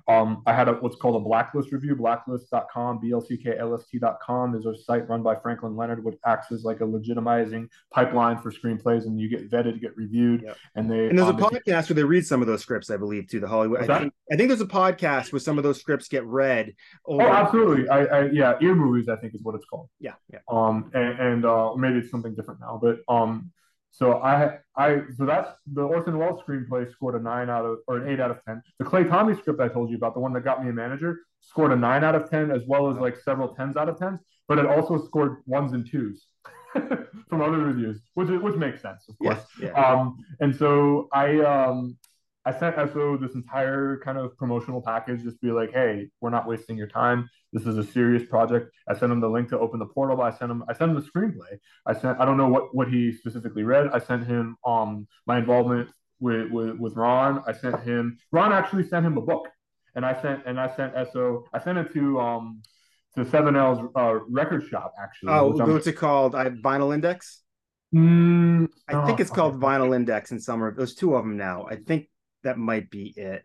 Um, 0.09 0.43
I 0.47 0.53
had 0.53 0.69
a, 0.69 0.73
what's 0.75 0.97
called 0.97 1.17
a 1.17 1.21
blacklist 1.21 1.73
review, 1.73 1.97
blacklist.com, 1.97 3.01
blcklst.com 3.01 4.55
is 4.55 4.67
a 4.67 4.77
site 4.77 5.09
run 5.09 5.23
by 5.23 5.37
Franklin 5.37 5.77
Leonard, 5.77 6.05
which 6.05 6.19
acts 6.25 6.53
as 6.53 6.65
like 6.65 6.81
a 6.81 6.85
legitimizing 6.85 7.69
pipeline 7.91 8.39
for 8.39 8.51
screenplays, 8.51 9.05
and 9.05 9.21
you 9.21 9.29
get 9.29 9.51
vetted, 9.51 9.81
get 9.81 9.97
reviewed, 9.97 10.43
yep. 10.43 10.57
and 10.75 10.91
they 10.91 11.09
and 11.09 11.19
there's 11.19 11.29
um, 11.29 11.39
a 11.39 11.51
podcast 11.51 11.89
where 11.89 11.95
they 11.95 12.05
read 12.05 12.27
some 12.27 12.41
of 12.41 12.47
those 12.47 12.63
scripts, 12.63 12.91
I 12.91 12.97
believe, 12.97 13.29
too. 13.29 13.41
The 13.41 13.49
Hollywood, 13.49 13.89
I 13.89 13.99
think, 14.01 14.13
I 14.31 14.37
think, 14.37 14.49
there's 14.49 14.61
a 14.61 14.67
podcast 14.67 15.33
where 15.33 15.41
some 15.41 15.59
of 15.59 15.65
those 15.65 15.81
scripts 15.81 16.09
get 16.09 16.25
read. 16.25 16.75
Over- 17.07 17.23
oh, 17.23 17.33
absolutely. 17.33 17.89
I, 17.89 18.05
I, 18.05 18.25
yeah, 18.31 18.55
ear 18.61 18.75
movies, 18.75 19.09
I 19.09 19.17
think 19.17 19.35
is 19.35 19.43
what 19.43 19.55
it's 19.55 19.67
called. 19.67 19.89
Yeah, 20.01 20.15
yeah. 20.33 20.41
Um, 20.49 20.91
and, 20.95 21.19
and 21.19 21.45
uh, 21.45 21.75
maybe 21.77 21.99
it's 21.99 22.11
something 22.11 22.35
different 22.35 22.61
now, 22.61 22.79
but 22.83 22.99
um, 23.09 23.51
so 23.93 24.15
I 24.23 24.59
I 24.75 25.03
so 25.17 25.27
that's 25.27 25.51
the 25.73 25.83
Orson 25.83 26.19
Welles 26.19 26.41
screenplay 26.43 26.91
scored 26.91 27.15
a 27.15 27.23
nine 27.23 27.51
out 27.51 27.67
of 27.67 27.79
or 27.87 27.99
an 27.99 28.09
eight 28.09 28.21
out 28.21 28.31
of 28.31 28.43
ten. 28.45 28.63
The 28.79 28.87
Clay 28.87 29.05
Tommy 29.05 29.35
script 29.35 29.61
I 29.61 29.69
told 29.69 29.91
you 29.91 29.97
about, 29.97 30.15
the 30.15 30.21
one 30.21 30.33
that 30.33 30.45
got 30.45 30.65
me 30.65 30.71
a 30.71 30.73
manager, 30.73 31.21
scored 31.41 31.73
a 31.73 31.77
nine 31.77 32.03
out 32.03 32.15
of 32.15 32.29
ten 32.29 32.51
as 32.51 32.63
well 32.67 32.91
as 32.91 32.97
like 32.97 33.17
several 33.19 33.55
tens 33.55 33.77
out 33.77 33.91
of 33.91 33.99
tens, 33.99 34.21
but 34.49 34.59
it 34.59 34.65
also 34.65 34.99
scored 35.05 35.43
ones 35.45 35.75
and 35.75 35.89
twos 35.89 36.27
from 36.73 37.43
other 37.43 37.59
reviews, 37.59 38.01
which 38.15 38.31
which 38.31 38.55
makes 38.57 38.81
sense, 38.81 39.05
of 39.11 39.19
course. 39.19 39.45
Yes, 39.61 39.73
yeah. 39.75 39.85
Um, 39.85 40.17
and 40.41 40.57
so 40.57 41.09
I 41.13 41.41
um 41.41 41.99
I 42.45 42.53
sent 42.53 42.77
Esso 42.77 43.21
this 43.21 43.35
entire 43.35 44.01
kind 44.05 44.19
of 44.19 44.37
promotional 44.37 44.83
package, 44.83 45.23
just 45.23 45.41
be 45.41 45.53
like, 45.53 45.73
hey, 45.73 46.09
we're 46.21 46.31
not 46.31 46.47
wasting 46.47 46.77
your 46.77 46.89
time. 46.89 47.29
This 47.53 47.67
is 47.67 47.79
a 47.79 47.85
serious 47.85 48.29
project. 48.29 48.73
I 48.89 48.95
sent 48.95 49.13
him 49.13 49.21
the 49.21 49.29
link 49.29 49.49
to 49.51 49.59
open 49.59 49.79
the 49.79 49.87
portal. 49.87 50.21
I 50.23 50.31
sent 50.31 50.51
him 50.51 50.65
I 50.69 50.73
sent 50.73 50.91
him 50.91 50.97
the 50.97 51.03
screenplay. 51.03 51.59
I 51.87 51.93
sent 51.93 52.19
I 52.21 52.25
don't 52.25 52.37
know 52.37 52.49
what 52.49 52.75
what 52.75 52.89
he 52.89 53.13
specifically 53.13 53.63
read. 53.63 53.89
I 53.93 53.99
sent 53.99 54.27
him 54.27 54.57
um 54.67 55.07
my 55.27 55.39
involvement 55.39 55.91
with 56.19 56.51
with, 56.51 56.79
with 56.79 56.97
Ron. 56.97 57.45
I 57.47 57.53
sent 57.53 57.81
him 57.83 58.19
Ron 58.33 58.53
actually 58.53 58.89
sent 58.89 59.07
him 59.07 59.17
a 59.19 59.23
book, 59.23 59.49
and 59.95 60.05
I 60.05 60.21
sent 60.21 60.43
and 60.47 60.59
I 60.59 60.75
sent 60.75 60.95
Esso. 60.95 61.45
I 61.53 61.61
sent 61.61 61.79
it 61.79 61.93
to 61.93 62.19
um 62.19 62.63
to 63.17 63.25
Seven 63.25 63.55
L's 63.55 63.79
uh, 63.95 64.15
record 64.29 64.67
shop 64.67 64.95
actually. 65.01 65.33
Oh, 65.33 65.51
what's 65.51 65.87
it 65.87 65.93
called? 65.93 66.35
I 66.35 66.49
Vinyl 66.49 66.95
Index. 66.95 67.43
Mm, 67.95 68.69
I 68.89 69.05
think 69.05 69.21
it's 69.21 69.31
called 69.31 69.61
Vinyl 69.61 69.95
Index 69.95 70.33
in 70.33 70.41
summer. 70.41 70.75
There's 70.75 70.95
two 70.95 71.15
of 71.15 71.25
them 71.25 71.37
now. 71.37 71.67
I 71.71 71.77
think 71.77 72.09
that 72.45 72.59
might 72.59 72.91
be 72.91 73.13
it. 73.17 73.45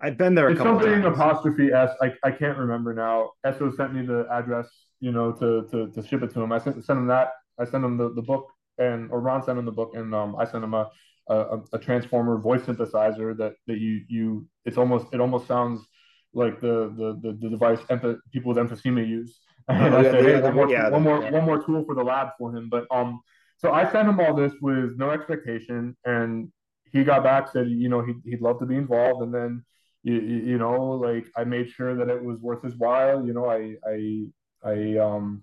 I've 0.00 0.18
been 0.18 0.34
there 0.34 0.48
a 0.48 0.52
it's 0.52 0.58
couple 0.58 0.80
something 0.80 1.02
times. 1.02 1.16
apostrophe 1.16 1.72
S. 1.72 1.90
I, 2.02 2.12
I 2.24 2.32
can't 2.32 2.58
remember 2.58 2.92
now. 2.92 3.30
Esso 3.46 3.74
sent 3.76 3.94
me 3.94 4.04
the 4.04 4.26
address, 4.30 4.68
you 5.00 5.12
know, 5.12 5.32
to 5.32 5.66
to, 5.70 5.92
to 5.92 6.06
ship 6.08 6.22
it 6.22 6.32
to 6.34 6.40
him. 6.42 6.50
I 6.50 6.58
sent 6.58 6.84
sent 6.84 6.98
him 6.98 7.06
that. 7.06 7.32
I 7.58 7.64
sent 7.64 7.84
him 7.84 7.96
the, 7.96 8.12
the 8.12 8.22
book 8.22 8.48
and 8.78 9.10
or 9.10 9.20
Ron 9.20 9.42
sent 9.44 9.58
him 9.58 9.64
the 9.64 9.72
book 9.72 9.92
and 9.94 10.14
um 10.14 10.34
I 10.36 10.44
sent 10.44 10.64
him 10.64 10.74
a 10.74 10.90
a, 11.28 11.58
a 11.72 11.78
transformer 11.78 12.38
voice 12.38 12.62
synthesizer 12.62 13.36
that 13.38 13.54
that 13.66 13.78
you 13.78 14.00
you 14.08 14.46
it's 14.64 14.76
almost 14.76 15.06
it 15.12 15.20
almost 15.20 15.46
sounds 15.46 15.86
like 16.34 16.60
the 16.60 16.92
the 16.96 17.18
the, 17.22 17.38
the 17.40 17.50
device 17.50 17.78
emph- 17.90 18.18
people 18.32 18.52
with 18.52 18.58
emphysema 18.58 19.06
use. 19.06 19.38
And 19.68 19.94
yeah, 19.94 20.10
said, 20.10 20.24
hey, 20.24 20.40
one, 20.40 20.54
more, 20.56 20.68
yeah, 20.68 20.88
one 20.90 21.02
more 21.04 21.30
one 21.30 21.44
more 21.44 21.64
tool 21.64 21.84
for 21.84 21.94
the 21.94 22.02
lab 22.02 22.30
for 22.36 22.54
him. 22.56 22.68
But 22.68 22.84
um 22.90 23.20
so 23.58 23.70
I 23.70 23.88
sent 23.92 24.08
him 24.08 24.18
all 24.18 24.34
this 24.34 24.52
with 24.60 24.98
no 24.98 25.10
expectation 25.10 25.96
and 26.04 26.50
he 26.92 27.04
got 27.04 27.22
back 27.22 27.48
said 27.50 27.68
you 27.68 27.88
know 27.88 28.02
he'd, 28.02 28.20
he'd 28.24 28.40
love 28.40 28.58
to 28.58 28.66
be 28.66 28.76
involved 28.76 29.22
and 29.22 29.34
then 29.34 29.64
you, 30.02 30.14
you 30.14 30.58
know 30.58 30.90
like 30.92 31.26
i 31.36 31.44
made 31.44 31.68
sure 31.68 31.94
that 31.94 32.08
it 32.08 32.22
was 32.22 32.38
worth 32.38 32.62
his 32.62 32.76
while 32.76 33.26
you 33.26 33.32
know 33.32 33.48
i 33.48 33.74
i 33.86 34.24
i 34.64 34.98
um 34.98 35.42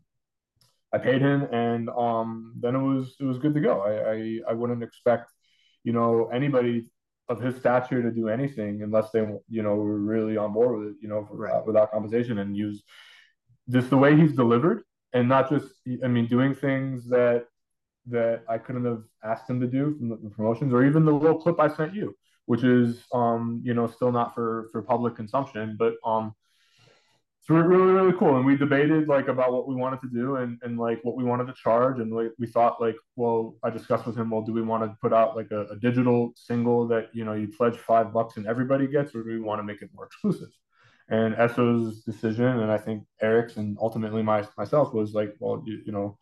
i 0.94 0.98
paid 0.98 1.22
him 1.22 1.48
and 1.52 1.90
um 1.90 2.54
then 2.60 2.76
it 2.76 2.82
was 2.82 3.16
it 3.20 3.24
was 3.26 3.40
good 3.40 3.54
to 3.54 3.62
go 3.62 3.82
i 3.82 4.12
i, 4.12 4.52
I 4.52 4.54
wouldn't 4.54 4.84
expect 4.84 5.32
you 5.84 5.94
know 5.94 6.30
anybody 6.34 6.90
of 7.30 7.40
his 7.40 7.56
stature 7.56 8.02
to 8.02 8.12
do 8.12 8.28
anything 8.28 8.82
unless 8.82 9.12
they 9.12 9.20
you 9.50 9.64
know 9.64 9.76
were 9.76 10.00
really 10.00 10.36
on 10.36 10.52
board 10.52 10.80
with 10.80 10.88
it 10.90 10.96
you 11.02 11.08
know 11.08 11.26
for, 11.26 11.38
right. 11.38 11.54
uh, 11.54 11.62
without 11.66 11.92
compensation 11.92 12.40
and 12.40 12.58
use 12.58 12.84
just 13.70 13.90
the 13.90 13.98
way 13.98 14.16
he's 14.16 14.34
delivered 14.34 14.84
and 15.14 15.30
not 15.30 15.50
just 15.50 15.68
i 16.04 16.08
mean 16.08 16.26
doing 16.26 16.54
things 16.54 17.08
that 17.08 17.46
that 18.10 18.44
I 18.48 18.58
couldn't 18.58 18.86
have 18.86 19.04
asked 19.24 19.50
him 19.50 19.60
to 19.62 19.68
do 19.68 19.96
from 19.98 20.10
the, 20.10 20.30
promotions, 20.30 20.74
or 20.74 20.86
even 20.86 21.06
the 21.06 21.12
little 21.12 21.40
clip 21.40 21.60
I 21.60 21.68
sent 21.68 21.94
you, 21.94 22.16
which 22.46 22.64
is 22.64 23.04
um, 23.14 23.62
you 23.64 23.74
know 23.74 23.88
still 23.88 24.12
not 24.12 24.36
for 24.36 24.70
for 24.72 24.82
public 24.82 25.16
consumption, 25.16 25.76
but 25.78 25.94
um, 26.06 26.34
it's 27.40 27.50
really 27.50 27.92
really 27.92 28.14
cool. 28.18 28.38
And 28.38 28.46
we 28.46 28.58
debated 28.58 29.08
like 29.08 29.28
about 29.28 29.52
what 29.52 29.68
we 29.68 29.76
wanted 29.76 30.02
to 30.02 30.10
do 30.10 30.38
and 30.38 30.58
and 30.62 30.78
like 30.78 31.00
what 31.04 31.16
we 31.16 31.24
wanted 31.24 31.48
to 31.48 31.54
charge, 31.54 32.00
and 32.00 32.14
like 32.14 32.32
we 32.38 32.48
thought 32.48 32.82
like 32.82 32.96
well 33.16 33.56
I 33.64 33.70
discussed 33.70 34.06
with 34.06 34.18
him 34.18 34.30
well 34.30 34.42
do 34.42 34.54
we 34.54 34.62
want 34.62 34.84
to 34.84 34.96
put 35.02 35.14
out 35.14 35.36
like 35.36 35.52
a, 35.52 35.66
a 35.68 35.76
digital 35.78 36.34
single 36.36 36.88
that 36.88 37.10
you 37.14 37.26
know 37.26 37.34
you 37.34 37.48
pledge 37.48 37.78
five 37.78 38.14
bucks 38.14 38.38
and 38.38 38.48
everybody 38.48 38.88
gets, 38.88 39.16
or 39.16 39.24
do 39.24 39.30
we 39.30 39.40
want 39.40 39.60
to 39.60 39.64
make 39.64 39.82
it 39.82 39.90
more 39.94 40.06
exclusive? 40.06 40.50
And 41.12 41.34
Esso's 41.36 42.04
decision, 42.04 42.46
and 42.46 42.72
I 42.72 42.78
think 42.78 43.04
Eric's, 43.20 43.58
and 43.58 43.78
ultimately 43.82 44.22
my 44.22 44.48
myself 44.58 44.94
was 44.94 45.14
like, 45.14 45.34
well, 45.40 45.64
you, 45.66 45.82
you 45.84 45.92
know, 45.92 46.20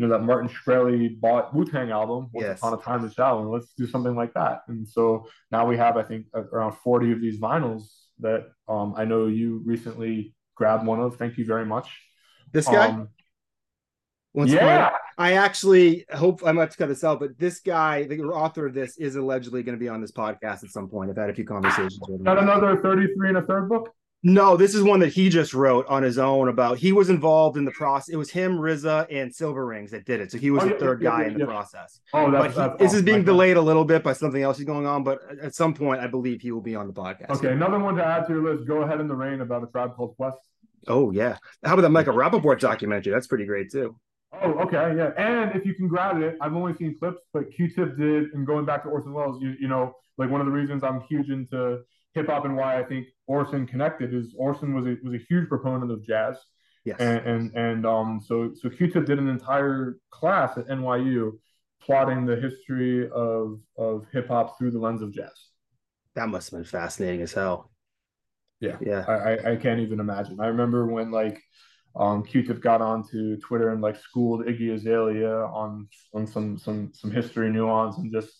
you 0.00 0.06
know 0.06 0.16
that 0.16 0.24
Martin 0.24 0.48
Shkreli 0.48 1.20
bought 1.20 1.54
Wu 1.54 1.66
Tang 1.66 1.90
album 1.90 2.30
once 2.32 2.46
yes. 2.46 2.58
upon 2.58 2.72
a 2.72 2.78
time 2.78 3.04
in 3.04 3.10
Shaolin. 3.10 3.52
let's 3.52 3.74
do 3.74 3.86
something 3.86 4.16
like 4.16 4.32
that. 4.32 4.62
And 4.68 4.88
so 4.88 5.26
now 5.52 5.66
we 5.66 5.76
have 5.76 5.98
I 5.98 6.02
think 6.02 6.24
around 6.34 6.72
40 6.82 7.12
of 7.12 7.20
these 7.20 7.38
vinyls 7.38 7.82
that 8.20 8.46
um, 8.66 8.94
I 8.96 9.04
know 9.04 9.26
you 9.26 9.60
recently 9.62 10.34
grabbed 10.54 10.86
one 10.86 11.00
of. 11.00 11.16
Thank 11.16 11.36
you 11.36 11.44
very 11.44 11.66
much. 11.66 12.00
This 12.50 12.64
guy. 12.64 12.88
Um, 12.88 13.08
Once 14.32 14.52
yeah, 14.52 14.92
I 15.18 15.34
actually 15.34 16.06
hope 16.10 16.40
I 16.46 16.52
might 16.52 16.62
have 16.62 16.70
to 16.70 16.78
cut 16.78 16.88
this 16.88 17.04
out, 17.04 17.20
but 17.20 17.38
this 17.38 17.60
guy, 17.60 18.04
the 18.04 18.22
author 18.22 18.64
of 18.64 18.72
this, 18.72 18.96
is 18.96 19.16
allegedly 19.16 19.62
going 19.62 19.76
to 19.76 19.80
be 19.80 19.90
on 19.90 20.00
this 20.00 20.12
podcast 20.12 20.64
at 20.64 20.70
some 20.70 20.88
point. 20.88 21.10
I've 21.10 21.16
had 21.18 21.28
a 21.28 21.34
few 21.34 21.44
conversations 21.44 21.98
with 22.00 22.20
him. 22.20 22.24
Got 22.24 22.38
another 22.38 22.78
33 22.80 23.28
and 23.28 23.36
a 23.36 23.42
third 23.42 23.68
book? 23.68 23.92
No, 24.22 24.54
this 24.54 24.74
is 24.74 24.82
one 24.82 25.00
that 25.00 25.12
he 25.12 25.30
just 25.30 25.54
wrote 25.54 25.86
on 25.86 26.02
his 26.02 26.18
own 26.18 26.48
about. 26.48 26.76
He 26.76 26.92
was 26.92 27.08
involved 27.08 27.56
in 27.56 27.64
the 27.64 27.70
process. 27.70 28.12
It 28.12 28.16
was 28.16 28.30
him, 28.30 28.58
RZA, 28.58 29.06
and 29.10 29.32
Cilvaringz 29.32 29.90
that 29.90 30.04
did 30.04 30.20
it. 30.20 30.30
So 30.30 30.36
he 30.36 30.50
was 30.50 30.62
oh, 30.62 30.66
the 30.66 30.72
yeah, 30.74 30.78
third 30.78 31.02
yeah, 31.02 31.10
guy 31.10 31.20
yeah, 31.22 31.28
in 31.28 31.38
the 31.38 31.46
process. 31.46 32.00
Oh, 32.12 32.30
that's, 32.30 32.54
but 32.54 32.72
he, 32.72 32.84
this 32.84 32.92
is 32.92 33.00
being 33.00 33.24
delayed 33.24 33.56
a 33.56 33.62
little 33.62 33.84
bit 33.84 34.02
by 34.02 34.12
something 34.12 34.42
else 34.42 34.58
is 34.58 34.66
going 34.66 34.86
on. 34.86 35.04
But 35.04 35.20
at 35.42 35.54
some 35.54 35.72
point, 35.72 36.02
I 36.02 36.06
believe 36.06 36.42
he 36.42 36.52
will 36.52 36.60
be 36.60 36.74
on 36.74 36.86
the 36.86 36.92
podcast. 36.92 37.30
Okay, 37.30 37.52
another 37.52 37.78
one 37.78 37.96
to 37.96 38.04
add 38.04 38.26
to 38.26 38.34
your 38.34 38.42
list. 38.42 38.68
Go 38.68 38.82
ahead 38.82 39.00
in 39.00 39.08
the 39.08 39.14
rain 39.14 39.40
about 39.40 39.62
a 39.62 39.66
tribe 39.68 39.96
called 39.96 40.14
Quest. 40.16 40.36
Oh 40.86 41.10
yeah, 41.12 41.38
how 41.64 41.72
about 41.72 41.82
that 41.82 41.90
Michael 41.90 42.14
Rapaport 42.14 42.60
documentary? 42.60 43.12
That's 43.12 43.26
pretty 43.26 43.46
great 43.46 43.70
too. 43.70 43.96
Oh, 44.42 44.52
okay, 44.60 44.94
yeah. 44.96 45.10
And 45.16 45.56
if 45.56 45.64
you 45.64 45.74
can 45.74 45.88
grab 45.88 46.20
it, 46.22 46.36
I've 46.40 46.54
only 46.54 46.74
seen 46.76 46.96
clips, 46.98 47.20
but 47.32 47.50
Q-Tip 47.52 47.96
did, 47.98 48.32
and 48.32 48.46
going 48.46 48.64
back 48.64 48.84
to 48.84 48.88
Orson 48.88 49.12
Welles, 49.12 49.42
you, 49.42 49.56
you 49.58 49.66
know, 49.66 49.92
like 50.18 50.30
one 50.30 50.40
of 50.40 50.46
the 50.46 50.52
reasons 50.52 50.84
I'm 50.84 51.00
huge 51.00 51.30
into 51.30 51.80
hip 52.14 52.26
hop 52.26 52.44
and 52.44 52.56
why 52.56 52.78
I 52.78 52.82
think 52.82 53.06
Orson 53.26 53.66
connected 53.66 54.14
is 54.14 54.34
Orson 54.36 54.74
was 54.74 54.86
a 54.86 54.96
was 55.02 55.14
a 55.14 55.24
huge 55.28 55.48
proponent 55.48 55.90
of 55.90 56.04
jazz. 56.04 56.36
Yes. 56.84 56.98
And 57.00 57.26
and, 57.26 57.54
and 57.54 57.86
um 57.86 58.20
so 58.24 58.52
so 58.54 58.68
Q-Tip 58.70 59.04
did 59.04 59.18
an 59.18 59.28
entire 59.28 59.98
class 60.10 60.56
at 60.56 60.68
NYU 60.68 61.32
plotting 61.82 62.26
the 62.26 62.36
history 62.36 63.08
of 63.10 63.60
of 63.76 64.06
hip 64.12 64.28
hop 64.28 64.58
through 64.58 64.70
the 64.72 64.78
lens 64.78 65.02
of 65.02 65.12
jazz. 65.12 65.48
That 66.14 66.28
must 66.28 66.50
have 66.50 66.58
been 66.58 66.64
fascinating 66.64 67.22
as 67.22 67.32
hell. 67.32 67.70
Yeah. 68.60 68.76
Yeah. 68.80 69.04
I, 69.08 69.52
I 69.52 69.56
can't 69.56 69.80
even 69.80 70.00
imagine. 70.00 70.40
I 70.40 70.48
remember 70.48 70.86
when 70.86 71.10
like 71.10 71.40
um, 71.96 72.22
Q-Tip 72.22 72.60
got 72.60 72.80
onto 72.80 73.38
Twitter 73.38 73.70
and 73.70 73.80
like 73.80 73.96
schooled 73.96 74.46
Iggy 74.46 74.74
Azalea 74.74 75.44
on 75.46 75.88
on 76.14 76.26
some 76.26 76.58
some 76.58 76.92
some 76.94 77.10
history 77.10 77.50
nuance 77.50 77.98
and 77.98 78.12
just 78.12 78.30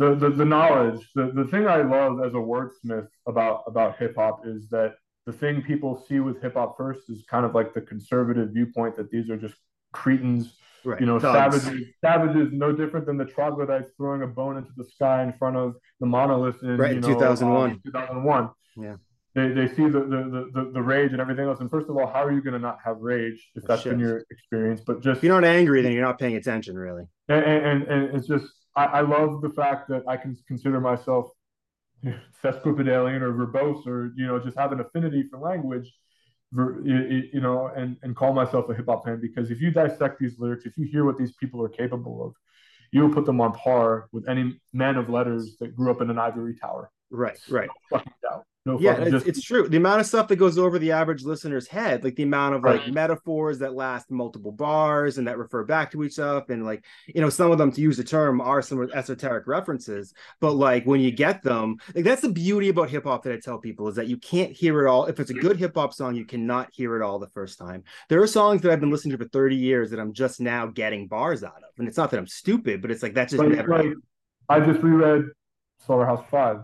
the, 0.00 0.14
the, 0.14 0.30
the 0.30 0.44
knowledge, 0.46 1.06
the, 1.14 1.30
the 1.34 1.44
thing 1.44 1.68
I 1.68 1.82
love 1.82 2.20
as 2.24 2.32
a 2.32 2.36
wordsmith 2.36 3.08
about, 3.28 3.64
about 3.66 3.98
hip 3.98 4.14
hop 4.16 4.46
is 4.46 4.66
that 4.70 4.94
the 5.26 5.32
thing 5.32 5.60
people 5.60 6.02
see 6.08 6.20
with 6.20 6.40
hip 6.40 6.54
hop 6.54 6.78
first 6.78 7.10
is 7.10 7.22
kind 7.30 7.44
of 7.44 7.54
like 7.54 7.74
the 7.74 7.82
conservative 7.82 8.48
viewpoint 8.54 8.96
that 8.96 9.10
these 9.10 9.28
are 9.28 9.36
just 9.36 9.54
cretins, 9.92 10.56
right. 10.86 10.98
you 10.98 11.04
know, 11.04 11.20
Thugs. 11.20 11.62
savages, 11.62 11.88
savages, 12.00 12.48
no 12.50 12.72
different 12.72 13.04
than 13.04 13.18
the 13.18 13.26
troglodytes 13.26 13.90
throwing 13.98 14.22
a 14.22 14.26
bone 14.26 14.56
into 14.56 14.70
the 14.74 14.84
sky 14.84 15.22
in 15.22 15.34
front 15.34 15.58
of 15.58 15.74
the 16.00 16.06
monolith 16.06 16.62
in 16.62 16.78
right, 16.78 16.94
you 16.94 17.00
know, 17.00 17.08
2001. 17.08 17.70
Um, 17.72 17.80
2001. 17.84 18.50
Yeah. 18.78 18.96
They, 19.34 19.48
they 19.48 19.68
see 19.68 19.84
the, 19.84 20.00
the, 20.00 20.50
the, 20.54 20.70
the 20.72 20.82
rage 20.82 21.12
and 21.12 21.20
everything 21.20 21.44
else. 21.44 21.60
And 21.60 21.70
first 21.70 21.90
of 21.90 21.96
all, 21.98 22.06
how 22.06 22.24
are 22.24 22.32
you 22.32 22.40
going 22.40 22.54
to 22.54 22.58
not 22.58 22.78
have 22.82 22.96
rage 23.00 23.50
if 23.54 23.64
that's 23.64 23.84
been 23.84 24.00
your 24.00 24.24
experience? 24.30 24.80
But 24.80 25.02
just 25.02 25.18
if 25.18 25.24
you're 25.24 25.38
not 25.38 25.46
angry, 25.46 25.82
then 25.82 25.92
you're 25.92 26.02
not 26.02 26.18
paying 26.18 26.36
attention, 26.36 26.76
really. 26.76 27.04
And, 27.28 27.44
and, 27.44 27.82
and 27.82 28.16
it's 28.16 28.26
just 28.26 28.46
I, 28.76 28.84
I 28.84 29.00
love 29.00 29.42
the 29.42 29.50
fact 29.50 29.88
that 29.88 30.04
I 30.08 30.16
can 30.16 30.36
consider 30.46 30.80
myself 30.80 31.30
sesquipedalian 32.42 33.20
or 33.20 33.32
verbose 33.32 33.86
or 33.86 34.12
you 34.16 34.26
know 34.26 34.38
just 34.38 34.56
have 34.56 34.72
an 34.72 34.80
affinity 34.80 35.24
for 35.30 35.38
language 35.38 35.92
you 36.52 37.40
know 37.40 37.70
and 37.76 37.96
and 38.02 38.16
call 38.16 38.32
myself 38.32 38.68
a 38.70 38.74
hip-hop 38.74 39.04
fan 39.04 39.20
because 39.20 39.50
if 39.50 39.60
you 39.60 39.70
dissect 39.70 40.18
these 40.18 40.38
lyrics 40.38 40.64
if 40.64 40.76
you 40.76 40.84
hear 40.84 41.04
what 41.04 41.16
these 41.16 41.32
people 41.32 41.62
are 41.62 41.68
capable 41.68 42.24
of 42.24 42.34
you 42.90 43.02
will 43.02 43.14
put 43.14 43.24
them 43.24 43.40
on 43.40 43.52
par 43.52 44.08
with 44.12 44.28
any 44.28 44.58
man 44.72 44.96
of 44.96 45.08
letters 45.08 45.56
that 45.60 45.76
grew 45.76 45.92
up 45.92 46.00
in 46.00 46.10
an 46.10 46.18
ivory 46.18 46.54
tower. 46.54 46.90
Right 47.10 47.38
right. 47.48 47.68
no 47.68 47.98
fucking 47.98 48.12
doubt 48.22 48.44
no 48.66 48.78
yeah, 48.78 48.92
it's, 49.00 49.10
just... 49.10 49.26
it's, 49.26 49.42
true. 49.42 49.66
The 49.68 49.78
amount 49.78 50.00
of 50.00 50.06
stuff 50.06 50.28
that 50.28 50.36
goes 50.36 50.58
over 50.58 50.78
the 50.78 50.92
average 50.92 51.22
listener's 51.22 51.66
head, 51.66 52.04
like 52.04 52.14
the 52.16 52.24
amount 52.24 52.56
of 52.56 52.62
like 52.62 52.80
right. 52.80 52.92
metaphors 52.92 53.58
that 53.60 53.74
last 53.74 54.10
multiple 54.10 54.52
bars 54.52 55.16
and 55.16 55.26
that 55.26 55.38
refer 55.38 55.64
back 55.64 55.90
to 55.92 56.04
each 56.04 56.18
other, 56.18 56.44
and 56.50 56.66
like 56.66 56.84
you 57.06 57.22
know, 57.22 57.30
some 57.30 57.50
of 57.50 57.56
them, 57.56 57.72
to 57.72 57.80
use 57.80 57.96
the 57.96 58.04
term, 58.04 58.38
are 58.38 58.60
some 58.60 58.90
esoteric 58.92 59.46
references. 59.46 60.12
But 60.40 60.52
like 60.52 60.84
when 60.84 61.00
you 61.00 61.10
get 61.10 61.42
them, 61.42 61.76
like 61.94 62.04
that's 62.04 62.20
the 62.20 62.28
beauty 62.28 62.68
about 62.68 62.90
hip 62.90 63.04
hop 63.04 63.22
that 63.22 63.32
I 63.32 63.38
tell 63.38 63.56
people 63.56 63.88
is 63.88 63.96
that 63.96 64.08
you 64.08 64.18
can't 64.18 64.52
hear 64.52 64.84
it 64.84 64.90
all. 64.90 65.06
If 65.06 65.20
it's 65.20 65.30
a 65.30 65.34
good 65.34 65.56
hip 65.56 65.74
hop 65.74 65.94
song, 65.94 66.14
you 66.14 66.26
cannot 66.26 66.68
hear 66.70 66.96
it 66.96 67.02
all 67.02 67.18
the 67.18 67.28
first 67.28 67.58
time. 67.58 67.82
There 68.10 68.20
are 68.20 68.26
songs 68.26 68.60
that 68.60 68.72
I've 68.72 68.80
been 68.80 68.90
listening 68.90 69.16
to 69.16 69.24
for 69.24 69.30
thirty 69.30 69.56
years 69.56 69.90
that 69.90 69.98
I'm 69.98 70.12
just 70.12 70.38
now 70.38 70.66
getting 70.66 71.06
bars 71.06 71.42
out 71.42 71.56
of, 71.56 71.70
and 71.78 71.88
it's 71.88 71.96
not 71.96 72.10
that 72.10 72.18
I'm 72.18 72.26
stupid, 72.26 72.82
but 72.82 72.90
it's 72.90 73.02
like 73.02 73.14
that's 73.14 73.30
just 73.32 73.42
like, 73.42 73.56
never. 73.56 73.84
Like, 73.84 73.96
I 74.50 74.60
just 74.60 74.82
reread 74.82 75.30
Slaughterhouse 75.78 76.28
Five 76.30 76.58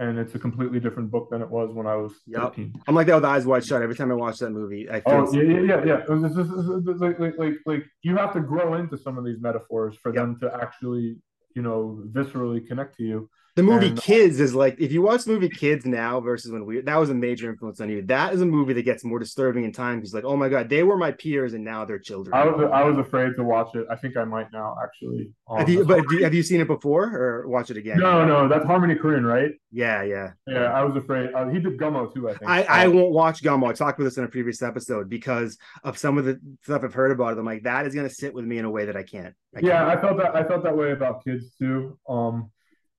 and 0.00 0.18
it's 0.18 0.34
a 0.34 0.38
completely 0.38 0.80
different 0.80 1.10
book 1.10 1.28
than 1.30 1.42
it 1.42 1.48
was 1.48 1.72
when 1.74 1.86
I 1.86 1.94
was 1.94 2.14
yep. 2.26 2.54
13. 2.54 2.74
I'm 2.88 2.94
like 2.94 3.06
that 3.06 3.16
with 3.16 3.24
eyes 3.24 3.44
wide 3.44 3.64
shut 3.64 3.82
every 3.82 3.94
time 3.94 4.10
I 4.10 4.14
watch 4.14 4.38
that 4.38 4.50
movie. 4.50 4.88
I 4.90 5.02
oh, 5.04 5.26
feel 5.26 5.40
oh 5.40 5.42
yeah, 5.42 5.60
yeah, 5.60 5.84
yeah, 5.84 6.04
yeah. 6.08 6.18
This 6.22 6.36
is, 6.36 7.00
like, 7.00 7.20
like, 7.20 7.38
like, 7.38 7.54
like 7.66 7.84
you 8.02 8.16
have 8.16 8.32
to 8.32 8.40
grow 8.40 8.74
into 8.74 8.96
some 8.96 9.18
of 9.18 9.26
these 9.26 9.40
metaphors 9.40 9.96
for 10.02 10.14
yep. 10.14 10.22
them 10.22 10.40
to 10.40 10.58
actually, 10.60 11.16
you 11.54 11.60
know, 11.60 12.02
viscerally 12.12 12.66
connect 12.66 12.96
to 12.96 13.02
you. 13.04 13.28
The 13.56 13.62
movie 13.62 13.88
and, 13.88 14.00
Kids 14.00 14.40
is 14.40 14.54
like 14.54 14.80
if 14.80 14.92
you 14.92 15.02
watch 15.02 15.24
the 15.24 15.32
movie 15.32 15.48
Kids 15.48 15.84
now 15.84 16.20
versus 16.20 16.52
when 16.52 16.64
we 16.64 16.80
that 16.82 16.96
was 16.96 17.10
a 17.10 17.14
major 17.14 17.50
influence 17.50 17.80
on 17.80 17.88
you. 17.88 18.02
That 18.02 18.32
is 18.32 18.40
a 18.40 18.46
movie 18.46 18.72
that 18.74 18.82
gets 18.82 19.04
more 19.04 19.18
disturbing 19.18 19.64
in 19.64 19.72
time 19.72 19.96
because 19.96 20.14
like 20.14 20.24
oh 20.24 20.36
my 20.36 20.48
god 20.48 20.68
they 20.68 20.82
were 20.82 20.96
my 20.96 21.12
peers 21.12 21.54
and 21.54 21.64
now 21.64 21.84
they're 21.84 21.98
children. 21.98 22.34
I 22.34 22.44
was 22.44 22.70
I 22.72 22.84
was 22.84 22.98
afraid 22.98 23.34
to 23.36 23.44
watch 23.44 23.74
it. 23.74 23.86
I 23.90 23.96
think 23.96 24.16
I 24.16 24.24
might 24.24 24.52
now 24.52 24.76
actually. 24.82 25.30
Um, 25.48 25.58
have 25.58 25.68
you, 25.68 25.84
but 25.84 26.04
have 26.22 26.34
you 26.34 26.42
seen 26.42 26.60
it 26.60 26.68
before 26.68 27.04
or 27.04 27.48
watch 27.48 27.70
it 27.70 27.76
again? 27.76 27.98
No, 27.98 28.24
no, 28.24 28.48
that's 28.48 28.64
Harmony 28.64 28.94
Korine, 28.94 29.24
right? 29.24 29.52
Yeah, 29.72 30.02
yeah. 30.02 30.30
Yeah, 30.46 30.64
I 30.64 30.82
was 30.84 30.96
afraid. 30.96 31.32
Uh, 31.32 31.48
he 31.48 31.60
did 31.60 31.78
Gummo 31.78 32.12
too. 32.12 32.28
I 32.28 32.34
think. 32.34 32.50
I, 32.50 32.62
I 32.62 32.88
won't 32.88 33.12
watch 33.12 33.42
Gummo. 33.42 33.68
I 33.68 33.72
talked 33.72 33.98
about 33.98 34.04
this 34.04 34.18
in 34.18 34.24
a 34.24 34.28
previous 34.28 34.62
episode 34.62 35.08
because 35.08 35.58
of 35.84 35.98
some 35.98 36.18
of 36.18 36.24
the 36.24 36.40
stuff 36.62 36.82
I've 36.84 36.94
heard 36.94 37.12
about 37.12 37.32
it. 37.32 37.38
I'm 37.38 37.46
like 37.46 37.64
that 37.64 37.86
is 37.86 37.94
going 37.94 38.08
to 38.08 38.14
sit 38.14 38.34
with 38.34 38.44
me 38.44 38.58
in 38.58 38.64
a 38.64 38.70
way 38.70 38.86
that 38.86 38.96
I 38.96 39.02
can't. 39.02 39.34
I 39.56 39.60
yeah, 39.60 39.78
can't. 39.78 39.98
I 39.98 40.00
felt 40.00 40.16
that 40.18 40.36
I 40.36 40.44
felt 40.44 40.64
that 40.64 40.76
way 40.76 40.92
about 40.92 41.24
kids 41.24 41.52
too. 41.58 41.98
Um 42.08 42.50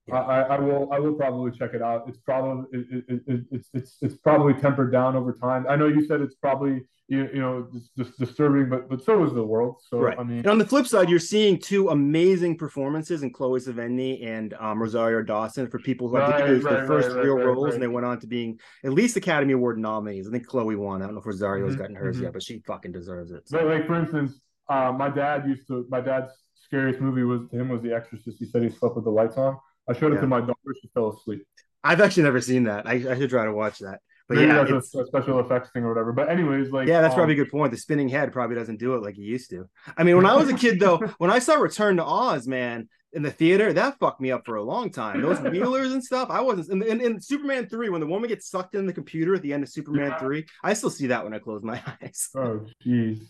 yeah. 0.07 0.15
I, 0.15 0.41
I 0.41 0.59
will 0.59 0.91
I 0.91 0.99
will 0.99 1.13
probably 1.13 1.51
check 1.51 1.73
it 1.73 1.81
out. 1.81 2.05
It's 2.07 2.17
probably 2.19 2.79
it, 2.79 3.03
it, 3.07 3.21
it, 3.27 3.41
it's 3.51 3.69
it's 3.73 3.97
it's 4.01 4.15
probably 4.17 4.53
tempered 4.53 4.91
down 4.91 5.15
over 5.15 5.33
time. 5.33 5.65
I 5.69 5.75
know 5.75 5.87
you 5.87 6.05
said 6.05 6.21
it's 6.21 6.35
probably 6.35 6.81
you, 7.07 7.29
you 7.33 7.39
know 7.39 7.67
just 7.97 8.17
disturbing, 8.17 8.69
but 8.69 8.89
but 8.89 9.03
so 9.03 9.23
is 9.23 9.33
the 9.33 9.43
world. 9.43 9.75
So 9.87 9.99
right. 9.99 10.17
I 10.17 10.23
mean, 10.23 10.39
and 10.39 10.47
on 10.47 10.57
the 10.57 10.65
flip 10.65 10.87
side, 10.87 11.09
you're 11.09 11.19
seeing 11.19 11.59
two 11.59 11.89
amazing 11.89 12.57
performances 12.57 13.21
in 13.21 13.31
Chloe 13.31 13.59
Sevigny 13.59 14.25
and 14.25 14.55
um, 14.59 14.81
Rosario 14.81 15.21
Dawson 15.21 15.69
for 15.69 15.77
people 15.79 16.07
who 16.07 16.17
right, 16.17 16.41
I 16.41 16.47
think 16.47 16.63
right, 16.63 16.73
their 16.73 16.87
first 16.87 17.15
real 17.15 17.35
roles, 17.35 17.73
and 17.73 17.83
they 17.83 17.87
went 17.87 18.05
on 18.05 18.19
to 18.21 18.27
being 18.27 18.59
at 18.83 18.93
least 18.93 19.17
Academy 19.17 19.53
Award 19.53 19.77
nominees. 19.77 20.27
I 20.27 20.31
think 20.31 20.47
Chloe 20.47 20.75
won. 20.75 21.01
I 21.01 21.05
don't 21.05 21.13
know 21.13 21.21
if 21.21 21.27
Rosario's 21.27 21.73
mm-hmm, 21.73 21.81
gotten 21.81 21.95
hers 21.95 22.15
mm-hmm. 22.15 22.25
yet, 22.25 22.33
but 22.33 22.43
she 22.43 22.59
fucking 22.65 22.91
deserves 22.91 23.31
it. 23.31 23.47
So. 23.47 23.59
But 23.59 23.67
like 23.67 23.87
for 23.87 23.95
instance, 23.95 24.39
uh, 24.67 24.91
my 24.97 25.09
dad 25.09 25.45
used 25.47 25.67
to 25.67 25.85
my 25.89 26.01
dad's 26.01 26.31
scariest 26.55 27.01
movie 27.01 27.23
was 27.23 27.41
to 27.51 27.59
him 27.59 27.69
was 27.69 27.81
The 27.81 27.93
Exorcist. 27.93 28.37
He 28.39 28.45
said 28.45 28.63
he 28.63 28.69
slept 28.69 28.95
with 28.95 29.03
the 29.03 29.11
lights 29.11 29.37
on. 29.37 29.57
I 29.89 29.93
showed 29.93 30.11
it 30.11 30.15
yeah. 30.15 30.21
to 30.21 30.27
my 30.27 30.41
daughter. 30.41 30.75
She 30.81 30.89
fell 30.93 31.09
asleep. 31.09 31.45
I've 31.83 32.01
actually 32.01 32.23
never 32.23 32.41
seen 32.41 32.65
that. 32.65 32.87
I, 32.87 32.93
I 32.93 33.17
should 33.17 33.29
try 33.29 33.45
to 33.45 33.53
watch 33.53 33.79
that. 33.79 33.99
But 34.27 34.37
Maybe 34.37 34.47
yeah, 34.47 34.63
that's 34.63 34.95
a, 34.95 35.05
special 35.05 35.39
effects 35.39 35.71
thing 35.71 35.83
or 35.83 35.89
whatever. 35.89 36.13
But 36.13 36.29
anyways, 36.29 36.71
like 36.71 36.87
yeah, 36.87 37.01
that's 37.01 37.13
um, 37.13 37.17
probably 37.17 37.33
a 37.33 37.37
good 37.43 37.51
point. 37.51 37.71
The 37.71 37.77
spinning 37.77 38.07
head 38.07 38.31
probably 38.31 38.55
doesn't 38.55 38.79
do 38.79 38.95
it 38.95 39.03
like 39.03 39.17
it 39.17 39.23
used 39.23 39.49
to. 39.49 39.67
I 39.97 40.03
mean, 40.03 40.15
when 40.15 40.25
I 40.25 40.35
was 40.35 40.47
a 40.47 40.53
kid 40.53 40.79
though, 40.79 40.97
when 41.17 41.29
I 41.29 41.39
saw 41.39 41.55
Return 41.55 41.97
to 41.97 42.05
Oz, 42.05 42.47
man, 42.47 42.87
in 43.13 43.23
the 43.23 43.31
theater, 43.31 43.73
that 43.73 43.99
fucked 43.99 44.21
me 44.21 44.31
up 44.31 44.45
for 44.45 44.55
a 44.55 44.63
long 44.63 44.89
time. 44.89 45.21
Those 45.21 45.39
wheelers 45.51 45.91
and 45.91 46.03
stuff, 46.03 46.29
I 46.29 46.39
wasn't. 46.39 46.81
In, 46.81 47.01
in, 47.01 47.01
in, 47.01 47.19
Superman 47.19 47.67
three, 47.67 47.89
when 47.89 47.99
the 47.99 48.07
woman 48.07 48.29
gets 48.29 48.49
sucked 48.49 48.75
in 48.75 48.85
the 48.85 48.93
computer 48.93 49.35
at 49.35 49.41
the 49.41 49.51
end 49.51 49.63
of 49.63 49.69
Superman 49.69 50.11
yeah. 50.11 50.19
three, 50.19 50.45
I 50.63 50.73
still 50.73 50.89
see 50.89 51.07
that 51.07 51.23
when 51.23 51.33
I 51.33 51.39
close 51.39 51.61
my 51.61 51.81
eyes. 52.01 52.29
Oh, 52.35 52.65
jeez. 52.85 53.27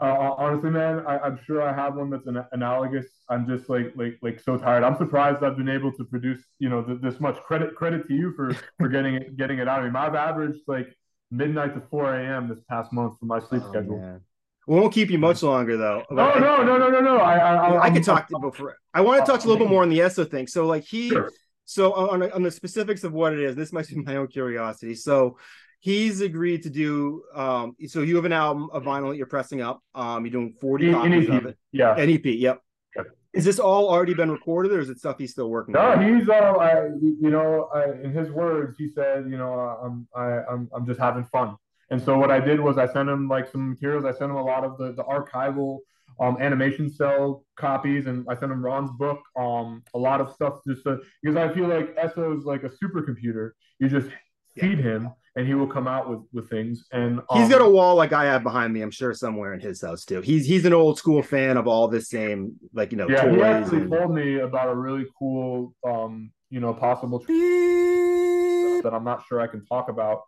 Uh, 0.00 0.34
honestly, 0.38 0.70
man, 0.70 1.04
I, 1.06 1.26
am 1.26 1.38
sure 1.44 1.60
I 1.62 1.74
have 1.74 1.96
one 1.96 2.08
that's 2.08 2.26
an, 2.26 2.42
analogous. 2.52 3.06
I'm 3.28 3.46
just 3.46 3.68
like 3.68 3.92
like 3.96 4.18
like 4.22 4.40
so 4.40 4.56
tired. 4.56 4.82
I'm 4.82 4.96
surprised 4.96 5.44
I've 5.44 5.58
been 5.58 5.68
able 5.68 5.92
to 5.92 6.04
produce 6.04 6.42
you 6.58 6.70
know 6.70 6.82
th- 6.82 7.00
this 7.02 7.20
much 7.20 7.36
credit 7.42 7.74
credit 7.74 8.08
to 8.08 8.14
you 8.14 8.32
for 8.34 8.54
for 8.78 8.88
getting 8.88 9.14
it 9.16 9.36
getting 9.36 9.58
it 9.58 9.68
out 9.68 9.84
of 9.84 9.92
me. 9.92 9.98
I've 9.98 10.14
averaged 10.14 10.60
like 10.66 10.96
midnight 11.30 11.74
to 11.74 11.82
4 11.90 12.14
a.m. 12.14 12.48
this 12.48 12.60
past 12.68 12.92
month 12.92 13.18
for 13.20 13.26
my 13.26 13.40
sleep 13.40 13.62
oh, 13.64 13.70
schedule. 13.70 13.98
Man. 13.98 14.20
We 14.66 14.76
won't 14.76 14.92
keep 14.92 15.10
you 15.10 15.18
much 15.18 15.42
longer 15.42 15.76
though. 15.76 16.04
No, 16.10 16.38
no, 16.38 16.62
no, 16.62 16.78
no, 16.78 16.88
no, 16.88 17.00
no. 17.00 17.16
I 17.18 17.36
I, 17.36 17.82
I, 17.84 17.90
can 17.90 18.02
talk 18.02 18.26
to 18.28 18.34
you 18.36 18.40
before. 18.40 18.76
I 18.94 19.02
want 19.02 19.24
to 19.24 19.30
talk 19.30 19.40
to 19.40 19.44
you 19.44 19.50
a 19.50 19.52
little 19.52 19.66
bit 19.66 19.70
more 19.70 19.82
on 19.82 19.90
the 19.90 19.98
Esso 19.98 20.28
thing. 20.30 20.46
So 20.46 20.66
like 20.66 20.84
he. 20.84 21.10
Sure. 21.10 21.30
So 21.66 21.92
on, 21.92 22.32
on 22.32 22.42
the 22.42 22.50
specifics 22.50 23.04
of 23.04 23.12
what 23.12 23.32
it 23.32 23.38
is, 23.38 23.54
this 23.54 23.72
might 23.72 23.86
be 23.86 23.96
my 23.96 24.16
own 24.16 24.26
curiosity. 24.26 24.94
So 24.94 25.36
he's 25.80 26.20
agreed 26.20 26.62
to 26.62 26.70
do 26.70 27.22
um 27.34 27.74
so 27.86 28.00
you 28.00 28.16
have 28.16 28.24
an 28.24 28.32
album 28.32 28.68
a 28.72 28.80
vinyl 28.80 29.10
that 29.10 29.16
you're 29.16 29.26
pressing 29.26 29.60
up 29.60 29.82
um 29.94 30.24
you're 30.24 30.32
doing 30.32 30.52
40 30.60 30.92
copies 30.92 31.28
of 31.28 31.46
it 31.46 31.58
yeah 31.72 31.96
an 31.96 32.10
ep 32.10 32.24
yep. 32.24 32.60
is 33.32 33.44
this 33.44 33.58
all 33.58 33.88
already 33.88 34.14
been 34.14 34.30
recorded 34.30 34.72
or 34.72 34.80
is 34.80 34.90
it 34.90 34.98
stuff 34.98 35.16
he's 35.18 35.32
still 35.32 35.50
working 35.50 35.72
no 35.72 35.80
on? 35.80 36.18
he's 36.18 36.28
uh 36.28 36.32
I, 36.32 36.86
you 37.00 37.30
know 37.30 37.68
I, 37.74 37.92
in 38.04 38.12
his 38.12 38.30
words 38.30 38.76
he 38.78 38.88
said 38.88 39.24
you 39.30 39.38
know 39.38 39.52
i'm 39.52 40.06
I, 40.14 40.42
i'm 40.50 40.68
i'm 40.74 40.86
just 40.86 41.00
having 41.00 41.24
fun 41.24 41.56
and 41.90 42.00
so 42.00 42.18
what 42.18 42.30
i 42.30 42.38
did 42.38 42.60
was 42.60 42.78
i 42.78 42.86
sent 42.86 43.08
him 43.08 43.28
like 43.28 43.50
some 43.50 43.70
materials 43.70 44.04
i 44.04 44.12
sent 44.12 44.30
him 44.30 44.36
a 44.36 44.44
lot 44.44 44.64
of 44.64 44.76
the 44.78 44.92
the 44.92 45.04
archival 45.04 45.78
um, 46.20 46.36
animation 46.40 46.90
cell 46.90 47.44
copies, 47.56 48.06
and 48.06 48.26
I 48.28 48.34
sent 48.34 48.52
him 48.52 48.62
Ron's 48.62 48.90
book, 48.92 49.20
um, 49.38 49.82
a 49.94 49.98
lot 49.98 50.20
of 50.20 50.32
stuff 50.32 50.60
just 50.66 50.84
because 50.84 51.36
I 51.36 51.52
feel 51.54 51.66
like 51.66 51.96
Esso 51.96 52.36
is 52.36 52.44
like 52.44 52.62
a 52.62 52.68
supercomputer. 52.68 53.52
You 53.78 53.88
just 53.88 54.08
feed 54.58 54.78
yeah. 54.78 54.84
him, 54.84 55.10
and 55.36 55.46
he 55.46 55.54
will 55.54 55.66
come 55.66 55.86
out 55.86 56.08
with 56.08 56.20
with 56.32 56.50
things. 56.50 56.84
And 56.92 57.20
um, 57.30 57.40
he's 57.40 57.48
got 57.48 57.62
a 57.62 57.68
wall 57.68 57.96
like 57.96 58.12
I 58.12 58.24
have 58.24 58.42
behind 58.42 58.72
me. 58.72 58.82
I'm 58.82 58.90
sure 58.90 59.14
somewhere 59.14 59.54
in 59.54 59.60
his 59.60 59.80
house 59.80 60.04
too. 60.04 60.20
He's 60.20 60.46
he's 60.46 60.64
an 60.64 60.72
old 60.72 60.98
school 60.98 61.22
fan 61.22 61.56
of 61.56 61.66
all 61.66 61.88
the 61.88 62.00
same 62.00 62.54
like 62.72 62.92
you 62.92 62.98
know. 62.98 63.08
Yeah, 63.08 63.30
he 63.30 63.42
actually 63.42 63.82
and... 63.82 63.90
told 63.90 64.14
me 64.14 64.40
about 64.40 64.68
a 64.68 64.74
really 64.74 65.06
cool 65.18 65.74
um 65.86 66.32
you 66.50 66.60
know 66.60 66.74
possible 66.74 67.20
that 67.20 68.90
I'm 68.92 69.04
not 69.04 69.24
sure 69.26 69.40
I 69.40 69.46
can 69.46 69.64
talk 69.66 69.88
about 69.88 70.22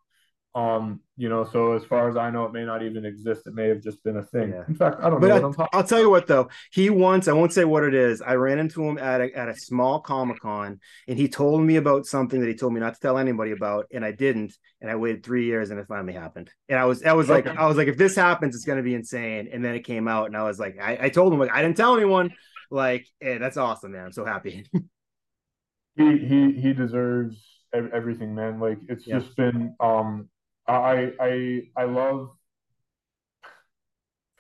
um, 0.55 1.01
you 1.17 1.31
know, 1.31 1.49
so 1.51 1.73
as 1.73 1.85
far 1.85 2.11
as 2.11 2.17
I 2.17 2.31
know, 2.31 2.45
it 2.45 2.53
may 2.53 2.65
not 2.65 2.83
even 2.83 3.07
exist. 3.07 3.47
It 3.47 3.55
may 3.55 3.69
have 3.69 3.81
just 3.81 4.03
been 4.05 4.19
a 4.19 4.23
thing. 4.23 4.51
Yeah. 4.51 4.65
In 4.69 4.75
fact, 4.75 4.97
I 5.01 5.09
don't 5.09 5.21
but 5.21 5.29
know. 5.29 5.55
I, 5.73 5.77
will 5.79 5.85
tell 5.85 6.01
you 6.01 6.11
what, 6.11 6.27
though, 6.27 6.51
he 6.71 6.91
once 6.91 7.27
I 7.27 7.33
won't 7.33 7.55
say 7.55 7.65
what 7.65 7.85
it 7.85 7.95
is. 7.95 8.21
I 8.21 8.35
ran 8.35 8.59
into 8.59 8.87
him 8.87 8.99
at 8.99 9.23
a, 9.23 9.35
at 9.35 9.49
a 9.49 9.57
small 9.57 10.01
comic 10.01 10.41
con, 10.41 10.79
and 11.09 11.19
he 11.19 11.29
told 11.29 11.63
me 11.63 11.77
about 11.77 12.05
something 12.05 12.41
that 12.41 12.49
he 12.49 12.55
told 12.55 12.75
me 12.75 12.81
not 12.81 12.95
to 12.95 13.01
tell 13.01 13.17
anybody 13.17 13.53
about, 13.53 13.87
and 13.93 14.05
I 14.05 14.13
didn't. 14.13 14.53
And 14.83 14.91
I 14.91 14.97
waited 14.97 15.25
three 15.25 15.47
years, 15.47 15.71
and 15.71 15.81
it 15.81 15.87
finally 15.87 16.13
happened. 16.13 16.51
And 16.69 16.79
I 16.79 16.85
was, 16.85 17.03
I 17.03 17.15
was 17.15 17.31
okay. 17.31 17.49
like, 17.49 17.59
I 17.59 17.67
was 17.67 17.79
like, 17.79 17.89
if 17.89 17.97
this 17.97 18.15
happens, 18.15 18.55
it's 18.55 18.65
going 18.65 18.79
to 18.79 18.83
be 18.83 18.95
insane. 18.95 19.49
And 19.53 19.65
then 19.65 19.75
it 19.75 19.85
came 19.85 20.09
out, 20.09 20.27
and 20.27 20.37
I 20.37 20.43
was 20.43 20.59
like, 20.59 20.77
I, 20.79 20.99
I 21.03 21.09
told 21.09 21.33
him 21.33 21.39
like 21.39 21.53
I 21.53 21.63
didn't 21.63 21.79
tell 21.79 21.97
anyone. 21.97 22.35
Like, 22.71 23.07
hey, 23.21 23.39
that's 23.39 23.57
awesome, 23.57 23.93
man. 23.93 24.07
I'm 24.07 24.13
so 24.13 24.25
happy. 24.25 24.67
he 25.97 26.19
he 26.19 26.53
he 26.61 26.73
deserves 26.75 27.43
everything, 27.73 28.35
man. 28.35 28.61
Like 28.61 28.79
it's 28.89 29.07
yeah. 29.07 29.19
just 29.19 29.35
been 29.37 29.75
um 29.81 30.29
I 30.67 31.13
I 31.21 31.63
I 31.77 31.85
love 31.85 32.31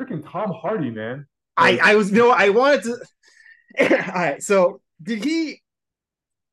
freaking 0.01 0.23
Tom 0.28 0.53
Hardy, 0.53 0.90
man. 0.90 1.27
Like, 1.59 1.81
I 1.81 1.93
I 1.93 1.94
was 1.97 2.11
you 2.11 2.19
know 2.19 2.31
I 2.31 2.49
wanted 2.51 2.82
to. 2.85 2.97
All 4.09 4.15
right, 4.15 4.43
so 4.43 4.81
did 5.03 5.24
he? 5.24 5.62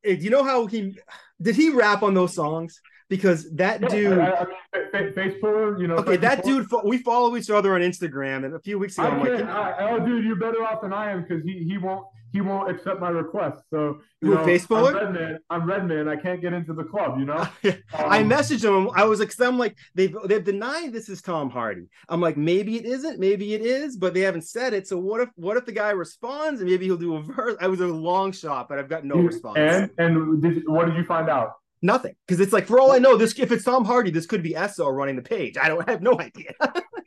Eh, 0.04 0.16
do 0.16 0.22
you 0.22 0.30
know 0.30 0.44
how 0.44 0.66
he 0.66 0.98
did 1.42 1.56
he 1.56 1.70
rap 1.70 2.04
on 2.04 2.14
those 2.14 2.34
songs? 2.34 2.82
Because 3.10 3.50
that 3.56 3.82
yeah, 3.82 3.88
dude, 3.88 4.20
I, 4.20 4.46
I 4.94 5.02
mean, 5.02 5.14
Facebook, 5.14 5.82
you 5.82 5.88
know. 5.88 5.96
Okay, 5.96 6.16
that 6.18 6.44
dude, 6.44 6.68
we 6.86 7.00
follow 7.00 7.36
each 7.36 7.50
other 7.50 7.74
on 7.74 7.82
Instagram, 7.82 8.46
and 8.46 8.54
a 8.54 8.60
few 8.60 8.78
weeks 8.78 8.98
ago, 9.00 9.08
I 9.08 9.12
am 9.12 9.20
like, 9.20 9.44
I, 9.44 9.90
oh, 9.90 10.00
dude, 10.00 10.24
you're 10.26 10.36
better 10.36 10.64
off 10.64 10.82
than 10.82 10.94
I 10.94 11.12
am 11.12 11.24
because 11.24 11.44
he 11.44 11.64
he 11.64 11.78
won't 11.80 12.06
he 12.32 12.42
won't 12.42 12.70
accept 12.70 13.00
my 13.00 13.10
request. 13.10 13.62
So 13.70 14.02
you 14.22 14.36
know, 14.36 14.46
Facebook? 14.46 14.90
I'm 14.90 14.96
Redman. 14.96 15.40
I'm 15.50 15.66
Redman. 15.68 16.08
I 16.08 16.16
can't 16.16 16.42
get 16.42 16.54
into 16.54 16.74
the 16.74 16.84
club. 16.84 17.20
You 17.20 17.26
know. 17.26 17.38
um, 17.64 17.76
I 17.94 18.24
messaged 18.24 18.64
him. 18.64 18.90
I 18.96 19.06
was 19.06 19.20
like, 19.20 19.34
I'm 19.40 19.58
like, 19.58 19.76
they've 19.96 20.16
they've 20.26 20.44
denied 20.44 20.94
this 20.94 21.10
is 21.10 21.22
Tom 21.22 21.50
Hardy. 21.50 21.88
I'm 22.08 22.22
like, 22.22 22.38
maybe 22.38 22.78
it 22.78 22.86
isn't, 22.86 23.20
maybe 23.20 23.54
it 23.54 23.62
is, 23.62 23.98
but 23.98 24.14
they 24.14 24.22
haven't 24.22 24.44
said 24.44 24.74
it. 24.74 24.88
So 24.88 24.98
what 24.98 25.22
if 25.22 25.30
what 25.36 25.58
if 25.58 25.66
the 25.66 25.72
guy 25.72 25.92
responds 25.92 26.62
and 26.62 26.70
maybe 26.70 26.86
he'll 26.86 26.98
do 26.98 27.16
a 27.16 27.22
verse? 27.22 27.56
I 27.60 27.68
was 27.68 27.80
a 27.80 27.88
long 27.88 28.32
shot, 28.32 28.70
but 28.70 28.80
I've 28.80 28.90
got 28.90 29.06
no 29.06 29.16
response. 29.16 29.58
And 29.58 29.90
and 29.98 30.42
did, 30.42 30.64
what 30.68 30.86
did 30.86 30.96
you 30.96 31.04
find 31.04 31.30
out? 31.30 31.54
Nothing, 31.82 32.14
because 32.28 32.42
it's 32.42 32.52
like 32.52 32.68
for 32.68 32.80
all 32.80 32.92
I 32.92 32.98
know, 32.98 33.16
this 33.16 33.40
if 33.40 33.54
it's 33.54 33.64
Tom 33.64 33.86
Hardy, 33.86 34.12
this 34.12 34.26
could 34.26 34.44
be 34.44 34.52
Esso 34.52 34.94
running 34.94 35.16
the 35.16 35.22
page. 35.22 35.58
I 35.58 35.70
don't 35.70 35.88
I 35.88 35.92
have 35.92 36.02
no 36.02 36.20
idea. 36.20 36.54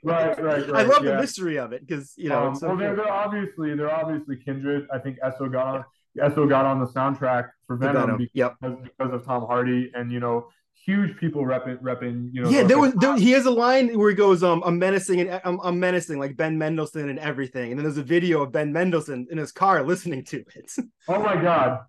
Right, 0.02 0.42
right, 0.42 0.68
right. 0.68 0.74
I 0.74 0.82
love 0.82 1.04
yeah. 1.04 1.12
the 1.12 1.20
mystery 1.20 1.58
of 1.58 1.72
it 1.72 1.86
because 1.86 2.12
you 2.16 2.28
know. 2.28 2.48
Um, 2.48 2.54
so 2.54 2.68
well, 2.68 2.76
they're, 2.76 2.96
they're, 2.96 3.12
obviously 3.12 3.74
they're 3.74 3.94
obviously 3.94 4.36
kindred. 4.36 4.86
I 4.92 4.98
think 4.98 5.18
Esso 5.20 5.50
got 5.50 5.66
on. 5.66 5.84
Esso 6.18 6.48
got 6.48 6.66
on 6.66 6.78
the 6.78 6.86
soundtrack 6.86 7.50
for 7.66 7.76
Venom, 7.76 8.02
Venom, 8.02 8.18
because, 8.18 8.34
yep. 8.34 8.56
because 8.60 9.14
of 9.14 9.24
Tom 9.24 9.46
Hardy, 9.46 9.90
and 9.94 10.12
you 10.12 10.20
know, 10.20 10.48
huge 10.84 11.16
people 11.18 11.44
repping, 11.44 11.80
repping 11.80 12.30
you 12.32 12.42
know. 12.42 12.50
yeah, 12.50 12.62
there 12.62 12.78
was 12.78 12.92
there, 12.94 13.16
he 13.16 13.30
has 13.32 13.46
a 13.46 13.50
line 13.50 13.96
where 13.98 14.10
he 14.10 14.16
goes, 14.16 14.42
um, 14.42 14.62
I'm 14.64 14.78
menacing 14.78 15.20
and 15.20 15.40
I'm, 15.44 15.60
I'm 15.60 15.78
menacing 15.78 16.18
like 16.18 16.36
Ben 16.36 16.58
Mendelsohn 16.58 17.08
and 17.08 17.18
everything. 17.18 17.70
And 17.70 17.78
then 17.78 17.84
there's 17.84 17.98
a 17.98 18.02
video 18.02 18.42
of 18.42 18.52
Ben 18.52 18.72
Mendelsohn 18.72 19.26
in 19.30 19.38
his 19.38 19.52
car 19.52 19.82
listening 19.82 20.24
to 20.26 20.44
it. 20.54 20.72
Oh 21.08 21.20
my 21.20 21.34
God. 21.34 21.80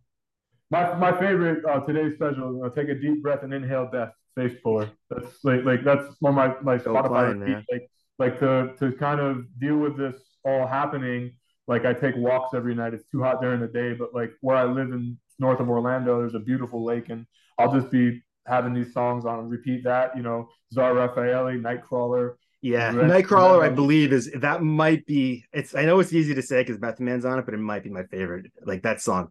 My 0.71 0.95
my 0.95 1.11
favorite 1.11 1.63
uh, 1.65 1.81
today's 1.81 2.15
special. 2.15 2.63
Uh, 2.63 2.69
take 2.69 2.89
a 2.89 2.95
deep 2.95 3.21
breath 3.21 3.43
and 3.43 3.53
inhale 3.53 3.87
death. 3.91 4.09
Face 4.35 4.57
puller. 4.63 4.89
That's 5.11 5.43
like 5.43 5.63
like 5.63 5.83
that's 5.83 6.15
one 6.19 6.31
of 6.31 6.35
my 6.63 6.77
my 6.77 6.83
Spotify 6.83 7.63
Like 7.71 7.89
like 8.23 8.39
to 8.39 8.73
to 8.79 8.91
kind 8.93 9.19
of 9.19 9.45
deal 9.59 9.77
with 9.77 9.97
this 9.97 10.15
all 10.45 10.65
happening. 10.65 11.33
Like 11.67 11.85
I 11.85 11.93
take 11.93 12.15
walks 12.15 12.53
every 12.53 12.75
night. 12.75 12.93
It's 12.93 13.05
too 13.11 13.21
hot 13.21 13.41
during 13.41 13.59
the 13.59 13.67
day, 13.67 13.93
but 13.93 14.13
like 14.13 14.31
where 14.41 14.57
I 14.57 14.65
live 14.65 14.91
in 14.91 15.17
north 15.39 15.59
of 15.59 15.69
Orlando, 15.69 16.19
there's 16.19 16.35
a 16.35 16.39
beautiful 16.39 16.83
lake, 16.83 17.09
and 17.09 17.25
I'll 17.57 17.73
just 17.73 17.89
be 17.91 18.21
having 18.45 18.73
these 18.73 18.93
songs 18.93 19.25
on 19.25 19.49
repeat. 19.49 19.83
That 19.83 20.15
you 20.15 20.23
know, 20.23 20.49
Zara 20.73 20.93
Raffaele, 20.93 21.59
Nightcrawler. 21.59 22.35
Yeah, 22.61 22.93
Red- 22.93 23.25
Nightcrawler, 23.25 23.61
I 23.61 23.69
believe, 23.69 24.13
is 24.13 24.31
that 24.35 24.63
might 24.63 25.05
be. 25.05 25.45
It's 25.51 25.75
I 25.75 25.83
know 25.83 25.99
it's 25.99 26.13
easy 26.13 26.33
to 26.35 26.41
say 26.41 26.61
because 26.61 26.79
Method 26.79 27.01
Man's 27.01 27.25
on 27.25 27.39
it, 27.39 27.45
but 27.45 27.53
it 27.53 27.59
might 27.59 27.83
be 27.83 27.89
my 27.89 28.03
favorite. 28.03 28.51
Like 28.65 28.83
that 28.83 29.01
song 29.01 29.29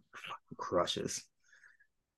crushes. 0.57 1.23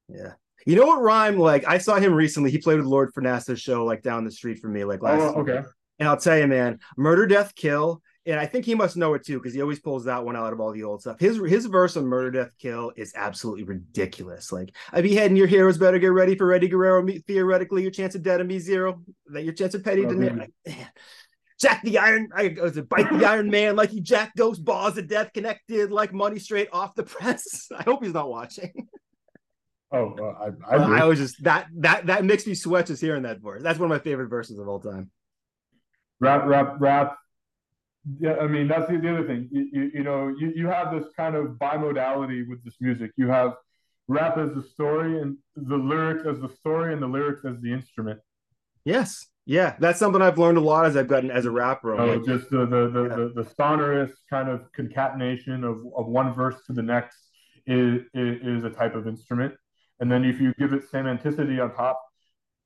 Yeah, 0.09 0.33
you 0.65 0.75
know 0.75 0.85
what 0.85 1.01
rhyme? 1.01 1.37
Like 1.37 1.65
I 1.67 1.77
saw 1.77 1.95
him 1.95 2.13
recently. 2.13 2.51
He 2.51 2.57
played 2.57 2.77
with 2.77 2.85
Lord 2.85 3.13
Fernassa's 3.13 3.61
show 3.61 3.85
like 3.85 4.01
down 4.01 4.25
the 4.25 4.31
street 4.31 4.59
from 4.59 4.73
me, 4.73 4.83
like 4.83 5.01
last. 5.01 5.21
Oh, 5.21 5.41
okay. 5.41 5.61
And 5.99 6.09
I'll 6.09 6.17
tell 6.17 6.37
you, 6.37 6.47
man, 6.47 6.79
Murder, 6.97 7.25
Death, 7.25 7.55
Kill. 7.55 8.01
And 8.27 8.39
I 8.39 8.47
think 8.47 8.65
he 8.65 8.73
must 8.73 8.97
know 8.97 9.13
it 9.13 9.23
too 9.23 9.37
because 9.37 9.53
he 9.53 9.61
always 9.61 9.79
pulls 9.79 10.05
that 10.05 10.25
one 10.25 10.35
out 10.35 10.51
of 10.51 10.59
all 10.59 10.71
the 10.71 10.83
old 10.83 11.01
stuff. 11.01 11.19
His 11.19 11.37
his 11.37 11.67
verse 11.67 11.95
on 11.95 12.07
Murder, 12.07 12.31
Death, 12.31 12.57
Kill 12.57 12.91
is 12.95 13.13
absolutely 13.15 13.63
ridiculous. 13.63 14.51
Like, 14.51 14.75
I 14.91 15.01
be 15.01 15.13
heading 15.13 15.37
your 15.37 15.45
heroes 15.45 15.77
better 15.77 15.99
get 15.99 16.07
ready 16.07 16.35
for 16.35 16.51
Eddie 16.51 16.67
Guerrero. 16.67 17.03
Me, 17.03 17.19
theoretically, 17.19 17.83
your 17.83 17.91
chance 17.91 18.15
of 18.15 18.23
dead 18.23 18.39
and 18.39 18.49
me 18.49 18.57
zero. 18.57 18.99
That 19.27 19.43
your 19.43 19.53
chance 19.53 19.75
of 19.75 19.83
petty 19.83 20.05
Oh, 20.05 20.09
to 20.09 20.15
man. 20.15 20.37
like, 20.39 20.53
man. 20.65 20.87
Jack 21.59 21.83
the 21.83 21.99
Iron, 21.99 22.29
I 22.35 22.55
was 22.61 22.75
it 22.77 22.89
bite 22.89 23.09
the 23.11 23.25
Iron 23.25 23.49
Man 23.49 23.75
like 23.75 23.91
he 23.91 24.01
Jack 24.01 24.33
those 24.35 24.59
balls 24.59 24.97
of 24.97 25.07
death 25.07 25.31
connected 25.33 25.91
like 25.91 26.13
money 26.13 26.39
straight 26.39 26.69
off 26.73 26.95
the 26.95 27.03
press. 27.03 27.69
I 27.75 27.83
hope 27.83 28.03
he's 28.03 28.13
not 28.13 28.29
watching. 28.29 28.73
Oh, 29.91 30.15
uh, 30.19 30.51
I, 30.69 30.75
I, 30.75 31.01
I, 31.01 31.05
was 31.05 31.19
just 31.19 31.41
that 31.43 31.67
that 31.77 32.07
that 32.07 32.25
makes 32.25 32.45
me 32.45 32.55
sweat 32.55 32.87
just 32.87 33.01
hearing 33.01 33.23
that 33.23 33.39
verse. 33.39 33.63
That's 33.63 33.79
one 33.79 33.89
of 33.89 33.95
my 33.95 34.03
favorite 34.03 34.27
verses 34.27 34.59
of 34.59 34.67
all 34.67 34.79
time. 34.79 35.11
Rap, 36.19 36.45
rap, 36.45 36.75
rap. 36.79 37.17
Yeah, 38.19 38.35
I 38.35 38.47
mean 38.47 38.67
that's 38.67 38.87
the, 38.89 38.97
the 38.97 39.09
other 39.11 39.27
thing. 39.27 39.49
You, 39.51 39.67
you, 39.71 39.91
you 39.95 40.03
know, 40.03 40.27
you, 40.27 40.53
you 40.55 40.67
have 40.67 40.91
this 40.91 41.05
kind 41.17 41.35
of 41.35 41.57
bimodality 41.57 42.47
with 42.47 42.63
this 42.63 42.75
music. 42.79 43.11
You 43.17 43.27
have 43.29 43.53
rap 44.07 44.37
as 44.37 44.53
the 44.53 44.61
story, 44.61 45.19
and 45.21 45.37
the 45.55 45.77
lyrics 45.77 46.25
as 46.27 46.39
the 46.39 46.49
story, 46.49 46.93
and 46.93 47.01
the 47.01 47.07
lyrics 47.07 47.43
as 47.45 47.59
the 47.61 47.73
instrument. 47.73 48.19
Yes. 48.83 49.25
Yeah. 49.47 49.75
That's 49.79 49.99
something 49.99 50.21
I've 50.21 50.37
learned 50.37 50.57
a 50.57 50.61
lot 50.61 50.85
as 50.85 50.95
I've 50.95 51.07
gotten 51.07 51.31
as 51.31 51.45
a 51.45 51.51
rapper. 51.51 51.95
I'm 51.95 52.09
like, 52.09 52.25
just 52.25 52.49
the 52.49 52.65
the, 52.65 52.89
the, 52.89 53.03
Yeah. 53.03 53.15
the 53.15 53.43
the 53.43 53.49
sonorous 53.57 54.11
kind 54.29 54.49
of 54.49 54.71
concatenation 54.73 55.63
of, 55.63 55.77
of 55.95 56.05
one 56.07 56.33
verse 56.33 56.55
to 56.67 56.73
the 56.73 56.83
next 56.83 57.17
is, 57.65 58.01
is 58.13 58.59
is 58.59 58.63
a 58.63 58.69
type 58.69 58.95
of 58.95 59.07
instrument. 59.07 59.55
And 59.99 60.11
then 60.11 60.23
if 60.25 60.39
you 60.39 60.53
give 60.59 60.73
it 60.73 60.83
semanticity 60.91 61.63
on 61.63 61.73
top, 61.73 61.99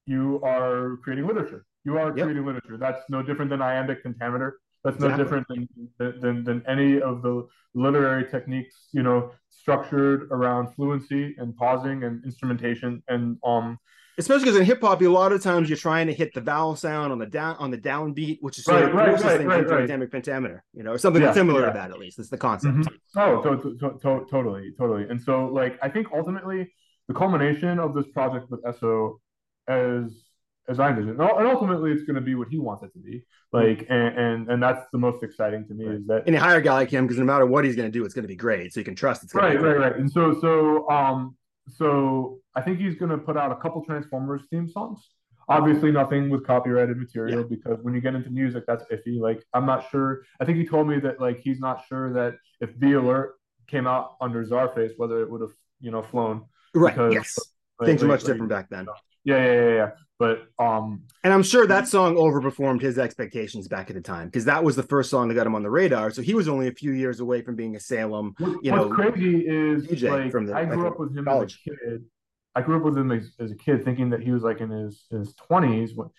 you 0.06 0.42
are 0.44 0.98
creating 1.04 1.28
literature. 1.28 1.66
You 1.90 1.98
are 1.98 2.10
Yep. 2.16 2.24
creating 2.26 2.46
literature. 2.46 2.78
That's 2.78 3.02
no 3.10 3.24
different 3.24 3.50
than 3.50 3.62
iambic 3.64 4.04
pentameter. 4.04 4.60
That's 4.84 5.00
no 5.00 5.18
different 5.18 5.48
than, 5.50 5.68
than 5.98 6.44
than 6.44 6.64
any 6.68 7.02
of 7.02 7.22
the 7.24 7.48
literary 7.74 8.26
techniques, 8.30 8.76
you 8.94 9.02
know, 9.04 9.32
structured 9.50 10.28
around 10.32 10.74
fluency 10.76 11.36
and 11.40 11.56
pausing 11.58 12.04
and 12.04 12.24
instrumentation 12.24 13.02
and 13.08 13.38
um 13.44 13.78
especially 14.20 14.44
because 14.46 14.60
in 14.60 14.66
hip 14.66 14.82
hop, 14.82 15.02
a 15.02 15.08
lot 15.08 15.32
of 15.32 15.42
times 15.42 15.68
you're 15.70 15.78
trying 15.90 16.06
to 16.08 16.14
hit 16.14 16.34
the 16.34 16.42
vowel 16.42 16.76
sound 16.76 17.12
on 17.12 17.18
the 17.20 17.26
down 17.26 17.56
on 17.58 17.72
the 17.72 17.78
downbeat, 17.78 18.38
which 18.42 18.60
is 18.60 18.66
sort 18.66 18.82
Right, 18.82 18.90
of 18.90 18.94
right, 18.96 19.08
forces 19.10 19.26
right, 19.26 19.38
things 19.38 19.50
right, 19.50 19.60
into 19.62 19.74
right. 19.74 19.82
dynamic 19.88 20.12
pentameter, 20.12 20.64
you 20.74 20.84
know, 20.84 20.92
or 20.92 20.98
something 21.00 21.24
Yeah, 21.24 21.34
similar 21.34 21.62
yeah. 21.62 21.68
to 21.68 21.74
that 21.74 21.90
at 21.92 22.00
least. 22.00 22.18
That's 22.18 22.30
the 22.30 22.38
concept. 22.38 22.76
Mhm. 22.78 22.88
Oh, 23.18 23.42
to- 23.42 23.62
to- 23.64 23.78
to- 23.82 23.98
to- 24.04 24.26
totally, 24.30 24.74
totally. 24.78 25.10
And 25.10 25.20
so, 25.22 25.46
like, 25.48 25.80
I 25.82 25.90
think 25.90 26.08
ultimately 26.14 26.72
the 27.08 27.14
culmination 27.16 27.80
of 27.80 27.94
this 27.96 28.08
project 28.18 28.46
with 28.52 28.62
Esso, 28.64 29.20
as 29.68 30.29
as 30.70 30.80
I 30.80 30.90
envision, 30.90 31.12
and 31.12 31.22
ultimately 31.22 31.92
it's 31.92 32.04
going 32.04 32.16
to 32.16 32.22
be 32.22 32.36
what 32.36 32.48
he 32.48 32.60
wants 32.60 32.84
it 32.84 32.94
to 32.94 33.00
be. 33.00 33.26
Like, 33.52 33.88
and 33.90 34.18
and, 34.18 34.50
and 34.52 34.62
that's 34.64 34.86
the 34.92 35.00
most 35.00 35.24
exciting 35.24 35.66
to 35.68 35.74
me 35.74 35.86
Right. 35.86 35.96
is 35.96 36.06
that 36.08 36.24
And 36.28 36.36
you 36.36 36.40
hire 36.40 36.58
a 36.60 36.62
guy 36.62 36.74
like 36.74 36.92
him 36.92 37.06
because 37.06 37.18
no 37.20 37.26
matter 37.26 37.46
what 37.46 37.66
he's 37.66 37.76
going 37.76 37.88
to 37.92 37.92
do, 37.92 38.06
it's 38.06 38.14
going 38.14 38.24
to 38.24 38.28
be 38.28 38.36
great. 38.36 38.74
So 38.74 38.80
you 38.80 38.84
can 38.86 38.96
trust 38.96 39.24
it's 39.24 39.34
right, 39.34 39.58
be 39.58 39.64
right, 39.64 39.78
right. 39.78 39.96
And 39.96 40.10
so, 40.12 40.40
so, 40.40 40.88
um, 40.90 41.36
so 41.76 42.40
I 42.56 42.62
think 42.62 42.80
he's 42.80 42.96
going 42.96 43.10
to 43.12 43.18
put 43.18 43.36
out 43.38 43.52
a 43.52 43.56
couple 43.56 43.84
Transformers 43.84 44.44
theme 44.52 44.70
songs. 44.70 45.00
Obviously, 45.48 45.92
nothing 45.92 46.30
with 46.30 46.46
copyrighted 46.46 46.98
material 46.98 47.40
Yeah. 47.42 47.46
because 47.50 47.80
when 47.82 47.96
you 47.96 48.02
get 48.02 48.14
into 48.14 48.30
music, 48.30 48.66
that's 48.68 48.84
iffy. 48.92 49.20
Like, 49.20 49.44
I'm 49.56 49.66
not 49.66 49.90
sure. 49.90 50.22
I 50.40 50.46
think 50.46 50.60
he 50.60 50.66
told 50.66 50.88
me 50.88 51.00
that 51.00 51.20
like 51.20 51.40
he's 51.40 51.60
not 51.60 51.84
sure 51.88 52.14
that 52.14 52.36
if 52.62 52.78
the 52.80 52.94
alert 52.94 53.34
came 53.66 53.88
out 53.88 54.16
under 54.22 54.46
Czarface, 54.46 54.92
whether 54.98 55.22
it 55.24 55.32
would 55.32 55.42
have 55.42 55.52
you 55.82 55.90
know 55.90 56.04
flown. 56.04 56.44
Right. 56.76 56.94
Because, 56.94 57.14
yes. 57.16 57.40
Like, 57.80 57.88
Things 57.88 58.02
were 58.04 58.10
like- 58.10 58.16
much 58.20 58.24
like- 58.26 58.34
different 58.34 58.50
back 58.52 58.70
then. 58.70 58.86
Yeah, 59.24 59.38
yeah, 59.44 59.54
yeah, 59.54 59.74
yeah. 59.76 59.90
But 60.20 60.50
um, 60.60 61.04
And 61.24 61.32
I'm 61.34 61.44
sure 61.44 61.66
that 61.66 61.88
song 61.88 62.16
overperformed 62.16 62.82
his 62.82 63.00
expectations 63.00 63.70
back 63.70 63.90
at 63.90 63.96
the 63.96 64.02
time 64.02 64.28
because 64.28 64.44
that 64.46 64.64
was 64.64 64.76
the 64.76 64.84
first 64.84 65.10
song 65.10 65.30
that 65.30 65.34
got 65.36 65.48
him 65.48 65.56
on 65.56 65.64
the 65.64 65.70
radar. 65.70 66.12
So 66.12 66.22
he 66.22 66.34
was 66.34 66.50
only 66.50 66.68
a 66.68 66.74
few 66.74 66.92
years 66.92 67.22
away 67.22 67.42
from 67.42 67.56
being 67.56 67.78
a 67.78 67.80
Salem. 67.80 68.36
what, 68.38 68.50
You 68.64 68.72
what's 68.74 68.86
know, 68.86 68.90
crazy 68.90 69.48
is 69.48 69.88
DJ 69.88 70.10
like 70.10 70.32
from 70.32 70.46
the- 70.46 70.56
I 70.56 70.66
grew 70.66 70.88
up 70.88 71.00
with 71.00 71.18
him 71.18 71.24
college. 71.26 71.62
as 71.66 71.74
a 71.74 71.90
kid. 71.90 72.06
I 72.54 72.62
grew 72.62 72.78
up 72.78 72.84
with 72.84 72.98
him 72.98 73.12
as, 73.14 73.32
as 73.40 73.52
a 73.52 73.56
kid, 73.56 73.86
thinking 73.86 74.10
that 74.10 74.22
he 74.22 74.32
was 74.32 74.44
like 74.44 74.60
in 74.60 74.70
his 74.70 75.06
his 75.10 75.34
twenties. 75.36 75.96
When 75.96 76.10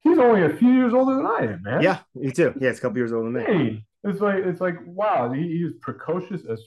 he's 0.00 0.18
only 0.18 0.42
a 0.42 0.50
few 0.56 0.72
years 0.72 0.92
older 0.92 1.14
than 1.14 1.26
I 1.26 1.38
am, 1.52 1.62
man. 1.62 1.82
Yeah, 1.82 1.98
me 2.14 2.32
too. 2.32 2.54
Yeah, 2.60 2.70
it's 2.70 2.78
a 2.78 2.82
couple 2.82 2.98
years 2.98 3.12
older 3.12 3.30
than 3.30 3.34
me. 3.34 3.64
Hey, 3.64 3.84
it's 4.10 4.20
like 4.20 4.42
it's 4.44 4.60
like 4.60 4.76
wow, 4.84 5.30
he, 5.30 5.42
he 5.42 5.58
is 5.58 5.74
precocious 5.80 6.42
as 6.46 6.60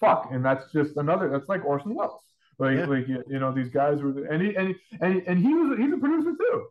fuck, 0.00 0.28
and 0.32 0.44
that's 0.44 0.72
just 0.72 0.96
another. 0.96 1.28
That's 1.30 1.48
like 1.48 1.64
Orson 1.64 1.94
Welles. 1.94 2.22
Like 2.58 2.76
Yeah. 2.78 2.86
like 2.86 3.08
you 3.08 3.38
know 3.38 3.52
these 3.52 3.68
guys 3.70 4.00
were 4.02 4.24
and 4.26 4.42
he 4.42 4.54
and 4.56 4.68
he, 4.68 4.74
and, 5.00 5.22
and 5.26 5.38
he 5.38 5.54
was 5.54 5.78
he's 5.78 5.92
a 5.92 5.96
producer 5.96 6.32
too. 6.38 6.66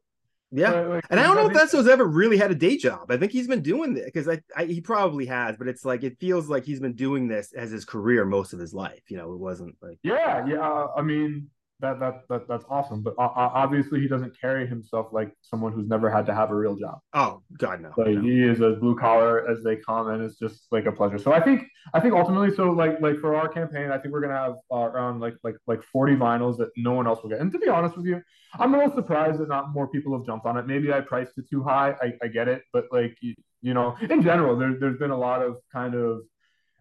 Yeah. 0.56 0.72
Like- 0.72 0.88
like, 0.88 1.06
And 1.10 1.20
I 1.20 1.24
don't 1.24 1.36
know 1.36 1.48
if 1.48 1.54
think- 1.54 1.64
Esso's 1.64 1.88
ever 1.88 2.06
really 2.06 2.38
had 2.38 2.52
a 2.52 2.56
day 2.56 2.78
job. 2.78 3.10
I 3.10 3.18
think 3.18 3.32
he's 3.32 3.48
been 3.48 3.62
doing 3.64 3.96
this 3.96 4.06
because 4.06 4.28
I, 4.30 4.40
I 4.56 4.66
he 4.66 4.82
probably 4.82 5.26
has, 5.26 5.58
but 5.58 5.68
it's 5.68 5.84
like 5.84 6.04
it 6.04 6.20
feels 6.20 6.48
like 6.48 6.64
he's 6.64 6.80
been 6.80 6.94
doing 6.94 7.28
this 7.28 7.54
as 7.54 7.72
his 7.72 7.86
career 7.86 8.24
most 8.24 8.54
of 8.54 8.60
his 8.60 8.74
life. 8.74 9.02
You 9.10 9.18
know, 9.18 9.34
it 9.34 9.40
wasn't 9.40 9.76
like 9.82 9.98
Yeah, 10.04 10.46
yeah. 10.46 10.60
uh, 10.60 10.92
I 10.96 11.02
mean, 11.02 11.50
that 11.84 12.00
that 12.00 12.22
that 12.30 12.48
that's 12.48 12.66
awesome. 12.70 13.04
But 13.04 13.14
uh, 13.20 13.26
uh, 13.26 13.52
obviously, 13.54 14.00
he 14.00 14.08
doesn't 14.08 14.40
carry 14.40 14.66
himself 14.66 15.08
like 15.12 15.32
someone 15.42 15.74
who's 15.74 15.88
never 15.88 16.10
had 16.10 16.26
to 16.26 16.34
have 16.34 16.50
a 16.50 16.56
real 16.56 16.76
job. 16.76 17.00
oh 17.14 17.44
god 17.58 17.82
no. 17.82 17.92
Like 17.98 18.16
no. 18.16 18.22
he 18.22 18.42
is 18.42 18.62
as 18.62 18.80
blue 18.80 18.96
collar 18.96 19.48
as 19.50 19.64
they 19.64 19.76
come, 19.76 20.10
and 20.10 20.24
it's 20.24 20.40
just 20.40 20.66
like 20.72 20.86
a 20.86 20.92
pleasure. 20.92 21.20
So 21.20 21.34
I 21.34 21.40
think 21.40 21.68
I 21.94 22.00
think 22.00 22.16
ultimately, 22.16 22.56
so 22.56 22.72
like 22.72 23.00
like 23.02 23.20
for 23.20 23.36
our 23.36 23.48
campaign, 23.48 23.92
I 23.92 23.98
think 23.98 24.14
we're 24.14 24.22
gonna 24.22 24.38
have 24.38 24.56
uh, 24.72 24.78
around 24.78 25.20
like 25.20 25.36
like 25.44 25.56
like 25.68 25.84
forty 25.84 26.16
vinyls 26.16 26.58
that 26.58 26.70
no 26.78 26.94
one 26.94 27.06
else 27.06 27.22
will 27.22 27.30
get. 27.30 27.40
And 27.40 27.52
to 27.52 27.60
be 27.60 27.68
honest 27.68 27.96
with 27.98 28.06
you, 28.06 28.22
I'm 28.60 28.74
a 28.74 28.78
little 28.78 28.96
surprised 28.96 29.40
that 29.40 29.50
not 29.50 29.74
more 29.74 29.88
people 29.88 30.18
have 30.18 30.26
jumped 30.26 30.46
on 30.46 30.58
it. 30.58 30.66
Maybe 30.66 30.92
I 30.94 31.02
priced 31.02 31.38
it 31.38 31.50
too 31.50 31.64
high. 31.64 31.96
I, 32.02 32.14
I 32.24 32.28
get 32.28 32.48
it, 32.48 32.64
but 32.72 32.86
like 32.92 33.18
you, 33.22 33.36
you 33.62 33.74
know, 33.74 33.96
in 34.10 34.22
general, 34.24 34.58
there, 34.58 34.76
there's 34.80 34.98
been 34.98 35.12
a 35.12 35.18
lot 35.18 35.42
of 35.42 35.58
kind 35.72 35.96
of 35.96 36.22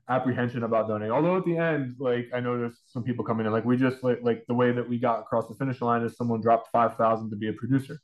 apprehension 0.09 0.63
about 0.65 0.89
donating. 0.89 1.13
Although 1.13 1.37
at 1.37 1.45
the 1.45 1.57
end, 1.57 1.97
like 1.99 2.29
I 2.35 2.41
know 2.41 2.59
there's 2.59 2.81
some 2.87 3.03
people 3.03 3.25
coming 3.25 3.47
in, 3.47 3.53
like 3.53 3.65
we 3.65 3.77
just 3.77 4.03
like 4.03 4.19
like 4.23 4.45
the 4.49 4.55
way 4.55 4.73
that 4.73 4.89
we 4.89 4.99
got 4.99 5.21
across 5.21 5.49
the 5.49 5.55
finish 5.55 5.81
line 5.81 6.03
is 6.03 6.17
someone 6.17 6.41
dropped 6.41 6.71
five 6.73 6.97
thousand 6.97 7.31
to 7.31 7.37
be 7.37 7.49
a 7.49 7.53
producer. 7.53 7.99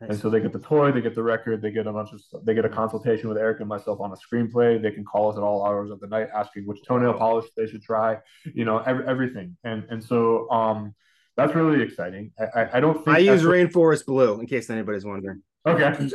And 0.00 0.18
so 0.18 0.28
they 0.28 0.40
get 0.40 0.52
the 0.52 0.58
toy, 0.58 0.92
they 0.92 1.00
get 1.00 1.14
the 1.14 1.22
record, 1.22 1.62
they 1.62 1.70
get 1.70 1.86
a 1.86 1.92
bunch 1.92 2.12
of 2.12 2.20
stuff. 2.20 2.42
They 2.44 2.52
get 2.52 2.66
a 2.66 2.68
consultation 2.68 3.28
with 3.28 3.38
Eric 3.38 3.60
and 3.60 3.68
myself 3.68 4.00
on 4.00 4.12
a 4.12 4.16
screenplay. 4.16 4.82
They 4.82 4.90
can 4.90 5.02
call 5.02 5.30
us 5.30 5.38
at 5.38 5.42
all 5.42 5.64
hours 5.64 5.90
of 5.90 5.98
the 6.00 6.08
night 6.08 6.28
asking 6.34 6.66
which 6.66 6.80
toenail 6.86 7.14
polish 7.14 7.46
they 7.56 7.66
should 7.66 7.82
try, 7.82 8.18
you 8.44 8.66
know, 8.66 8.78
every, 8.78 9.06
everything. 9.06 9.56
And 9.64 9.84
and 9.88 10.04
so 10.04 10.50
um 10.50 10.94
that's 11.36 11.54
really 11.54 11.82
exciting. 11.82 12.32
I, 12.38 12.60
I, 12.60 12.76
I 12.76 12.80
don't 12.80 13.04
think 13.04 13.16
I 13.16 13.18
use 13.18 13.42
Rainforest 13.42 14.06
Blue 14.06 14.40
in 14.40 14.46
case 14.46 14.70
anybody's 14.70 15.04
wondering. 15.04 15.42
Okay. 15.66 15.84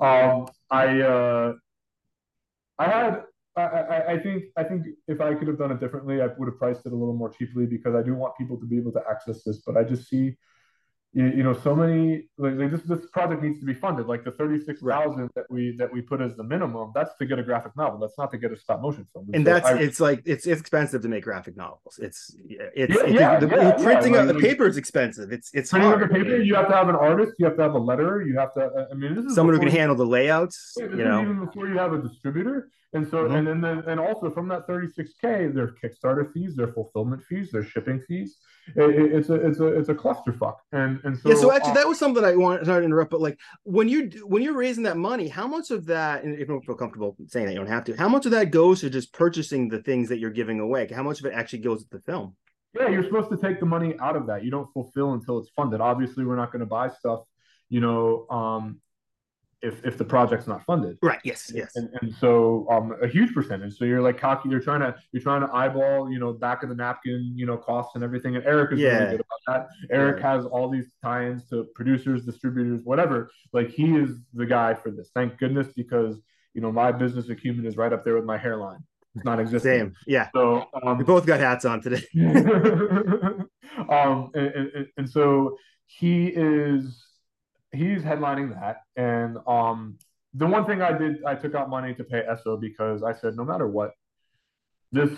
um, 0.00 0.48
I 0.70 1.00
uh, 1.00 1.52
I 2.78 2.88
had 2.88 3.22
I, 3.58 3.80
I, 3.80 4.12
I 4.12 4.18
think 4.18 4.44
I 4.56 4.64
think 4.64 4.86
if 5.06 5.20
I 5.20 5.34
could 5.34 5.48
have 5.48 5.58
done 5.58 5.72
it 5.72 5.80
differently, 5.80 6.22
I 6.22 6.26
would 6.26 6.46
have 6.46 6.58
priced 6.58 6.86
it 6.86 6.92
a 6.92 6.96
little 6.96 7.14
more 7.14 7.30
cheaply 7.30 7.66
because 7.66 7.94
I 7.94 8.02
do 8.02 8.14
want 8.14 8.36
people 8.36 8.58
to 8.58 8.66
be 8.66 8.78
able 8.78 8.92
to 8.92 9.02
access 9.10 9.42
this. 9.44 9.58
But 9.66 9.76
I 9.76 9.84
just 9.84 10.08
see, 10.08 10.36
you, 11.14 11.24
you 11.24 11.42
know, 11.42 11.54
so 11.54 11.74
many 11.74 12.28
like, 12.36 12.54
like 12.54 12.70
this 12.70 12.82
this 12.82 13.06
project 13.12 13.42
needs 13.42 13.58
to 13.60 13.66
be 13.66 13.74
funded. 13.74 14.06
Like 14.06 14.24
the 14.24 14.30
thirty 14.32 14.62
six 14.62 14.82
thousand 14.82 15.30
that 15.34 15.46
we 15.50 15.74
that 15.78 15.90
we 15.92 16.02
put 16.02 16.20
as 16.20 16.36
the 16.36 16.44
minimum, 16.44 16.92
that's 16.94 17.16
to 17.16 17.26
get 17.26 17.38
a 17.38 17.42
graphic 17.42 17.76
novel. 17.76 17.98
That's 17.98 18.18
not 18.18 18.30
to 18.32 18.38
get 18.38 18.52
a 18.52 18.56
stop 18.56 18.82
motion 18.82 19.06
film. 19.12 19.28
And 19.32 19.44
so 19.44 19.52
that's 19.52 19.66
I- 19.66 19.78
it's 19.78 20.00
like 20.00 20.22
it's, 20.26 20.46
it's 20.46 20.60
expensive 20.60 21.00
to 21.02 21.08
make 21.08 21.24
graphic 21.24 21.56
novels. 21.56 21.98
It's 22.00 22.36
it's, 22.38 22.50
Yeah, 22.50 22.68
it's 22.74 22.94
yeah, 23.12 23.40
the, 23.40 23.48
yeah, 23.48 23.72
printing 23.82 24.14
yeah, 24.14 24.20
of 24.20 24.28
the 24.28 24.34
paper 24.34 24.66
is 24.66 24.76
expensive. 24.76 25.32
It's 25.32 25.50
it's 25.54 25.70
printing 25.70 25.90
hard. 25.90 26.02
the 26.02 26.14
paper. 26.14 26.36
You 26.36 26.54
have 26.56 26.68
to 26.68 26.74
have 26.74 26.88
an 26.90 26.96
artist. 26.96 27.32
You 27.38 27.46
have 27.46 27.56
to 27.56 27.62
have 27.62 27.74
a 27.74 27.80
letterer. 27.80 28.26
You 28.26 28.38
have 28.38 28.52
to. 28.54 28.88
I 28.90 28.94
mean, 28.94 29.14
this 29.14 29.24
is 29.24 29.34
Someone 29.34 29.54
who 29.54 29.60
can 29.60 29.70
handle 29.70 29.96
the 29.96 30.06
layouts. 30.06 30.74
You 30.78 30.88
know, 30.88 31.22
even 31.22 31.44
before 31.44 31.68
you 31.68 31.78
have 31.78 31.94
a 31.94 32.02
distributor. 32.02 32.70
And 32.94 33.06
so, 33.06 33.24
mm-hmm. 33.24 33.34
and 33.34 33.46
then, 33.46 33.60
then, 33.60 33.82
and 33.86 34.00
also 34.00 34.30
from 34.30 34.48
that 34.48 34.66
36k, 34.66 35.54
their 35.54 35.74
Kickstarter 35.82 36.32
fees, 36.32 36.56
their 36.56 36.72
fulfillment 36.72 37.22
fees, 37.28 37.50
their 37.50 37.62
shipping 37.62 38.00
fees. 38.08 38.38
It, 38.76 39.12
it's 39.12 39.28
a, 39.28 39.34
it's 39.34 39.60
a, 39.60 39.66
it's 39.66 39.88
a 39.90 39.94
clusterfuck. 39.94 40.56
And 40.72 40.98
and 41.04 41.18
so 41.18 41.28
yeah. 41.28 41.34
So 41.34 41.52
actually, 41.52 41.72
uh, 41.72 41.74
that 41.74 41.88
was 41.88 41.98
something 41.98 42.24
I 42.24 42.34
wanted 42.34 42.64
to 42.64 42.82
interrupt. 42.82 43.10
But 43.10 43.20
like 43.20 43.38
when 43.64 43.90
you 43.90 44.10
when 44.24 44.42
you're 44.42 44.56
raising 44.56 44.84
that 44.84 44.96
money, 44.96 45.28
how 45.28 45.46
much 45.46 45.70
of 45.70 45.84
that, 45.86 46.24
and 46.24 46.32
if 46.32 46.40
you 46.40 46.46
don't 46.46 46.64
feel 46.64 46.76
comfortable 46.76 47.14
saying 47.26 47.46
that, 47.46 47.52
you 47.52 47.58
don't 47.58 47.68
have 47.68 47.84
to. 47.84 47.96
How 47.96 48.08
much 48.08 48.24
of 48.24 48.32
that 48.32 48.50
goes 48.50 48.80
to 48.80 48.88
just 48.88 49.12
purchasing 49.12 49.68
the 49.68 49.82
things 49.82 50.08
that 50.08 50.18
you're 50.18 50.30
giving 50.30 50.58
away? 50.58 50.88
How 50.90 51.02
much 51.02 51.20
of 51.20 51.26
it 51.26 51.34
actually 51.34 51.60
goes 51.60 51.84
to 51.84 51.90
the 51.90 52.00
film? 52.00 52.36
Yeah, 52.74 52.88
you're 52.88 53.04
supposed 53.04 53.30
to 53.30 53.36
take 53.36 53.60
the 53.60 53.66
money 53.66 53.96
out 54.00 54.16
of 54.16 54.26
that. 54.26 54.44
You 54.44 54.50
don't 54.50 54.72
fulfill 54.72 55.12
until 55.12 55.38
it's 55.38 55.50
funded. 55.50 55.80
Obviously, 55.80 56.24
we're 56.24 56.36
not 56.36 56.52
going 56.52 56.60
to 56.60 56.66
buy 56.66 56.88
stuff, 56.88 57.20
you 57.68 57.80
know, 57.80 58.26
um, 58.28 58.80
if 59.62 59.84
if 59.84 59.98
the 59.98 60.04
project's 60.04 60.46
not 60.46 60.64
funded. 60.64 60.98
Right. 61.02 61.18
Yes. 61.24 61.50
Yes. 61.54 61.74
And, 61.74 61.88
and 62.00 62.14
so 62.14 62.66
um, 62.70 62.94
a 63.02 63.08
huge 63.08 63.34
percentage. 63.34 63.76
So 63.76 63.84
you're 63.84 64.00
like 64.00 64.18
calculating. 64.18 64.52
You're 64.52 64.60
trying 64.60 64.80
to 64.80 64.94
you're 65.12 65.22
trying 65.22 65.40
to 65.40 65.52
eyeball 65.52 66.10
you 66.10 66.18
know 66.18 66.32
back 66.32 66.62
of 66.62 66.68
the 66.68 66.74
napkin 66.74 67.32
you 67.34 67.46
know 67.46 67.56
costs 67.56 67.94
and 67.94 68.04
everything. 68.04 68.36
And 68.36 68.44
Eric 68.44 68.72
is 68.72 68.80
yeah. 68.80 68.98
really 68.98 69.16
good 69.16 69.26
about 69.46 69.68
that. 69.68 69.68
Eric 69.90 70.20
yeah. 70.20 70.34
has 70.34 70.46
all 70.46 70.68
these 70.68 70.86
tie-ins 71.02 71.48
to 71.48 71.66
producers, 71.74 72.24
distributors, 72.24 72.82
whatever. 72.84 73.30
Like 73.52 73.70
he 73.70 73.96
is 73.96 74.20
the 74.32 74.46
guy 74.46 74.74
for 74.74 74.90
this. 74.90 75.10
Thank 75.14 75.38
goodness 75.38 75.68
because 75.74 76.20
you 76.54 76.60
know 76.60 76.70
my 76.70 76.92
business 76.92 77.28
acumen 77.28 77.66
is 77.66 77.76
right 77.76 77.92
up 77.92 78.04
there 78.04 78.14
with 78.14 78.24
my 78.24 78.38
hairline. 78.38 78.80
It's 79.16 79.24
not 79.24 79.40
existing. 79.40 79.70
Same. 79.70 79.94
Yeah. 80.06 80.28
So 80.32 80.66
um, 80.82 80.98
we 80.98 81.04
both 81.04 81.26
got 81.26 81.40
hats 81.40 81.64
on 81.64 81.80
today. 81.80 82.04
um, 83.88 84.30
and, 84.34 84.54
and, 84.54 84.86
and 84.96 85.10
so 85.10 85.56
he 85.86 86.28
is 86.28 87.07
he's 87.72 88.02
headlining 88.02 88.54
that. 88.60 88.82
And 88.96 89.38
um, 89.46 89.98
the 90.34 90.46
one 90.46 90.66
thing 90.66 90.82
I 90.82 90.96
did, 90.96 91.24
I 91.24 91.34
took 91.34 91.54
out 91.54 91.68
money 91.68 91.94
to 91.94 92.04
pay 92.04 92.22
Esso 92.22 92.60
because 92.60 93.02
I 93.02 93.12
said, 93.14 93.36
no 93.36 93.44
matter 93.44 93.66
what, 93.66 93.92
this 94.92 95.10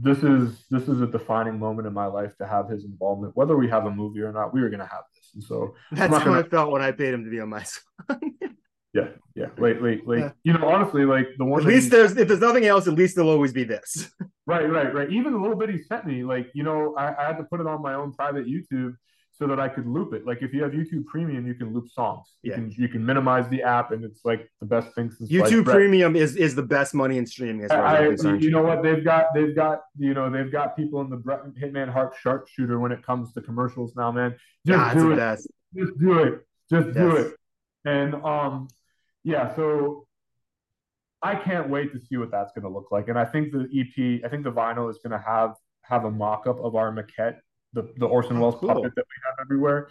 this 0.00 0.18
is 0.22 0.64
this 0.70 0.88
is 0.88 1.00
a 1.00 1.06
defining 1.06 1.58
moment 1.58 1.86
in 1.86 1.92
my 1.92 2.06
life 2.06 2.30
to 2.38 2.46
have 2.46 2.68
his 2.68 2.84
involvement. 2.84 3.36
Whether 3.36 3.56
we 3.56 3.68
have 3.68 3.86
a 3.86 3.90
movie 3.90 4.20
or 4.20 4.32
not, 4.32 4.54
we 4.54 4.60
were 4.60 4.70
going 4.70 4.80
to 4.80 4.86
have 4.86 5.02
this. 5.14 5.30
And 5.34 5.42
so 5.42 5.74
that's 5.92 6.12
how 6.12 6.24
gonna... 6.24 6.40
I 6.40 6.42
felt 6.44 6.70
when 6.70 6.82
I 6.82 6.92
paid 6.92 7.14
him 7.14 7.24
to 7.24 7.30
be 7.30 7.40
on 7.40 7.48
my 7.48 7.62
song. 7.64 8.20
yeah, 8.94 9.08
yeah. 9.34 9.46
Like, 9.58 9.80
like, 9.80 10.02
like, 10.06 10.18
yeah. 10.20 10.30
you 10.44 10.52
know, 10.52 10.68
honestly, 10.68 11.04
like 11.04 11.26
the 11.36 11.44
one. 11.44 11.62
At 11.62 11.66
least 11.66 11.90
there's 11.90 12.16
if 12.16 12.28
there's 12.28 12.40
nothing 12.40 12.66
else, 12.66 12.86
at 12.86 12.94
least 12.94 13.16
there'll 13.16 13.30
always 13.30 13.52
be 13.52 13.64
this. 13.64 14.10
right, 14.46 14.70
right, 14.70 14.94
right. 14.94 15.10
Even 15.10 15.32
the 15.32 15.38
little 15.38 15.56
bit 15.56 15.70
he 15.70 15.82
sent 15.82 16.06
me, 16.06 16.22
like, 16.22 16.48
you 16.54 16.62
know, 16.62 16.94
I, 16.96 17.14
I 17.20 17.26
had 17.26 17.38
to 17.38 17.44
put 17.44 17.60
it 17.60 17.66
on 17.66 17.82
my 17.82 17.94
own 17.94 18.12
private 18.12 18.46
YouTube 18.46 18.94
so 19.38 19.46
that 19.46 19.60
I 19.60 19.68
could 19.68 19.86
loop 19.86 20.12
it. 20.14 20.26
Like 20.26 20.42
if 20.42 20.52
you 20.52 20.62
have 20.64 20.72
YouTube 20.72 21.06
Premium, 21.06 21.46
you 21.46 21.54
can 21.54 21.72
loop 21.72 21.88
songs. 21.88 22.26
You 22.42 22.50
yeah. 22.50 22.56
can 22.56 22.74
you 22.76 22.88
can 22.88 23.06
minimize 23.06 23.48
the 23.48 23.62
app, 23.62 23.92
and 23.92 24.04
it's 24.04 24.24
like 24.24 24.50
the 24.60 24.66
best 24.66 24.94
thing 24.94 25.10
since 25.10 25.30
YouTube 25.30 25.64
Premium 25.64 26.16
is 26.16 26.34
is 26.34 26.56
the 26.56 26.62
best 26.62 26.92
money 26.92 27.18
in 27.18 27.26
streaming. 27.26 27.64
As 27.64 27.70
I, 27.70 28.06
as 28.06 28.26
I, 28.26 28.34
you 28.34 28.50
know 28.50 28.62
what 28.62 28.82
they've 28.82 29.04
got 29.04 29.26
they've 29.34 29.54
got 29.54 29.82
you 29.96 30.12
know 30.12 30.28
they've 30.28 30.50
got 30.50 30.76
people 30.76 31.00
in 31.02 31.10
the 31.10 31.16
Hitman 31.16 31.92
Hart 31.92 32.14
sharpshooter 32.20 32.80
when 32.80 32.90
it 32.90 33.04
comes 33.04 33.32
to 33.34 33.40
commercials 33.40 33.94
now, 33.94 34.10
man. 34.10 34.34
Just 34.66 34.96
do 34.96 35.12
it. 35.12 35.16
Best. 35.16 35.48
Just 35.76 35.98
do 35.98 36.18
it. 36.18 36.46
Just 36.68 36.86
yes. 36.88 36.96
do 36.96 37.16
it. 37.16 37.34
And 37.84 38.14
um, 38.16 38.68
yeah. 39.22 39.54
So 39.54 40.08
I 41.22 41.36
can't 41.36 41.68
wait 41.68 41.92
to 41.92 42.00
see 42.00 42.16
what 42.16 42.32
that's 42.32 42.52
going 42.52 42.64
to 42.64 42.68
look 42.70 42.90
like. 42.90 43.08
And 43.08 43.18
I 43.18 43.24
think 43.24 43.52
the 43.52 43.68
EP, 43.72 44.24
I 44.24 44.28
think 44.28 44.42
the 44.44 44.52
vinyl 44.52 44.90
is 44.90 44.98
going 45.02 45.12
to 45.12 45.24
have 45.24 45.54
have 45.82 46.04
a 46.04 46.10
mock 46.10 46.46
up 46.46 46.58
of 46.62 46.74
our 46.74 46.92
maquette 46.92 47.38
the, 47.72 47.92
the 47.96 48.06
Orson 48.06 48.40
Welles 48.40 48.56
cool. 48.58 48.68
puppet 48.68 48.92
that 48.96 49.04
we 49.04 49.22
have 49.26 49.46
everywhere. 49.46 49.90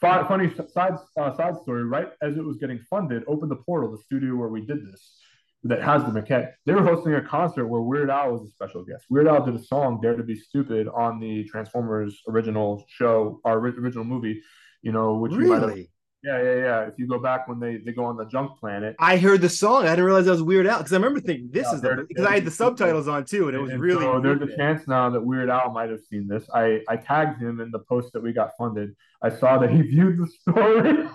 Funny 0.00 0.52
side 0.72 0.98
uh, 1.18 1.34
side 1.36 1.56
story. 1.62 1.84
Right 1.84 2.08
as 2.20 2.36
it 2.36 2.44
was 2.44 2.58
getting 2.58 2.78
funded, 2.90 3.22
opened 3.26 3.50
the 3.50 3.56
portal, 3.56 3.90
the 3.90 4.02
studio 4.02 4.36
where 4.36 4.48
we 4.48 4.60
did 4.60 4.84
this, 4.86 5.18
that 5.62 5.82
has 5.82 6.02
the 6.04 6.10
maquette. 6.10 6.52
They 6.66 6.74
were 6.74 6.82
hosting 6.82 7.14
a 7.14 7.22
concert 7.22 7.66
where 7.66 7.80
Weird 7.80 8.10
Al 8.10 8.32
was 8.32 8.42
a 8.42 8.50
special 8.50 8.84
guest. 8.84 9.06
Weird 9.08 9.26
Al 9.26 9.46
did 9.46 9.54
a 9.54 9.62
song 9.62 10.00
"Dare 10.02 10.16
to 10.16 10.22
Be 10.22 10.36
Stupid" 10.36 10.88
on 10.88 11.20
the 11.20 11.44
Transformers 11.44 12.20
original 12.28 12.84
show, 12.88 13.40
our 13.44 13.58
original 13.58 14.04
movie. 14.04 14.42
You 14.82 14.92
know, 14.92 15.14
which 15.14 15.32
really? 15.32 15.44
you 15.44 15.52
might 15.52 15.62
have 15.62 15.86
yeah, 16.24 16.42
yeah, 16.42 16.54
yeah. 16.54 16.80
If 16.86 16.94
you 16.98 17.06
go 17.06 17.18
back 17.18 17.46
when 17.48 17.60
they, 17.60 17.76
they 17.76 17.92
go 17.92 18.04
on 18.04 18.16
the 18.16 18.24
junk 18.24 18.58
planet, 18.58 18.96
I 18.98 19.18
heard 19.18 19.42
the 19.42 19.48
song. 19.48 19.84
I 19.84 19.90
didn't 19.90 20.06
realize 20.06 20.26
I 20.26 20.30
was 20.30 20.42
Weird 20.42 20.66
Al 20.66 20.78
because 20.78 20.92
I 20.92 20.96
remember 20.96 21.20
thinking 21.20 21.50
this 21.50 21.66
yeah, 21.66 21.74
is 21.74 21.80
the 21.82 22.06
because 22.08 22.24
I 22.24 22.34
had 22.34 22.46
the 22.46 22.50
subtitles 22.50 23.08
on 23.08 23.26
too, 23.26 23.48
and 23.48 23.56
it 23.56 23.60
was 23.60 23.72
and 23.72 23.80
really. 23.80 24.02
So 24.02 24.20
there's 24.20 24.40
a 24.40 24.56
chance 24.56 24.88
now 24.88 25.10
that 25.10 25.20
Weird 25.20 25.50
Al 25.50 25.70
might 25.70 25.90
have 25.90 26.00
seen 26.00 26.26
this. 26.26 26.48
I 26.54 26.80
I 26.88 26.96
tagged 26.96 27.42
him 27.42 27.60
in 27.60 27.70
the 27.70 27.80
post 27.80 28.14
that 28.14 28.22
we 28.22 28.32
got 28.32 28.52
funded. 28.56 28.96
I 29.22 29.30
saw 29.30 29.58
that 29.58 29.70
he 29.70 29.82
viewed 29.94 30.18
the 30.18 30.26
story. 30.26 31.06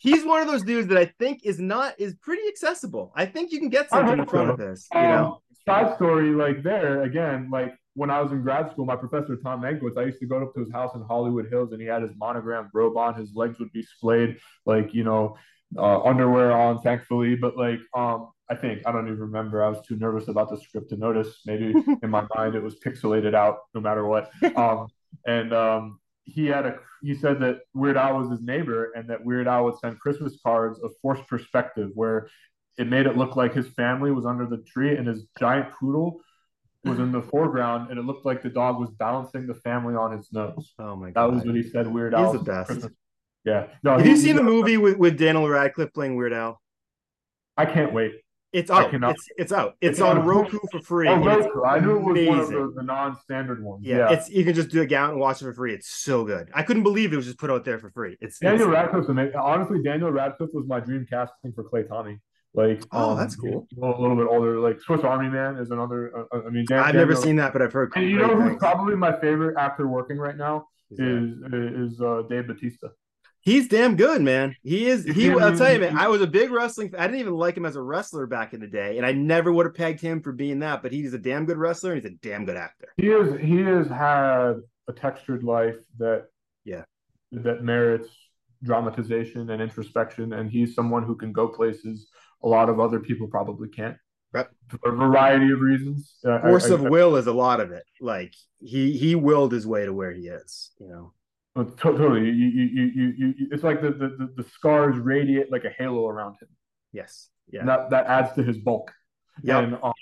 He's 0.00 0.24
one 0.26 0.42
of 0.42 0.46
those 0.46 0.62
dudes 0.62 0.88
that 0.88 0.98
I 0.98 1.06
think 1.18 1.40
is 1.44 1.58
not 1.58 1.94
is 1.98 2.14
pretty 2.16 2.46
accessible. 2.48 3.12
I 3.16 3.24
think 3.24 3.50
you 3.50 3.58
can 3.58 3.70
get 3.70 3.88
something 3.88 4.18
in 4.18 4.26
front 4.26 4.48
so. 4.48 4.52
of 4.52 4.58
this. 4.58 4.88
You 4.92 5.00
um, 5.00 5.06
know, 5.06 5.42
side 5.66 5.96
story 5.96 6.30
like 6.30 6.62
there 6.62 7.02
again, 7.02 7.48
like 7.50 7.74
when 7.98 8.10
I 8.10 8.20
was 8.20 8.30
in 8.30 8.42
grad 8.42 8.70
school, 8.70 8.84
my 8.84 8.94
professor 8.94 9.34
Tom 9.34 9.60
Mankiewicz, 9.60 9.98
I 9.98 10.04
used 10.04 10.20
to 10.20 10.26
go 10.26 10.40
up 10.40 10.54
to 10.54 10.60
his 10.60 10.70
house 10.70 10.94
in 10.94 11.02
Hollywood 11.02 11.48
Hills, 11.50 11.72
and 11.72 11.80
he 11.80 11.88
had 11.88 12.02
his 12.02 12.12
monogrammed 12.16 12.68
robe 12.72 12.96
on. 12.96 13.16
His 13.16 13.34
legs 13.34 13.58
would 13.58 13.72
be 13.72 13.82
splayed, 13.82 14.38
like 14.64 14.94
you 14.94 15.02
know, 15.02 15.36
uh, 15.76 16.00
underwear 16.04 16.52
on, 16.52 16.80
thankfully. 16.80 17.34
But 17.34 17.56
like, 17.56 17.80
um, 17.96 18.30
I 18.48 18.54
think 18.54 18.82
I 18.86 18.92
don't 18.92 19.08
even 19.08 19.18
remember. 19.18 19.64
I 19.64 19.68
was 19.68 19.84
too 19.84 19.96
nervous 19.96 20.28
about 20.28 20.48
the 20.48 20.58
script 20.60 20.90
to 20.90 20.96
notice. 20.96 21.40
Maybe 21.44 21.74
in 22.02 22.08
my 22.08 22.24
mind 22.36 22.54
it 22.54 22.62
was 22.62 22.76
pixelated 22.78 23.34
out, 23.34 23.58
no 23.74 23.80
matter 23.80 24.06
what. 24.06 24.30
Um, 24.56 24.86
and 25.26 25.52
um, 25.52 25.98
he 26.22 26.46
had 26.46 26.66
a 26.66 26.76
he 27.02 27.16
said 27.16 27.40
that 27.40 27.62
Weird 27.74 27.96
Al 27.96 28.18
was 28.20 28.30
his 28.30 28.42
neighbor, 28.42 28.92
and 28.94 29.10
that 29.10 29.24
Weird 29.24 29.48
Al 29.48 29.64
would 29.64 29.78
send 29.80 29.98
Christmas 29.98 30.38
cards 30.40 30.78
of 30.84 30.92
forced 31.02 31.26
perspective, 31.26 31.90
where 31.94 32.28
it 32.76 32.86
made 32.86 33.06
it 33.06 33.16
look 33.16 33.34
like 33.34 33.54
his 33.54 33.66
family 33.66 34.12
was 34.12 34.24
under 34.24 34.46
the 34.46 34.58
tree, 34.58 34.96
and 34.96 35.08
his 35.08 35.26
giant 35.36 35.72
poodle 35.80 36.20
was 36.88 36.98
in 36.98 37.12
the 37.12 37.22
foreground, 37.22 37.90
and 37.90 37.98
it 37.98 38.02
looked 38.02 38.24
like 38.26 38.42
the 38.42 38.48
dog 38.48 38.78
was 38.78 38.90
balancing 38.90 39.46
the 39.46 39.54
family 39.54 39.94
on 39.94 40.16
his 40.16 40.32
nose. 40.32 40.74
Oh 40.78 40.96
my 40.96 41.10
god, 41.10 41.14
that 41.14 41.34
was 41.34 41.44
what 41.44 41.54
he 41.54 41.62
said. 41.62 41.86
Weird 41.86 42.14
Al. 42.14 42.32
He's 42.32 42.40
the 42.40 42.44
best. 42.44 42.66
Christmas. 42.68 42.92
Yeah. 43.44 43.66
No. 43.82 43.92
Have 43.92 44.04
he, 44.04 44.10
you 44.10 44.16
seen 44.16 44.36
the 44.36 44.42
movie 44.42 44.76
with, 44.76 44.98
with 44.98 45.18
Daniel 45.18 45.48
Radcliffe 45.48 45.92
playing 45.92 46.16
Weird 46.16 46.32
Al? 46.32 46.60
I 47.56 47.66
can't 47.66 47.92
wait. 47.92 48.12
It's 48.52 48.70
out. 48.70 48.94
It's, 48.94 49.28
it's 49.36 49.52
out. 49.52 49.76
It's, 49.80 49.98
it's 49.98 50.00
on 50.00 50.24
Roku 50.24 50.58
for 50.70 50.80
free. 50.80 51.06
Oh, 51.06 51.16
Roku. 51.16 51.64
I 51.64 51.80
knew 51.80 51.96
it 51.96 52.02
was 52.02 52.10
amazing. 52.12 52.28
one 52.28 52.40
of 52.40 52.48
the, 52.48 52.72
the, 52.76 52.82
non-standard 52.82 53.62
ones. 53.62 53.84
Yeah, 53.84 53.96
yeah, 53.96 54.12
it's 54.12 54.30
you 54.30 54.42
can 54.42 54.54
just 54.54 54.70
do 54.70 54.80
a 54.80 54.84
account 54.84 55.12
and 55.12 55.20
watch 55.20 55.42
it 55.42 55.44
for 55.44 55.52
free. 55.52 55.74
It's 55.74 55.90
so 55.90 56.24
good. 56.24 56.48
I 56.54 56.62
couldn't 56.62 56.82
believe 56.82 57.12
it 57.12 57.16
was 57.16 57.26
just 57.26 57.38
put 57.38 57.50
out 57.50 57.66
there 57.66 57.78
for 57.78 57.90
free. 57.90 58.16
It's 58.22 58.38
Daniel 58.38 58.68
Radcliffe. 58.68 59.06
Honestly, 59.36 59.82
Daniel 59.82 60.10
Radcliffe 60.10 60.50
was 60.54 60.66
my 60.66 60.80
dream 60.80 61.06
casting 61.08 61.52
for 61.52 61.62
Clay 61.64 61.82
Tommy. 61.82 62.20
Like, 62.58 62.84
oh, 62.90 63.10
um, 63.10 63.16
that's 63.16 63.36
cool. 63.36 63.68
A 63.80 63.86
little, 63.86 64.16
bit 64.16 64.26
older. 64.28 64.58
Like 64.58 64.80
Swiss 64.80 65.02
Army 65.02 65.28
Man 65.28 65.58
is 65.58 65.70
another. 65.70 66.10
Uh, 66.12 66.36
uh 66.36 66.42
I 66.44 66.50
mean, 66.50 66.64
Dan, 66.66 66.80
I've 66.80 66.86
Daniel, 66.86 67.06
never 67.06 67.14
seen 67.14 67.36
that, 67.36 67.52
but 67.52 67.62
I've 67.62 67.72
heard. 67.72 67.92
And 67.94 68.10
you 68.10 68.18
know 68.18 68.34
who's 68.34 68.56
probably 68.58 68.96
my 68.96 69.12
favorite 69.20 69.56
actor 69.56 69.86
working 69.86 70.18
right 70.18 70.36
now 70.36 70.66
is 70.90 70.98
is, 70.98 71.92
is 71.92 72.00
uh, 72.00 72.22
Dave 72.28 72.48
Batista. 72.48 72.88
He's 73.42 73.68
damn 73.68 73.94
good, 73.94 74.22
man. 74.22 74.56
He 74.64 74.88
is. 74.88 75.04
He. 75.04 75.30
I'll 75.30 75.56
tell 75.56 75.72
you, 75.72 75.78
man. 75.78 75.96
I 75.96 76.08
was 76.08 76.20
a 76.20 76.26
big 76.26 76.50
wrestling. 76.50 76.92
I 76.98 77.06
didn't 77.06 77.20
even 77.20 77.34
like 77.34 77.56
him 77.56 77.64
as 77.64 77.76
a 77.76 77.80
wrestler 77.80 78.26
back 78.26 78.52
in 78.54 78.60
the 78.60 78.66
day, 78.66 78.96
and 78.96 79.06
I 79.06 79.12
never 79.12 79.52
would 79.52 79.66
have 79.66 79.76
pegged 79.76 80.00
him 80.00 80.20
for 80.20 80.32
being 80.32 80.58
that. 80.58 80.82
But 80.82 80.90
he's 80.90 81.14
a 81.14 81.18
damn 81.18 81.46
good 81.46 81.58
wrestler, 81.58 81.92
and 81.92 82.02
he's 82.02 82.10
a 82.10 82.16
damn 82.16 82.44
good 82.44 82.56
actor. 82.56 82.88
He 82.96 83.06
is. 83.06 83.40
He 83.40 83.58
has 83.58 83.86
had 83.86 84.54
a 84.88 84.92
textured 84.96 85.44
life 85.44 85.76
that, 85.98 86.24
yeah, 86.64 86.82
that 87.30 87.62
merits 87.62 88.08
dramatization 88.64 89.50
and 89.50 89.62
introspection, 89.62 90.32
and 90.32 90.50
he's 90.50 90.74
someone 90.74 91.04
who 91.04 91.14
can 91.14 91.32
go 91.32 91.46
places 91.46 92.08
a 92.42 92.48
lot 92.48 92.68
of 92.68 92.80
other 92.80 93.00
people 93.00 93.26
probably 93.28 93.68
can't. 93.68 93.96
For 94.32 94.90
a 94.90 94.94
variety 94.94 95.50
of 95.50 95.60
reasons. 95.60 96.16
Uh, 96.22 96.40
Force 96.40 96.70
I, 96.70 96.74
of 96.74 96.84
I, 96.84 96.88
will 96.90 97.16
is 97.16 97.26
a 97.26 97.32
lot 97.32 97.60
of 97.60 97.72
it. 97.72 97.84
Like 98.00 98.34
he 98.60 98.92
he 98.92 99.14
willed 99.14 99.52
his 99.52 99.66
way 99.66 99.86
to 99.86 99.92
where 99.94 100.12
he 100.12 100.28
is. 100.28 100.72
You 100.78 100.88
know. 100.88 101.12
Oh, 101.56 101.64
totally. 101.64 102.26
You, 102.26 102.30
you, 102.30 102.84
you, 102.94 103.14
you, 103.16 103.34
it's 103.50 103.64
like 103.64 103.82
the, 103.82 103.90
the, 103.90 104.32
the 104.36 104.48
scars 104.48 104.96
radiate 104.96 105.50
like 105.50 105.64
a 105.64 105.70
halo 105.70 106.06
around 106.06 106.34
him. 106.40 106.48
Yes. 106.92 107.30
Yeah. 107.50 107.60
And 107.60 107.68
that, 107.68 107.90
that 107.90 108.06
adds 108.06 108.32
to 108.34 108.44
his 108.44 108.58
bulk. 108.58 108.92
Yeah. 109.42 109.58
And, 109.58 109.74
um, 109.82 109.92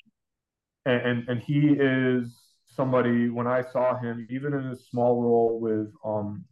and, 0.85 1.29
and, 1.29 1.41
he 1.41 1.71
is 1.71 2.37
somebody 2.75 3.31
when 3.31 3.47
I 3.47 3.63
saw 3.63 3.99
him, 3.99 4.27
even 4.29 4.53
in 4.53 4.67
a 4.67 4.77
small 4.77 5.23
role 5.23 5.59
with 5.59 5.93
um 6.05 6.45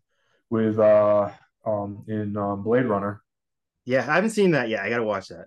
with 0.51 0.79
uh 0.79 1.31
um 1.67 2.05
in 2.09 2.37
um, 2.37 2.63
Blade 2.63 2.87
Runner. 2.87 3.23
Yeah, 3.85 4.01
I 4.11 4.15
haven't 4.15 4.31
seen 4.31 4.53
that 4.53 4.69
yet. 4.69 4.81
I 4.81 4.89
gotta 4.89 5.05
watch 5.05 5.29
that. 5.29 5.47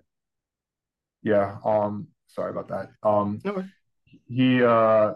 Yeah. 1.28 1.56
Um. 1.64 2.08
Sorry 2.26 2.50
about 2.50 2.68
that. 2.68 2.90
Um. 3.02 3.40
Okay. 3.44 3.66
He 4.26 4.62
uh, 4.62 5.14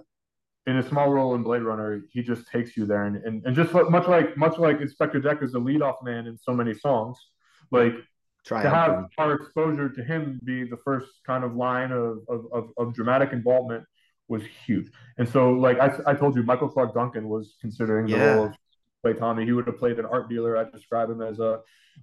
in 0.66 0.76
a 0.76 0.88
small 0.88 1.10
role 1.10 1.34
in 1.34 1.42
Blade 1.42 1.62
Runner, 1.62 2.02
he 2.12 2.22
just 2.22 2.46
takes 2.50 2.76
you 2.76 2.86
there, 2.86 3.04
and 3.04 3.16
and, 3.26 3.46
and 3.46 3.56
just 3.56 3.72
much 3.72 4.06
like 4.08 4.36
much 4.36 4.58
like 4.58 4.78
Inspectah 4.78 5.22
Deck 5.22 5.38
is 5.42 5.52
the 5.52 5.60
leadoff 5.60 6.02
man 6.02 6.26
in 6.26 6.36
so 6.36 6.52
many 6.52 6.74
songs, 6.74 7.18
like. 7.70 7.94
Try 8.44 8.64
to 8.64 8.70
have 8.70 9.04
our 9.18 9.34
exposure 9.34 9.88
to 9.88 10.02
him 10.02 10.40
be 10.42 10.64
the 10.64 10.78
first 10.84 11.06
kind 11.24 11.44
of 11.44 11.54
line 11.54 11.92
of, 11.92 12.18
of, 12.28 12.40
of, 12.52 12.64
of 12.76 12.92
dramatic 12.92 13.32
involvement 13.32 13.84
was 14.26 14.42
huge. 14.66 14.88
And 15.16 15.28
so, 15.28 15.52
like 15.52 15.78
I, 15.78 15.88
I 16.08 16.14
told 16.14 16.34
you, 16.34 16.42
Michael 16.42 16.68
Clarke 16.68 16.92
Duncan 16.92 17.28
was 17.28 17.54
considering 17.60 18.06
the 18.06 18.16
yeah. 18.16 18.34
role 18.34 18.46
of 18.46 18.56
Clay 19.02 19.14
Tommy. 19.14 19.44
He 19.44 19.52
would 19.52 19.66
have 19.66 19.78
played 19.78 19.98
an 19.98 20.06
art 20.06 20.28
dealer. 20.28 20.56
I 20.56 20.64
describe 20.70 21.10
him 21.10 21.20
as 21.20 21.38
a 21.40 21.60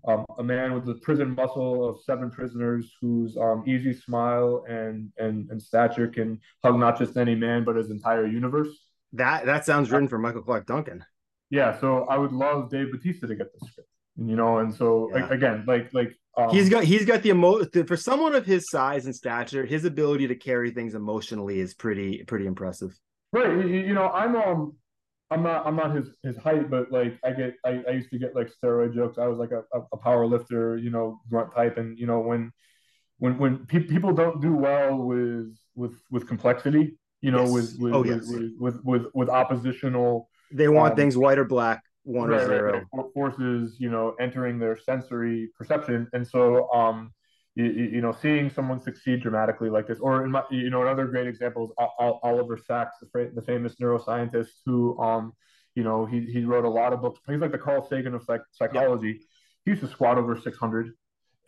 um, 0.08 0.26
a 0.38 0.44
man 0.44 0.74
with 0.74 0.86
the 0.86 0.96
prison 0.96 1.34
muscle 1.34 1.88
of 1.88 2.00
seven 2.04 2.30
prisoners, 2.30 2.94
whose 3.02 3.36
um, 3.38 3.64
easy 3.66 3.94
smile 3.94 4.64
and 4.68 5.12
and 5.18 5.50
and 5.50 5.62
stature 5.62 6.08
can 6.08 6.40
hug 6.64 6.78
not 6.80 6.98
just 6.98 7.18
any 7.18 7.36
man 7.36 7.64
but 7.64 7.76
his 7.76 7.90
entire 7.90 8.28
universe. 8.28 8.70
That 9.14 9.46
that 9.46 9.66
sounds 9.66 9.90
written 9.90 10.08
for 10.08 10.20
Michael 10.20 10.44
Clarke 10.44 10.68
Duncan. 10.68 11.04
Yeah, 11.50 11.80
so 11.80 12.06
I 12.06 12.18
would 12.18 12.32
love 12.32 12.70
Dave 12.70 12.92
Batista 12.92 13.26
to 13.28 13.36
get 13.36 13.48
the 13.52 13.68
script, 13.68 13.90
you 14.18 14.36
know. 14.36 14.60
And 14.60 14.74
so 14.74 15.10
yeah. 15.16 15.30
again, 15.30 15.64
like 15.68 15.92
like 15.94 16.16
um, 16.38 16.50
he's 16.50 16.70
got 16.70 16.84
he's 16.84 17.06
got 17.06 17.24
the 17.24 17.30
emo 17.30 17.66
for 17.88 17.98
someone 17.98 18.36
of 18.36 18.46
his 18.46 18.70
size 18.70 19.06
and 19.06 19.16
stature, 19.16 19.66
his 19.66 19.86
ability 19.86 20.28
to 20.28 20.36
carry 20.36 20.70
things 20.72 20.94
emotionally 20.94 21.60
is 21.60 21.74
pretty 21.74 22.24
pretty 22.26 22.46
impressive. 22.46 22.96
Right, 23.32 23.52
you, 23.52 23.68
you 23.68 23.94
know, 23.94 24.10
I'm 24.10 24.36
um 24.36 24.76
I'm 25.32 25.44
not 25.44 25.66
I'm 25.66 25.76
not 25.76 25.96
his 25.96 26.10
his 26.24 26.38
height, 26.38 26.70
but 26.70 26.92
like 26.92 27.20
I 27.24 27.32
get 27.32 27.54
I, 27.64 27.84
I 27.88 27.92
used 27.92 28.10
to 28.12 28.18
get 28.18 28.36
like 28.36 28.52
steroid 28.52 28.96
jokes. 28.96 29.18
I 29.18 29.28
was 29.28 29.38
like 29.38 29.52
a, 29.52 29.64
a 29.94 29.98
power 29.98 30.26
lifter, 30.26 30.78
you 30.78 30.90
know, 30.90 31.22
grunt 31.30 31.54
type, 31.54 31.78
and 31.78 31.98
you 32.00 32.08
know 32.08 32.20
when 32.20 32.52
when 33.20 33.38
when 33.38 33.66
pe- 33.68 33.82
people 33.82 34.12
don't 34.12 34.42
do 34.42 34.54
well 34.54 34.96
with 34.98 35.56
with 35.76 36.02
with 36.10 36.28
complexity, 36.28 36.98
you 37.22 37.32
know, 37.32 37.44
yes. 37.44 37.52
with 37.52 37.80
with, 37.80 37.94
oh, 37.94 38.02
with, 38.02 38.10
yes. 38.10 38.28
with, 38.28 38.52
with, 38.60 38.84
with 38.84 39.06
with 39.14 39.30
oppositional. 39.30 40.30
They 40.52 40.68
want 40.68 40.92
um, 40.92 40.98
things 40.98 41.16
white 41.16 41.38
or 41.38 41.46
black, 41.46 41.84
one 42.04 42.30
right, 42.30 42.42
or 42.42 42.46
zero. 42.46 42.72
Right, 42.74 42.84
right. 42.92 43.06
Forces, 43.14 43.76
you 43.80 43.92
know, 43.92 44.16
entering 44.20 44.58
their 44.58 44.80
sensory 44.80 45.50
perception, 45.56 46.08
and 46.14 46.28
so 46.28 46.72
um 46.72 47.14
you, 47.64 47.90
you, 47.94 48.02
know, 48.02 48.12
seeing 48.12 48.50
someone 48.50 48.80
succeed 48.80 49.22
dramatically 49.22 49.70
like 49.70 49.88
this, 49.88 50.00
or 50.00 50.24
in 50.24 50.32
my, 50.32 50.44
you 50.50 50.70
know, 50.70 50.82
another 50.82 51.06
great 51.08 51.28
example 51.28 51.66
is 51.66 51.72
Oliver 52.24 52.58
Sacks, 52.58 52.96
the, 53.02 53.32
the 53.34 53.42
famous 53.42 53.76
neuroscientist 53.82 54.50
who, 54.66 54.98
um, 55.00 55.34
you 55.76 55.84
know, 55.84 56.06
he, 56.06 56.22
he 56.22 56.46
wrote 56.46 56.66
a 56.66 56.70
lot 56.70 56.94
of 56.94 57.02
books. 57.02 57.20
He's 57.28 57.40
like 57.40 57.52
the 57.52 57.58
Carl 57.58 57.88
Sagan 57.88 58.16
of 58.16 58.24
psych- 58.24 58.42
psychology. 58.52 59.22
He 59.66 59.72
used 59.72 59.82
to 59.82 59.90
squat 59.90 60.18
over 60.18 60.40
600 60.40 60.92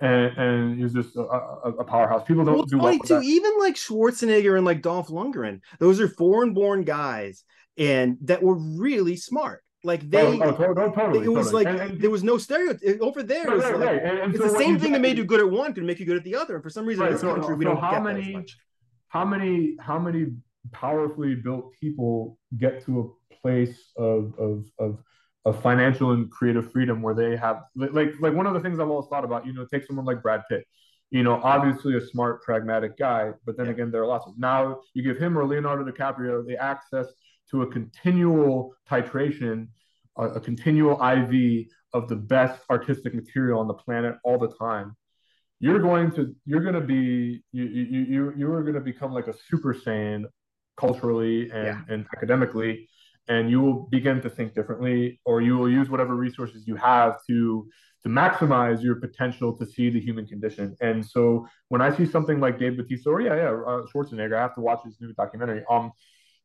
and, 0.02 0.38
and 0.38 0.80
he's 0.82 0.94
just 0.94 1.16
a, 1.16 1.22
a, 1.22 1.72
a, 1.80 1.84
powerhouse. 1.84 2.28
People 2.28 2.44
don't 2.44 2.56
well, 2.56 2.66
do 2.66 2.78
well 2.80 3.00
too. 3.00 3.22
Even 3.24 3.58
like 3.60 3.76
Schwarzenegger 3.76 4.58
and 4.58 4.66
like 4.66 4.82
Dolph 4.82 5.08
Lundgren, 5.08 5.62
those 5.80 6.02
are 6.02 6.08
foreign 6.08 6.54
born 6.54 6.84
guys 6.84 7.44
and 7.78 8.18
that 8.22 8.44
were 8.44 8.56
really 8.56 9.16
smart. 9.16 9.64
Like 9.84 10.02
oh, 10.04 10.08
they, 10.10 10.40
oh, 10.40 10.56
oh, 10.60 10.92
totally, 10.92 11.26
it 11.26 11.30
was 11.30 11.48
totally. 11.48 11.66
like 11.66 11.74
and, 11.74 11.92
and, 11.94 12.02
there 12.02 12.12
was 12.12 12.24
no 12.24 12.38
stereotype 12.38 13.02
over 13.02 13.24
there. 13.24 13.46
Right, 13.46 13.58
right, 13.58 13.80
like, 13.80 13.90
right. 13.90 14.20
And, 14.22 14.36
it's 14.36 14.44
so 14.44 14.52
the 14.52 14.58
same 14.58 14.80
thing 14.80 14.92
that 14.92 15.02
made 15.02 15.18
you 15.18 15.26
good 15.26 15.40
at 15.40 15.50
one 15.50 15.74
can 15.74 15.88
make 15.88 16.00
you 16.00 16.06
good 16.06 16.18
at 16.18 16.24
the 16.24 16.36
other. 16.36 16.56
And 16.56 16.64
for 16.64 16.70
some 16.70 16.86
reason, 16.86 17.06
in 17.08 17.14
this 17.14 17.22
so, 17.22 17.34
country, 17.34 17.56
we 17.56 17.66
so 17.66 17.72
don't 17.72 17.82
how 17.82 17.92
get 17.92 18.04
many, 18.04 18.22
that 18.22 18.28
as 18.28 18.34
much. 18.36 18.58
How 19.08 19.26
many, 19.26 19.76
how 19.80 19.98
many 19.98 20.28
powerfully 20.72 21.34
built 21.34 21.74
people 21.80 22.38
get 22.60 22.86
to 22.86 23.00
a 23.00 23.36
place 23.42 23.92
of 23.98 24.34
of 24.38 24.66
of 24.78 25.04
of 25.46 25.62
financial 25.64 26.12
and 26.12 26.30
creative 26.30 26.72
freedom 26.72 27.02
where 27.02 27.16
they 27.16 27.36
have 27.36 27.64
like 27.76 28.14
like 28.20 28.34
one 28.34 28.46
of 28.46 28.54
the 28.54 28.60
things 28.60 28.80
I've 28.80 28.90
always 28.90 29.08
thought 29.10 29.24
about. 29.24 29.46
You 29.46 29.54
know, 29.54 29.66
take 29.66 29.86
someone 29.86 30.06
like 30.06 30.22
Brad 30.22 30.44
Pitt. 30.50 30.66
You 31.10 31.24
know, 31.24 31.42
obviously 31.44 31.98
a 31.98 32.02
smart, 32.02 32.42
pragmatic 32.42 32.98
guy, 32.98 33.32
but 33.46 33.58
then 33.58 33.66
yeah. 33.66 33.74
again, 33.74 33.92
there 33.92 34.02
are 34.02 34.08
lots 34.08 34.28
of 34.28 34.38
now 34.38 34.80
you 34.94 35.04
give 35.04 35.18
him 35.18 35.38
or 35.38 35.46
Leonardo 35.46 35.84
DiCaprio 35.84 36.46
the 36.46 36.56
access 36.56 37.08
to 37.52 37.64
a 37.64 37.68
continual 37.68 38.74
titration, 38.90 39.68
a, 40.18 40.24
a 40.24 40.40
continual 40.40 41.02
IV 41.02 41.68
of 41.94 42.08
the 42.08 42.16
best 42.16 42.62
artistic 42.70 43.14
material 43.14 43.60
on 43.60 43.68
the 43.68 43.74
planet 43.74 44.16
all 44.24 44.38
the 44.38 44.54
time, 44.60 44.96
you're 45.60 45.80
going 45.80 46.12
to 46.12 46.36
you're 46.46 46.62
going 46.62 46.76
to 46.76 46.82
be 46.82 47.44
you 47.52 47.64
you 47.64 48.00
you 48.04 48.34
you're 48.36 48.62
going 48.64 48.74
to 48.74 48.82
become 48.82 49.14
like 49.14 49.28
a 49.28 49.34
super 49.50 49.74
saiyan 49.74 50.26
culturally 50.76 51.52
and, 51.52 51.66
yeah. 51.66 51.82
and 51.90 52.08
academically 52.16 52.90
and 53.28 53.52
you 53.52 53.62
will 53.62 53.88
begin 53.92 54.20
to 54.22 54.30
think 54.30 54.56
differently 54.56 55.20
or 55.26 55.42
you 55.42 55.58
will 55.58 55.70
use 55.70 55.90
whatever 55.90 56.16
resources 56.16 56.68
you 56.68 56.76
have 56.76 57.18
to 57.28 57.68
to 58.04 58.10
maximize 58.10 58.82
your 58.82 58.96
potential 58.96 59.56
to 59.56 59.64
see 59.64 59.92
the 59.92 60.00
human 60.00 60.26
condition. 60.26 60.76
And 60.82 61.06
so 61.06 61.48
when 61.70 61.82
i 61.82 61.96
see 61.96 62.06
something 62.06 62.40
like 62.40 62.58
dave 62.58 62.78
batista 62.78 63.12
or 63.12 63.22
yeah 63.22 63.36
yeah 63.36 63.52
uh, 63.52 63.82
schwarzenegger 63.90 64.36
i 64.36 64.42
have 64.42 64.56
to 64.56 64.62
watch 64.62 64.80
this 64.84 64.96
new 65.00 65.14
documentary. 65.14 65.64
Um 65.70 65.92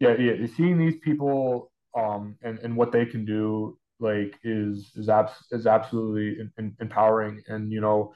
yeah, 0.00 0.14
yeah, 0.18 0.46
seeing 0.56 0.78
these 0.78 0.96
people 1.02 1.72
um 1.96 2.36
and 2.42 2.58
and 2.60 2.76
what 2.76 2.92
they 2.92 3.06
can 3.06 3.24
do 3.24 3.78
like 4.00 4.38
is 4.44 4.92
is 4.96 5.08
abs- 5.08 5.46
is 5.50 5.66
absolutely 5.66 6.40
in, 6.40 6.52
in, 6.58 6.76
empowering. 6.80 7.42
And 7.48 7.72
you 7.72 7.80
know 7.80 8.14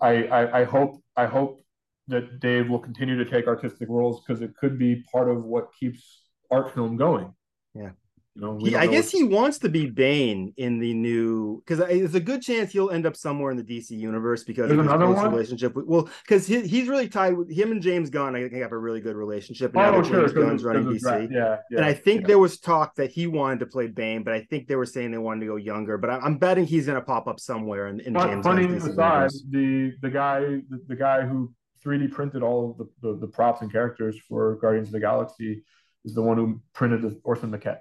I, 0.00 0.24
I 0.26 0.60
i 0.60 0.64
hope 0.64 1.02
i 1.16 1.26
hope 1.26 1.60
that 2.08 2.40
dave 2.40 2.68
will 2.70 2.78
continue 2.78 3.16
to 3.22 3.30
take 3.30 3.46
artistic 3.46 3.88
roles 3.88 4.22
because 4.22 4.42
it 4.42 4.56
could 4.56 4.78
be 4.78 5.04
part 5.12 5.28
of 5.30 5.44
what 5.44 5.68
keeps 5.78 6.24
art 6.50 6.74
film 6.74 6.96
going. 6.96 7.34
Yeah 7.74 7.90
you 8.38 8.46
know, 8.46 8.58
he, 8.58 8.76
I 8.76 8.86
guess 8.86 9.10
he 9.10 9.24
wants 9.24 9.58
to 9.58 9.68
be 9.68 9.90
Bane 9.90 10.52
in 10.56 10.78
the 10.78 10.94
new 10.94 11.60
because 11.66 11.78
there's 11.78 12.14
a 12.14 12.20
good 12.20 12.40
chance 12.40 12.70
he'll 12.70 12.90
end 12.90 13.04
up 13.04 13.16
somewhere 13.16 13.50
in 13.50 13.56
the 13.56 13.64
DC 13.64 13.90
universe 13.90 14.44
because 14.44 14.70
of 14.70 14.78
his 14.78 14.86
relationship. 14.86 15.74
With, 15.74 15.86
well, 15.86 16.08
because 16.22 16.46
he, 16.46 16.60
he's 16.60 16.86
really 16.86 17.08
tied 17.08 17.36
with 17.36 17.50
him 17.50 17.72
and 17.72 17.82
James 17.82 18.10
Gunn. 18.10 18.36
I 18.36 18.48
think 18.48 18.54
have 18.62 18.70
a 18.70 18.78
really 18.78 19.00
good 19.00 19.16
relationship. 19.16 19.74
And 19.76 19.96
oh, 19.96 20.02
sure, 20.04 20.20
James 20.20 20.32
Gunn's 20.34 20.62
running 20.62 20.84
DC. 20.84 21.32
Yeah, 21.32 21.56
yeah, 21.68 21.78
and 21.78 21.84
I 21.84 21.92
think 21.94 22.20
yeah. 22.20 22.26
there 22.28 22.38
was 22.38 22.60
talk 22.60 22.94
that 22.94 23.10
he 23.10 23.26
wanted 23.26 23.58
to 23.60 23.66
play 23.66 23.88
Bane, 23.88 24.22
but 24.22 24.34
I 24.34 24.42
think 24.42 24.68
they 24.68 24.76
were 24.76 24.86
saying 24.86 25.10
they 25.10 25.18
wanted 25.18 25.40
to 25.40 25.46
go 25.46 25.56
younger. 25.56 25.98
But 25.98 26.10
I, 26.10 26.24
am 26.24 26.38
betting 26.38 26.64
he's 26.64 26.86
going 26.86 26.98
to 26.98 27.04
pop 27.04 27.26
up 27.26 27.40
somewhere 27.40 27.88
in, 27.88 27.98
in 28.00 28.14
James. 28.14 28.46
Funny 28.46 28.72
aside, 28.76 29.30
the 29.50 29.94
the 30.00 30.10
guy 30.10 30.40
the, 30.40 30.80
the 30.86 30.96
guy 30.96 31.22
who 31.22 31.52
3D 31.84 32.12
printed 32.12 32.44
all 32.44 32.70
of 32.70 32.78
the, 32.78 32.88
the, 33.02 33.18
the 33.18 33.26
props 33.26 33.62
and 33.62 33.72
characters 33.72 34.16
for 34.28 34.56
Guardians 34.56 34.88
of 34.88 34.92
the 34.92 35.00
Galaxy 35.00 35.64
is 36.04 36.14
the 36.14 36.22
one 36.22 36.36
who 36.36 36.60
printed 36.72 37.02
the 37.02 37.20
Orson 37.24 37.50
Maquette. 37.50 37.80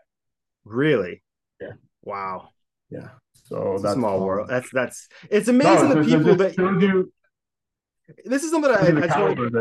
Really? 0.68 1.24
Yeah. 1.62 1.74
Wow. 2.04 2.50
Yeah. 2.90 3.10
So 3.46 3.74
it's 3.74 3.84
that's 3.84 3.96
a 3.96 4.00
small 4.00 4.20
world. 4.20 4.50
That's 4.50 4.70
that's 4.72 5.08
it's 5.30 5.48
amazing 5.48 5.90
no, 5.90 6.04
the 6.04 6.10
people 6.10 6.36
that 6.36 6.58
you 6.58 7.12
this 8.26 8.44
is 8.44 8.52
something 8.52 8.72
I, 8.72 8.88
I 8.88 9.08
just 9.08 9.18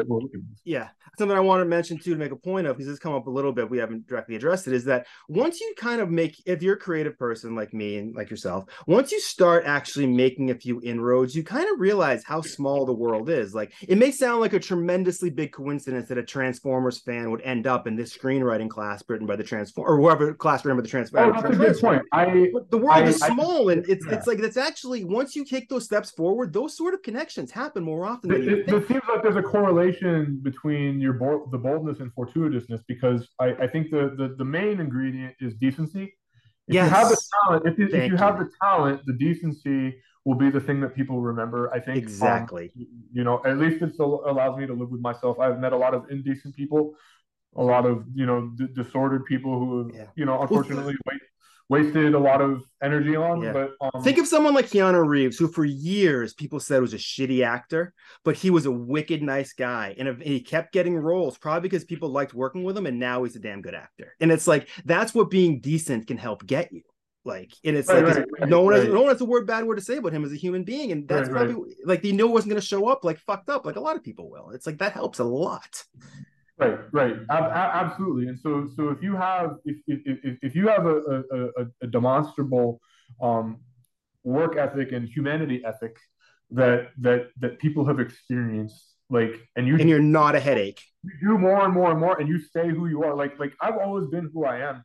want 0.09 0.33
to, 0.33 0.43
yeah, 0.65 0.89
something 1.19 1.37
I 1.37 1.41
want 1.41 1.61
to 1.61 1.65
mention 1.65 1.99
too 1.99 2.13
to 2.13 2.17
make 2.17 2.31
a 2.31 2.37
point 2.37 2.67
of 2.67 2.77
because 2.77 2.91
it's 2.91 3.01
come 3.01 3.15
up 3.15 3.27
a 3.27 3.31
little 3.31 3.53
bit. 3.53 3.69
We 3.69 3.79
haven't 3.79 4.07
directly 4.07 4.37
addressed 4.37 4.69
it. 4.69 4.75
Is 4.75 4.85
that 4.85 5.07
once 5.29 5.61
you 5.61 5.75
kind 5.77 6.01
of 6.01 6.11
make, 6.11 6.41
if 6.47 6.63
you're 6.63 6.75
a 6.75 6.79
creative 6.79 7.19
person 7.19 7.57
like 7.57 7.75
me 7.75 7.99
and 7.99 8.15
like 8.15 8.31
yourself, 8.31 8.67
once 8.87 9.11
you 9.11 9.21
start 9.21 9.65
actually 9.67 10.07
making 10.07 10.51
a 10.51 10.55
few 10.55 10.81
inroads, 10.83 11.35
you 11.35 11.43
kind 11.43 11.69
of 11.73 11.81
realize 11.81 12.23
how 12.25 12.41
small 12.41 12.87
the 12.87 12.93
world 12.93 13.29
is. 13.29 13.55
Like 13.55 13.73
it 13.89 13.99
may 13.99 14.11
sound 14.13 14.41
like 14.41 14.53
a 14.53 14.61
tremendously 14.61 15.31
big 15.31 15.53
coincidence 15.53 16.09
that 16.09 16.19
a 16.19 16.23
Transformers 16.23 16.99
fan 16.99 17.31
would 17.33 17.43
end 17.43 17.67
up 17.67 17.87
in 17.87 17.97
this 17.97 18.17
screenwriting 18.17 18.71
class 18.71 19.03
written 19.09 19.27
by 19.27 19.37
the 19.37 19.45
Transform 19.45 19.91
or 19.91 19.97
whoever 19.97 20.35
class 20.35 20.65
written 20.65 20.79
by 20.79 20.83
the 20.83 20.89
Transformers. 20.89 21.35
Oh, 21.37 21.43
that's 21.43 21.55
a 21.55 21.59
good 21.59 21.81
point. 21.81 22.03
I 22.13 22.51
but 22.53 22.71
the 22.71 22.79
world 22.79 22.97
I, 22.97 23.03
is 23.03 23.19
small, 23.19 23.71
I, 23.71 23.75
and 23.75 23.89
it's 23.89 24.07
yeah. 24.07 24.15
it's 24.15 24.29
like 24.29 24.39
that's 24.39 24.57
actually 24.57 25.05
once 25.05 25.35
you 25.35 25.45
take 25.45 25.69
those 25.69 25.85
steps 25.85 26.11
forward, 26.13 26.53
those 26.53 26.77
sort 26.77 26.95
of 26.95 27.03
connections 27.03 27.51
happen 27.51 27.83
more 27.83 28.07
often 28.07 28.36
it, 28.41 28.69
it, 28.69 28.89
seems 28.89 29.03
like 29.09 29.23
there's 29.23 29.37
a 29.37 29.43
correlation 29.43 30.41
between 30.43 31.01
your 31.01 31.15
bo- 31.15 31.49
the 31.51 31.59
boldness 31.59 32.01
and 32.01 32.15
fortuitousness 32.15 32.83
because 32.87 33.29
I, 33.41 33.55
I 33.55 33.67
think 33.67 33.91
the, 33.91 34.15
the 34.17 34.35
the 34.37 34.45
main 34.45 34.81
ingredient 34.81 35.35
is 35.41 35.55
decency. 35.55 36.15
If 36.69 36.75
yes. 36.75 36.89
you 36.89 36.95
have 36.95 37.09
the 37.09 37.17
talent, 37.45 37.67
if 37.67 37.79
you, 37.79 37.87
if 37.87 38.11
you 38.11 38.17
have 38.17 38.39
the 38.39 38.51
talent, 38.61 39.03
the 39.07 39.13
decency 39.13 40.01
will 40.25 40.35
be 40.35 40.51
the 40.51 40.61
thing 40.61 40.81
that 40.81 40.95
people 40.95 41.21
remember. 41.21 41.73
I 41.73 41.79
think 41.79 41.99
um, 41.99 42.03
exactly. 42.03 42.73
Um, 42.77 42.87
you 43.13 43.25
know, 43.25 43.41
at 43.45 43.59
least 43.59 43.83
it 43.83 43.95
still 43.95 44.23
allows 44.27 44.59
me 44.59 44.67
to 44.67 44.73
live 44.73 44.91
with 44.91 45.01
myself. 45.01 45.39
I've 45.39 45.61
met 45.61 45.73
a 45.73 45.77
lot 45.77 45.95
of 45.95 46.11
indecent 46.11 46.57
people, 46.57 46.95
a 47.55 47.63
lot 47.63 47.87
of 47.87 48.05
you 48.15 48.27
know 48.27 48.51
d- 48.57 48.69
disordered 48.75 49.25
people 49.27 49.59
who, 49.59 49.93
yeah. 49.95 50.07
you 50.17 50.25
know, 50.25 50.41
unfortunately 50.43 50.97
wait 51.07 51.21
wasted 51.69 52.15
a 52.15 52.19
lot 52.19 52.41
of 52.41 52.63
energy 52.83 53.17
on. 53.17 53.43
Yeah. 53.43 53.53
But 53.53 53.73
um, 53.81 54.03
think 54.03 54.19
of 54.19 54.27
someone 54.27 54.55
like 54.55 54.67
Keanu 54.67 55.07
Reeves, 55.07 55.37
who 55.37 55.49
for 55.49 55.65
years 55.65 56.35
people 56.35 56.61
said 56.61 56.81
was 56.81 56.95
a 56.95 56.99
shitty 56.99 57.45
actor, 57.45 57.93
but 58.25 58.37
he 58.37 58.51
was 58.51 58.67
a 58.67 58.71
wicked 58.71 59.23
nice 59.23 59.53
guy, 59.53 59.95
and 59.99 60.23
he 60.23 60.41
kept 60.41 60.73
getting 60.73 60.97
roles, 60.97 61.39
probably 61.39 61.69
because 61.69 61.85
people 61.85 62.09
liked 62.09 62.35
working 62.35 62.65
with 62.65 62.77
him, 62.77 62.87
and 62.87 62.99
now 62.99 63.25
he's 63.25 63.37
a 63.37 63.41
damn 63.41 63.63
good 63.63 63.75
actor. 63.75 64.15
And 64.21 64.31
it's 64.31 64.47
like 64.47 64.69
that's 64.85 65.15
what 65.15 65.31
being 65.31 65.61
decent 65.61 66.07
can 66.07 66.19
help 66.19 66.47
get 66.47 66.73
you. 66.73 66.83
Like, 67.25 67.53
and 67.65 67.77
it's 67.77 67.89
right, 67.89 68.05
like 68.05 68.17
right, 68.39 68.49
no 68.49 68.63
one 68.63 68.75
has 68.75 68.87
no 68.87 69.01
one 69.01 69.11
has 69.11 69.21
a 69.21 69.25
word 69.25 69.49
bad 69.49 69.65
word 69.65 69.77
to 69.77 69.83
say 69.83 69.97
about 69.97 70.13
him 70.13 70.25
as 70.25 70.33
a 70.33 70.37
human 70.37 70.63
being, 70.63 70.93
and 70.93 71.09
that's 71.09 71.29
probably 71.29 71.75
like 71.85 72.01
they 72.01 72.13
know 72.13 72.29
wasn't 72.29 72.51
going 72.51 72.61
to 72.61 72.67
show 72.67 72.89
up 72.89 73.05
like 73.05 73.19
fucked 73.19 73.49
up, 73.49 73.67
like 73.67 73.75
a 73.75 73.81
lot 73.81 73.97
of 73.97 74.05
people 74.05 74.31
will. 74.31 74.51
It's 74.51 74.67
like 74.67 74.79
that 74.79 74.93
helps 74.93 75.19
a 75.19 75.25
lot. 75.25 75.83
Right, 76.59 76.79
right, 76.93 77.17
absolutely. 77.29 78.29
And 78.29 78.39
so, 78.39 78.67
so 78.77 78.89
if 78.89 79.03
you 79.03 79.15
have 79.15 79.57
if 79.67 79.77
if, 79.87 80.39
if 80.43 80.55
you 80.55 80.69
have 80.69 80.87
a, 80.87 81.23
a, 81.31 81.67
a 81.83 81.87
demonstrable 81.87 82.81
um, 83.21 83.61
work 84.25 84.57
ethic 84.57 84.93
and 84.93 85.07
humanity 85.07 85.63
ethic 85.67 85.97
that 86.51 86.89
that 86.99 87.29
that 87.41 87.59
people 87.59 87.85
have 87.85 88.01
experienced, 88.01 88.95
like, 89.11 89.35
and 89.57 89.67
you 89.69 89.77
and 89.77 89.89
you're 89.91 89.99
not 90.01 90.35
a 90.35 90.41
headache. 90.41 90.83
You 91.03 91.13
do 91.21 91.39
more 91.39 91.63
and 91.65 91.75
more 91.75 91.91
and 91.91 92.01
more, 92.01 92.19
and 92.19 92.27
you 92.27 92.39
stay 92.39 92.69
who 92.71 92.87
you 92.87 93.05
are. 93.05 93.15
Like, 93.15 93.39
like 93.39 93.53
I've 93.61 93.77
always 93.77 94.09
been 94.09 94.31
who 94.33 94.47
I 94.47 94.61
am. 94.61 94.83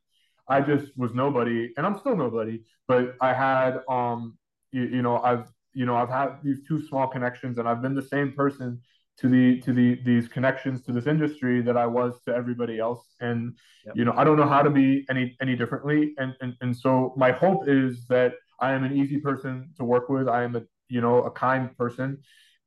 I 0.50 0.60
just 0.60 0.92
was 0.98 1.14
nobody, 1.14 1.72
and 1.78 1.86
I'm 1.86 1.98
still 2.00 2.18
nobody. 2.18 2.64
But 2.88 3.16
I 3.22 3.34
had, 3.34 3.80
um, 3.90 4.38
you, 4.74 4.84
you 4.84 5.02
know, 5.02 5.20
I've 5.20 5.46
you 5.74 5.86
know, 5.86 5.96
I've 5.96 6.10
had 6.10 6.40
these 6.44 6.60
two 6.68 6.86
small 6.88 7.08
connections, 7.08 7.58
and 7.58 7.68
I've 7.68 7.82
been 7.82 7.96
the 7.96 8.02
same 8.02 8.34
person 8.34 8.82
to 9.22 9.30
the 9.30 9.62
to 9.62 9.74
the 9.74 10.00
these 10.04 10.28
connections 10.28 10.82
to 10.84 10.92
this 10.92 11.08
industry 11.08 11.62
that 11.62 11.78
I 11.78 11.86
was 11.86 12.20
to 12.26 12.34
everybody 12.34 12.80
else. 12.80 13.06
And 13.20 13.56
yep. 13.86 13.96
you 13.96 14.04
know, 14.06 14.14
I 14.18 14.24
don't 14.24 14.38
know 14.38 14.48
how 14.48 14.62
to 14.62 14.70
be 14.70 15.06
any 15.10 15.38
any 15.42 15.56
differently. 15.56 16.14
And, 16.18 16.36
and 16.42 16.56
and 16.62 16.76
so 16.76 17.14
my 17.16 17.32
hope 17.32 17.68
is 17.68 18.06
that 18.08 18.34
I 18.60 18.74
am 18.74 18.84
an 18.84 18.96
easy 18.98 19.20
person 19.20 19.70
to 19.78 19.84
work 19.84 20.10
with. 20.10 20.28
I 20.28 20.44
am 20.44 20.56
a 20.56 20.64
you 20.90 21.02
know 21.02 21.24
a 21.24 21.32
kind 21.32 21.76
person, 21.78 22.18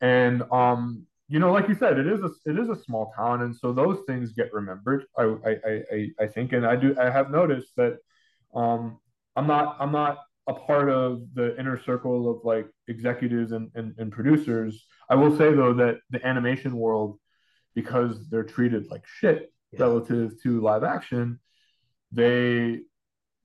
and 0.01 0.43
um 0.53 1.07
you 1.27 1.39
know, 1.39 1.51
like 1.53 1.69
you 1.69 1.75
said, 1.75 1.99
it 1.99 2.07
is 2.07 2.21
a 2.21 2.31
it 2.45 2.59
is 2.59 2.69
a 2.69 2.77
small 2.77 3.13
town, 3.17 3.43
and 3.43 3.57
so 3.57 3.73
those 3.73 3.99
things 4.07 4.33
get 4.33 4.53
remembered. 4.53 5.07
I 5.19 5.23
I 5.23 5.57
I, 5.93 6.09
I 6.21 6.27
think, 6.27 6.53
and 6.53 6.67
I 6.67 6.77
do 6.77 6.95
I 7.01 7.11
have 7.11 7.31
noticed 7.31 7.73
that 7.77 7.99
um 8.55 8.99
I'm 9.35 9.47
not 9.47 9.77
I'm 9.81 9.91
not 9.91 10.19
a 10.47 10.55
part 10.55 10.91
of 10.91 11.23
the 11.35 11.59
inner 11.59 11.81
circle 11.83 12.31
of 12.31 12.45
like 12.45 12.67
executives 12.89 13.53
and, 13.53 13.71
and, 13.75 13.95
and 13.99 14.13
producers. 14.13 14.87
I 15.09 15.15
will 15.17 15.37
say 15.37 15.53
though 15.53 15.75
that 15.75 15.99
the 16.11 16.25
animation 16.27 16.77
world, 16.77 17.19
because 17.75 18.29
they're 18.29 18.45
treated 18.45 18.91
like 18.91 19.07
shit 19.07 19.53
yeah. 19.73 19.81
relative 19.81 20.41
to 20.43 20.61
live 20.61 20.85
action, 20.85 21.41
they 22.13 22.81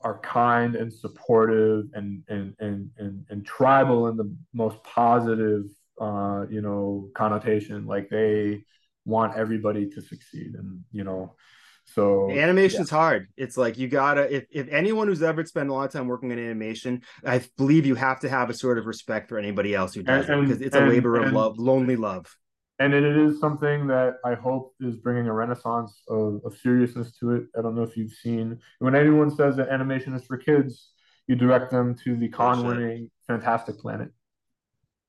are 0.02 0.20
kind 0.20 0.76
and 0.76 0.94
supportive 0.94 1.86
and 1.94 2.24
and 2.30 2.56
and 2.60 2.90
and, 2.98 3.26
and 3.30 3.46
tribal 3.46 4.08
in 4.08 4.16
the 4.16 4.34
most 4.54 4.82
positive 4.84 5.66
uh, 6.00 6.46
you 6.50 6.62
know 6.62 7.10
connotation. 7.14 7.86
Like 7.86 8.10
they 8.10 8.64
want 9.06 9.36
everybody 9.36 9.90
to 9.90 10.02
succeed, 10.02 10.56
and 10.56 10.84
you 10.92 11.04
know 11.04 11.36
so 11.94 12.30
animation's 12.30 12.92
yeah. 12.92 12.98
hard. 12.98 13.28
It's 13.38 13.58
like 13.58 13.78
you 13.78 13.88
gotta 13.88 14.34
if 14.34 14.46
if 14.52 14.68
anyone 14.70 15.08
who's 15.08 15.24
ever 15.24 15.46
spent 15.46 15.70
a 15.70 15.74
lot 15.74 15.86
of 15.86 15.92
time 15.92 16.08
working 16.08 16.32
in 16.32 16.40
animation, 16.40 17.02
I 17.26 17.44
believe 17.58 17.86
you 17.86 17.96
have 17.96 18.20
to 18.22 18.30
have 18.30 18.50
a 18.50 18.54
sort 18.54 18.78
of 18.78 18.86
respect 18.86 19.30
for 19.30 19.38
anybody 19.38 19.74
else 19.74 19.94
who 19.94 20.04
does 20.04 20.30
and, 20.30 20.40
it 20.40 20.48
because 20.48 20.62
it's 20.62 20.76
and, 20.76 20.86
a 20.86 20.90
labor 20.90 21.18
and, 21.18 21.28
of 21.28 21.34
love, 21.34 21.58
lonely 21.58 21.96
love. 21.96 22.34
And 22.80 22.94
it 22.94 23.04
is 23.04 23.40
something 23.42 23.88
that 23.88 24.16
I 24.24 24.36
hope 24.36 24.74
is 24.80 24.96
bringing 24.96 25.28
a 25.28 25.34
renaissance 25.34 26.02
of, 26.08 26.40
of 26.46 26.58
seriousness 26.58 27.12
to 27.20 27.32
it. 27.36 27.44
I 27.58 27.62
don't 27.62 27.76
know 27.76 27.84
if 27.84 27.98
you've 27.98 28.14
seen 28.14 28.60
when 28.80 28.96
anyone 28.96 29.36
says 29.36 29.58
that 29.58 29.70
animation 29.70 30.14
is 30.14 30.24
for 30.26 30.38
kids, 30.38 30.92
you 31.28 31.36
direct 31.36 31.72
them 31.72 31.96
to 32.06 32.16
the 32.16 32.32
oh, 32.34 32.38
Cannes-winning 32.38 33.12
Fantastic 33.28 33.80
Planet. 33.80 34.10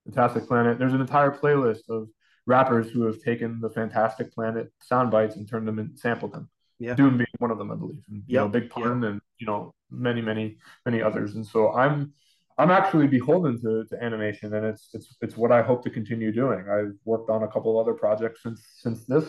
Fantastic 0.05 0.47
Planet. 0.47 0.79
There's 0.79 0.93
an 0.93 1.01
entire 1.01 1.31
playlist 1.31 1.89
of 1.89 2.09
rappers 2.45 2.89
who 2.89 3.03
have 3.03 3.21
taken 3.21 3.61
the 3.61 3.69
Fantastic 3.69 4.33
Planet 4.33 4.71
sound 4.81 5.11
bites 5.11 5.35
and 5.35 5.47
turned 5.47 5.67
them 5.67 5.79
and 5.79 5.97
sampled 5.97 6.33
them 6.33 6.49
yeah. 6.81 6.95
Doom 6.95 7.17
being 7.17 7.27
one 7.37 7.51
of 7.51 7.57
them, 7.57 7.71
I 7.71 7.75
believe. 7.75 8.03
And, 8.09 8.23
you 8.27 8.35
yep. 8.35 8.41
know, 8.43 8.47
Big 8.49 8.69
Pun 8.69 9.01
yep. 9.01 9.11
and 9.11 9.21
you 9.37 9.47
know 9.47 9.73
many, 9.89 10.21
many, 10.21 10.57
many 10.85 11.01
others. 11.01 11.35
And 11.35 11.45
so 11.45 11.71
I'm 11.73 12.13
I'm 12.57 12.71
actually 12.71 13.07
beholden 13.07 13.61
to, 13.61 13.85
to 13.85 14.03
animation, 14.03 14.53
and 14.55 14.65
it's 14.65 14.89
it's 14.93 15.15
it's 15.21 15.37
what 15.37 15.51
I 15.51 15.61
hope 15.61 15.83
to 15.83 15.89
continue 15.89 16.31
doing. 16.31 16.65
I've 16.69 16.95
worked 17.05 17.29
on 17.29 17.43
a 17.43 17.47
couple 17.47 17.79
other 17.79 17.93
projects 17.93 18.41
since 18.43 18.61
since 18.77 19.05
this, 19.05 19.25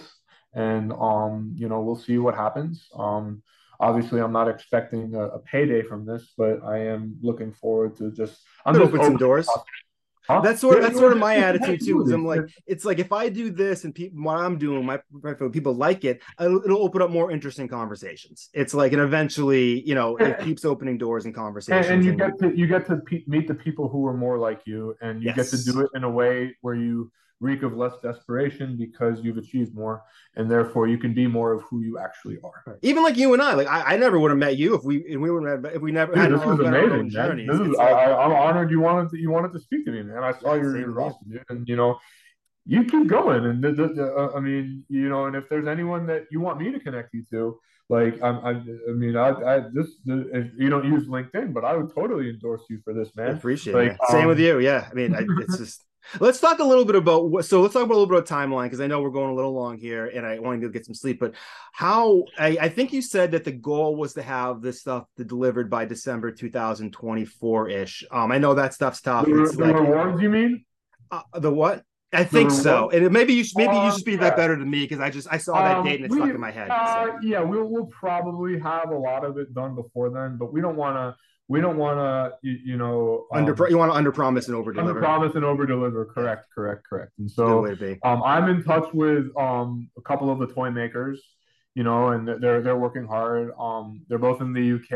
and 0.55 0.93
um 0.95 1.53
you 1.55 1.69
know 1.69 1.81
we'll 1.81 1.97
see 1.97 2.19
what 2.19 2.35
happens. 2.35 2.89
Um, 2.99 3.43
obviously 3.81 4.21
I'm 4.21 4.33
not 4.33 4.49
expecting 4.49 5.15
a, 5.15 5.25
a 5.39 5.39
payday 5.41 5.83
from 5.83 6.07
this, 6.07 6.33
but 6.39 6.63
I 6.65 6.79
am 6.79 7.17
looking 7.21 7.53
forward 7.53 7.97
to 7.99 8.11
just 8.13 8.41
I'm 8.65 8.75
just 8.75 8.87
open 8.87 9.03
some 9.03 9.17
doors. 9.17 9.49
Huh? 10.29 10.41
That's 10.41 10.61
sort 10.61 10.79
of, 10.79 10.83
that's 10.83 10.99
sort 10.99 11.13
of 11.13 11.19
my 11.19 11.37
attitude 11.37 11.85
too. 11.85 11.99
Because 11.99 12.13
I'm 12.13 12.25
like, 12.25 12.43
it's 12.67 12.85
like 12.85 12.99
if 12.99 13.13
I 13.13 13.29
do 13.29 13.51
this 13.51 13.85
and 13.85 13.95
people 13.95 14.23
what 14.23 14.39
I'm 14.39 14.59
doing, 14.59 14.85
my 14.85 15.01
people 15.51 15.75
like 15.75 16.05
it, 16.05 16.23
it'll 16.41 16.83
open 16.83 17.03
up 17.03 17.11
more 17.11 17.31
interesting 17.31 17.69
conversations. 17.69 18.49
It's 18.53 18.75
like, 18.75 18.93
and 18.93 19.03
eventually, 19.03 19.87
you 19.87 19.95
know, 19.95 20.17
it 20.17 20.39
keeps 20.41 20.65
opening 20.65 20.99
doors 20.99 21.25
and 21.25 21.35
conversations. 21.35 21.87
And, 21.87 21.97
and 21.97 22.05
you 22.05 22.11
and, 22.11 22.19
get 22.19 22.39
to 22.39 22.57
you 22.57 22.67
get 22.67 22.87
to 22.87 22.97
pe- 22.99 23.25
meet 23.27 23.49
the 23.49 23.55
people 23.55 23.89
who 23.89 24.07
are 24.07 24.17
more 24.17 24.39
like 24.39 24.63
you, 24.65 24.97
and 25.01 25.23
you 25.23 25.33
yes. 25.35 25.51
get 25.51 25.59
to 25.59 25.65
do 25.65 25.81
it 25.81 25.91
in 25.95 26.05
a 26.05 26.11
way 26.11 26.57
where 26.61 26.75
you 26.75 27.11
reek 27.43 27.63
of 27.63 27.77
less 27.77 27.93
desperation 28.03 28.77
because 28.79 29.21
you've 29.23 29.37
achieved 29.37 29.75
more 29.75 30.03
and 30.37 30.49
therefore 30.49 30.87
you 30.87 30.97
can 30.97 31.13
be 31.13 31.27
more 31.27 31.53
of 31.53 31.61
who 31.63 31.81
you 31.81 31.99
actually 31.99 32.39
are 32.45 32.79
even 32.83 33.03
like 33.03 33.17
you 33.17 33.33
and 33.33 33.43
i 33.43 33.53
like 33.53 33.67
i, 33.67 33.95
I 33.95 33.97
never 33.97 34.19
would 34.19 34.31
have 34.31 34.39
met 34.39 34.57
you 34.57 34.75
if 34.75 34.85
we 34.85 34.99
if 34.99 35.19
we 35.19 35.31
would 35.31 35.49
have 35.49 35.65
if 35.65 35.83
we 35.83 35.91
never 35.91 36.15
Dude, 36.15 36.23
had 36.23 36.33
this 36.33 36.41
is 36.41 36.61
amazing 36.61 37.11
journey 37.11 37.47
this 37.47 37.61
is 37.61 37.77
I, 37.79 37.91
I, 37.91 38.25
am 38.25 38.33
honored 38.33 38.71
you 38.71 38.81
wanted 38.81 39.11
to 39.11 39.19
you 39.19 39.31
wanted 39.31 39.53
to 39.53 39.61
speak 39.61 39.85
to 39.87 39.91
me 39.91 40.03
man 40.03 40.23
i 40.23 40.33
saw 40.33 40.55
yeah, 40.55 40.63
your, 40.63 40.79
your 40.79 41.15
dude. 41.29 41.45
and 41.49 41.69
you 41.69 41.77
know 41.77 41.99
you 42.65 42.85
keep 42.85 43.09
going 43.09 43.45
and 43.45 43.63
the, 43.63 43.73
the, 43.73 43.89
the, 43.89 44.15
uh, 44.15 44.33
i 44.37 44.41
mean 44.41 44.85
you 44.89 45.09
know 45.09 45.27
and 45.27 45.35
if 45.35 45.49
there's 45.49 45.67
anyone 45.67 46.07
that 46.07 46.27
you 46.31 46.41
want 46.41 46.61
me 46.61 46.71
to 46.71 46.79
connect 46.79 47.13
you 47.13 47.25
to 47.31 47.59
like 47.89 48.23
I'm, 48.23 48.39
I, 48.39 48.51
I 48.53 48.93
mean, 48.95 49.17
I, 49.17 49.29
I 49.29 49.61
this, 49.71 49.97
the, 50.07 50.51
you 50.57 50.71
don't 50.71 50.87
use 50.87 51.09
LinkedIn, 51.09 51.53
but 51.53 51.63
I 51.63 51.77
would 51.77 51.95
totally 51.95 52.31
endorse 52.31 52.63
you 52.71 52.81
for 52.83 52.95
this, 52.95 53.15
man. 53.17 53.29
I 53.29 53.33
appreciate 53.33 53.75
like, 53.75 53.91
it. 53.91 53.99
Same 54.09 54.23
um, 54.23 54.29
with 54.29 54.39
you. 54.39 54.61
Yeah, 54.61 54.89
I 54.91 54.95
mean, 54.95 55.15
I, 55.15 55.25
it's 55.43 55.59
just 55.65 55.85
Let's 56.21 56.41
talk 56.41 56.59
a 56.59 56.65
little 56.65 56.85
bit 56.85 56.97
about 56.97 57.31
what. 57.31 57.45
So 57.45 57.61
let's 57.61 57.75
talk 57.75 57.85
about 57.85 57.95
a 57.95 57.99
little 57.99 58.15
bit 58.15 58.19
of 58.19 58.29
timeline 58.29 58.65
because 58.65 58.81
I 58.81 58.87
know 58.87 59.01
we're 59.01 59.11
going 59.11 59.31
a 59.31 59.35
little 59.35 59.53
long 59.53 59.79
here, 59.79 60.07
and 60.07 60.27
I 60.27 60.39
want 60.39 60.61
to 60.61 60.69
get 60.69 60.85
some 60.85 60.95
sleep. 60.95 61.21
But 61.21 61.35
how? 61.73 62.25
I, 62.39 62.59
I, 62.61 62.69
think 62.69 62.93
you 62.93 63.03
said 63.03 63.33
that 63.33 63.45
the 63.45 63.53
goal 63.53 63.97
was 63.97 64.15
to 64.15 64.23
have 64.23 64.63
this 64.63 64.81
stuff 64.81 65.07
delivered 65.17 65.71
by 65.71 65.85
December 65.85 66.33
2024 66.33 67.69
ish. 67.71 68.05
Um, 68.11 68.33
I 68.33 68.39
know 68.39 68.55
that 68.55 68.75
stuff's 68.75 69.01
tough. 69.01 69.27
The, 69.27 69.33
the 69.57 69.65
like, 69.65 69.75
rewards, 69.75 70.21
you 70.21 70.29
mean? 70.29 70.65
Uh, 71.11 71.23
the 71.35 71.53
what? 71.53 71.85
I 72.15 72.25
think 72.25 72.51
so, 72.51 72.91
and 72.91 73.11
maybe 73.11 73.33
you 73.33 73.43
should, 73.43 73.57
maybe 73.57 73.75
you 73.75 73.91
should 73.91 74.01
speak 74.01 74.21
that 74.21 74.37
better 74.37 74.55
than 74.59 74.69
me 74.69 74.81
because 74.81 75.01
I 75.01 75.09
just 75.09 75.29
I 75.31 75.39
saw 75.39 75.63
that 75.63 75.79
um, 75.79 75.85
date 75.87 75.97
and 75.97 76.05
it's 76.05 76.13
we, 76.13 76.21
stuck 76.21 76.35
in 76.35 76.41
my 76.41 76.51
head. 76.51 76.69
Uh, 76.71 77.07
so. 77.07 77.19
Yeah, 77.23 77.41
we'll 77.41 77.65
we'll 77.65 77.87
probably 77.87 78.59
have 78.59 78.91
a 78.91 78.99
lot 78.99 79.25
of 79.25 79.39
it 79.39 79.55
done 79.55 79.75
before 79.75 80.11
then, 80.11 80.37
but 80.37 80.53
we 80.53 80.61
don't 80.61 80.77
want 80.77 80.97
to 80.97 81.17
we 81.53 81.61
don't 81.61 81.77
want 81.77 81.99
to, 81.99 82.39
you, 82.41 82.59
you, 82.65 82.77
know, 82.79 83.27
um, 83.31 83.47
under 83.47 83.69
you 83.69 83.77
want 83.77 83.93
to 83.93 83.97
under 83.97 84.11
promise 84.11 84.47
and 84.47 84.57
over 84.57 84.73
deliver. 84.73 84.89
Under 84.89 85.01
promise 85.01 85.35
and 85.35 85.45
over 85.45 85.67
deliver. 85.67 86.07
Correct, 86.07 86.47
correct, 86.55 86.87
correct. 86.89 87.13
And 87.19 87.31
so, 87.31 87.67
um, 88.03 88.23
I'm 88.25 88.49
in 88.49 88.65
touch 88.65 88.91
with 88.95 89.27
um 89.37 89.91
a 89.99 90.01
couple 90.01 90.31
of 90.31 90.39
the 90.39 90.47
toy 90.47 90.71
makers 90.71 91.23
you 91.75 91.83
know, 91.83 92.09
and 92.09 92.29
they're 92.29 92.61
they're 92.61 92.77
working 92.77 93.07
hard. 93.07 93.51
Um, 93.59 94.03
they're 94.09 94.19
both 94.19 94.41
in 94.41 94.53
the 94.53 94.75
UK, 94.75 94.93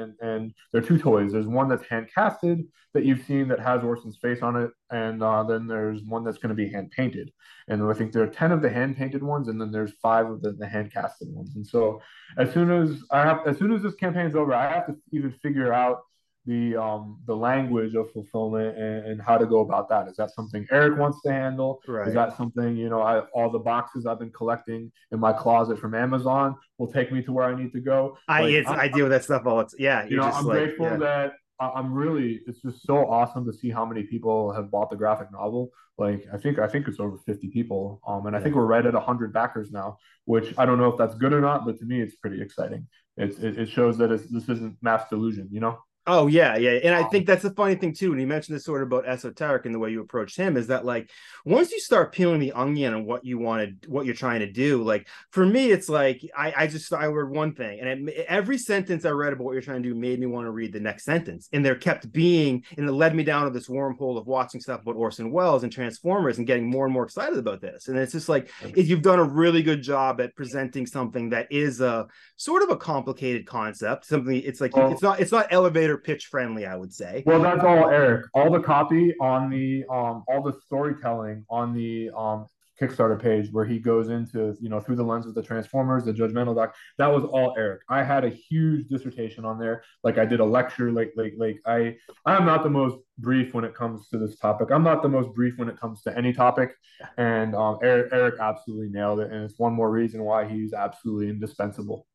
and 0.00 0.14
and 0.20 0.52
they're 0.72 0.82
two 0.82 0.98
toys. 0.98 1.32
There's 1.32 1.46
one 1.46 1.68
that's 1.68 1.86
hand 1.86 2.08
casted 2.12 2.64
that 2.94 3.04
you've 3.04 3.24
seen 3.26 3.46
that 3.48 3.60
has 3.60 3.84
Orson's 3.84 4.16
face 4.16 4.42
on 4.42 4.56
it, 4.56 4.70
and 4.90 5.22
uh, 5.22 5.44
then 5.44 5.66
there's 5.68 6.02
one 6.02 6.24
that's 6.24 6.38
going 6.38 6.48
to 6.48 6.54
be 6.54 6.68
hand 6.68 6.90
painted. 6.90 7.30
And 7.68 7.82
I 7.84 7.92
think 7.92 8.12
there 8.12 8.24
are 8.24 8.28
ten 8.28 8.50
of 8.50 8.60
the 8.60 8.70
hand 8.70 8.96
painted 8.96 9.22
ones, 9.22 9.46
and 9.48 9.60
then 9.60 9.70
there's 9.70 9.92
five 10.02 10.28
of 10.28 10.42
the, 10.42 10.52
the 10.52 10.66
hand 10.66 10.92
casted 10.92 11.28
ones. 11.30 11.54
And 11.54 11.66
so 11.66 12.02
as 12.38 12.52
soon 12.52 12.70
as 12.72 13.02
I 13.12 13.22
have, 13.22 13.46
as 13.46 13.58
soon 13.58 13.72
as 13.72 13.82
this 13.82 13.94
campaign 13.94 14.26
is 14.26 14.34
over, 14.34 14.52
I 14.52 14.68
have 14.68 14.86
to 14.86 14.96
even 15.12 15.30
figure 15.30 15.72
out 15.72 16.00
the 16.46 16.76
um 16.76 17.18
the 17.26 17.34
language 17.34 17.94
of 17.94 18.10
fulfillment 18.12 18.78
and, 18.78 19.06
and, 19.06 19.20
how 19.20 19.36
to 19.36 19.46
go 19.46 19.60
about 19.60 19.88
that. 19.88 20.08
Is 20.08 20.16
that 20.16 20.30
something 20.30 20.66
Eric 20.70 20.98
wants 20.98 21.20
to 21.22 21.32
handle? 21.32 21.80
Right. 21.88 22.08
Is 22.08 22.14
that 22.14 22.36
something 22.36 22.76
you 22.76 22.88
know? 22.88 23.02
I, 23.02 23.20
all 23.34 23.50
the 23.50 23.58
boxes 23.58 24.06
I've 24.06 24.18
been 24.18 24.30
collecting 24.30 24.92
in 25.10 25.20
my 25.20 25.32
closet 25.32 25.78
from 25.78 25.94
Amazon 25.94 26.56
will 26.78 26.90
take 26.90 27.12
me 27.12 27.22
to 27.22 27.32
where 27.32 27.44
I 27.44 27.60
need 27.60 27.72
to 27.72 27.80
go. 27.80 28.16
I 28.28 28.42
like, 28.42 28.66
I 28.68 28.88
deal 28.88 29.04
with 29.04 29.12
that 29.12 29.24
stuff 29.24 29.42
all. 29.46 29.60
It's 29.60 29.74
yeah. 29.78 30.06
You 30.06 30.16
know, 30.16 30.22
I'm 30.22 30.46
like, 30.46 30.58
grateful 30.58 30.86
yeah. 30.86 30.96
that 30.96 31.32
I'm 31.58 31.92
really. 31.92 32.40
It's 32.46 32.60
just 32.60 32.86
so 32.86 32.98
awesome 33.08 33.44
to 33.46 33.52
see 33.52 33.70
how 33.70 33.84
many 33.84 34.02
people 34.02 34.52
have 34.52 34.70
bought 34.70 34.90
the 34.90 34.96
graphic 34.96 35.32
novel. 35.32 35.70
Like 35.98 36.26
I 36.32 36.36
think 36.36 36.58
I 36.58 36.68
think 36.68 36.86
it's 36.88 37.00
over 37.00 37.16
50 37.16 37.48
people. 37.48 38.00
Um, 38.06 38.26
and 38.26 38.36
I 38.36 38.40
think 38.40 38.54
we're 38.54 38.66
right 38.66 38.84
at 38.84 38.92
100 38.92 39.32
backers 39.32 39.70
now, 39.70 39.98
which 40.26 40.52
I 40.58 40.66
don't 40.66 40.78
know 40.78 40.90
if 40.90 40.98
that's 40.98 41.14
good 41.14 41.32
or 41.32 41.40
not, 41.40 41.64
but 41.64 41.78
to 41.78 41.84
me 41.86 42.00
it's 42.00 42.16
pretty 42.16 42.42
exciting. 42.42 42.86
It's 43.16 43.38
it, 43.38 43.58
it 43.58 43.68
shows 43.70 43.96
that 43.98 44.12
it's, 44.12 44.26
this 44.26 44.48
isn't 44.48 44.76
mass 44.82 45.08
delusion, 45.08 45.48
you 45.50 45.60
know. 45.60 45.78
Oh 46.08 46.28
yeah, 46.28 46.56
yeah, 46.56 46.78
and 46.84 46.94
I 46.94 47.02
think 47.04 47.26
that's 47.26 47.42
the 47.42 47.50
funny 47.50 47.74
thing 47.74 47.92
too. 47.92 48.12
And 48.12 48.20
you 48.20 48.28
mentioned 48.28 48.54
this 48.54 48.64
sort 48.64 48.80
of 48.80 48.86
about 48.86 49.08
esoteric 49.08 49.66
and 49.66 49.74
the 49.74 49.78
way 49.80 49.90
you 49.90 50.00
approach 50.00 50.36
him 50.36 50.56
is 50.56 50.68
that 50.68 50.84
like 50.84 51.10
once 51.44 51.72
you 51.72 51.80
start 51.80 52.12
peeling 52.12 52.38
the 52.38 52.52
onion 52.52 52.94
on 52.94 53.06
what 53.06 53.24
you 53.24 53.38
wanted, 53.38 53.84
what 53.88 54.06
you're 54.06 54.14
trying 54.14 54.38
to 54.38 54.50
do, 54.50 54.84
like 54.84 55.08
for 55.30 55.44
me, 55.44 55.72
it's 55.72 55.88
like 55.88 56.22
I, 56.36 56.54
I 56.56 56.66
just 56.68 56.92
I 56.92 57.06
read 57.06 57.28
one 57.28 57.54
thing, 57.54 57.80
and 57.80 58.08
it, 58.08 58.24
every 58.28 58.56
sentence 58.56 59.04
I 59.04 59.10
read 59.10 59.32
about 59.32 59.42
what 59.42 59.54
you're 59.54 59.62
trying 59.62 59.82
to 59.82 59.88
do 59.88 59.96
made 59.96 60.20
me 60.20 60.26
want 60.26 60.46
to 60.46 60.52
read 60.52 60.72
the 60.72 60.78
next 60.78 61.04
sentence, 61.04 61.48
and 61.52 61.64
there 61.64 61.74
kept 61.74 62.12
being, 62.12 62.62
and 62.78 62.88
it 62.88 62.92
led 62.92 63.16
me 63.16 63.24
down 63.24 63.44
to 63.44 63.50
this 63.50 63.66
wormhole 63.66 64.16
of 64.16 64.28
watching 64.28 64.60
stuff 64.60 64.82
about 64.82 64.94
Orson 64.94 65.32
Welles 65.32 65.64
and 65.64 65.72
Transformers 65.72 66.38
and 66.38 66.46
getting 66.46 66.70
more 66.70 66.84
and 66.84 66.94
more 66.94 67.04
excited 67.04 67.36
about 67.36 67.60
this. 67.60 67.88
And 67.88 67.98
it's 67.98 68.12
just 68.12 68.28
like 68.28 68.48
if 68.62 68.88
you've 68.88 69.02
done 69.02 69.18
a 69.18 69.24
really 69.24 69.62
good 69.64 69.82
job 69.82 70.20
at 70.20 70.36
presenting 70.36 70.86
something 70.86 71.30
that 71.30 71.48
is 71.50 71.80
a 71.80 72.06
sort 72.36 72.62
of 72.62 72.70
a 72.70 72.76
complicated 72.76 73.44
concept, 73.44 74.06
something 74.06 74.36
it's 74.36 74.60
like 74.60 74.70
it's 74.76 75.02
not 75.02 75.18
it's 75.18 75.32
not 75.32 75.48
elevator 75.50 75.95
pitch 76.04 76.26
friendly, 76.26 76.66
I 76.66 76.76
would 76.76 76.92
say. 76.92 77.22
Well, 77.26 77.40
that's 77.40 77.64
all 77.64 77.88
Eric. 77.88 78.26
All 78.34 78.50
the 78.50 78.60
copy 78.60 79.14
on 79.20 79.50
the 79.50 79.84
um 79.90 80.24
all 80.28 80.42
the 80.42 80.54
storytelling 80.64 81.44
on 81.50 81.72
the 81.72 82.10
um 82.16 82.46
Kickstarter 82.80 83.20
page 83.20 83.48
where 83.52 83.64
he 83.64 83.78
goes 83.78 84.08
into, 84.08 84.54
you 84.60 84.68
know, 84.68 84.80
through 84.80 84.96
the 84.96 85.02
lens 85.02 85.26
of 85.26 85.34
the 85.34 85.42
Transformers, 85.42 86.04
the 86.04 86.12
judgmental 86.12 86.54
doc. 86.54 86.74
That 86.98 87.06
was 87.06 87.24
all 87.24 87.54
Eric. 87.56 87.80
I 87.88 88.02
had 88.02 88.24
a 88.24 88.28
huge 88.28 88.88
dissertation 88.88 89.44
on 89.44 89.58
there. 89.58 89.82
Like 90.04 90.18
I 90.18 90.26
did 90.26 90.40
a 90.40 90.44
lecture. 90.44 90.92
Like 90.92 91.12
like 91.16 91.34
like 91.38 91.56
I 91.64 91.96
I'm 92.26 92.44
not 92.44 92.62
the 92.62 92.70
most 92.70 92.98
brief 93.18 93.54
when 93.54 93.64
it 93.64 93.74
comes 93.74 94.08
to 94.08 94.18
this 94.18 94.38
topic. 94.38 94.68
I'm 94.70 94.84
not 94.84 95.02
the 95.02 95.08
most 95.08 95.34
brief 95.34 95.54
when 95.56 95.68
it 95.68 95.80
comes 95.80 96.02
to 96.02 96.16
any 96.16 96.32
topic. 96.32 96.74
And 97.16 97.54
um, 97.54 97.78
Eric 97.82 98.10
Eric 98.12 98.34
absolutely 98.40 98.90
nailed 98.90 99.20
it. 99.20 99.32
And 99.32 99.42
it's 99.44 99.58
one 99.58 99.72
more 99.72 99.90
reason 99.90 100.22
why 100.22 100.46
he's 100.46 100.74
absolutely 100.74 101.30
indispensable. 101.30 102.06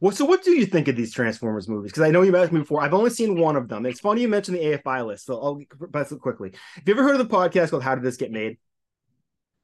Well, 0.00 0.12
so 0.12 0.24
what 0.24 0.42
do 0.44 0.52
you 0.52 0.64
think 0.66 0.88
of 0.88 0.96
these 0.96 1.12
Transformers 1.12 1.68
movies? 1.68 1.90
Because 1.92 2.04
I 2.04 2.10
know 2.10 2.22
you 2.22 2.36
asked 2.36 2.52
me 2.52 2.60
before. 2.60 2.82
I've 2.82 2.94
only 2.94 3.10
seen 3.10 3.38
one 3.38 3.56
of 3.56 3.68
them. 3.68 3.84
It's 3.86 4.00
funny 4.00 4.22
you 4.22 4.28
mentioned 4.28 4.56
the 4.56 4.62
AFI 4.78 5.06
list, 5.06 5.26
so 5.26 5.40
I'll 5.40 5.60
pass 5.92 6.12
it 6.12 6.20
quickly. 6.20 6.52
Have 6.76 6.86
you 6.86 6.94
ever 6.94 7.02
heard 7.02 7.20
of 7.20 7.28
the 7.28 7.34
podcast 7.34 7.70
called 7.70 7.82
"How 7.82 7.94
Did 7.94 8.04
This 8.04 8.16
Get 8.16 8.30
Made"? 8.30 8.58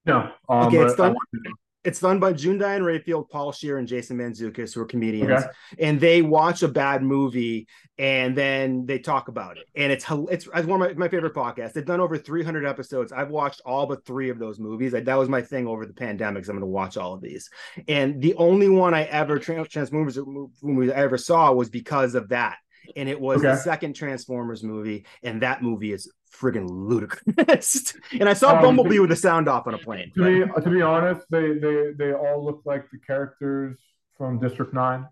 No. 0.06 0.30
Um, 0.48 0.66
Okay, 0.68 0.78
it's 0.78 0.94
done- 0.96 1.14
want 1.14 1.28
to 1.34 1.40
know. 1.48 1.54
It's 1.84 2.00
done 2.00 2.18
by 2.18 2.32
June 2.32 2.58
Diane 2.58 2.82
Raphael, 2.82 3.24
Paul 3.24 3.52
Scheer, 3.52 3.78
and 3.78 3.86
Jason 3.86 4.16
Mantzoukas, 4.18 4.74
who 4.74 4.80
are 4.80 4.86
comedians. 4.86 5.30
Okay. 5.30 5.46
And 5.78 6.00
they 6.00 6.22
watch 6.22 6.62
a 6.62 6.68
bad 6.68 7.02
movie 7.02 7.68
and 7.98 8.36
then 8.36 8.86
they 8.86 8.98
talk 8.98 9.28
about 9.28 9.58
it. 9.58 9.66
And 9.76 9.92
it's 9.92 10.04
it's, 10.30 10.48
it's 10.54 10.66
one 10.66 10.80
of 10.82 10.88
my, 10.88 10.94
my 10.94 11.08
favorite 11.08 11.34
podcasts. 11.34 11.74
They've 11.74 11.84
done 11.84 12.00
over 12.00 12.16
300 12.18 12.64
episodes. 12.66 13.12
I've 13.12 13.30
watched 13.30 13.60
all 13.66 13.86
but 13.86 14.04
three 14.04 14.30
of 14.30 14.38
those 14.38 14.58
movies. 14.58 14.94
I, 14.94 15.00
that 15.00 15.14
was 15.18 15.28
my 15.28 15.42
thing 15.42 15.66
over 15.66 15.86
the 15.86 15.92
pandemic. 15.92 16.42
'cause 16.42 16.48
I'm 16.48 16.56
going 16.56 16.62
to 16.62 16.66
watch 16.66 16.96
all 16.96 17.14
of 17.14 17.20
these. 17.20 17.50
And 17.86 18.20
the 18.20 18.34
only 18.34 18.68
one 18.68 18.94
I 18.94 19.04
ever 19.04 19.38
Trans- 19.38 19.68
Transformers 19.68 20.18
movie 20.62 20.92
I 20.92 20.96
ever 21.02 21.18
saw 21.18 21.52
was 21.52 21.68
because 21.68 22.14
of 22.14 22.30
that. 22.30 22.56
And 22.96 23.08
it 23.08 23.18
was 23.20 23.40
the 23.56 23.62
second 23.62 23.94
Transformers 23.94 24.62
movie, 24.62 25.06
and 25.22 25.40
that 25.42 25.62
movie 25.62 25.92
is 25.92 26.10
friggin' 26.40 26.68
ludicrous. 26.68 27.94
and 28.12 28.28
I 28.28 28.34
saw 28.34 28.56
Um, 28.56 28.62
Bumblebee 28.62 28.98
with 28.98 29.10
the 29.10 29.16
sound 29.16 29.48
off 29.48 29.66
on 29.66 29.74
a 29.74 29.78
plane. 29.78 30.12
To 30.16 30.24
be 30.46 30.62
to 30.62 30.70
be 30.70 30.82
honest, 30.82 31.22
they 31.30 31.58
they 31.58 31.92
they 31.96 32.12
all 32.12 32.44
look 32.44 32.62
like 32.64 32.90
the 32.90 32.98
characters 32.98 33.78
from 34.16 34.38
District 34.38 34.72
Nine. 34.74 35.06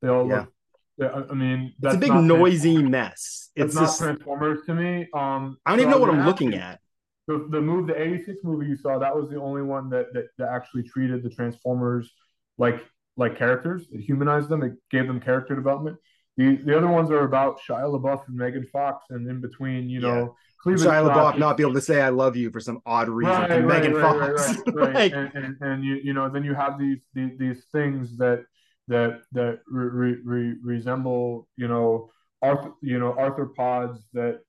They 0.00 0.08
all 0.08 0.28
Yeah. 0.28 0.40
look. 0.40 0.52
they- 0.98 1.08
I 1.08 1.34
mean, 1.34 1.74
it's 1.82 1.94
a 1.94 1.98
big 1.98 2.12
noisy 2.12 2.82
mess. 2.82 3.50
That's 3.56 3.74
It's 3.74 3.74
not 3.74 3.96
Transformers 3.98 4.64
to 4.66 4.74
me. 4.74 5.08
Um, 5.14 5.56
I 5.66 5.70
don't 5.70 5.80
even 5.80 5.90
know 5.90 5.98
what 5.98 6.10
I'm 6.10 6.24
looking 6.26 6.54
at. 6.54 6.80
The, 7.28 7.46
the 7.50 7.60
move, 7.60 7.86
the 7.86 8.00
'86 8.00 8.40
movie 8.42 8.66
you 8.66 8.76
saw, 8.76 8.98
that 8.98 9.14
was 9.14 9.30
the 9.30 9.40
only 9.40 9.62
one 9.62 9.88
that, 9.90 10.12
that 10.12 10.26
that 10.38 10.48
actually 10.48 10.82
treated 10.82 11.22
the 11.22 11.30
Transformers 11.30 12.12
like 12.58 12.84
like 13.16 13.36
characters. 13.36 13.86
It 13.92 14.00
humanized 14.00 14.48
them. 14.48 14.62
It 14.62 14.72
gave 14.90 15.06
them 15.06 15.20
character 15.20 15.54
development. 15.54 15.98
The 16.36 16.56
the 16.56 16.76
other 16.76 16.88
ones 16.88 17.10
are 17.10 17.24
about 17.24 17.60
Shia 17.60 17.84
LaBeouf 17.94 18.26
and 18.26 18.36
Megan 18.36 18.66
Fox, 18.72 19.04
and 19.10 19.28
in 19.28 19.40
between, 19.40 19.88
you 19.88 20.00
know, 20.00 20.34
Cleveland 20.62 20.90
Shia 20.90 21.12
LaBeouf 21.12 21.38
not 21.38 21.56
be 21.56 21.64
able 21.64 21.74
to 21.74 21.80
say 21.80 22.00
"I 22.00 22.10
love 22.10 22.36
you" 22.36 22.50
for 22.50 22.60
some 22.60 22.80
odd 22.86 23.08
reason. 23.08 23.34
right, 23.34 23.50
and 23.50 23.66
right, 23.66 23.82
Megan 23.82 23.96
right, 23.96 24.36
Fox, 24.36 24.48
right, 24.48 24.58
right, 24.66 24.74
right. 24.74 24.94
like, 24.94 25.12
and, 25.12 25.44
and 25.44 25.56
and 25.60 25.84
you 25.84 25.96
you 25.96 26.12
know 26.12 26.28
then 26.28 26.44
you 26.44 26.54
have 26.54 26.78
these 26.78 27.00
these, 27.14 27.36
these 27.38 27.64
things 27.72 28.16
that 28.18 28.44
that 28.88 29.22
that 29.32 29.60
re, 29.66 29.86
re, 29.86 30.16
re, 30.24 30.54
resemble 30.62 31.48
you 31.56 31.68
know 31.68 32.10
arth 32.42 32.68
you 32.80 32.98
know 32.98 33.12
arthropods 33.12 33.98
that 34.12 34.40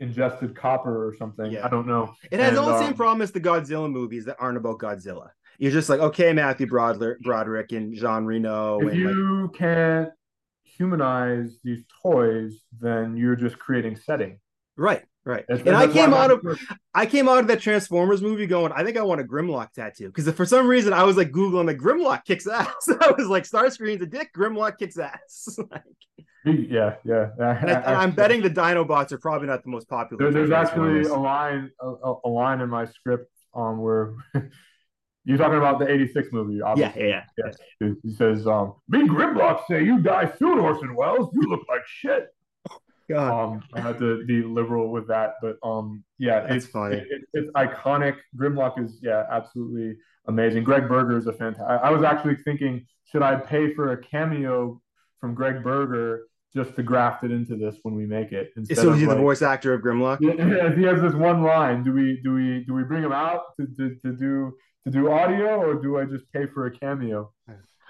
ingested 0.00 0.54
copper 0.54 1.06
or 1.06 1.16
something. 1.16 1.52
Yeah. 1.52 1.64
I 1.64 1.68
don't 1.68 1.86
know. 1.86 2.12
it 2.30 2.40
has 2.40 2.50
And, 2.50 2.58
all 2.58 2.66
the 2.66 2.78
same 2.78 2.88
um, 2.88 2.94
problem 2.94 3.22
as 3.22 3.30
the 3.30 3.40
Godzilla 3.40 3.90
movies 3.90 4.24
that 4.24 4.36
aren't 4.40 4.58
about 4.58 4.78
Godzilla. 4.78 5.28
You're 5.58 5.70
just 5.70 5.88
like, 5.88 6.00
okay, 6.00 6.32
Matthew 6.32 6.66
Brodler, 6.66 7.20
Broderick 7.20 7.70
and 7.72 7.94
Jean 7.94 8.24
Reno, 8.24 8.80
If 8.80 8.88
and 8.88 9.04
like, 9.04 9.14
you 9.14 9.52
can't 9.54 10.08
humanize 10.64 11.58
these 11.62 11.84
toys, 12.02 12.60
then 12.80 13.16
you're 13.16 13.36
just 13.36 13.58
creating 13.58 13.96
setting. 13.96 14.40
right, 14.76 15.04
right. 15.24 15.44
That's- 15.48 15.66
and 15.66 15.76
I 15.76 15.86
came 15.86 16.12
out 16.12 16.30
of 16.30 16.40
I 16.94 17.06
came 17.06 17.28
out 17.28 17.38
of 17.38 17.46
that 17.48 17.60
Transformers 17.60 18.20
movie 18.22 18.46
going, 18.46 18.72
I 18.72 18.84
think 18.84 18.96
I 18.96 19.02
want 19.02 19.20
a 19.20 19.24
Grimlock 19.24 19.72
tattoo 19.72 20.06
because 20.08 20.30
for 20.34 20.46
some 20.46 20.66
reason 20.66 20.92
I 20.92 21.04
was 21.04 21.16
like 21.16 21.30
googling 21.30 21.66
like 21.66 21.78
Grimlock 21.78 22.24
kicks 22.24 22.46
ass. 22.46 22.72
I 23.00 23.12
was 23.16 23.28
like, 23.28 23.44
Starscream's 23.44 24.02
a 24.02 24.06
dick, 24.06 24.30
Grimlock 24.36 24.78
kicks 24.78 24.98
ass. 24.98 25.58
yeah, 26.44 26.94
yeah. 27.04 27.30
and, 27.38 27.70
I, 27.70 27.94
I'm 28.02 28.12
betting 28.12 28.42
the 28.42 28.50
Dinobots 28.50 29.12
are 29.12 29.18
probably 29.18 29.46
not 29.48 29.62
the 29.62 29.70
most 29.70 29.88
popular. 29.88 30.22
There, 30.30 30.32
there's 30.32 30.50
actually 30.50 31.02
a 31.02 31.14
line, 31.14 31.70
a, 31.80 32.14
a- 32.24 32.28
line 32.28 32.60
in 32.60 32.68
my 32.68 32.84
script 32.86 33.30
um, 33.54 33.78
where 33.80 34.14
you're 35.24 35.38
talking 35.38 35.58
about 35.58 35.78
the 35.78 35.88
'86 35.88 36.28
movie. 36.32 36.54
yeah, 36.56 36.64
Obviously. 36.64 37.08
yeah, 37.08 37.24
yeah. 37.80 37.90
He 38.02 38.10
says, 38.12 38.46
um, 38.48 38.74
"Me 38.88 39.06
Grimlock 39.06 39.66
say 39.68 39.84
you 39.84 40.00
die 40.00 40.32
soon, 40.38 40.58
Orson 40.58 40.96
Welles. 40.96 41.30
You 41.32 41.42
look 41.48 41.62
like 41.68 41.82
shit." 41.86 42.28
God, 43.12 43.30
Um, 43.30 43.62
I 43.74 43.80
had 43.80 43.98
to 43.98 44.24
be 44.24 44.42
liberal 44.42 44.90
with 44.90 45.08
that, 45.08 45.34
but 45.42 45.56
um, 45.62 46.04
yeah, 46.18 46.40
That's 46.40 46.64
it's 46.64 46.66
funny. 46.66 46.96
It, 46.96 47.06
it- 47.10 47.24
it's 47.34 47.50
iconic. 47.52 48.16
Grimlock 48.36 48.82
is 48.82 48.98
yeah, 49.02 49.24
absolutely 49.30 49.96
amazing. 50.26 50.64
Gregg 50.64 50.88
Berger 50.88 51.16
is 51.16 51.26
a 51.26 51.32
fantastic. 51.32 51.66
I, 51.68 51.88
I 51.88 51.90
was 51.90 52.02
actually 52.02 52.36
thinking, 52.44 52.86
should 53.04 53.22
I 53.22 53.36
pay 53.36 53.74
for 53.74 53.92
a 53.92 53.96
cameo 53.96 54.80
from 55.20 55.34
Gregg 55.34 55.62
Berger 55.62 56.26
just 56.54 56.76
to 56.76 56.82
graft 56.82 57.24
it 57.24 57.30
into 57.30 57.56
this 57.56 57.76
when 57.82 57.94
we 57.94 58.06
make 58.06 58.32
it? 58.32 58.50
Instead 58.56 58.76
so 58.78 58.88
of, 58.88 58.94
is 58.94 59.00
he 59.00 59.06
the 59.06 59.16
voice 59.16 59.42
actor 59.42 59.72
of 59.74 59.82
Grimlock? 59.82 60.18
yeah, 60.20 60.74
he 60.76 60.82
has 60.84 61.00
this 61.00 61.14
one 61.14 61.42
line, 61.42 61.82
do 61.82 61.92
we 61.92 62.20
do 62.22 62.34
we 62.34 62.64
do 62.66 62.74
we 62.74 62.84
bring 62.84 63.02
him 63.02 63.12
out 63.12 63.42
to, 63.58 63.66
to, 63.66 63.94
to 64.02 64.12
do 64.12 64.52
to 64.84 64.90
do 64.90 65.10
audio 65.10 65.56
or 65.56 65.74
do 65.74 65.98
I 65.98 66.04
just 66.04 66.30
pay 66.32 66.46
for 66.46 66.66
a 66.66 66.70
cameo? 66.70 67.32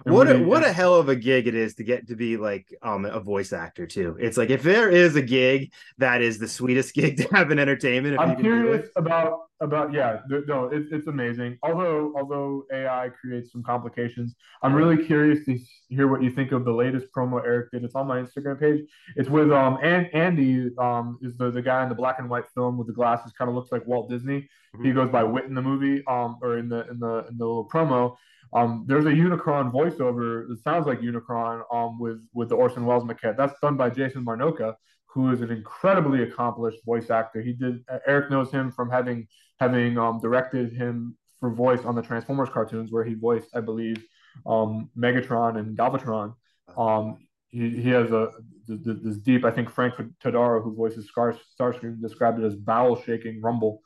And 0.04 0.14
what 0.14 0.28
a, 0.28 0.38
he- 0.38 0.44
what 0.44 0.64
a 0.64 0.72
hell 0.72 0.94
of 0.94 1.08
a 1.08 1.16
gig 1.16 1.46
it 1.46 1.54
is 1.54 1.74
to 1.76 1.84
get 1.84 2.08
to 2.08 2.16
be 2.16 2.36
like 2.36 2.66
um 2.82 3.04
a 3.04 3.20
voice 3.20 3.52
actor 3.52 3.86
too. 3.86 4.16
It's 4.20 4.36
like 4.36 4.50
if 4.50 4.62
there 4.62 4.88
is 4.90 5.16
a 5.16 5.22
gig 5.22 5.72
that 5.98 6.22
is 6.22 6.38
the 6.38 6.48
sweetest 6.48 6.94
gig 6.98 7.16
to 7.18 7.24
have 7.34 7.50
in 7.50 7.58
entertainment. 7.58 8.18
I'm 8.18 8.36
curious 8.36 8.88
about 8.96 9.40
about 9.60 9.92
yeah 9.92 10.18
th- 10.28 10.42
no 10.48 10.64
it, 10.64 10.86
it's 10.90 11.06
amazing 11.06 11.56
although 11.62 12.12
although 12.16 12.64
AI 12.72 13.10
creates 13.20 13.52
some 13.52 13.62
complications 13.62 14.34
I'm 14.60 14.74
really 14.74 15.04
curious 15.06 15.44
to 15.46 15.56
hear 15.88 16.08
what 16.08 16.20
you 16.20 16.30
think 16.32 16.50
of 16.50 16.64
the 16.64 16.72
latest 16.72 17.06
promo 17.16 17.40
Eric 17.44 17.70
did 17.70 17.84
it's 17.84 17.94
on 17.94 18.08
my 18.08 18.20
Instagram 18.20 18.58
page 18.58 18.80
it's 19.14 19.28
with 19.28 19.52
um 19.52 19.78
and 19.80 20.12
Andy 20.12 20.70
um 20.78 21.16
is 21.22 21.36
the 21.36 21.52
the 21.52 21.62
guy 21.62 21.84
in 21.84 21.88
the 21.88 21.94
black 21.94 22.18
and 22.18 22.28
white 22.28 22.46
film 22.56 22.76
with 22.76 22.88
the 22.88 22.92
glasses 22.92 23.30
kind 23.38 23.48
of 23.48 23.54
looks 23.54 23.70
like 23.70 23.86
Walt 23.86 24.10
Disney 24.10 24.48
he 24.82 24.88
Mhm. 24.88 24.94
goes 24.96 25.10
by 25.10 25.22
Wit 25.22 25.44
in 25.44 25.54
the 25.54 25.62
movie 25.62 26.02
um 26.08 26.38
or 26.42 26.58
in 26.58 26.68
the 26.68 26.80
in 26.90 26.98
the 26.98 27.26
in 27.30 27.38
the 27.38 27.46
little 27.46 27.68
promo 27.68 28.16
um 28.52 28.84
there's 28.86 29.06
a 29.06 29.10
Unicron 29.10 29.72
voiceover 29.72 30.46
that 30.48 30.58
sounds 30.62 30.86
like 30.86 31.00
Unicron 31.00 31.62
um 31.72 31.98
with 31.98 32.26
with 32.32 32.48
the 32.48 32.56
Orson 32.56 32.86
Welles 32.86 33.04
maquette 33.04 33.36
that's 33.36 33.58
done 33.60 33.76
by 33.76 33.90
Jason 33.90 34.24
Marnocha 34.24 34.74
who 35.14 35.30
is 35.30 35.42
an 35.42 35.50
incredibly 35.50 36.22
accomplished 36.22 36.78
voice 36.86 37.10
actor. 37.10 37.42
He 37.42 37.52
did 37.52 37.84
Eric 38.06 38.30
knows 38.30 38.50
him 38.50 38.72
from 38.72 38.90
having 38.90 39.26
having 39.60 39.98
um, 39.98 40.20
directed 40.20 40.72
him 40.72 41.16
for 41.38 41.52
voice 41.52 41.84
on 41.84 41.94
the 41.94 42.02
Transformers 42.02 42.48
cartoons, 42.48 42.90
where 42.90 43.04
he 43.04 43.14
voiced, 43.14 43.48
I 43.54 43.60
believe, 43.60 44.02
um, 44.46 44.90
Megatron 44.96 45.58
and 45.58 45.76
Galvatron. 45.76 46.34
Um, 46.76 47.18
he, 47.48 47.70
he 47.70 47.88
has 47.90 48.10
a 48.12 48.30
th- 48.66 48.82
th- 48.84 48.98
this 49.02 49.18
deep. 49.18 49.44
I 49.44 49.50
think 49.50 49.68
Frank 49.70 49.94
Todaro, 50.24 50.62
who 50.62 50.74
voices 50.74 51.06
Scar- 51.08 51.36
Starscream, 51.58 52.00
described 52.00 52.40
it 52.40 52.46
as 52.46 52.56
bowel 52.56 53.00
shaking 53.02 53.42
rumble. 53.42 53.82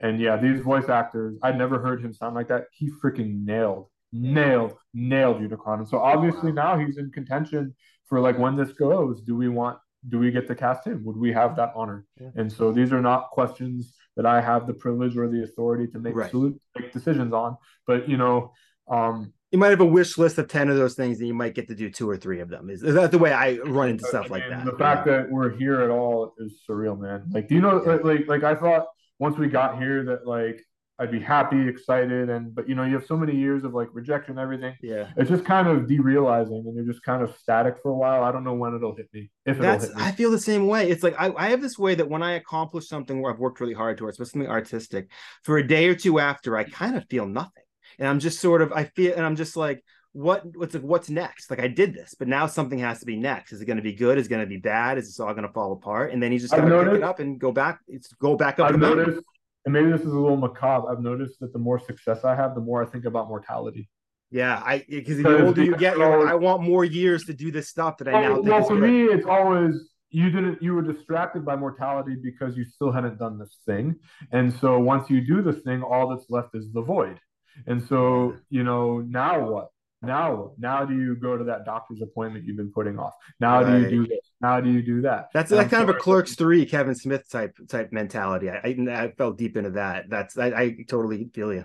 And 0.00 0.20
yeah, 0.20 0.36
these 0.36 0.60
voice 0.60 0.88
actors, 0.88 1.36
I'd 1.42 1.58
never 1.58 1.80
heard 1.80 2.04
him 2.04 2.12
sound 2.12 2.36
like 2.36 2.48
that. 2.48 2.66
He 2.72 2.90
freaking 3.02 3.44
nailed, 3.44 3.88
nailed, 4.12 4.74
nailed 4.94 5.40
Unicron. 5.40 5.78
And 5.80 5.88
so 5.88 5.98
obviously 5.98 6.52
now 6.52 6.78
he's 6.78 6.96
in 6.98 7.10
contention 7.10 7.74
for 8.08 8.20
like 8.20 8.38
when 8.38 8.56
this 8.56 8.72
goes. 8.72 9.20
Do 9.22 9.36
we 9.36 9.48
want 9.48 9.78
do 10.08 10.18
we 10.18 10.30
get 10.30 10.46
to 10.46 10.54
cast 10.54 10.86
him? 10.86 11.04
Would 11.04 11.16
we 11.16 11.32
have 11.32 11.56
that 11.56 11.72
honor? 11.74 12.06
Yeah. 12.20 12.28
And 12.36 12.50
so 12.52 12.70
these 12.72 12.92
are 12.92 13.02
not 13.02 13.30
questions 13.30 13.94
that 14.16 14.26
I 14.26 14.40
have 14.40 14.66
the 14.68 14.72
privilege 14.72 15.16
or 15.16 15.28
the 15.28 15.42
authority 15.42 15.88
to 15.88 15.98
make, 15.98 16.14
Right. 16.14 16.30
solu- 16.32 16.58
make 16.78 16.92
decisions 16.92 17.32
on. 17.32 17.56
But 17.86 18.08
you 18.08 18.16
know, 18.16 18.52
um, 18.88 19.32
You 19.50 19.58
might 19.58 19.70
have 19.70 19.80
a 19.80 19.84
wish 19.86 20.16
list 20.16 20.38
of 20.38 20.46
ten 20.46 20.68
of 20.68 20.76
those 20.76 20.94
things, 20.94 21.18
and 21.18 21.26
you 21.26 21.34
might 21.34 21.54
get 21.54 21.68
to 21.68 21.74
do 21.74 21.90
two 21.90 22.08
or 22.08 22.16
three 22.16 22.40
of 22.40 22.48
them. 22.48 22.70
Is, 22.70 22.82
is 22.82 22.94
that 22.94 23.10
the 23.10 23.18
way 23.18 23.32
I 23.32 23.56
run 23.58 23.88
into 23.88 24.04
stuff 24.04 24.26
I 24.26 24.34
like 24.34 24.48
that? 24.48 24.64
The 24.64 24.76
fact 24.76 25.06
that 25.06 25.30
we're 25.30 25.50
here 25.56 25.80
at 25.80 25.90
all 25.90 26.34
is 26.38 26.60
surreal, 26.68 26.98
man. 26.98 27.24
Like, 27.30 27.48
do 27.48 27.54
you 27.56 27.60
know, 27.60 27.76
like, 27.78 28.04
like, 28.04 28.28
like 28.28 28.44
I 28.44 28.54
thought 28.54 28.86
once 29.18 29.36
we 29.36 29.48
got 29.48 29.78
here 29.78 30.04
that 30.04 30.26
like 30.26 30.64
I'd 31.00 31.12
be 31.12 31.20
happy, 31.20 31.68
excited, 31.68 32.28
and 32.28 32.52
but 32.52 32.68
you 32.68 32.74
know, 32.74 32.82
you 32.82 32.94
have 32.94 33.06
so 33.06 33.16
many 33.16 33.36
years 33.36 33.62
of 33.62 33.72
like 33.72 33.88
rejection, 33.92 34.32
and 34.32 34.40
everything. 34.40 34.74
yeah. 34.82 35.10
It's 35.16 35.30
just 35.30 35.44
kind 35.44 35.68
of 35.68 35.86
derealizing, 35.86 36.66
and 36.66 36.74
you're 36.74 36.84
just 36.84 37.04
kind 37.04 37.22
of 37.22 37.36
static 37.36 37.76
for 37.82 37.90
a 37.90 37.94
while. 37.94 38.24
I 38.24 38.32
don't 38.32 38.42
know 38.42 38.54
when 38.54 38.74
it'll 38.74 38.96
hit 38.96 39.08
me, 39.12 39.30
if 39.46 39.58
it'll 39.58 39.62
That's 39.62 39.86
hit 39.86 39.96
me. 39.96 40.02
I 40.02 40.10
feel 40.10 40.32
the 40.32 40.40
same 40.40 40.66
way. 40.66 40.90
It's 40.90 41.04
like 41.04 41.14
I, 41.16 41.32
I 41.36 41.50
have 41.50 41.62
this 41.62 41.78
way 41.78 41.94
that 41.94 42.08
when 42.08 42.22
I 42.22 42.32
accomplish 42.32 42.88
something 42.88 43.22
where 43.22 43.32
I've 43.32 43.38
worked 43.38 43.60
really 43.60 43.74
hard 43.74 43.96
towards, 43.96 44.18
but 44.18 44.26
something 44.26 44.50
artistic, 44.50 45.08
for 45.44 45.58
a 45.58 45.66
day 45.66 45.86
or 45.88 45.94
two 45.94 46.18
after, 46.18 46.56
I 46.56 46.64
kind 46.64 46.96
of 46.96 47.04
feel 47.08 47.26
nothing. 47.26 47.62
And 48.00 48.08
I'm 48.08 48.18
just 48.18 48.40
sort 48.40 48.60
of 48.60 48.72
I 48.72 48.84
feel 48.84 49.14
and 49.14 49.24
I'm 49.24 49.36
just 49.36 49.56
like, 49.56 49.84
what 50.12 50.44
what's 50.56 50.74
what's 50.74 51.08
next? 51.08 51.48
Like 51.48 51.60
I 51.60 51.68
did 51.68 51.94
this, 51.94 52.16
but 52.18 52.26
now 52.26 52.48
something 52.48 52.80
has 52.80 52.98
to 53.00 53.06
be 53.06 53.16
next. 53.16 53.52
Is 53.52 53.60
it 53.60 53.66
going 53.66 53.76
to 53.76 53.82
be 53.84 53.94
good? 53.94 54.18
Is 54.18 54.26
it 54.26 54.30
going 54.30 54.42
to 54.42 54.48
be 54.48 54.56
bad? 54.56 54.98
Is 54.98 55.06
this 55.06 55.20
all 55.20 55.32
going 55.32 55.46
to 55.46 55.52
fall 55.52 55.72
apart? 55.72 56.12
And 56.12 56.20
then 56.20 56.32
you 56.32 56.40
just 56.40 56.52
got 56.52 56.64
to 56.64 56.84
pick 56.84 56.94
it 56.94 57.04
up 57.04 57.20
and 57.20 57.38
go 57.38 57.52
back. 57.52 57.78
It's 57.86 58.12
go 58.14 58.34
back 58.34 58.58
up 58.58 58.70
I've 58.70 58.78
noticed, 58.80 59.22
and 59.64 59.72
maybe 59.72 59.90
this 59.90 60.00
is 60.00 60.12
a 60.12 60.18
little 60.18 60.36
macabre. 60.36 60.90
I've 60.90 61.00
noticed 61.00 61.40
that 61.40 61.52
the 61.52 61.58
more 61.58 61.78
success 61.78 62.24
I 62.24 62.34
have, 62.34 62.54
the 62.54 62.60
more 62.60 62.82
I 62.82 62.86
think 62.86 63.04
about 63.04 63.28
mortality. 63.28 63.88
Yeah, 64.30 64.62
I 64.64 64.84
because 64.88 65.22
the 65.22 65.46
older 65.46 65.64
you 65.64 65.76
get, 65.76 65.96
you're 65.96 66.24
like, 66.24 66.32
I 66.32 66.34
want 66.34 66.62
more 66.62 66.84
years 66.84 67.24
to 67.24 67.34
do 67.34 67.50
this 67.50 67.68
stuff 67.68 67.96
that 67.98 68.08
I 68.08 68.12
oh, 68.12 68.20
now 68.20 68.28
Well, 68.28 68.36
think 68.36 68.48
well, 68.48 68.64
for 68.64 68.74
me, 68.74 69.04
it's 69.04 69.26
always 69.26 69.88
you 70.10 70.30
didn't. 70.30 70.62
You 70.62 70.74
were 70.74 70.82
distracted 70.82 71.44
by 71.46 71.56
mortality 71.56 72.16
because 72.22 72.56
you 72.56 72.64
still 72.64 72.92
hadn't 72.92 73.18
done 73.18 73.38
this 73.38 73.58
thing, 73.64 73.96
and 74.32 74.52
so 74.52 74.78
once 74.78 75.08
you 75.08 75.22
do 75.22 75.40
this 75.40 75.62
thing, 75.62 75.82
all 75.82 76.08
that's 76.08 76.28
left 76.28 76.54
is 76.54 76.70
the 76.72 76.82
void. 76.82 77.18
And 77.66 77.82
so 77.82 78.36
you 78.50 78.64
know 78.64 78.98
now 78.98 79.48
what? 79.48 79.68
Now? 80.02 80.52
Now 80.58 80.84
do 80.84 80.94
you 80.94 81.16
go 81.16 81.36
to 81.36 81.44
that 81.44 81.64
doctor's 81.64 82.02
appointment 82.02 82.44
you've 82.44 82.56
been 82.56 82.72
putting 82.72 82.98
off? 82.98 83.14
Now 83.40 83.62
do 83.62 83.80
you 83.80 83.90
do 83.90 84.06
this? 84.06 84.30
Now 84.40 84.60
do 84.60 84.70
you 84.70 84.82
do 84.82 85.00
that? 85.02 85.28
That's 85.34 85.50
that 85.50 85.70
kind 85.70 85.88
of 85.88 85.96
a. 85.96 85.98
Clerks 85.98 86.36
three 86.36 86.64
Kevin 86.66 86.94
Smith 86.94 87.28
type 87.28 87.56
type 87.68 87.92
mentality. 87.92 88.48
I, 88.50 88.58
I 88.64 89.04
I 89.04 89.12
felt 89.12 89.38
deep 89.38 89.56
into 89.56 89.70
that. 89.70 90.08
That's 90.08 90.38
I, 90.38 90.46
I 90.46 90.76
totally 90.88 91.28
feel 91.34 91.52
you. 91.52 91.64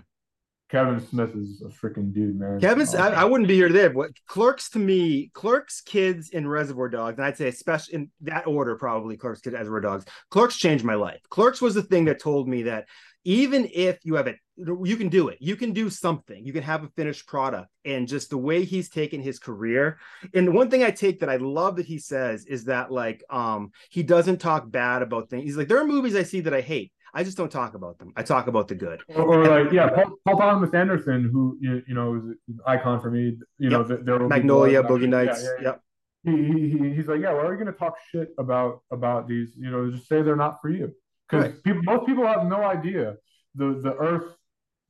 Kevin 0.70 1.06
Smith 1.06 1.36
is 1.36 1.62
a 1.62 1.68
freaking 1.68 2.12
dude, 2.12 2.36
man. 2.36 2.58
Kevin's 2.58 2.96
I, 2.96 3.10
I 3.10 3.24
wouldn't 3.24 3.46
be 3.46 3.54
here 3.54 3.68
today. 3.68 3.86
But 3.86 4.10
Clerks 4.26 4.70
to 4.70 4.80
me, 4.80 5.30
Clerks, 5.32 5.80
Kids, 5.80 6.30
and 6.34 6.50
Reservoir 6.50 6.88
Dogs, 6.88 7.18
and 7.18 7.24
I'd 7.24 7.36
say 7.36 7.46
especially 7.46 7.94
in 7.94 8.10
that 8.22 8.48
order, 8.48 8.74
probably 8.74 9.16
Clerks, 9.16 9.40
Kids, 9.40 9.54
Reservoir 9.54 9.80
Dogs. 9.80 10.04
Clerks 10.30 10.56
changed 10.56 10.84
my 10.84 10.94
life. 10.94 11.20
Clerks 11.28 11.62
was 11.62 11.74
the 11.74 11.82
thing 11.82 12.06
that 12.06 12.18
told 12.18 12.48
me 12.48 12.64
that 12.64 12.88
even 13.22 13.68
if 13.72 13.98
you 14.02 14.16
have 14.16 14.26
a 14.26 14.34
you 14.56 14.96
can 14.96 15.08
do 15.08 15.28
it. 15.28 15.38
You 15.40 15.56
can 15.56 15.72
do 15.72 15.90
something. 15.90 16.44
You 16.44 16.52
can 16.52 16.62
have 16.62 16.84
a 16.84 16.88
finished 16.88 17.26
product. 17.26 17.68
And 17.84 18.06
just 18.06 18.30
the 18.30 18.38
way 18.38 18.64
he's 18.64 18.88
taken 18.88 19.20
his 19.20 19.38
career. 19.38 19.98
And 20.32 20.48
the 20.48 20.52
one 20.52 20.70
thing 20.70 20.82
I 20.82 20.90
take 20.90 21.20
that 21.20 21.28
I 21.28 21.36
love 21.36 21.76
that 21.76 21.86
he 21.86 21.98
says 21.98 22.46
is 22.46 22.64
that 22.64 22.90
like 22.90 23.24
um 23.30 23.72
he 23.90 24.02
doesn't 24.02 24.38
talk 24.38 24.70
bad 24.70 25.02
about 25.02 25.28
things. 25.28 25.44
He's 25.44 25.56
like, 25.56 25.68
there 25.68 25.78
are 25.78 25.86
movies 25.86 26.14
I 26.14 26.22
see 26.22 26.40
that 26.40 26.54
I 26.54 26.60
hate. 26.60 26.92
I 27.16 27.22
just 27.22 27.36
don't 27.36 27.50
talk 27.50 27.74
about 27.74 27.98
them. 27.98 28.12
I 28.16 28.24
talk 28.24 28.48
about 28.48 28.66
the 28.66 28.74
good. 28.74 29.00
Or, 29.14 29.22
or 29.22 29.64
like, 29.64 29.72
yeah, 29.72 29.88
Paul, 29.88 30.16
Paul, 30.26 30.36
Thomas 30.36 30.74
Anderson, 30.74 31.30
who 31.32 31.56
you, 31.60 31.82
you 31.86 31.94
know 31.94 32.16
is 32.16 32.24
an 32.24 32.58
icon 32.66 33.00
for 33.00 33.10
me. 33.10 33.36
You 33.58 33.70
know, 33.70 33.86
yep. 33.88 34.00
there 34.04 34.18
Magnolia, 34.18 34.82
Boogie 34.82 35.08
Nights. 35.08 35.42
Yeah, 35.42 35.48
yeah, 35.48 35.62
yeah. 35.62 35.68
Yep. 35.68 35.80
He, 36.24 36.78
he, 36.78 36.94
he's 36.94 37.06
like, 37.06 37.20
yeah, 37.20 37.32
well, 37.32 37.46
are 37.46 37.52
you 37.52 37.62
going 37.62 37.72
to 37.72 37.78
talk 37.78 37.96
shit 38.10 38.30
about 38.38 38.80
about 38.90 39.28
these? 39.28 39.52
You 39.56 39.70
know, 39.70 39.90
just 39.90 40.08
say 40.08 40.22
they're 40.22 40.36
not 40.36 40.60
for 40.60 40.70
you 40.70 40.92
because 41.28 41.52
right. 41.52 41.62
people, 41.62 41.82
most 41.82 42.06
people 42.06 42.26
have 42.26 42.46
no 42.46 42.62
idea 42.64 43.16
the 43.54 43.80
the 43.82 43.94
earth 43.94 44.34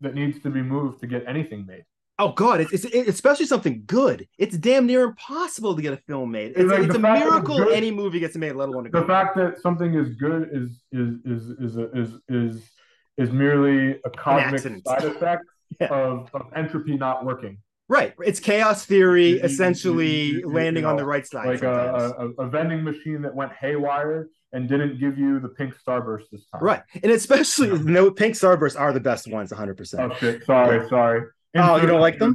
that 0.05 0.15
needs 0.15 0.41
to 0.43 0.51
be 0.51 0.63
moved 0.63 1.01
to 1.01 1.07
get 1.07 1.25
anything 1.27 1.67
made. 1.67 1.85
Oh 2.19 2.31
God, 2.31 2.61
it's, 2.61 2.73
it's, 2.73 2.85
it's, 2.85 3.09
especially 3.09 3.47
something 3.47 3.83
good. 3.87 4.29
It's 4.39 4.57
damn 4.57 4.87
near 4.87 5.03
impossible 5.03 5.75
to 5.75 5.83
get 5.83 5.93
a 5.93 5.97
film 5.97 6.31
made. 6.31 6.53
It's, 6.55 6.71
like 6.71 6.85
it's 6.85 6.95
a 6.95 6.99
miracle 6.99 7.59
good, 7.59 7.73
any 7.73 7.91
movie 7.91 8.21
gets 8.21 8.37
made, 8.37 8.53
let 8.53 8.69
alone 8.69 8.87
a 8.87 8.91
the 8.91 9.03
fact 9.03 9.37
that 9.37 9.59
something 9.61 9.95
is 9.95 10.11
good 10.11 10.49
is 10.53 10.81
is 10.93 11.17
is 11.25 11.51
is 11.59 11.77
is 11.93 12.21
is 12.29 12.71
is 13.19 13.33
merely 13.33 13.99
a 14.05 14.11
cosmic 14.11 14.61
side 14.61 15.05
effect 15.05 15.45
yeah. 15.81 15.89
of, 15.89 16.31
of 16.35 16.47
entropy 16.55 16.97
not 16.97 17.25
working. 17.25 17.59
Right. 17.89 18.15
It's 18.25 18.41
chaos 18.41 18.85
theory, 18.87 19.33
you, 19.33 19.41
essentially 19.41 20.23
you, 20.23 20.39
you, 20.41 20.49
landing 20.49 20.85
know, 20.85 20.91
on 20.91 20.97
the 20.97 21.05
right 21.05 21.27
side. 21.27 21.47
Like 21.47 21.63
a, 21.63 22.15
a, 22.39 22.45
a, 22.45 22.49
vending 22.49 22.83
machine 22.83 23.23
that 23.23 23.35
went 23.35 23.53
haywire 23.53 24.29
and 24.53 24.69
didn't 24.69 24.99
give 24.99 25.19
you 25.19 25.39
the 25.41 25.49
pink 25.49 25.75
starburst 25.77 26.25
this 26.33 26.47
time. 26.47 26.63
Right. 26.63 26.83
And 27.03 27.13
especially 27.13 27.69
yeah. 27.69 27.79
no 27.83 28.11
pink 28.11 28.37
starbursts 28.37 28.79
are 28.79 28.93
the 28.93 29.01
best 29.01 29.31
ones, 29.31 29.53
100%. 29.53 29.99
Oh, 29.99 30.15
shit. 30.17 30.45
Sorry. 30.45 30.79
Yeah. 30.91 31.21
Oh, 31.57 31.77
you 31.77 31.87
don't 31.87 32.01
like 32.01 32.19
them? 32.19 32.35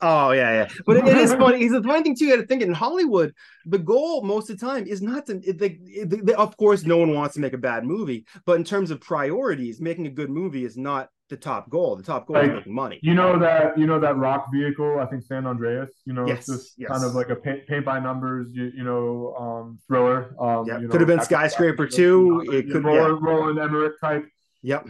Oh, 0.00 0.32
yeah, 0.32 0.52
yeah. 0.52 0.68
But 0.84 0.98
it, 0.98 1.08
it 1.08 1.16
is 1.16 1.32
funny. 1.34 1.62
It's 1.62 1.72
the 1.72 1.82
funny 1.82 2.02
thing 2.02 2.16
too. 2.16 2.24
You 2.24 2.36
got 2.36 2.42
to 2.42 2.46
think 2.46 2.62
in 2.62 2.72
Hollywood, 2.72 3.32
the 3.66 3.78
goal 3.78 4.22
most 4.22 4.50
of 4.50 4.58
the 4.58 4.66
time 4.66 4.86
is 4.86 5.00
not 5.00 5.26
to. 5.26 5.38
They, 5.38 6.34
of 6.34 6.56
course, 6.56 6.84
no 6.84 6.96
one 6.96 7.14
wants 7.14 7.34
to 7.34 7.40
make 7.40 7.52
a 7.52 7.58
bad 7.58 7.84
movie, 7.84 8.26
but 8.46 8.56
in 8.56 8.64
terms 8.64 8.90
of 8.90 9.00
priorities, 9.00 9.80
making 9.80 10.06
a 10.06 10.10
good 10.10 10.30
movie 10.30 10.64
is 10.64 10.76
not 10.76 11.08
the 11.28 11.36
top 11.36 11.70
goal. 11.70 11.94
The 11.94 12.02
top 12.02 12.26
goal 12.26 12.36
like, 12.36 12.46
is 12.46 12.56
making 12.56 12.74
money. 12.74 12.98
You 13.02 13.14
know 13.14 13.38
that 13.38 13.78
you 13.78 13.86
know 13.86 14.00
that 14.00 14.16
rock 14.16 14.46
vehicle. 14.52 14.98
I 14.98 15.06
think 15.06 15.22
San 15.22 15.46
Andreas. 15.46 15.90
You 16.04 16.14
know, 16.14 16.26
yes, 16.26 16.38
it's 16.38 16.46
just 16.48 16.72
yes. 16.78 16.90
kind 16.90 17.04
of 17.04 17.14
like 17.14 17.28
a 17.28 17.36
paint, 17.36 17.66
paint 17.68 17.84
by 17.84 18.00
numbers. 18.00 18.48
You, 18.52 18.72
you 18.74 18.82
know, 18.82 19.34
um, 19.38 19.78
thriller. 19.86 20.34
Um, 20.40 20.66
yeah, 20.66 20.80
you 20.80 20.88
could 20.88 21.00
have 21.00 21.08
been 21.08 21.22
skyscraper 21.22 21.86
too. 21.86 22.44
It 22.50 22.70
could 22.72 22.84
Roland, 22.84 23.20
yeah. 23.22 23.30
Roland 23.30 23.58
Emmerich 23.58 24.00
type. 24.00 24.26
Yep. 24.62 24.88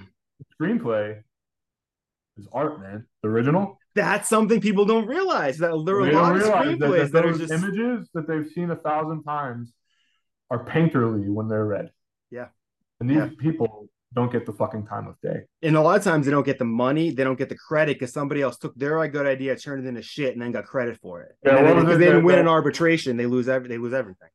Screenplay 0.59 1.23
is 2.39 2.49
art, 2.53 2.81
man. 2.81 3.07
The 3.23 3.29
original. 3.29 3.79
That's 3.95 4.29
something 4.29 4.61
people 4.61 4.85
don't 4.85 5.07
realize. 5.07 5.59
That 5.59 5.83
there 5.85 5.97
are 5.97 6.09
a 6.09 6.13
lot 6.13 6.37
of 6.37 6.43
screenplays 6.43 6.79
that, 6.79 7.13
that, 7.13 7.27
are 7.27 7.33
just 7.33 7.53
images 7.53 8.09
that 8.15 8.29
they've 8.29 8.49
seen 8.55 8.71
a 8.71 8.77
thousand 8.77 9.25
times 9.25 9.73
are 10.51 10.65
painterly 10.65 11.29
when 11.29 11.49
they're 11.49 11.67
read. 11.67 11.91
Yeah. 12.31 12.49
And 13.01 13.11
these 13.11 13.17
yeah. 13.17 13.31
people 13.39 13.89
don't 14.15 14.33
get 14.33 14.47
the 14.47 14.53
fucking 14.53 14.87
time 14.87 15.07
of 15.07 15.21
day. 15.21 15.43
And 15.63 15.77
a 15.77 15.81
lot 15.81 15.99
of 15.99 16.05
times 16.05 16.27
they 16.27 16.33
don't 16.33 16.47
get 16.47 16.59
the 16.59 16.65
money, 16.65 17.11
they 17.11 17.25
don't 17.25 17.39
get 17.39 17.49
the 17.49 17.57
credit 17.57 17.99
because 17.99 18.13
somebody 18.13 18.41
else 18.41 18.57
took 18.57 18.75
their 18.75 19.07
good 19.09 19.27
idea, 19.27 19.57
turned 19.57 19.85
it 19.85 19.89
into 19.89 20.03
shit, 20.03 20.33
and 20.33 20.41
then 20.41 20.53
got 20.53 20.65
credit 20.65 20.99
for 20.99 21.23
it. 21.23 21.37
Yeah, 21.45 21.75
because 21.75 21.99
they, 21.99 22.05
they 22.05 22.05
didn't 22.07 22.25
win 22.25 22.39
an 22.39 22.49
arbitration, 22.49 23.17
they 23.17 23.27
lose 23.27 23.49
every, 23.49 23.69
they 23.69 23.79
lose 23.79 23.93
everything. 23.93 24.29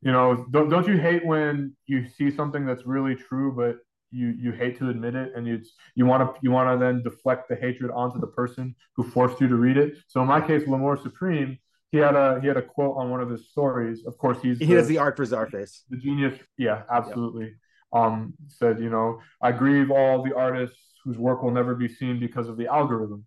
You 0.00 0.12
know, 0.12 0.46
don't 0.50 0.68
don't 0.68 0.86
you 0.86 0.96
hate 0.96 1.26
when 1.26 1.76
you 1.86 2.06
see 2.16 2.30
something 2.30 2.64
that's 2.64 2.86
really 2.86 3.16
true, 3.16 3.52
but 3.52 3.78
you 4.10 4.28
you 4.38 4.52
hate 4.52 4.78
to 4.78 4.88
admit 4.90 5.14
it, 5.14 5.32
and 5.34 5.46
you 5.46 5.60
you 5.94 6.06
want 6.06 6.22
to 6.22 6.40
you 6.42 6.50
want 6.50 6.72
to 6.72 6.84
then 6.84 7.02
deflect 7.02 7.48
the 7.48 7.56
hatred 7.56 7.90
onto 7.90 8.18
the 8.18 8.26
person 8.26 8.74
who 8.96 9.02
forced 9.02 9.40
you 9.40 9.48
to 9.48 9.56
read 9.56 9.76
it. 9.76 9.96
So 10.06 10.20
in 10.20 10.28
my 10.28 10.40
case, 10.40 10.66
L'Amour 10.66 10.98
Supreme, 11.02 11.58
he 11.92 11.98
had 11.98 12.14
a 12.14 12.40
he 12.40 12.48
had 12.48 12.56
a 12.56 12.62
quote 12.62 12.96
on 12.96 13.10
one 13.10 13.20
of 13.20 13.30
his 13.30 13.50
stories. 13.50 14.04
Of 14.06 14.18
course, 14.18 14.38
he's 14.42 14.58
he 14.58 14.66
the, 14.66 14.74
does 14.74 14.88
the 14.88 14.98
art 14.98 15.16
for 15.16 15.24
Czarface. 15.24 15.82
The 15.90 15.96
genius, 15.96 16.38
yeah, 16.56 16.82
absolutely. 16.90 17.44
Yep 17.44 17.54
um, 17.92 18.34
said, 18.48 18.80
you 18.80 18.90
know, 18.90 19.20
I 19.40 19.52
grieve 19.52 19.90
all 19.90 20.22
the 20.22 20.34
artists 20.34 20.78
whose 21.04 21.16
work 21.16 21.42
will 21.42 21.50
never 21.50 21.74
be 21.74 21.88
seen 21.88 22.20
because 22.20 22.48
of 22.48 22.56
the 22.56 22.66
algorithm. 22.66 23.26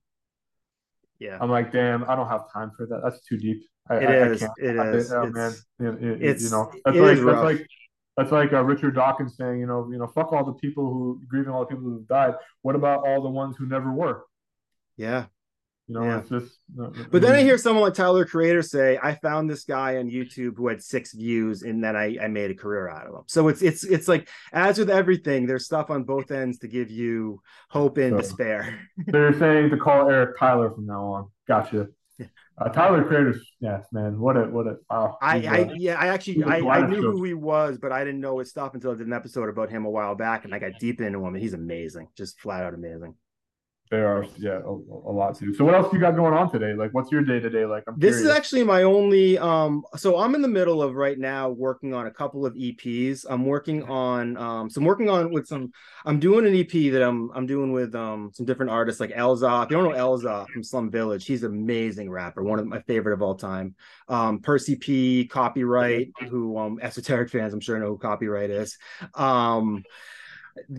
Yeah. 1.20 1.38
I'm 1.40 1.50
like, 1.50 1.72
damn, 1.72 2.10
I 2.10 2.16
don't 2.16 2.28
have 2.28 2.52
time 2.52 2.72
for 2.76 2.86
that. 2.88 3.02
That's 3.04 3.22
too 3.22 3.38
deep. 3.38 3.64
I, 3.90 3.96
it 3.98 4.10
I, 4.10 4.16
is. 4.28 4.44
I 4.44 4.48
it 4.60 4.96
is. 4.96 5.12
Oh, 5.12 5.26
man. 5.28 5.54
It, 5.80 6.04
it, 6.04 6.22
it's, 6.22 6.44
you 6.44 6.50
know, 6.50 6.72
that's 6.86 6.98
like, 6.98 7.18
that's 7.18 7.44
like, 7.44 7.68
that's 8.18 8.32
like 8.32 8.54
uh, 8.54 8.64
Richard 8.64 8.96
Dawkins 8.96 9.38
saying, 9.38 9.60
you 9.60 9.68
know, 9.68 9.88
you 9.92 9.98
know, 9.98 10.08
fuck 10.08 10.34
all 10.34 10.44
the 10.44 10.54
people 10.54 10.92
who 10.92 11.22
grieving 11.28 11.52
all 11.52 11.62
the 11.62 11.68
people 11.68 11.84
who 11.84 12.06
died. 12.10 12.36
What 12.62 12.76
about 12.76 13.06
all 13.06 13.22
the 13.22 13.30
ones 13.30 13.56
who 13.58 13.66
never 13.66 13.92
were? 13.92 14.26
Yeah. 14.98 15.26
You 15.88 16.00
know, 16.00 16.04
yeah. 16.06 16.20
it's 16.20 16.30
just. 16.30 16.60
Uh, 16.80 16.86
uh, 16.86 16.92
but 17.12 17.22
then 17.22 17.34
I 17.36 17.42
mm. 17.42 17.44
hear 17.44 17.58
someone 17.58 17.84
like 17.84 17.96
Tyler 17.96 18.24
Creator 18.24 18.62
say, 18.62 18.98
"I 19.02 19.16
found 19.16 19.50
this 19.50 19.66
guy 19.66 19.98
on 19.98 20.10
YouTube 20.10 20.56
who 20.56 20.70
had 20.70 20.82
six 20.82 21.14
views, 21.14 21.64
and 21.64 21.84
then 21.84 21.98
I, 21.98 22.18
I 22.22 22.28
made 22.28 22.50
a 22.50 22.56
career 22.56 22.88
out 22.88 23.08
of 23.08 23.14
him." 23.14 23.24
So 23.28 23.50
it's 23.50 23.62
it's 23.62 23.84
it's 23.84 24.08
like 24.08 24.30
as 24.54 24.78
with 24.78 24.90
everything, 24.90 25.48
there's 25.48 25.66
stuff 25.66 25.90
on 25.90 26.04
both 26.04 26.32
ends 26.32 26.60
to 26.60 26.70
give 26.70 26.92
you 26.92 27.42
hope 27.70 27.98
and 27.98 28.12
so, 28.12 28.18
despair. 28.20 28.80
they're 29.08 29.34
saying 29.40 29.72
to 29.72 29.78
call 29.78 30.10
Eric 30.10 30.38
Tyler 30.40 30.70
from 30.70 30.86
now 30.86 31.04
on. 31.04 31.30
Gotcha. 31.46 31.90
Uh, 32.62 32.70
Tyler 32.70 33.04
Creator's 33.04 33.44
yes, 33.60 33.88
man. 33.92 34.20
What 34.20 34.38
a 34.38 34.42
what 34.42 34.68
a 34.68 34.78
wow. 34.88 35.18
I, 35.20 35.38
I 35.38 35.74
yeah, 35.76 35.96
I 36.00 36.08
actually 36.08 36.44
I, 36.44 36.60
I 36.60 36.86
knew 36.86 37.02
who 37.02 37.24
he 37.24 37.34
was, 37.34 37.80
but 37.80 37.92
I 37.92 38.04
didn't 38.04 38.22
know 38.22 38.38
his 38.38 38.52
stuff 38.52 38.76
until 38.76 38.92
I 38.92 38.96
did 38.96 39.08
an 39.08 39.14
episode 39.14 39.50
about 39.50 39.72
him 39.72 39.86
a 39.86 39.90
while 39.90 40.14
back, 40.14 40.46
and 40.46 40.54
I 40.54 40.60
got 40.60 40.74
deep 40.80 41.02
into 41.02 41.18
him, 41.26 41.34
and 41.34 41.42
he's 41.42 41.54
amazing, 41.54 42.10
just 42.16 42.40
flat 42.40 42.64
out 42.64 42.76
amazing. 42.76 43.16
There 43.92 44.08
are, 44.08 44.26
yeah, 44.38 44.60
a, 44.64 44.70
a, 44.70 45.12
lot 45.12 45.38
too. 45.38 45.54
So, 45.54 45.66
what 45.66 45.76
else 45.76 45.92
you 45.92 46.00
got 46.00 46.16
going 46.16 46.34
on 46.34 46.50
today? 46.50 46.74
Like, 46.74 46.94
what's 46.94 47.12
your 47.12 47.24
day 47.24 47.42
to 47.42 47.50
day 47.50 47.66
like? 47.66 47.84
I'm 47.90 48.00
this 48.00 48.16
curious. 48.16 48.32
is 48.32 48.38
actually 48.38 48.64
my 48.64 48.84
only. 48.84 49.38
Um, 49.38 49.84
so 49.98 50.18
I'm 50.18 50.34
in 50.34 50.42
the 50.42 50.48
middle 50.48 50.82
of 50.82 50.96
right 50.96 51.20
now 51.20 51.50
working 51.50 51.94
on 51.94 52.08
a 52.08 52.12
couple 52.12 52.46
of 52.46 52.54
EPs. 52.54 53.26
I'm 53.30 53.46
working 53.46 53.84
on, 53.84 54.38
um, 54.38 54.70
so 54.70 54.80
I'm 54.80 54.86
working 54.86 55.10
on 55.10 55.30
with 55.34 55.46
some. 55.46 55.74
I'm 56.06 56.22
doing 56.22 56.48
an 56.48 56.56
EP 56.56 56.94
that 56.94 57.06
I'm 57.06 57.32
I'm 57.36 57.46
doing 57.46 57.74
with 57.74 57.94
um 57.94 58.32
some 58.34 58.46
different 58.46 58.72
artists 58.72 59.02
like 59.02 59.12
Elzhi. 59.12 59.66
If 59.66 59.72
you 59.72 59.76
don't 59.76 59.92
know 59.92 59.98
Elzhi 59.98 60.48
from 60.48 60.64
Slum 60.64 60.90
Village, 60.90 61.26
he's 61.26 61.44
an 61.44 61.52
amazing 61.52 62.10
rapper, 62.10 62.44
one 62.44 62.60
of 62.60 62.68
my 62.68 62.80
favorite 62.84 63.14
of 63.14 63.22
all 63.22 63.36
time. 63.36 63.76
Um, 64.08 64.40
Percy 64.40 64.78
P, 64.78 65.30
Copywrite, 65.30 66.14
who 66.30 66.58
um 66.58 66.80
esoteric 66.82 67.30
fans 67.30 67.54
I'm 67.54 67.60
sure 67.60 67.78
know 67.78 67.88
who 67.88 67.98
Copywrite 67.98 68.52
is. 68.52 68.78
Um 69.16 69.84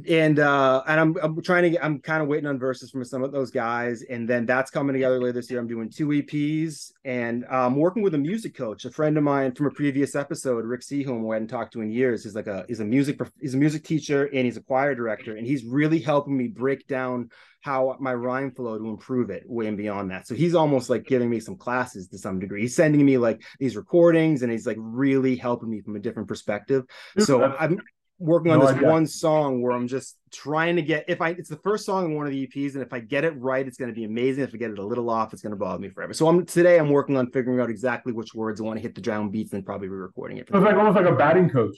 and 0.08 0.38
uh 0.38 0.82
and 0.86 1.00
I'm 1.00 1.16
I'm 1.22 1.42
trying 1.42 1.62
to 1.64 1.70
get 1.70 1.84
I'm 1.84 2.00
kind 2.00 2.22
of 2.22 2.28
waiting 2.28 2.46
on 2.46 2.58
verses 2.58 2.90
from 2.90 3.04
some 3.04 3.22
of 3.22 3.32
those 3.32 3.50
guys 3.50 4.02
and 4.02 4.28
then 4.28 4.46
that's 4.46 4.70
coming 4.70 4.92
together 4.92 5.18
later 5.18 5.32
this 5.32 5.50
year. 5.50 5.60
I'm 5.60 5.66
doing 5.66 5.90
two 5.90 6.08
EPs 6.08 6.92
and 7.04 7.44
uh, 7.44 7.66
I'm 7.66 7.76
working 7.76 8.02
with 8.02 8.14
a 8.14 8.18
music 8.18 8.54
coach, 8.56 8.84
a 8.84 8.90
friend 8.90 9.16
of 9.16 9.24
mine 9.24 9.54
from 9.54 9.66
a 9.66 9.70
previous 9.70 10.14
episode, 10.14 10.64
Rick 10.64 10.82
Sehum, 10.82 11.20
who 11.20 11.30
I 11.32 11.36
hadn't 11.36 11.48
talked 11.48 11.72
to 11.74 11.80
in 11.80 11.90
years. 11.90 12.24
He's 12.24 12.34
like 12.34 12.46
a 12.46 12.64
he's 12.68 12.80
a 12.80 12.84
music 12.84 13.20
he's 13.40 13.54
a 13.54 13.58
music 13.58 13.84
teacher 13.84 14.26
and 14.26 14.44
he's 14.44 14.56
a 14.56 14.62
choir 14.62 14.94
director 14.94 15.36
and 15.36 15.46
he's 15.46 15.64
really 15.64 16.00
helping 16.00 16.36
me 16.36 16.48
break 16.48 16.86
down 16.86 17.30
how 17.62 17.96
my 18.00 18.12
rhyme 18.12 18.50
flow 18.50 18.76
to 18.76 18.88
improve 18.88 19.30
it 19.30 19.44
way 19.46 19.68
and 19.68 19.76
beyond 19.76 20.10
that. 20.10 20.26
So 20.26 20.34
he's 20.34 20.54
almost 20.54 20.90
like 20.90 21.06
giving 21.06 21.30
me 21.30 21.38
some 21.38 21.56
classes 21.56 22.08
to 22.08 22.18
some 22.18 22.40
degree. 22.40 22.62
He's 22.62 22.74
sending 22.74 23.04
me 23.04 23.18
like 23.18 23.40
these 23.60 23.76
recordings 23.76 24.42
and 24.42 24.50
he's 24.50 24.66
like 24.66 24.76
really 24.80 25.36
helping 25.36 25.70
me 25.70 25.80
from 25.80 25.94
a 25.94 26.00
different 26.00 26.28
perspective. 26.28 26.84
So 27.18 27.42
I'm 27.44 27.80
working 28.22 28.52
on 28.52 28.60
no 28.60 28.66
this 28.66 28.76
idea. 28.76 28.88
one 28.88 29.06
song 29.06 29.62
where 29.62 29.72
I'm 29.72 29.88
just 29.88 30.16
trying 30.30 30.76
to 30.76 30.82
get 30.82 31.04
if 31.08 31.20
I 31.20 31.30
it's 31.30 31.48
the 31.48 31.56
first 31.56 31.84
song 31.84 32.06
in 32.06 32.14
one 32.14 32.26
of 32.26 32.32
the 32.32 32.46
EPs, 32.46 32.74
and 32.74 32.82
if 32.82 32.92
I 32.92 33.00
get 33.00 33.24
it 33.24 33.30
right, 33.30 33.66
it's 33.66 33.76
going 33.76 33.90
to 33.90 33.94
be 33.94 34.04
amazing. 34.04 34.44
If 34.44 34.54
I 34.54 34.58
get 34.58 34.70
it 34.70 34.78
a 34.78 34.86
little 34.86 35.10
off, 35.10 35.32
it's 35.32 35.42
going 35.42 35.50
to 35.50 35.56
bother 35.56 35.80
me 35.80 35.88
forever. 35.88 36.14
So 36.14 36.28
I'm 36.28 36.46
today 36.46 36.78
I'm 36.78 36.90
working 36.90 37.16
on 37.16 37.30
figuring 37.30 37.60
out 37.60 37.68
exactly 37.68 38.12
which 38.12 38.34
words 38.34 38.60
I 38.60 38.64
want 38.64 38.78
to 38.78 38.82
hit 38.82 38.94
the 38.94 39.00
drum 39.00 39.30
beats 39.30 39.52
and 39.52 39.66
probably 39.66 39.88
re-recording 39.88 40.38
it. 40.38 40.48
So 40.48 40.58
it's 40.58 40.64
like 40.64 40.76
almost 40.76 40.96
like 40.96 41.06
a 41.06 41.14
batting 41.14 41.50
coach. 41.50 41.76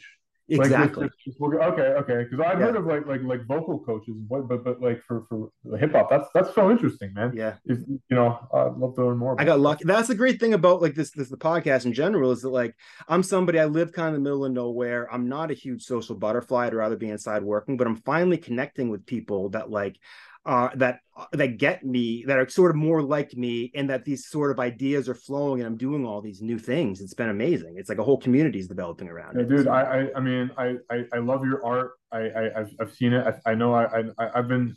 Exactly. 0.48 1.04
Like 1.04 1.12
just, 1.24 1.38
just, 1.38 1.40
okay, 1.40 1.82
okay. 1.82 2.24
Because 2.24 2.40
I've 2.40 2.58
yeah. 2.58 2.66
heard 2.66 2.76
of 2.76 2.84
like 2.84 3.06
like 3.06 3.22
like 3.22 3.46
vocal 3.46 3.78
coaches, 3.78 4.14
but 4.28 4.46
but, 4.46 4.62
but 4.62 4.80
like 4.80 5.02
for 5.02 5.24
for 5.28 5.50
hip 5.78 5.92
hop, 5.92 6.10
that's 6.10 6.28
that's 6.34 6.54
so 6.54 6.70
interesting, 6.70 7.14
man. 7.14 7.32
Yeah. 7.34 7.54
You 7.64 7.98
know, 8.10 8.38
I'd 8.52 8.76
love 8.76 8.94
to 8.96 9.06
learn 9.06 9.16
more. 9.16 9.40
I 9.40 9.44
got 9.44 9.60
lucky. 9.60 9.84
That's 9.84 10.08
the 10.08 10.14
great 10.14 10.40
thing 10.40 10.52
about 10.52 10.82
like 10.82 10.94
this 10.94 11.12
this 11.12 11.30
the 11.30 11.38
podcast 11.38 11.86
in 11.86 11.94
general 11.94 12.30
is 12.30 12.42
that 12.42 12.50
like 12.50 12.74
I'm 13.08 13.22
somebody 13.22 13.58
I 13.58 13.64
live 13.64 13.92
kind 13.92 14.08
of 14.08 14.16
in 14.16 14.22
the 14.22 14.28
middle 14.28 14.44
of 14.44 14.52
nowhere. 14.52 15.08
I'm 15.10 15.28
not 15.30 15.50
a 15.50 15.54
huge 15.54 15.82
social 15.82 16.14
butterfly. 16.14 16.66
I'd 16.66 16.74
rather 16.74 16.96
be 16.96 17.08
inside 17.08 17.42
working, 17.42 17.78
but 17.78 17.86
I'm 17.86 17.96
finally 17.96 18.36
connecting 18.36 18.90
with 18.90 19.06
people 19.06 19.48
that 19.50 19.70
like 19.70 19.98
uh, 20.46 20.68
that 20.76 21.00
that 21.32 21.58
get 21.58 21.84
me 21.84 22.24
that 22.26 22.38
are 22.38 22.48
sort 22.48 22.70
of 22.70 22.76
more 22.76 23.00
like 23.02 23.34
me 23.36 23.70
and 23.74 23.88
that 23.88 24.04
these 24.04 24.26
sort 24.26 24.50
of 24.50 24.58
ideas 24.58 25.08
are 25.08 25.14
flowing 25.14 25.60
and 25.60 25.66
i'm 25.66 25.76
doing 25.76 26.04
all 26.04 26.20
these 26.20 26.42
new 26.42 26.58
things. 26.58 27.00
It's 27.00 27.14
been 27.14 27.28
amazing. 27.28 27.74
It's 27.76 27.88
like 27.88 27.98
a 27.98 28.04
whole 28.04 28.18
community 28.18 28.58
is 28.58 28.68
developing 28.68 29.08
around 29.08 29.36
yeah, 29.36 29.42
it. 29.42 29.48
dude 29.48 29.64
so. 29.64 29.70
I, 29.70 30.02
I 30.02 30.08
i 30.16 30.20
mean 30.20 30.50
I, 30.58 30.76
I 30.90 31.04
i 31.14 31.18
love 31.18 31.44
your 31.44 31.64
art. 31.64 31.92
I, 32.12 32.18
I 32.18 32.60
i've, 32.60 32.70
I've 32.80 32.92
seen 32.92 33.12
it. 33.12 33.26
I, 33.26 33.52
I 33.52 33.54
know 33.54 33.74
I, 33.74 34.02
I 34.18 34.30
i've 34.38 34.48
been 34.48 34.76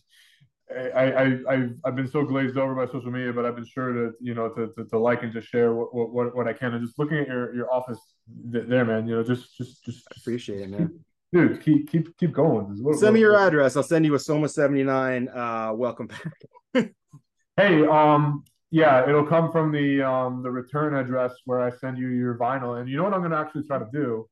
I, 0.69 1.11
I 1.11 1.23
I've 1.49 1.75
I've 1.85 1.95
been 1.95 2.09
so 2.09 2.23
glazed 2.23 2.57
over 2.57 2.75
by 2.75 2.91
social 2.91 3.11
media, 3.11 3.31
but 3.31 3.45
I've 3.45 3.55
been 3.55 3.65
sure 3.65 3.93
to 3.93 4.11
you 4.19 4.33
know 4.33 4.49
to 4.49 4.67
to, 4.75 4.85
to 4.85 4.99
like 4.99 5.23
and 5.23 5.33
to 5.33 5.41
share 5.41 5.73
what, 5.73 5.93
what 5.93 6.35
what 6.35 6.47
I 6.47 6.51
can. 6.53 6.73
And 6.73 6.85
just 6.85 6.99
looking 6.99 7.19
at 7.19 7.27
your 7.27 7.55
your 7.55 7.73
office 7.73 7.99
there, 8.27 8.83
man, 8.83 9.07
you 9.07 9.15
know, 9.15 9.23
just 9.23 9.57
just 9.57 9.85
just 9.85 10.05
appreciate 10.17 10.61
it, 10.61 10.69
man 10.69 10.99
dude, 11.31 11.61
keep 11.61 11.89
keep 11.89 12.17
keep 12.17 12.31
going. 12.31 12.83
What, 12.83 12.97
send 12.97 13.13
me 13.13 13.19
your 13.19 13.33
what, 13.33 13.47
address. 13.47 13.75
I'll 13.75 13.83
send 13.83 14.05
you 14.05 14.15
a 14.15 14.19
Soma 14.19 14.49
seventy 14.49 14.83
nine. 14.83 15.29
Uh, 15.29 15.71
welcome 15.73 16.07
back. 16.07 16.91
hey, 17.57 17.85
um, 17.85 18.43
yeah, 18.71 19.07
it'll 19.07 19.25
come 19.25 19.51
from 19.51 19.71
the 19.71 20.01
um 20.01 20.43
the 20.43 20.51
return 20.51 20.95
address 20.95 21.33
where 21.45 21.61
I 21.61 21.71
send 21.71 21.97
you 21.97 22.07
your 22.09 22.37
vinyl. 22.37 22.79
And 22.79 22.89
you 22.89 22.97
know 22.97 23.03
what 23.03 23.13
I'm 23.13 23.21
gonna 23.21 23.39
actually 23.39 23.63
try 23.63 23.79
to 23.79 23.87
do, 23.91 24.27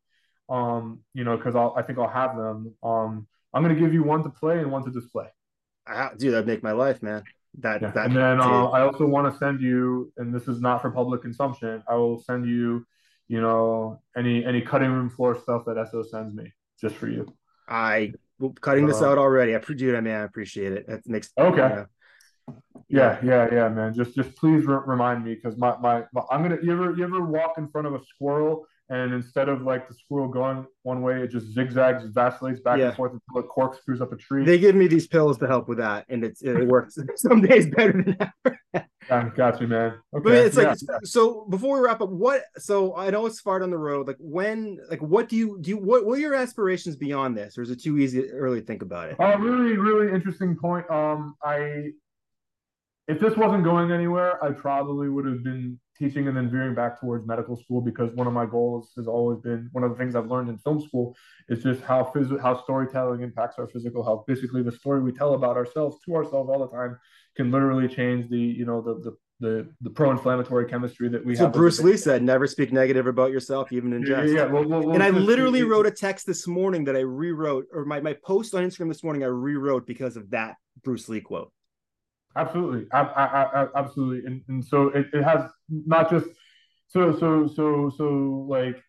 um, 0.49 0.99
you 1.13 1.23
know, 1.23 1.38
because 1.38 1.55
I'll 1.55 1.73
I 1.77 1.81
think 1.81 1.99
I'll 1.99 2.07
have 2.07 2.35
them. 2.35 2.73
Um, 2.84 3.27
I'm 3.53 3.61
gonna 3.61 3.76
give 3.76 3.93
you 3.93 4.03
one 4.03 4.23
to 4.23 4.30
play 4.30 4.59
and 4.59 4.72
one 4.72 4.84
to 4.85 4.91
display. 4.91 5.27
I, 5.88 6.09
dude, 6.17 6.34
that'd 6.34 6.47
make 6.47 6.63
my 6.63 6.72
life, 6.72 7.03
man. 7.03 7.23
That, 7.59 7.81
yeah. 7.81 7.91
that 7.91 8.07
and 8.07 8.15
then 8.15 8.41
uh, 8.41 8.65
I 8.65 8.81
also 8.81 9.05
want 9.05 9.31
to 9.31 9.39
send 9.39 9.61
you, 9.61 10.11
and 10.17 10.34
this 10.34 10.49
is 10.49 10.59
not 10.59 10.81
for 10.81 10.91
public 10.91 11.22
consumption. 11.22 11.81
I 11.88 11.95
will 11.95 12.22
send 12.22 12.45
you, 12.49 12.85
you 13.30 13.39
know, 13.39 14.01
any 14.17 14.43
any 14.43 14.59
cutting 14.59 14.91
room 14.91 15.09
floor 15.09 15.39
stuff 15.39 15.63
that 15.67 15.77
Esso 15.77 16.05
sends 16.05 16.34
me 16.34 16.51
just 16.80 16.95
for 16.95 17.07
you. 17.07 17.34
I 17.68 18.14
cutting 18.61 18.85
this 18.85 19.02
uh, 19.02 19.10
out 19.10 19.18
already. 19.18 19.56
I 19.56 19.60
dude, 19.60 19.95
I 19.95 20.02
mean, 20.02 20.14
I 20.14 20.23
appreciate 20.23 20.73
it. 20.73 20.88
That 20.88 21.07
makes 21.07 21.31
okay. 21.38 21.61
Uh, 21.61 21.85
yeah, 22.88 23.19
yeah, 23.23 23.47
yeah, 23.52 23.69
man. 23.69 23.93
Just 23.93 24.15
just 24.15 24.35
please 24.35 24.65
re- 24.65 24.80
remind 24.85 25.23
me 25.23 25.35
because 25.35 25.57
my, 25.57 25.76
my, 25.77 26.03
my 26.14 26.22
I'm 26.30 26.43
gonna. 26.43 26.57
You 26.61 26.73
ever 26.73 26.95
you 26.95 27.03
ever 27.03 27.26
walk 27.26 27.57
in 27.57 27.68
front 27.69 27.88
of 27.88 27.95
a 27.95 28.02
squirrel 28.06 28.68
and 28.89 29.13
instead 29.13 29.49
of 29.49 29.63
like 29.63 29.87
the 29.87 29.95
squirrel 29.95 30.27
going 30.27 30.65
one 30.83 31.01
way, 31.01 31.21
it 31.21 31.31
just 31.31 31.53
zigzags, 31.53 32.03
vacillates 32.05 32.59
back 32.59 32.77
yeah. 32.77 32.87
and 32.87 32.95
forth 32.95 33.13
until 33.13 33.43
it 33.43 33.47
corkscrews 33.47 33.99
up 33.99 34.11
a 34.13 34.15
tree. 34.15 34.45
They 34.45 34.59
give 34.59 34.75
me 34.75 34.87
these 34.87 35.07
pills 35.07 35.39
to 35.39 35.47
help 35.47 35.67
with 35.67 35.79
that, 35.79 36.05
and 36.09 36.23
it's 36.23 36.43
it 36.43 36.67
works 36.67 36.97
some 37.15 37.41
days 37.41 37.67
better 37.67 37.93
than 37.93 38.17
ever. 38.45 38.87
yeah, 39.09 39.29
got 39.35 39.59
you, 39.59 39.67
man. 39.67 39.97
Okay. 40.15 40.23
But 40.23 40.33
it's 40.33 40.55
like 40.55 40.77
yeah. 40.87 40.97
so. 41.03 41.45
Before 41.49 41.79
we 41.79 41.85
wrap 41.85 42.01
up, 42.01 42.09
what? 42.09 42.43
So 42.57 42.95
I 42.95 43.09
know 43.09 43.25
it's 43.25 43.39
far 43.39 43.59
down 43.59 43.71
the 43.71 43.77
road. 43.77 44.07
Like 44.07 44.17
when? 44.19 44.77
Like 44.89 45.01
what 45.01 45.29
do 45.29 45.35
you 45.35 45.57
do? 45.61 45.71
You, 45.71 45.77
what 45.77 46.05
What 46.05 46.19
are 46.19 46.21
your 46.21 46.35
aspirations 46.35 46.95
beyond 46.95 47.35
this, 47.35 47.57
or 47.57 47.63
is 47.63 47.71
it 47.71 47.81
too 47.81 47.97
easy 47.97 48.21
to 48.21 48.29
early 48.33 48.61
to 48.61 48.65
think 48.65 48.83
about 48.83 49.09
it? 49.09 49.17
A 49.19 49.33
uh, 49.33 49.37
really, 49.37 49.77
really 49.77 50.13
interesting 50.13 50.55
point. 50.55 50.87
Um, 50.91 51.35
I 51.43 51.91
if 53.07 53.19
this 53.19 53.35
wasn't 53.35 53.63
going 53.63 53.91
anywhere, 53.91 54.43
I 54.43 54.51
probably 54.51 55.09
would 55.09 55.25
have 55.25 55.43
been 55.43 55.79
teaching 55.97 56.27
and 56.27 56.35
then 56.35 56.49
veering 56.49 56.76
back 56.76 56.99
towards 56.99 57.26
medical 57.26 57.55
school 57.55 57.81
because 57.81 58.13
one 58.13 58.27
of 58.27 58.34
my 58.34 58.45
goals 58.45 58.91
has 58.95 59.07
always 59.07 59.39
been 59.39 59.69
one 59.72 59.84
of 59.84 59.91
the 59.91 59.97
things 59.97 60.15
I've 60.15 60.27
learned 60.27 60.49
in 60.49 60.57
film 60.57 60.81
school 60.81 61.15
is 61.49 61.63
just 61.63 61.81
how 61.81 62.11
phys- 62.13 62.41
how 62.41 62.61
storytelling 62.63 63.22
impacts 63.22 63.57
our 63.57 63.67
physical 63.67 64.03
health. 64.03 64.26
Basically, 64.27 64.61
the 64.63 64.72
story 64.72 65.01
we 65.01 65.11
tell 65.11 65.34
about 65.34 65.57
ourselves 65.57 65.97
to 66.05 66.15
ourselves 66.15 66.49
all 66.49 66.59
the 66.59 66.69
time 66.69 66.97
can 67.35 67.51
literally 67.51 67.88
change 67.88 68.30
the 68.30 68.38
you 68.38 68.65
know 68.65 68.81
the 68.81 68.95
the 68.95 69.17
the, 69.41 69.69
the 69.81 69.89
pro-inflammatory 69.89 70.65
chemistry 70.65 71.09
that 71.09 71.26
we 71.26 71.35
so 71.35 71.45
have. 71.45 71.53
So 71.53 71.59
Bruce 71.59 71.81
Lee 71.81 71.97
said, 71.97 72.23
"Never 72.23 72.47
speak 72.47 72.72
negative 72.72 73.05
about 73.05 73.31
yourself, 73.31 73.72
even 73.73 73.91
in 73.91 74.05
jest." 74.05 74.31
Yeah, 74.31 74.43
yeah. 74.43 74.45
Well, 74.45 74.65
well, 74.65 74.81
well, 74.81 74.93
and 74.93 75.03
I 75.03 75.09
literally 75.09 75.63
wrote 75.63 75.85
a 75.85 75.91
text 75.91 76.26
this 76.26 76.47
morning 76.47 76.85
that 76.85 76.95
I 76.95 77.01
rewrote, 77.01 77.65
or 77.73 77.84
my, 77.85 77.99
my 77.99 78.13
post 78.13 78.55
on 78.55 78.63
Instagram 78.63 78.88
this 78.88 79.03
morning 79.03 79.23
I 79.23 79.27
rewrote 79.27 79.85
because 79.85 80.15
of 80.15 80.30
that 80.30 80.55
Bruce 80.84 81.09
Lee 81.09 81.19
quote. 81.19 81.51
Absolutely, 82.35 82.87
I, 82.91 83.01
I, 83.01 83.43
I, 83.63 83.67
absolutely, 83.75 84.25
and, 84.25 84.41
and 84.47 84.63
so 84.63 84.89
it, 84.89 85.07
it 85.13 85.23
has 85.23 85.49
not 85.69 86.09
just 86.09 86.27
so 86.87 87.17
so 87.17 87.47
so 87.47 87.91
so 87.95 88.45
like 88.49 88.81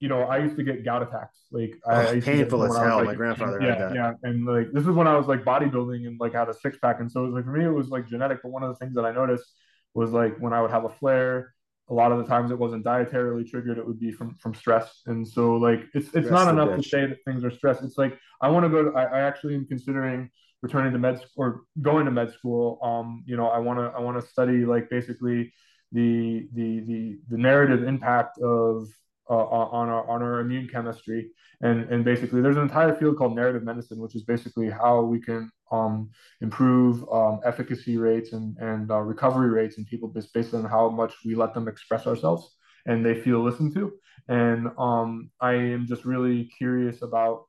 you 0.00 0.08
know, 0.08 0.22
I 0.22 0.38
used 0.38 0.56
to 0.56 0.62
get 0.62 0.82
gout 0.82 1.02
attacks. 1.02 1.38
Like 1.52 1.74
oh, 1.84 1.90
I, 1.90 2.10
I 2.12 2.20
painful 2.20 2.64
as 2.64 2.74
hell. 2.76 2.96
Like, 2.96 3.06
my 3.06 3.14
grandfather 3.14 3.60
yeah, 3.60 3.78
that. 3.78 3.94
Yeah, 3.94 4.12
and 4.22 4.46
like 4.46 4.72
this 4.72 4.84
is 4.84 4.90
when 4.90 5.06
I 5.06 5.16
was 5.16 5.26
like 5.26 5.44
bodybuilding 5.44 6.06
and 6.06 6.18
like 6.18 6.32
had 6.32 6.48
a 6.48 6.54
six 6.54 6.78
pack, 6.78 7.00
and 7.00 7.12
so 7.12 7.24
it 7.24 7.26
was 7.26 7.34
like 7.34 7.44
for 7.44 7.52
me 7.52 7.64
it 7.64 7.68
was 7.68 7.88
like 7.88 8.08
genetic. 8.08 8.40
But 8.42 8.50
one 8.50 8.62
of 8.62 8.70
the 8.70 8.76
things 8.76 8.94
that 8.94 9.04
I 9.04 9.12
noticed 9.12 9.44
was 9.92 10.10
like 10.10 10.38
when 10.38 10.54
I 10.54 10.62
would 10.62 10.70
have 10.70 10.84
a 10.84 10.88
flare, 10.88 11.52
a 11.90 11.94
lot 11.94 12.12
of 12.12 12.18
the 12.18 12.24
times 12.24 12.50
it 12.50 12.58
wasn't 12.58 12.84
dietarily 12.84 13.46
triggered. 13.48 13.76
It 13.76 13.86
would 13.86 14.00
be 14.00 14.10
from 14.10 14.36
from 14.36 14.54
stress, 14.54 15.02
and 15.06 15.26
so 15.26 15.56
like 15.56 15.80
it's 15.92 16.06
it's 16.14 16.26
stress 16.26 16.30
not 16.30 16.48
enough 16.48 16.76
to 16.78 16.82
say 16.82 17.04
that 17.04 17.18
things 17.26 17.44
are 17.44 17.50
stress. 17.50 17.82
It's 17.82 17.98
like 17.98 18.18
I 18.40 18.48
want 18.48 18.64
to 18.64 18.70
go. 18.70 18.84
To, 18.84 18.96
I, 18.96 19.04
I 19.04 19.20
actually 19.20 19.54
am 19.54 19.66
considering 19.66 20.30
returning 20.62 20.92
to 20.92 20.98
med 20.98 21.18
school 21.18 21.30
or 21.36 21.62
going 21.80 22.04
to 22.04 22.10
med 22.10 22.32
school, 22.32 22.78
um, 22.82 23.22
you 23.26 23.36
know, 23.36 23.48
I 23.48 23.58
want 23.58 23.78
to 23.78 23.86
I 23.96 24.00
want 24.00 24.20
to 24.20 24.26
study 24.26 24.64
like 24.64 24.90
basically 24.90 25.52
the 25.92 26.48
the 26.54 26.80
the 26.80 27.18
the 27.28 27.38
narrative 27.38 27.82
impact 27.82 28.38
of 28.38 28.88
uh, 29.30 29.34
on 29.34 29.88
our 29.88 30.08
on 30.08 30.22
our 30.22 30.40
immune 30.40 30.68
chemistry. 30.68 31.30
And 31.62 31.84
and 31.90 32.04
basically 32.04 32.40
there's 32.40 32.56
an 32.56 32.62
entire 32.62 32.94
field 32.94 33.16
called 33.18 33.36
narrative 33.36 33.62
medicine 33.62 33.98
which 33.98 34.16
is 34.16 34.24
basically 34.24 34.70
how 34.70 35.02
we 35.02 35.20
can 35.20 35.50
um, 35.70 36.10
improve 36.40 37.06
um, 37.12 37.40
efficacy 37.44 37.96
rates 37.96 38.32
and 38.32 38.56
and 38.58 38.90
uh, 38.90 38.98
recovery 39.00 39.50
rates 39.50 39.78
in 39.78 39.84
people 39.84 40.08
based, 40.08 40.32
based 40.32 40.54
on 40.54 40.64
how 40.64 40.88
much 40.88 41.14
we 41.24 41.34
let 41.34 41.54
them 41.54 41.68
express 41.68 42.06
ourselves 42.06 42.56
and 42.86 43.04
they 43.04 43.14
feel 43.14 43.40
listened 43.42 43.74
to. 43.74 43.92
And 44.28 44.68
um, 44.78 45.30
I 45.40 45.52
am 45.52 45.86
just 45.86 46.04
really 46.04 46.50
curious 46.58 47.02
about 47.02 47.44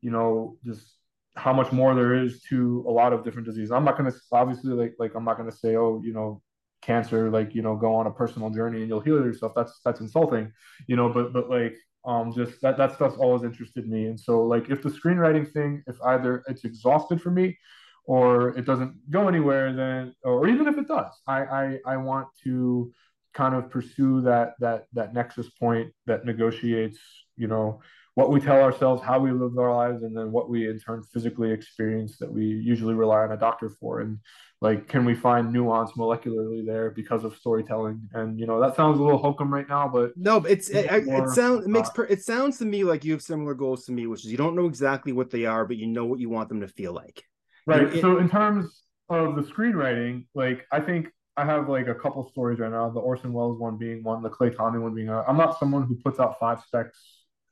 you 0.00 0.10
know 0.10 0.56
just 0.64 0.96
how 1.36 1.52
much 1.52 1.70
more 1.70 1.94
there 1.94 2.14
is 2.14 2.40
to 2.48 2.84
a 2.88 2.90
lot 2.90 3.12
of 3.12 3.24
different 3.24 3.46
diseases. 3.46 3.70
I'm 3.70 3.84
not 3.84 3.96
to 3.98 4.12
obviously 4.32 4.72
like 4.72 4.94
like 4.98 5.14
I'm 5.14 5.24
not 5.24 5.34
to 5.34 5.52
say 5.52 5.76
oh 5.76 6.00
you 6.04 6.12
know 6.12 6.42
cancer 6.82 7.30
like 7.30 7.54
you 7.54 7.62
know 7.62 7.76
go 7.76 7.94
on 7.94 8.06
a 8.06 8.10
personal 8.10 8.50
journey 8.50 8.80
and 8.80 8.88
you'll 8.88 9.00
heal 9.00 9.16
yourself. 9.16 9.52
That's 9.54 9.80
that's 9.84 10.00
insulting, 10.00 10.52
you 10.86 10.96
know. 10.96 11.08
But 11.08 11.32
but 11.32 11.50
like 11.50 11.76
um 12.04 12.32
just 12.32 12.60
that 12.62 12.76
that 12.78 12.94
stuff's 12.94 13.16
always 13.16 13.42
interested 13.42 13.88
me. 13.88 14.06
And 14.06 14.18
so 14.18 14.42
like 14.42 14.70
if 14.70 14.82
the 14.82 14.88
screenwriting 14.88 15.50
thing, 15.52 15.82
if 15.86 15.96
either 16.02 16.42
it's 16.48 16.64
exhausted 16.64 17.20
for 17.20 17.30
me 17.30 17.58
or 18.06 18.56
it 18.56 18.64
doesn't 18.64 19.10
go 19.10 19.28
anywhere, 19.28 19.74
then 19.74 20.14
or 20.22 20.48
even 20.48 20.66
if 20.68 20.78
it 20.78 20.88
does, 20.88 21.12
I 21.26 21.42
I, 21.44 21.78
I 21.86 21.96
want 21.98 22.28
to 22.44 22.92
kind 23.34 23.54
of 23.54 23.68
pursue 23.70 24.22
that 24.22 24.54
that 24.60 24.86
that 24.94 25.12
nexus 25.12 25.50
point 25.50 25.92
that 26.06 26.24
negotiates 26.24 26.98
you 27.36 27.46
know 27.46 27.80
what 28.16 28.30
we 28.30 28.40
tell 28.40 28.62
ourselves, 28.62 29.02
how 29.02 29.18
we 29.18 29.30
live 29.30 29.58
our 29.58 29.74
lives, 29.74 30.02
and 30.02 30.16
then 30.16 30.32
what 30.32 30.48
we 30.48 30.70
in 30.70 30.80
turn 30.80 31.02
physically 31.02 31.52
experience 31.52 32.16
that 32.16 32.32
we 32.32 32.46
usually 32.46 32.94
rely 32.94 33.18
on 33.18 33.32
a 33.32 33.36
doctor 33.36 33.68
for. 33.68 34.00
And 34.00 34.18
like, 34.62 34.88
can 34.88 35.04
we 35.04 35.14
find 35.14 35.52
nuance 35.52 35.92
molecularly 35.92 36.64
there 36.64 36.90
because 36.90 37.24
of 37.24 37.36
storytelling? 37.36 38.08
And 38.14 38.40
you 38.40 38.46
know, 38.46 38.58
that 38.58 38.74
sounds 38.74 38.98
a 38.98 39.02
little 39.02 39.18
hokum 39.18 39.52
right 39.52 39.68
now, 39.68 39.86
but 39.86 40.12
no, 40.16 40.38
it's 40.38 40.70
it, 40.70 40.86
it, 40.90 41.04
it 41.06 41.28
sounds 41.28 41.66
it 41.66 41.68
makes 41.68 41.90
per, 41.90 42.04
it 42.04 42.22
sounds 42.22 42.56
to 42.58 42.64
me 42.64 42.84
like 42.84 43.04
you 43.04 43.12
have 43.12 43.20
similar 43.20 43.52
goals 43.52 43.84
to 43.84 43.92
me, 43.92 44.06
which 44.06 44.24
is 44.24 44.30
you 44.30 44.38
don't 44.38 44.56
know 44.56 44.66
exactly 44.66 45.12
what 45.12 45.30
they 45.30 45.44
are, 45.44 45.66
but 45.66 45.76
you 45.76 45.86
know 45.86 46.06
what 46.06 46.18
you 46.18 46.30
want 46.30 46.48
them 46.48 46.62
to 46.62 46.68
feel 46.68 46.94
like. 46.94 47.22
Right. 47.66 47.82
It, 47.82 48.00
so 48.00 48.16
in 48.16 48.30
terms 48.30 48.80
of 49.10 49.36
the 49.36 49.42
screenwriting, 49.42 50.26
like 50.34 50.64
I 50.72 50.80
think 50.80 51.08
I 51.36 51.44
have 51.44 51.68
like 51.68 51.88
a 51.88 51.94
couple 51.94 52.26
stories 52.30 52.60
right 52.60 52.70
now. 52.70 52.88
The 52.88 52.98
Orson 52.98 53.34
Welles 53.34 53.60
one 53.60 53.76
being 53.76 54.02
one, 54.02 54.22
the 54.22 54.30
Clay 54.30 54.48
Tommy 54.48 54.78
one 54.78 54.94
being. 54.94 55.10
i 55.10 55.22
I'm 55.24 55.36
not 55.36 55.58
someone 55.58 55.82
who 55.82 55.96
puts 55.96 56.18
out 56.18 56.40
five 56.40 56.62
specs 56.66 56.98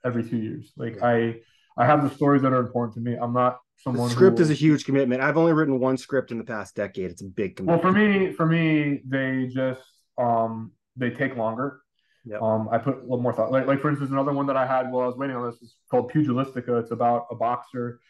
every 0.05 0.29
two 0.29 0.37
years. 0.37 0.73
Like 0.77 1.03
I 1.03 1.41
I 1.77 1.87
have 1.87 2.09
the 2.09 2.15
stories 2.15 2.43
that 2.43 2.53
are 2.53 2.61
important 2.61 2.95
to 2.95 3.01
me. 3.01 3.17
I'm 3.17 3.33
not 3.33 3.59
someone. 3.79 4.09
The 4.09 4.15
script 4.15 4.39
who, 4.39 4.45
is 4.45 4.51
a 4.51 4.55
huge 4.55 4.85
commitment. 4.85 5.23
I've 5.23 5.37
only 5.37 5.53
written 5.53 5.81
one 5.81 5.97
script 5.97 6.31
in 6.31 6.39
the 6.39 6.45
past 6.45 6.77
decade. 6.77 7.11
It's 7.11 7.23
a 7.23 7.27
big 7.27 7.57
commitment. 7.57 7.83
Well, 7.83 7.93
for 7.93 7.99
me, 7.99 8.33
for 8.33 8.47
me, 8.47 9.01
they 9.07 9.49
just 9.53 9.83
um 10.19 10.73
they 10.97 11.11
take 11.11 11.37
longer. 11.37 11.81
Yep. 12.27 12.41
Um, 12.41 12.69
I 12.71 12.79
put 12.79 12.97
a 12.97 13.01
little 13.01 13.21
more 13.21 13.35
thought. 13.35 13.53
Like, 13.53 13.67
like 13.67 13.81
for 13.81 13.91
instance, 13.91 14.11
another 14.11 14.33
one 14.33 14.47
that 14.47 14.57
I 14.57 14.67
had 14.67 14.91
while 14.91 15.05
I 15.05 15.07
was 15.07 15.17
waiting 15.17 15.37
on 15.37 15.51
this 15.51 15.61
is 15.61 15.77
called 15.91 16.11
Pugilistica. 16.11 16.81
It's 16.81 16.91
about 16.91 17.27
a 17.31 17.35
boxer, 17.35 18.01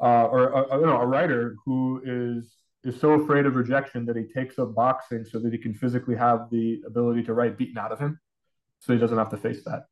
uh, 0.00 0.24
or 0.24 0.48
a, 0.48 0.74
a, 0.74 0.80
you 0.80 0.86
know, 0.86 1.00
a 1.00 1.06
writer 1.06 1.54
who 1.64 2.02
is 2.04 2.52
is 2.82 2.98
so 2.98 3.12
afraid 3.12 3.46
of 3.46 3.54
rejection 3.54 4.06
that 4.06 4.16
he 4.16 4.24
takes 4.24 4.58
up 4.58 4.74
boxing 4.74 5.24
so 5.24 5.38
that 5.38 5.52
he 5.52 5.58
can 5.58 5.74
physically 5.74 6.16
have 6.16 6.48
the 6.50 6.80
ability 6.86 7.22
to 7.24 7.34
write 7.34 7.58
beaten 7.58 7.78
out 7.78 7.92
of 7.92 7.98
him, 8.00 8.18
so 8.80 8.92
he 8.92 8.98
doesn't 8.98 9.18
have 9.18 9.30
to 9.30 9.36
face 9.36 9.62
that. 9.64 9.84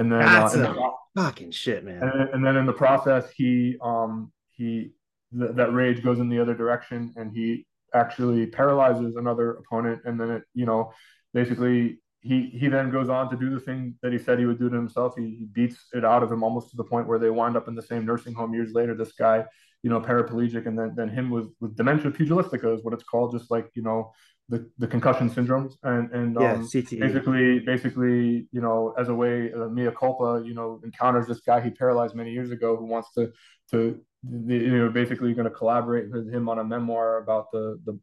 And 0.00 0.10
then 0.10 0.20
that's 0.20 0.54
uh, 0.56 0.74
fucking 1.14 1.50
shit, 1.50 1.84
man. 1.84 2.02
And, 2.02 2.30
and, 2.30 2.44
then 2.44 2.56
in 2.56 2.64
the 2.64 2.72
process, 2.72 3.30
he 3.36 3.76
um 3.82 4.32
he 4.52 4.92
th- 5.38 5.52
that 5.56 5.74
rage 5.74 6.02
goes 6.02 6.20
in 6.20 6.30
the 6.30 6.40
other 6.40 6.54
direction, 6.54 7.12
and 7.16 7.30
he 7.30 7.66
actually 7.94 8.46
paralyzes 8.46 9.16
another 9.16 9.52
opponent, 9.52 10.00
and 10.06 10.18
then 10.18 10.30
it 10.30 10.42
you 10.54 10.64
know 10.64 10.90
basically 11.34 12.00
he 12.22 12.46
he 12.46 12.68
then 12.68 12.90
goes 12.90 13.10
on 13.10 13.28
to 13.28 13.36
do 13.36 13.50
the 13.50 13.60
thing 13.60 13.94
that 14.02 14.10
he 14.10 14.18
said 14.18 14.38
he 14.38 14.46
would 14.46 14.58
do 14.58 14.70
to 14.70 14.76
himself. 14.76 15.12
He, 15.18 15.36
he 15.38 15.44
beats 15.52 15.76
it 15.92 16.02
out 16.02 16.22
of 16.22 16.32
him 16.32 16.42
almost 16.42 16.70
to 16.70 16.76
the 16.78 16.84
point 16.84 17.06
where 17.06 17.18
they 17.18 17.28
wind 17.28 17.58
up 17.58 17.68
in 17.68 17.74
the 17.74 17.82
same 17.82 18.06
nursing 18.06 18.32
home 18.32 18.54
years 18.54 18.72
later. 18.72 18.94
This 18.94 19.12
guy, 19.12 19.44
you 19.82 19.90
know, 19.90 20.00
paraplegic, 20.00 20.66
and 20.66 20.78
then 20.78 20.94
then 20.96 21.10
him 21.10 21.28
with 21.28 21.48
with 21.60 21.76
dementia 21.76 22.10
pugilistica 22.10 22.74
is 22.74 22.82
what 22.82 22.94
it's 22.94 23.04
called, 23.04 23.32
just 23.32 23.50
like 23.50 23.68
you 23.74 23.82
know 23.82 24.12
the, 24.50 24.68
the 24.78 24.86
concussion 24.86 25.30
syndromes 25.30 25.74
and 25.84 26.10
and 26.10 26.36
yeah, 26.38 26.54
um, 26.54 26.68
basically 26.72 27.60
basically 27.60 28.48
you 28.50 28.60
know 28.60 28.92
as 28.98 29.08
a 29.08 29.14
way 29.14 29.52
uh, 29.52 29.68
mea 29.68 29.90
culpa 29.96 30.42
you 30.44 30.54
know 30.54 30.80
encounters 30.84 31.26
this 31.28 31.40
guy 31.40 31.60
he 31.60 31.70
paralyzed 31.70 32.16
many 32.16 32.32
years 32.32 32.50
ago 32.50 32.76
who 32.76 32.84
wants 32.84 33.12
to 33.14 33.30
to 33.70 34.00
you 34.28 34.76
know 34.76 34.88
basically 34.90 35.32
going 35.34 35.48
to 35.48 35.54
collaborate 35.54 36.10
with 36.10 36.28
him 36.34 36.48
on 36.48 36.58
a 36.58 36.64
memoir 36.64 37.18
about 37.18 37.46
the 37.52 37.80
the 37.86 37.98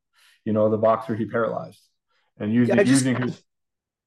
you 0.45 0.53
know 0.53 0.69
the 0.69 0.77
boxer 0.77 1.15
he 1.15 1.25
paralyzed 1.25 1.81
and 2.39 2.53
using 2.53 2.77
yeah, 2.77 2.83
just, 2.83 3.05
using 3.05 3.21
his 3.21 3.43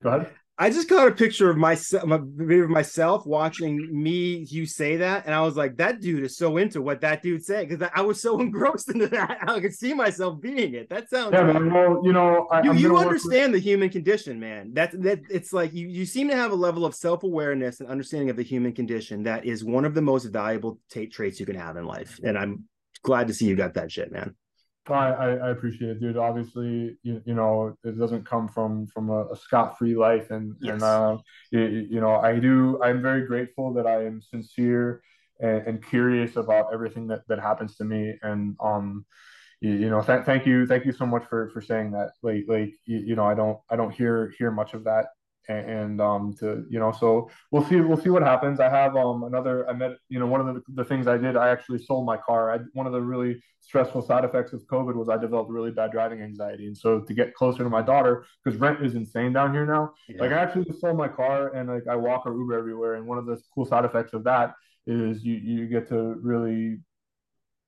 go 0.02 0.08
ahead 0.08 0.30
I 0.62 0.68
just 0.68 0.90
got 0.90 1.08
a 1.08 1.12
picture 1.12 1.48
of 1.48 1.56
myself, 1.56 2.02
of 2.04 2.38
myself 2.68 3.24
watching 3.24 3.88
me. 3.90 4.44
You 4.50 4.66
say 4.66 4.98
that, 4.98 5.24
and 5.24 5.34
I 5.34 5.40
was 5.40 5.56
like, 5.56 5.78
"That 5.78 6.02
dude 6.02 6.22
is 6.22 6.36
so 6.36 6.58
into 6.58 6.82
what 6.82 7.00
that 7.00 7.22
dude 7.22 7.42
said," 7.42 7.66
because 7.66 7.88
I 7.94 8.02
was 8.02 8.20
so 8.20 8.38
engrossed 8.40 8.90
into 8.90 9.08
that. 9.08 9.38
I 9.40 9.58
could 9.58 9.72
see 9.72 9.94
myself 9.94 10.38
being 10.38 10.74
it. 10.74 10.90
That 10.90 11.08
sounds. 11.08 11.32
Yeah, 11.32 11.44
man. 11.44 11.72
Well, 11.72 12.02
you 12.04 12.12
know, 12.12 12.46
I, 12.50 12.60
you, 12.60 12.74
you 12.74 12.98
understand 12.98 13.54
with... 13.54 13.62
the 13.62 13.70
human 13.70 13.88
condition, 13.88 14.38
man. 14.38 14.72
That's 14.74 14.94
that. 14.98 15.20
It's 15.30 15.54
like 15.54 15.72
you 15.72 15.88
you 15.88 16.04
seem 16.04 16.28
to 16.28 16.36
have 16.36 16.52
a 16.52 16.56
level 16.56 16.84
of 16.84 16.94
self 16.94 17.22
awareness 17.22 17.80
and 17.80 17.88
understanding 17.88 18.28
of 18.28 18.36
the 18.36 18.42
human 18.42 18.74
condition 18.74 19.22
that 19.22 19.46
is 19.46 19.64
one 19.64 19.86
of 19.86 19.94
the 19.94 20.02
most 20.02 20.26
valuable 20.26 20.78
t- 20.90 21.06
traits 21.06 21.40
you 21.40 21.46
can 21.46 21.56
have 21.56 21.78
in 21.78 21.86
life, 21.86 22.20
and 22.22 22.36
I'm 22.36 22.64
glad 23.02 23.28
to 23.28 23.34
see 23.34 23.46
you 23.46 23.56
got 23.56 23.72
that 23.74 23.90
shit, 23.90 24.12
man. 24.12 24.34
I, 24.88 25.36
I 25.36 25.50
appreciate 25.50 25.90
it, 25.90 26.00
dude. 26.00 26.16
Obviously, 26.16 26.98
you, 27.02 27.22
you 27.24 27.34
know, 27.34 27.76
it 27.84 27.98
doesn't 27.98 28.26
come 28.26 28.48
from 28.48 28.86
from 28.86 29.10
a, 29.10 29.26
a 29.26 29.36
scot 29.36 29.78
free 29.78 29.94
life, 29.94 30.30
and 30.30 30.56
yes. 30.60 30.74
and 30.74 30.82
uh, 30.82 31.18
you, 31.50 31.60
you, 31.90 32.00
know, 32.00 32.16
I 32.16 32.38
do. 32.38 32.82
I'm 32.82 33.02
very 33.02 33.26
grateful 33.26 33.72
that 33.74 33.86
I 33.86 34.06
am 34.06 34.20
sincere 34.22 35.02
and, 35.38 35.66
and 35.66 35.86
curious 35.86 36.36
about 36.36 36.72
everything 36.72 37.06
that 37.08 37.20
that 37.28 37.40
happens 37.40 37.76
to 37.76 37.84
me, 37.84 38.14
and 38.22 38.56
um, 38.62 39.04
you, 39.60 39.72
you 39.72 39.90
know, 39.90 40.02
th- 40.02 40.24
thank 40.24 40.46
you, 40.46 40.66
thank 40.66 40.86
you 40.86 40.92
so 40.92 41.06
much 41.06 41.24
for 41.28 41.50
for 41.50 41.60
saying 41.60 41.92
that. 41.92 42.12
Like 42.22 42.44
like 42.48 42.72
you, 42.86 42.98
you 42.98 43.16
know, 43.16 43.24
I 43.24 43.34
don't 43.34 43.58
I 43.68 43.76
don't 43.76 43.92
hear 43.92 44.32
hear 44.38 44.50
much 44.50 44.74
of 44.74 44.84
that 44.84 45.06
and 45.48 46.00
um 46.00 46.34
to 46.38 46.64
you 46.70 46.78
know 46.78 46.92
so 46.92 47.28
we'll 47.50 47.64
see 47.64 47.80
we'll 47.80 48.00
see 48.00 48.10
what 48.10 48.22
happens. 48.22 48.60
I 48.60 48.68
have 48.68 48.96
um 48.96 49.24
another 49.24 49.68
i 49.68 49.72
met 49.72 49.92
you 50.08 50.18
know 50.18 50.26
one 50.26 50.40
of 50.40 50.54
the, 50.54 50.62
the 50.74 50.84
things 50.84 51.06
i 51.06 51.16
did 51.16 51.36
i 51.36 51.48
actually 51.48 51.78
sold 51.78 52.06
my 52.06 52.16
car. 52.16 52.52
I, 52.54 52.58
one 52.72 52.86
of 52.86 52.92
the 52.92 53.00
really 53.00 53.42
stressful 53.60 54.02
side 54.02 54.24
effects 54.24 54.52
of 54.52 54.62
covid 54.66 54.94
was 54.94 55.08
i 55.08 55.16
developed 55.16 55.50
really 55.50 55.70
bad 55.70 55.92
driving 55.92 56.22
anxiety. 56.22 56.66
And 56.66 56.76
so 56.76 57.00
to 57.00 57.14
get 57.14 57.34
closer 57.34 57.62
to 57.64 57.70
my 57.70 57.82
daughter 57.82 58.24
because 58.44 58.58
rent 58.60 58.84
is 58.84 58.94
insane 58.94 59.32
down 59.32 59.52
here 59.52 59.66
now 59.66 59.92
yeah. 60.08 60.20
like 60.20 60.32
i 60.32 60.38
actually 60.38 60.66
sold 60.78 60.96
my 60.96 61.08
car 61.08 61.54
and 61.54 61.68
like 61.68 61.86
i 61.88 61.96
walk 61.96 62.26
or 62.26 62.36
uber 62.36 62.58
everywhere. 62.58 62.94
And 62.94 63.06
one 63.06 63.18
of 63.18 63.26
the 63.26 63.40
cool 63.54 63.66
side 63.66 63.84
effects 63.84 64.12
of 64.12 64.24
that 64.24 64.54
is 64.86 65.24
you 65.24 65.34
you 65.34 65.66
get 65.66 65.88
to 65.88 66.16
really 66.22 66.78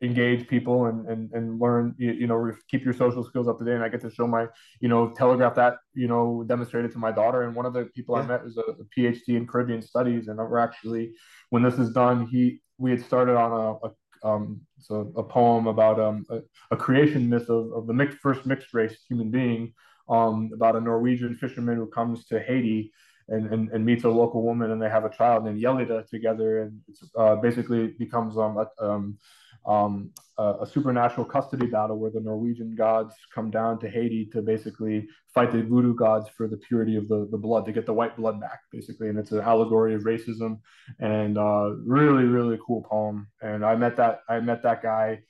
engage 0.03 0.49
people 0.49 0.87
and 0.87 1.07
and, 1.07 1.31
and 1.33 1.61
learn 1.61 1.95
you, 1.97 2.13
you, 2.13 2.27
know 2.27 2.53
keep 2.69 2.85
your 2.85 2.95
social 2.95 3.23
skills 3.23 3.49
up 3.49 3.59
to 3.59 3.65
date. 3.65 3.75
And 3.75 3.85
i 3.85 3.89
get 3.89 4.01
to 4.03 4.11
show 4.11 4.27
my 4.27 4.47
you 4.81 4.89
know 4.89 5.11
telegraph 5.11 5.55
that 5.55 5.75
you 5.95 6.09
know 6.09 6.45
demonstrated 6.47 6.93
to 6.93 6.99
my 6.99 7.13
daughter. 7.13 7.43
And 7.43 7.55
one 7.55 7.67
of 7.67 7.73
the 7.73 7.85
people 7.95 8.17
yeah. 8.17 8.23
i 8.23 8.27
met 8.27 8.45
was 8.45 8.57
a, 8.57 8.63
a, 8.63 8.85
phd 8.97 9.29
in 9.29 9.47
caribbean 9.47 9.83
studies. 9.83 10.29
And 10.29 10.39
we're 10.39 10.59
actually 10.59 11.13
when 11.51 11.63
this 11.63 11.79
is 11.79 11.91
done 11.91 12.27
he 12.27 12.61
we 12.79 12.91
had 12.91 13.03
started 13.03 13.37
on 13.37 13.53
a, 13.53 13.87
a 13.87 13.91
um, 14.25 14.61
so 14.79 15.13
a 15.17 15.23
poem 15.23 15.67
about 15.67 15.99
um, 15.99 16.25
a, 16.31 16.39
a 16.71 16.77
creation 16.77 17.29
myth 17.29 17.49
of, 17.49 17.73
of 17.73 17.87
the 17.89 17.93
mixed, 17.93 18.19
first 18.19 18.47
mixed 18.47 18.73
race 18.73 18.97
human 19.09 19.31
being 19.31 19.73
um, 20.09 20.51
about 20.55 20.77
a 20.77 20.81
Norwegian 20.81 21.35
fisherman 21.35 21.77
who 21.77 21.87
comes 21.87 22.27
to 22.27 22.41
Haiti 22.41 22.93
and, 23.29 23.53
and, 23.53 23.69
and, 23.71 23.85
meets 23.85 24.05
a 24.05 24.09
local 24.09 24.43
woman 24.43 24.71
and 24.71 24.83
they 24.83 24.89
have 24.89 25.05
a 25.05 25.11
child 25.11 25.45
named 25.45 25.63
Yelida 25.63 26.07
together. 26.09 26.63
And 26.63 26.81
it's 26.89 27.03
uh, 27.17 27.37
basically 27.37 27.95
becomes 27.99 28.37
um, 28.37 28.59
a, 28.59 28.85
um, 28.85 29.19
um, 29.67 30.11
a, 30.39 30.55
a, 30.63 30.67
supernatural 30.67 31.25
custody 31.25 31.67
battle 31.67 31.99
where 31.99 32.11
the 32.11 32.21
Norwegian 32.21 32.75
gods 32.75 33.15
come 33.35 33.51
down 33.51 33.79
to 33.81 33.89
Haiti 33.89 34.27
to 34.33 34.43
basically 34.43 35.09
fight 35.33 35.53
the 35.53 35.63
voodoo 35.63 35.95
gods 35.95 36.29
for 36.37 36.49
the 36.49 36.57
purity 36.57 36.97
of 36.97 37.09
the, 37.09 37.29
the 37.31 37.39
blood, 37.39 37.65
to 37.67 37.73
get 37.73 37.87
the 37.87 37.93
white 37.93 38.17
blood 38.17 38.41
back, 38.41 38.61
basically. 38.73 39.09
And 39.09 39.19
it's 39.19 39.31
an 39.33 39.41
allegory 39.41 39.95
of 39.95 40.03
racism 40.03 40.59
and 40.99 41.39
uh, 41.39 41.75
really, 41.85 42.25
really 42.25 42.59
cool 42.67 42.83
poem. 42.83 43.29
And 43.41 43.65
I 43.65 43.77
met 43.77 43.97
that 43.97 44.21
I 44.29 44.41
met 44.41 44.63
that 44.65 44.83
guy, 44.83 45.21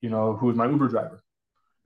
you 0.00 0.10
know, 0.10 0.34
who 0.34 0.46
was 0.46 0.56
my 0.56 0.68
Uber 0.68 0.88
driver. 0.88 1.22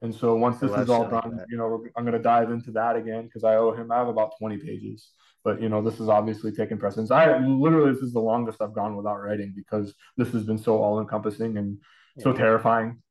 And 0.00 0.12
so 0.12 0.34
once 0.34 0.58
this 0.58 0.72
is 0.72 0.90
all 0.90 1.08
done, 1.08 1.44
you 1.48 1.56
know, 1.56 1.84
I'm 1.96 2.04
going 2.04 2.16
to 2.16 2.22
dive 2.22 2.50
into 2.50 2.72
that 2.72 2.96
again 2.96 3.26
because 3.26 3.44
I 3.44 3.54
owe 3.54 3.70
him. 3.70 3.92
I 3.92 3.98
have 3.98 4.08
about 4.08 4.32
20 4.40 4.58
pages 4.58 5.10
but 5.44 5.60
you 5.60 5.68
know 5.68 5.82
this 5.82 6.00
is 6.00 6.08
obviously 6.08 6.52
taking 6.52 6.78
precedence. 6.78 7.10
I 7.10 7.38
literally 7.38 7.92
this 7.92 8.02
is 8.02 8.12
the 8.12 8.20
longest 8.20 8.62
i've 8.62 8.74
gone 8.74 8.96
without 8.96 9.20
writing 9.20 9.52
because 9.54 9.94
this 10.16 10.32
has 10.32 10.44
been 10.44 10.58
so 10.58 10.82
all 10.82 11.00
encompassing 11.00 11.56
and 11.56 11.78
yeah. 12.16 12.24
so 12.24 12.32
terrifying. 12.32 13.02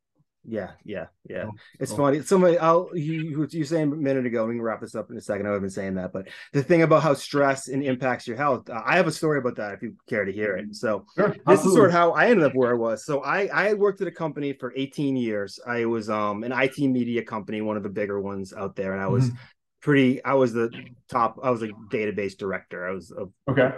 Yeah 0.43 0.71
yeah 0.83 1.05
yeah. 1.29 1.45
Oh, 1.47 1.51
it's 1.79 1.91
oh. 1.91 1.97
funny. 1.97 2.21
Somebody 2.21 2.57
i'll 2.57 2.89
you 2.95 3.47
you 3.51 3.63
saying 3.63 3.91
a 3.91 3.95
minute 3.95 4.25
ago 4.25 4.47
we 4.47 4.55
can 4.55 4.61
wrap 4.61 4.81
this 4.81 4.95
up 4.95 5.11
in 5.11 5.17
a 5.17 5.21
second 5.21 5.45
i've 5.47 5.61
been 5.61 5.69
saying 5.69 5.95
that 5.95 6.11
but 6.11 6.29
the 6.51 6.63
thing 6.63 6.81
about 6.81 7.03
how 7.03 7.13
stress 7.13 7.67
and 7.67 7.83
impacts 7.83 8.27
your 8.27 8.37
health 8.37 8.67
uh, 8.67 8.81
i 8.83 8.95
have 8.95 9.05
a 9.05 9.11
story 9.11 9.37
about 9.37 9.55
that 9.57 9.73
if 9.73 9.83
you 9.83 9.95
care 10.09 10.25
to 10.25 10.31
hear 10.31 10.55
it. 10.57 10.75
So 10.75 11.05
sure, 11.15 11.29
this 11.29 11.37
absolutely. 11.45 11.69
is 11.69 11.75
sort 11.75 11.89
of 11.89 11.93
how 11.93 12.11
i 12.13 12.25
ended 12.25 12.43
up 12.43 12.55
where 12.55 12.71
i 12.71 12.73
was. 12.73 13.05
So 13.05 13.21
i 13.21 13.45
i 13.53 13.73
worked 13.75 14.01
at 14.01 14.07
a 14.07 14.11
company 14.11 14.53
for 14.53 14.73
18 14.75 15.15
years. 15.15 15.59
I 15.67 15.85
was 15.85 16.09
um 16.09 16.43
an 16.43 16.51
it 16.51 16.79
media 16.79 17.23
company 17.23 17.61
one 17.61 17.77
of 17.77 17.83
the 17.83 17.89
bigger 17.89 18.19
ones 18.19 18.51
out 18.51 18.75
there 18.75 18.93
and 18.93 19.01
i 19.01 19.07
was 19.07 19.25
mm-hmm 19.25 19.37
pretty. 19.81 20.23
I 20.23 20.33
was 20.33 20.53
the 20.53 20.71
top. 21.09 21.39
I 21.43 21.49
was 21.49 21.61
a 21.63 21.69
database 21.91 22.37
director. 22.37 22.87
I 22.87 22.91
was 22.91 23.11
a, 23.11 23.27
okay. 23.51 23.75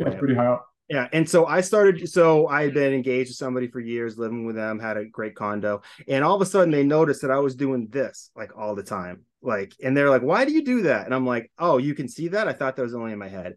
That's 0.00 0.16
pretty 0.16 0.34
high 0.34 0.46
up. 0.46 0.66
Yeah, 0.88 1.06
and 1.12 1.28
so 1.28 1.44
I 1.44 1.60
started. 1.60 2.08
So 2.08 2.48
I 2.48 2.62
had 2.62 2.74
been 2.74 2.94
engaged 2.94 3.30
with 3.30 3.36
somebody 3.36 3.68
for 3.68 3.80
years, 3.80 4.16
living 4.16 4.46
with 4.46 4.56
them, 4.56 4.78
had 4.78 4.96
a 4.96 5.04
great 5.04 5.34
condo, 5.34 5.82
and 6.08 6.24
all 6.24 6.34
of 6.34 6.40
a 6.40 6.46
sudden 6.46 6.70
they 6.70 6.82
noticed 6.82 7.20
that 7.22 7.30
I 7.30 7.38
was 7.38 7.54
doing 7.54 7.88
this 7.88 8.30
like 8.34 8.56
all 8.56 8.74
the 8.74 8.82
time. 8.82 9.24
Like, 9.42 9.74
and 9.82 9.96
they're 9.96 10.10
like, 10.10 10.22
"Why 10.22 10.44
do 10.46 10.52
you 10.52 10.64
do 10.64 10.82
that?" 10.82 11.04
And 11.04 11.14
I'm 11.14 11.26
like, 11.26 11.50
"Oh, 11.58 11.76
you 11.76 11.94
can 11.94 12.08
see 12.08 12.28
that? 12.28 12.48
I 12.48 12.54
thought 12.54 12.76
that 12.76 12.82
was 12.82 12.94
only 12.94 13.12
in 13.12 13.18
my 13.18 13.28
head." 13.28 13.56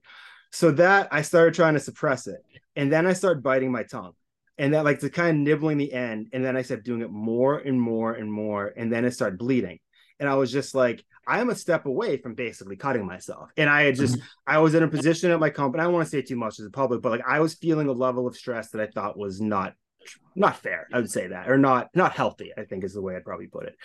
So 0.52 0.72
that 0.72 1.08
I 1.12 1.22
started 1.22 1.54
trying 1.54 1.76
to 1.76 1.80
suppress 1.80 2.28
it, 2.28 2.44
and 2.76 2.92
then 2.92 3.08
I 3.08 3.14
started 3.14 3.42
biting 3.42 3.72
my 3.72 3.84
tongue 3.84 4.14
and 4.58 4.74
that 4.74 4.84
like 4.84 5.00
to 5.00 5.10
kind 5.10 5.30
of 5.30 5.36
nibbling 5.38 5.78
the 5.78 5.94
end 5.94 6.28
and 6.34 6.44
then 6.44 6.58
i 6.58 6.62
started 6.62 6.84
doing 6.84 7.00
it 7.00 7.10
more 7.10 7.58
and 7.58 7.82
more 7.82 8.12
and 8.12 8.30
more 8.30 8.74
and 8.76 8.92
then 8.92 9.06
it 9.06 9.12
started 9.12 9.40
bleeding 9.40 9.80
and 10.22 10.30
I 10.30 10.36
was 10.36 10.52
just 10.52 10.76
like, 10.76 11.04
I'm 11.32 11.50
a 11.50 11.56
step 11.56 11.86
away 11.86 12.18
from 12.18 12.36
basically 12.36 12.76
cutting 12.76 13.06
myself. 13.06 13.50
And 13.58 13.70
I 13.70 13.84
had 13.84 13.96
just, 13.96 14.16
mm-hmm. 14.16 14.26
I 14.48 14.60
was 14.60 14.76
in 14.76 14.84
a 14.84 14.88
position 14.88 15.32
at 15.32 15.40
my 15.40 15.50
company. 15.50 15.82
I 15.82 15.86
don't 15.86 15.94
want 15.94 16.06
to 16.06 16.10
say 16.10 16.22
too 16.22 16.36
much 16.36 16.60
as 16.60 16.66
a 16.66 16.70
public, 16.70 17.02
but 17.02 17.12
like 17.12 17.28
I 17.28 17.40
was 17.40 17.54
feeling 17.54 17.88
a 17.88 17.94
level 17.94 18.28
of 18.28 18.36
stress 18.36 18.72
that 18.72 18.82
I 18.82 18.88
thought 18.88 19.18
was 19.18 19.40
not 19.40 19.74
not 20.36 20.58
fair 20.58 20.88
i 20.94 20.98
would 20.98 21.12
say 21.12 21.28
that 21.28 21.50
or 21.50 21.58
not 21.58 21.90
not 21.94 22.14
healthy 22.14 22.52
i 22.58 22.64
think 22.64 22.84
is 22.84 22.94
the 22.94 23.02
way 23.02 23.16
i'd 23.16 23.26
probably 23.26 23.48
put 23.48 23.66
it 23.66 23.76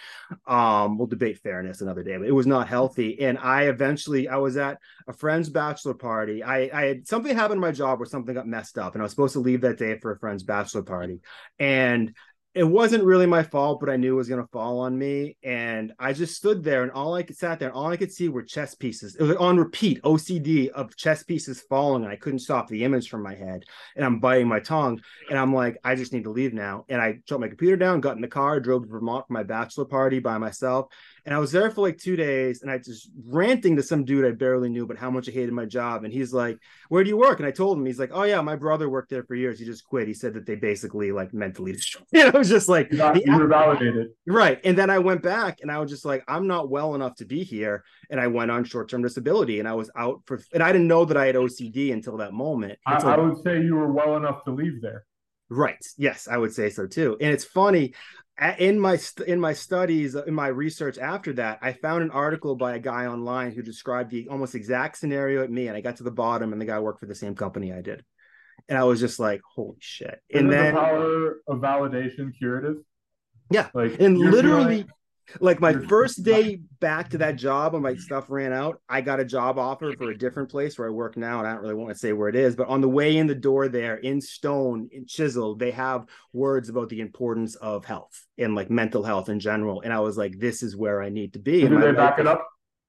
um 0.46 0.96
we'll 0.96 1.06
debate 1.06 1.38
fairness 1.38 1.80
another 1.80 2.02
day 2.02 2.16
but 2.16 2.26
it 2.26 2.32
was 2.32 2.46
not 2.46 2.68
healthy 2.68 3.20
and 3.20 3.36
i 3.38 3.64
eventually 3.64 4.28
i 4.28 4.36
was 4.36 4.56
at 4.56 4.78
a 5.08 5.12
friend's 5.12 5.48
bachelor 5.48 5.94
party 5.94 6.42
i 6.42 6.70
i 6.72 6.86
had 6.86 7.06
something 7.06 7.34
happened 7.34 7.58
in 7.58 7.60
my 7.60 7.72
job 7.72 7.98
where 7.98 8.06
something 8.06 8.34
got 8.34 8.46
messed 8.46 8.78
up 8.78 8.94
and 8.94 9.02
i 9.02 9.04
was 9.04 9.10
supposed 9.10 9.32
to 9.32 9.40
leave 9.40 9.60
that 9.60 9.78
day 9.78 9.98
for 9.98 10.12
a 10.12 10.18
friend's 10.18 10.44
bachelor 10.44 10.82
party 10.82 11.20
and 11.58 12.14
it 12.56 12.64
wasn't 12.64 13.04
really 13.04 13.26
my 13.26 13.42
fault, 13.42 13.80
but 13.80 13.90
I 13.90 13.96
knew 13.96 14.14
it 14.14 14.16
was 14.16 14.28
to 14.28 14.46
fall 14.50 14.80
on 14.80 14.96
me. 14.96 15.36
And 15.42 15.92
I 15.98 16.14
just 16.14 16.36
stood 16.36 16.64
there 16.64 16.84
and 16.84 16.90
all 16.90 17.12
I 17.12 17.22
could 17.22 17.36
sat 17.36 17.58
there 17.58 17.68
and 17.68 17.76
all 17.76 17.88
I 17.88 17.98
could 17.98 18.10
see 18.10 18.30
were 18.30 18.42
chess 18.42 18.74
pieces. 18.74 19.14
It 19.14 19.20
was 19.20 19.32
like 19.32 19.40
on 19.42 19.58
repeat 19.58 20.00
OCD 20.02 20.70
of 20.70 20.96
chess 20.96 21.22
pieces 21.22 21.60
falling. 21.68 22.04
And 22.04 22.10
I 22.10 22.16
couldn't 22.16 22.38
stop 22.38 22.66
the 22.66 22.82
image 22.82 23.10
from 23.10 23.22
my 23.22 23.34
head. 23.34 23.64
And 23.94 24.06
I'm 24.06 24.20
biting 24.20 24.48
my 24.48 24.60
tongue. 24.60 25.02
And 25.28 25.38
I'm 25.38 25.54
like, 25.54 25.76
I 25.84 25.96
just 25.96 26.14
need 26.14 26.24
to 26.24 26.30
leave 26.30 26.54
now. 26.54 26.86
And 26.88 26.98
I 26.98 27.18
shut 27.28 27.40
my 27.40 27.48
computer 27.48 27.76
down, 27.76 28.00
got 28.00 28.16
in 28.16 28.22
the 28.22 28.26
car, 28.28 28.58
drove 28.58 28.84
to 28.84 28.88
Vermont 28.88 29.26
for 29.26 29.34
my 29.34 29.42
bachelor 29.42 29.84
party 29.84 30.18
by 30.18 30.38
myself. 30.38 30.86
And 31.26 31.34
I 31.34 31.38
was 31.38 31.50
there 31.50 31.68
for 31.72 31.80
like 31.80 31.98
two 31.98 32.14
days 32.14 32.62
and 32.62 32.70
I 32.70 32.78
just 32.78 33.10
ranting 33.26 33.74
to 33.76 33.82
some 33.82 34.04
dude 34.04 34.24
I 34.24 34.30
barely 34.30 34.68
knew, 34.68 34.86
but 34.86 34.96
how 34.96 35.10
much 35.10 35.28
I 35.28 35.32
hated 35.32 35.52
my 35.52 35.64
job. 35.66 36.04
And 36.04 36.12
he's 36.12 36.32
like, 36.32 36.56
Where 36.88 37.02
do 37.02 37.10
you 37.10 37.16
work? 37.16 37.40
And 37.40 37.46
I 37.48 37.50
told 37.50 37.76
him, 37.76 37.84
he's 37.84 37.98
like, 37.98 38.12
Oh, 38.12 38.22
yeah, 38.22 38.40
my 38.40 38.54
brother 38.54 38.88
worked 38.88 39.10
there 39.10 39.24
for 39.24 39.34
years. 39.34 39.58
He 39.58 39.66
just 39.66 39.84
quit. 39.84 40.06
He 40.06 40.14
said 40.14 40.34
that 40.34 40.46
they 40.46 40.54
basically 40.54 41.10
like 41.10 41.34
mentally 41.34 41.72
destroyed. 41.74 42.06
You 42.12 42.30
know, 42.30 42.38
was 42.38 42.48
just 42.48 42.68
like, 42.68 42.92
you 42.92 43.36
were 43.36 43.48
validated. 43.48 44.10
Right. 44.24 44.60
And 44.64 44.78
then 44.78 44.88
I 44.88 45.00
went 45.00 45.20
back 45.20 45.58
and 45.62 45.70
I 45.70 45.78
was 45.78 45.90
just 45.90 46.04
like, 46.04 46.22
I'm 46.28 46.46
not 46.46 46.70
well 46.70 46.94
enough 46.94 47.16
to 47.16 47.24
be 47.24 47.42
here. 47.42 47.82
And 48.08 48.20
I 48.20 48.28
went 48.28 48.52
on 48.52 48.62
short 48.62 48.88
term 48.88 49.02
disability 49.02 49.58
and 49.58 49.68
I 49.68 49.74
was 49.74 49.90
out 49.96 50.22
for, 50.26 50.40
and 50.54 50.62
I 50.62 50.70
didn't 50.70 50.86
know 50.86 51.04
that 51.06 51.16
I 51.16 51.26
had 51.26 51.34
OCD 51.34 51.92
until 51.92 52.18
that 52.18 52.34
moment. 52.34 52.78
I, 52.86 52.94
I 52.94 53.18
would 53.18 53.42
say 53.42 53.60
you 53.60 53.74
were 53.74 53.92
well 53.92 54.16
enough 54.16 54.44
to 54.44 54.52
leave 54.52 54.80
there. 54.80 55.04
Right. 55.48 55.84
Yes, 55.96 56.28
I 56.28 56.36
would 56.36 56.52
say 56.52 56.70
so 56.70 56.86
too. 56.86 57.16
And 57.20 57.32
it's 57.32 57.44
funny 57.44 57.94
in 58.58 58.78
my 58.78 58.98
in 59.26 59.40
my 59.40 59.52
studies 59.52 60.14
uh, 60.14 60.22
in 60.24 60.34
my 60.34 60.48
research 60.48 60.98
after 60.98 61.32
that 61.32 61.58
i 61.62 61.72
found 61.72 62.02
an 62.02 62.10
article 62.10 62.54
by 62.54 62.74
a 62.74 62.78
guy 62.78 63.06
online 63.06 63.50
who 63.50 63.62
described 63.62 64.10
the 64.10 64.28
almost 64.28 64.54
exact 64.54 64.98
scenario 64.98 65.42
at 65.42 65.50
me 65.50 65.68
and 65.68 65.76
i 65.76 65.80
got 65.80 65.96
to 65.96 66.02
the 66.02 66.10
bottom 66.10 66.52
and 66.52 66.60
the 66.60 66.66
guy 66.66 66.78
worked 66.78 67.00
for 67.00 67.06
the 67.06 67.14
same 67.14 67.34
company 67.34 67.72
i 67.72 67.80
did. 67.80 68.04
And 68.68 68.78
i 68.78 68.84
was 68.84 69.00
just 69.00 69.18
like 69.18 69.40
holy 69.54 69.78
shit. 69.80 70.20
And 70.32 70.50
then 70.50 70.74
the 70.74 70.80
power 70.80 71.36
of 71.46 71.60
validation 71.60 72.36
curative? 72.36 72.76
Yeah. 73.50 73.68
Like 73.72 74.00
and 74.00 74.18
literally 74.18 74.86
like 75.40 75.60
my 75.60 75.72
first 75.72 76.22
day 76.22 76.60
back 76.80 77.10
to 77.10 77.18
that 77.18 77.36
job 77.36 77.72
when 77.72 77.82
my 77.82 77.94
stuff 77.94 78.26
ran 78.28 78.52
out, 78.52 78.80
I 78.88 79.00
got 79.00 79.20
a 79.20 79.24
job 79.24 79.58
offer 79.58 79.92
for 79.96 80.10
a 80.10 80.18
different 80.18 80.50
place 80.50 80.78
where 80.78 80.88
I 80.88 80.90
work 80.90 81.16
now. 81.16 81.38
And 81.38 81.48
I 81.48 81.52
don't 81.52 81.62
really 81.62 81.74
want 81.74 81.90
to 81.90 81.98
say 81.98 82.12
where 82.12 82.28
it 82.28 82.36
is, 82.36 82.56
but 82.56 82.68
on 82.68 82.80
the 82.80 82.88
way 82.88 83.16
in 83.16 83.26
the 83.26 83.34
door 83.34 83.68
there 83.68 83.96
in 83.96 84.20
stone, 84.20 84.88
in 84.92 85.06
chisel, 85.06 85.54
they 85.54 85.70
have 85.72 86.06
words 86.32 86.68
about 86.68 86.88
the 86.88 87.00
importance 87.00 87.54
of 87.56 87.84
health 87.84 88.26
and 88.38 88.54
like 88.54 88.70
mental 88.70 89.02
health 89.02 89.28
in 89.28 89.40
general. 89.40 89.80
And 89.82 89.92
I 89.92 90.00
was 90.00 90.16
like, 90.16 90.38
this 90.38 90.62
is 90.62 90.76
where 90.76 91.02
I 91.02 91.08
need 91.08 91.32
to 91.34 91.38
be. 91.38 91.62
Did 91.62 91.80
they 91.80 91.92
back 91.92 92.18
it 92.18 92.26
up? 92.26 92.46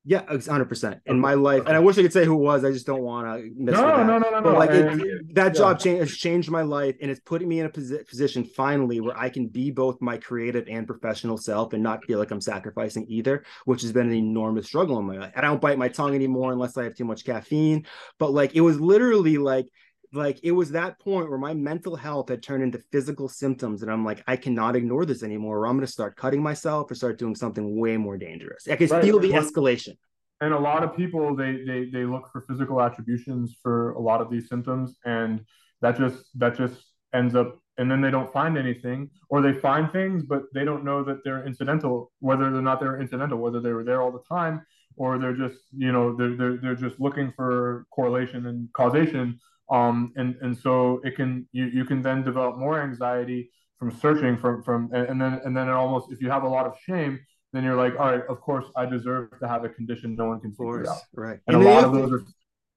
Yeah, 0.10 0.24
hundred 0.26 0.70
percent 0.70 1.02
in 1.06 1.20
my 1.20 1.34
life, 1.34 1.64
and 1.68 1.76
I 1.76 1.80
wish 1.80 1.98
I 1.98 2.02
could 2.02 2.14
say 2.14 2.24
who 2.24 2.36
it 2.36 2.42
was. 2.42 2.64
I 2.64 2.72
just 2.72 2.86
don't 2.86 3.02
want 3.02 3.28
to 3.28 3.52
miss. 3.58 3.76
No, 3.76 3.88
that. 3.88 4.06
no, 4.06 4.18
no, 4.18 4.30
no, 4.30 4.42
But 4.42 4.54
no. 4.54 4.58
like 4.58 4.70
it, 4.70 5.36
that 5.36 5.54
job 5.54 5.80
change 5.80 6.00
has 6.00 6.16
changed 6.16 6.50
my 6.50 6.62
life, 6.62 6.96
and 7.02 7.12
it's 7.12 7.20
putting 7.20 7.50
me 7.50 7.60
in 7.60 7.66
a 7.66 7.70
posi- 7.70 8.08
position 8.08 8.46
finally 8.46 9.02
where 9.02 9.18
I 9.18 9.28
can 9.28 9.48
be 9.48 9.70
both 9.70 10.00
my 10.00 10.16
creative 10.16 10.66
and 10.70 10.88
professional 10.88 11.38
self, 11.38 11.74
and 11.74 11.84
not 11.84 12.06
feel 12.06 12.20
like 12.20 12.32
I'm 12.32 12.40
sacrificing 12.40 13.06
either, 13.10 13.44
which 13.66 13.82
has 13.82 13.92
been 13.92 14.08
an 14.08 14.16
enormous 14.16 14.68
struggle 14.68 14.98
in 14.98 15.06
my 15.06 15.18
life. 15.18 15.34
And 15.36 15.46
I 15.46 15.50
don't 15.50 15.60
bite 15.60 15.78
my 15.78 15.90
tongue 15.90 16.16
anymore 16.16 16.54
unless 16.54 16.78
I 16.78 16.86
have 16.86 16.96
too 16.96 17.04
much 17.04 17.26
caffeine. 17.26 17.86
But 18.18 18.32
like 18.32 18.56
it 18.56 18.62
was 18.62 18.80
literally 18.80 19.38
like 19.38 19.68
like 20.14 20.40
it 20.44 20.52
was 20.52 20.72
that 20.72 21.00
point 21.00 21.30
where 21.30 21.38
my 21.38 21.54
mental 21.54 21.96
health 21.96 22.30
had 22.30 22.42
turned 22.42 22.64
into 22.64 22.80
physical 22.92 23.28
symptoms 23.28 23.82
and 23.82 23.92
i'm 23.92 24.06
like 24.06 24.24
i 24.28 24.36
cannot 24.36 24.76
ignore 24.76 25.06
this 25.06 25.24
anymore 25.24 25.60
or 25.60 25.68
i'm 25.68 25.76
going 25.76 25.86
to 25.86 25.92
start 25.92 26.16
cutting 26.16 26.42
myself 26.42 26.90
or 26.90 26.96
start 26.96 27.18
doing 27.18 27.36
something 27.36 27.80
way 27.80 27.98
more 27.98 28.18
dangerous 28.18 28.68
i 28.70 28.76
can 28.76 28.88
Right. 28.88 29.04
feel 29.04 29.20
the 29.20 29.32
escalation 29.32 29.98
and 30.42 30.54
a 30.54 30.60
lot 30.60 30.84
of 30.84 30.96
people 30.96 31.36
they 31.36 31.64
they 31.66 31.86
they 31.86 32.06
look 32.06 32.32
for 32.32 32.42
physical 32.42 32.82
attributions 32.82 33.58
for 33.62 33.92
a 33.94 34.00
lot 34.00 34.22
of 34.22 34.30
these 34.30 34.48
symptoms 34.48 34.98
and 35.06 35.44
that 35.82 35.98
just 35.98 36.26
that 36.40 36.56
just 36.56 36.82
ends 37.14 37.36
up 37.36 37.60
and 37.78 37.90
then 37.92 38.02
they 38.02 38.12
don't 38.12 38.32
find 38.32 38.58
anything 38.58 39.10
or 39.30 39.42
they 39.42 39.54
find 39.54 39.92
things 39.92 40.24
but 40.24 40.44
they 40.54 40.64
don't 40.66 40.84
know 40.84 41.04
that 41.04 41.24
they're 41.24 41.46
incidental 41.46 42.12
whether 42.20 42.46
or 42.46 42.62
not 42.62 42.80
they're 42.80 43.00
incidental 43.02 43.38
whether 43.40 43.60
they 43.60 43.72
were 43.72 43.84
there 43.84 44.02
all 44.02 44.12
the 44.12 44.24
time 44.30 44.62
or 44.96 45.18
they're 45.20 45.36
just 45.36 45.60
you 45.76 45.92
know 45.92 46.16
they're 46.16 46.36
they're, 46.36 46.58
they're 46.58 46.76
just 46.76 47.00
looking 47.00 47.32
for 47.36 47.86
correlation 47.92 48.48
and 48.48 48.72
causation 48.74 49.40
um 49.70 50.14
and 50.16 50.36
and 50.42 50.58
so 50.58 51.02
it 51.04 51.16
can 51.16 51.48
you 51.52 51.66
you 51.66 51.86
can 51.86 52.02
then 52.02 52.24
develop 52.24 52.58
more 52.58 52.82
anxiety 52.82 53.50
from 53.80 53.92
searching 53.92 54.38
from 54.38 54.64
from 54.64 54.90
and, 54.94 55.08
and 55.10 55.22
then 55.22 55.42
and 55.46 55.56
then 55.56 55.68
it 55.68 55.72
almost 55.74 56.12
if 56.12 56.22
you 56.22 56.30
have 56.30 56.44
a 56.44 56.48
lot 56.48 56.66
of 56.66 56.74
shame 56.80 57.20
then 57.54 57.64
you're 57.64 57.76
like, 57.76 57.94
all 57.98 58.12
right, 58.12 58.24
of 58.28 58.42
course, 58.42 58.66
I 58.76 58.86
deserve 58.86 59.40
to 59.40 59.48
have 59.48 59.64
a 59.64 59.70
condition 59.70 60.16
no 60.16 60.26
one 60.26 60.42
can 60.42 60.52
figure 60.52 60.66
course 60.66 60.90
out. 60.90 60.98
right 61.14 61.40
And, 61.48 61.56
And 61.56 61.66
a 61.66 61.70
lot 61.70 61.84
of 61.86 61.94
those 61.94 62.12
are, 62.12 62.24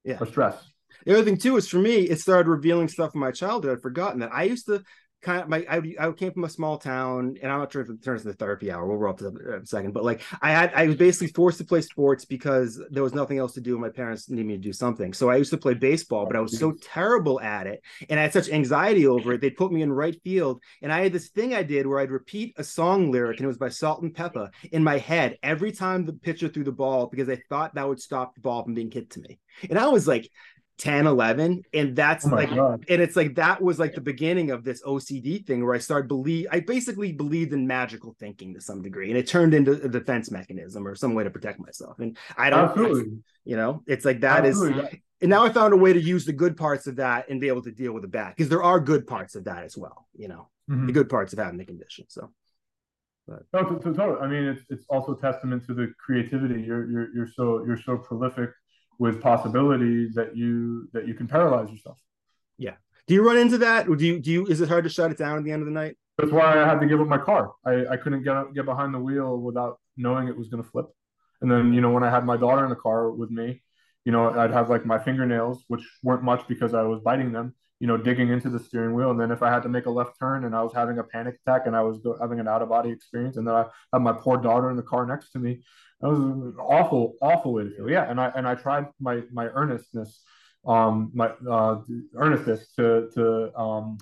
Yeah. 0.04 0.18
are 0.20 0.26
stress. 0.26 0.56
The 1.04 1.12
other 1.14 1.24
thing 1.24 1.38
too 1.38 1.56
is 1.56 1.68
for 1.68 1.78
me, 1.78 1.96
it 2.08 2.20
started 2.20 2.48
revealing 2.48 2.88
stuff 2.88 3.12
from 3.12 3.20
my 3.20 3.30
childhood. 3.30 3.76
I'd 3.76 3.82
forgotten 3.82 4.20
that 4.20 4.32
I 4.32 4.44
used 4.44 4.66
to 4.66 4.82
kind 5.22 5.42
of 5.42 5.48
my 5.48 5.64
I, 5.68 6.08
I 6.08 6.12
came 6.12 6.32
from 6.32 6.44
a 6.44 6.48
small 6.48 6.78
town, 6.78 7.36
and 7.42 7.52
I'm 7.52 7.58
not 7.58 7.72
sure 7.72 7.82
if 7.82 7.90
it 7.90 8.02
turns 8.02 8.24
into 8.24 8.36
therapy 8.36 8.70
hour. 8.70 8.86
We'll 8.86 8.96
roll 8.96 9.12
up 9.12 9.18
to 9.18 9.24
that 9.24 9.40
in 9.40 9.52
uh, 9.54 9.58
a 9.58 9.66
second, 9.66 9.92
but 9.92 10.04
like 10.04 10.22
I 10.40 10.50
had 10.50 10.72
I 10.74 10.86
was 10.86 10.96
basically 10.96 11.28
forced 11.28 11.58
to 11.58 11.64
play 11.64 11.80
sports 11.82 12.24
because 12.24 12.80
there 12.90 13.02
was 13.02 13.14
nothing 13.14 13.38
else 13.38 13.54
to 13.54 13.60
do. 13.60 13.72
and 13.72 13.80
My 13.80 13.90
parents 13.90 14.28
needed 14.28 14.46
me 14.46 14.54
to 14.54 14.60
do 14.60 14.72
something, 14.72 15.12
so 15.12 15.30
I 15.30 15.36
used 15.36 15.50
to 15.50 15.58
play 15.58 15.74
baseball, 15.74 16.26
but 16.26 16.36
I 16.36 16.40
was 16.40 16.58
so 16.58 16.72
terrible 16.72 17.40
at 17.40 17.66
it, 17.66 17.82
and 18.08 18.18
I 18.18 18.22
had 18.24 18.32
such 18.32 18.48
anxiety 18.48 19.06
over 19.06 19.34
it. 19.34 19.40
They 19.40 19.50
put 19.50 19.72
me 19.72 19.82
in 19.82 19.92
right 19.92 20.20
field, 20.22 20.62
and 20.82 20.92
I 20.92 21.02
had 21.02 21.12
this 21.12 21.28
thing 21.28 21.54
I 21.54 21.62
did 21.62 21.86
where 21.86 22.00
I'd 22.00 22.10
repeat 22.10 22.54
a 22.56 22.64
song 22.64 23.10
lyric, 23.10 23.38
and 23.38 23.44
it 23.44 23.48
was 23.48 23.58
by 23.58 23.68
Salt-N-Pepa 23.68 24.50
in 24.72 24.82
my 24.82 24.98
head 24.98 25.38
every 25.42 25.72
time 25.72 26.04
the 26.04 26.12
pitcher 26.12 26.48
threw 26.48 26.64
the 26.64 26.72
ball 26.72 27.06
because 27.06 27.28
I 27.28 27.40
thought 27.48 27.74
that 27.74 27.88
would 27.88 28.00
stop 28.00 28.34
the 28.34 28.40
ball 28.40 28.64
from 28.64 28.74
being 28.74 28.90
hit 28.90 29.10
to 29.10 29.20
me. 29.20 29.38
And 29.68 29.78
I 29.78 29.88
was 29.88 30.06
like 30.06 30.30
10, 30.80 31.06
11, 31.06 31.62
and 31.74 31.94
that's 31.94 32.26
Oh 32.26 32.30
like 32.30 32.48
God. 32.54 32.84
and 32.88 33.02
it's 33.02 33.14
like 33.14 33.34
that 33.36 33.60
was 33.62 33.78
like 33.78 33.94
the 33.94 34.00
beginning 34.00 34.50
of 34.50 34.64
this 34.64 34.82
OCD 34.82 35.46
thing 35.46 35.64
where 35.64 35.74
I 35.74 35.78
started 35.78 36.08
believe 36.08 36.46
I 36.50 36.60
basically 36.60 37.12
believed 37.12 37.52
in 37.52 37.66
magical 37.66 38.16
thinking 38.18 38.54
to 38.54 38.60
some 38.60 38.80
degree, 38.82 39.10
and 39.10 39.18
it 39.18 39.26
turned 39.28 39.52
into 39.54 39.72
a 39.72 39.88
defense 39.88 40.30
mechanism 40.30 40.86
or 40.88 40.94
some 40.94 41.14
way 41.14 41.22
to 41.24 41.30
protect 41.30 41.60
myself. 41.60 41.98
And 42.00 42.16
I 42.36 42.48
don't, 42.50 43.22
you 43.44 43.56
know, 43.56 43.82
it's 43.86 44.04
like 44.04 44.20
that 44.22 44.46
is. 44.46 44.56
Absolutely. 44.60 45.02
And 45.22 45.28
now 45.28 45.44
I 45.44 45.50
found 45.50 45.74
a 45.74 45.76
way 45.76 45.92
to 45.92 46.00
use 46.00 46.24
the 46.24 46.32
good 46.32 46.56
parts 46.56 46.86
of 46.86 46.96
that 46.96 47.28
and 47.28 47.40
be 47.42 47.48
able 47.48 47.62
to 47.62 47.70
deal 47.70 47.92
with 47.92 48.00
the 48.02 48.08
bad 48.08 48.30
because 48.34 48.48
there 48.48 48.62
are 48.62 48.80
good 48.80 49.06
parts 49.06 49.34
of 49.34 49.44
that 49.44 49.64
as 49.64 49.76
well. 49.76 50.08
You 50.16 50.28
know, 50.28 50.48
Mhm. 50.70 50.86
the 50.86 50.92
good 50.94 51.10
parts 51.10 51.34
of 51.34 51.38
having 51.38 51.58
the 51.58 51.66
condition. 51.66 52.06
So 52.08 52.32
No, 53.28 53.62
to, 53.68 53.78
to, 53.80 53.92
to, 53.92 54.02
I 54.22 54.26
mean, 54.26 54.44
it's 54.44 54.62
it's 54.70 54.86
also 54.88 55.14
testament 55.14 55.66
to 55.66 55.74
the 55.74 55.92
creativity. 56.04 56.62
You're 56.62 56.90
you're 56.90 57.08
you're 57.14 57.28
so 57.28 57.64
you're 57.66 57.82
so 57.88 57.98
prolific 57.98 58.50
with 59.00 59.20
possibilities 59.22 60.14
that 60.14 60.36
you 60.36 60.88
that 60.92 61.08
you 61.08 61.14
can 61.14 61.26
paralyze 61.26 61.70
yourself. 61.70 61.98
Yeah. 62.58 62.74
Do 63.08 63.14
you 63.14 63.26
run 63.26 63.38
into 63.38 63.58
that? 63.58 63.88
Or 63.88 63.96
do 63.96 64.06
you 64.06 64.20
do 64.20 64.30
you? 64.30 64.46
Is 64.46 64.60
it 64.60 64.68
hard 64.68 64.84
to 64.84 64.90
shut 64.90 65.10
it 65.10 65.18
down 65.18 65.38
at 65.38 65.44
the 65.44 65.50
end 65.50 65.62
of 65.62 65.66
the 65.66 65.72
night? 65.72 65.96
That's 66.18 66.30
why 66.30 66.62
I 66.62 66.66
had 66.66 66.80
to 66.80 66.86
give 66.86 67.00
up 67.00 67.08
my 67.08 67.18
car. 67.18 67.52
I, 67.64 67.86
I 67.86 67.96
couldn't 67.96 68.22
get 68.22 68.54
get 68.54 68.66
behind 68.66 68.94
the 68.94 68.98
wheel 68.98 69.38
without 69.38 69.80
knowing 69.96 70.28
it 70.28 70.36
was 70.36 70.48
going 70.48 70.62
to 70.62 70.68
flip. 70.68 70.86
And 71.40 71.50
then 71.50 71.72
you 71.72 71.80
know 71.80 71.90
when 71.90 72.04
I 72.04 72.10
had 72.10 72.26
my 72.26 72.36
daughter 72.36 72.62
in 72.62 72.70
the 72.70 72.76
car 72.76 73.10
with 73.10 73.30
me, 73.30 73.62
you 74.04 74.12
know 74.12 74.38
I'd 74.38 74.52
have 74.52 74.68
like 74.68 74.84
my 74.84 74.98
fingernails, 74.98 75.64
which 75.68 75.82
weren't 76.02 76.22
much 76.22 76.46
because 76.46 76.74
I 76.74 76.82
was 76.82 77.00
biting 77.00 77.32
them, 77.32 77.54
you 77.78 77.86
know, 77.86 77.96
digging 77.96 78.28
into 78.28 78.50
the 78.50 78.58
steering 78.58 78.94
wheel. 78.94 79.10
And 79.10 79.18
then 79.18 79.30
if 79.30 79.42
I 79.42 79.50
had 79.50 79.62
to 79.62 79.70
make 79.70 79.86
a 79.86 79.90
left 79.90 80.18
turn 80.18 80.44
and 80.44 80.54
I 80.54 80.62
was 80.62 80.74
having 80.74 80.98
a 80.98 81.04
panic 81.04 81.38
attack 81.46 81.62
and 81.64 81.74
I 81.74 81.80
was 81.80 82.00
having 82.20 82.38
an 82.38 82.46
out 82.46 82.60
of 82.60 82.68
body 82.68 82.90
experience, 82.90 83.38
and 83.38 83.48
then 83.48 83.54
I 83.54 83.64
had 83.94 84.02
my 84.02 84.12
poor 84.12 84.36
daughter 84.36 84.68
in 84.68 84.76
the 84.76 84.82
car 84.82 85.06
next 85.06 85.30
to 85.30 85.38
me, 85.38 85.62
that 86.00 86.08
was 86.08 86.18
an 86.18 86.54
awful, 86.58 87.14
awful 87.20 87.52
way 87.54 87.64
to 87.64 87.70
feel. 87.76 87.90
Yeah, 87.90 88.10
and 88.10 88.20
I 88.20 88.32
and 88.34 88.46
I 88.48 88.54
tried 88.54 88.86
my 89.00 89.22
my 89.32 89.46
earnestness, 89.48 90.22
um, 90.66 91.10
my 91.14 91.30
uh, 91.48 91.80
earnestness 92.16 92.72
to 92.76 93.08
to 93.14 93.58
um 93.58 93.98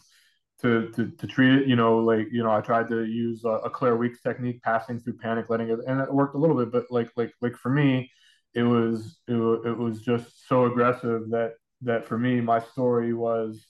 to, 0.63 0.91
to 0.93 1.11
to 1.11 1.27
treat 1.27 1.55
it. 1.63 1.69
You 1.69 1.77
know, 1.77 1.99
like 1.99 2.29
you 2.33 2.43
know, 2.43 2.51
I 2.53 2.61
tried 2.61 2.89
to 2.91 3.05
use 3.05 3.45
a, 3.45 3.49
a 3.51 3.71
Claire 3.71 3.97
Weekes 3.97 4.21
technique, 4.23 4.63
passing 4.63 5.01
through 5.01 5.19
panic, 5.19 5.47
letting 5.49 5.71
it, 5.71 5.81
and 5.87 6.01
it 6.01 6.13
worked 6.13 6.35
a 6.35 6.39
little 6.39 6.57
bit. 6.57 6.73
But 6.73 6.87
like 6.91 7.11
like 7.17 7.33
like 7.41 7.57
for 7.57 7.71
me, 7.71 8.11
it 8.55 8.63
was 8.63 9.19
it, 9.29 9.35
wa- 9.35 9.63
it 9.65 9.77
was 9.77 10.01
just 10.03 10.49
so 10.49 10.67
aggressive 10.67 11.31
that 11.31 11.55
that 11.83 12.07
for 12.07 12.19
me, 12.19 12.41
my 12.41 12.61
story 12.61 13.15
was, 13.15 13.67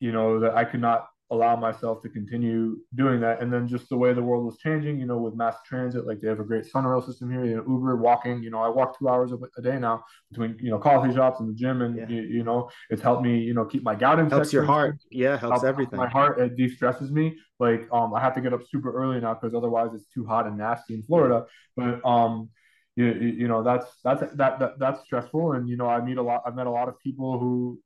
you 0.00 0.12
know, 0.12 0.40
that 0.40 0.54
I 0.54 0.64
could 0.64 0.80
not 0.80 1.06
allow 1.30 1.54
myself 1.54 2.00
to 2.02 2.08
continue 2.08 2.78
doing 2.94 3.20
that. 3.20 3.42
And 3.42 3.52
then 3.52 3.68
just 3.68 3.90
the 3.90 3.96
way 3.96 4.14
the 4.14 4.22
world 4.22 4.46
was 4.46 4.56
changing, 4.58 4.98
you 4.98 5.04
know, 5.04 5.18
with 5.18 5.34
mass 5.34 5.56
transit, 5.66 6.06
like 6.06 6.20
they 6.20 6.28
have 6.28 6.40
a 6.40 6.44
great 6.44 6.64
Sunrail 6.64 7.04
system 7.04 7.30
here, 7.30 7.44
you 7.44 7.56
know, 7.56 7.64
Uber, 7.68 7.96
walking, 7.96 8.42
you 8.42 8.50
know, 8.50 8.60
I 8.60 8.68
walk 8.68 8.98
two 8.98 9.10
hours 9.10 9.32
a, 9.32 9.38
a 9.58 9.62
day 9.62 9.78
now 9.78 10.04
between, 10.30 10.56
you 10.58 10.70
know, 10.70 10.78
coffee 10.78 11.12
shops 11.14 11.40
and 11.40 11.48
the 11.50 11.54
gym. 11.54 11.82
And, 11.82 11.96
Yeah. 11.96 12.08
you, 12.08 12.22
you 12.22 12.44
know, 12.44 12.70
it's 12.88 13.02
helped 13.02 13.22
me, 13.22 13.40
you 13.40 13.52
know, 13.52 13.66
keep 13.66 13.82
my 13.82 13.94
gout 13.94 14.18
in 14.18 14.30
Helps 14.30 14.54
your 14.54 14.64
heart. 14.64 14.96
Yeah, 15.10 15.36
helps 15.36 15.52
Helps 15.52 15.64
everything. 15.64 15.98
My 15.98 16.08
heart, 16.08 16.40
it 16.40 16.56
de-stresses 16.56 17.10
me. 17.10 17.36
Like, 17.60 17.86
um, 17.92 18.14
I 18.14 18.20
have 18.20 18.34
to 18.36 18.40
get 18.40 18.54
up 18.54 18.62
super 18.66 18.90
early 18.90 19.20
now 19.20 19.34
because 19.34 19.54
otherwise 19.54 19.90
it's 19.94 20.06
too 20.06 20.24
hot 20.24 20.46
and 20.46 20.56
nasty 20.56 20.94
in 20.94 21.02
Florida. 21.02 21.44
But, 21.76 22.04
um, 22.06 22.48
you, 22.96 23.04
you 23.06 23.28
you 23.40 23.48
know, 23.48 23.62
that's, 23.62 23.86
that's, 24.02 24.22
that, 24.36 24.58
that, 24.60 24.78
that's 24.78 25.02
stressful. 25.02 25.52
And, 25.52 25.68
you 25.68 25.76
know, 25.76 25.88
I 25.88 26.00
meet 26.00 26.16
a 26.16 26.22
lot, 26.22 26.42
I've 26.46 26.54
met 26.54 26.66
a 26.66 26.70
lot 26.70 26.88
of 26.88 26.98
people 27.00 27.38
who, 27.38 27.78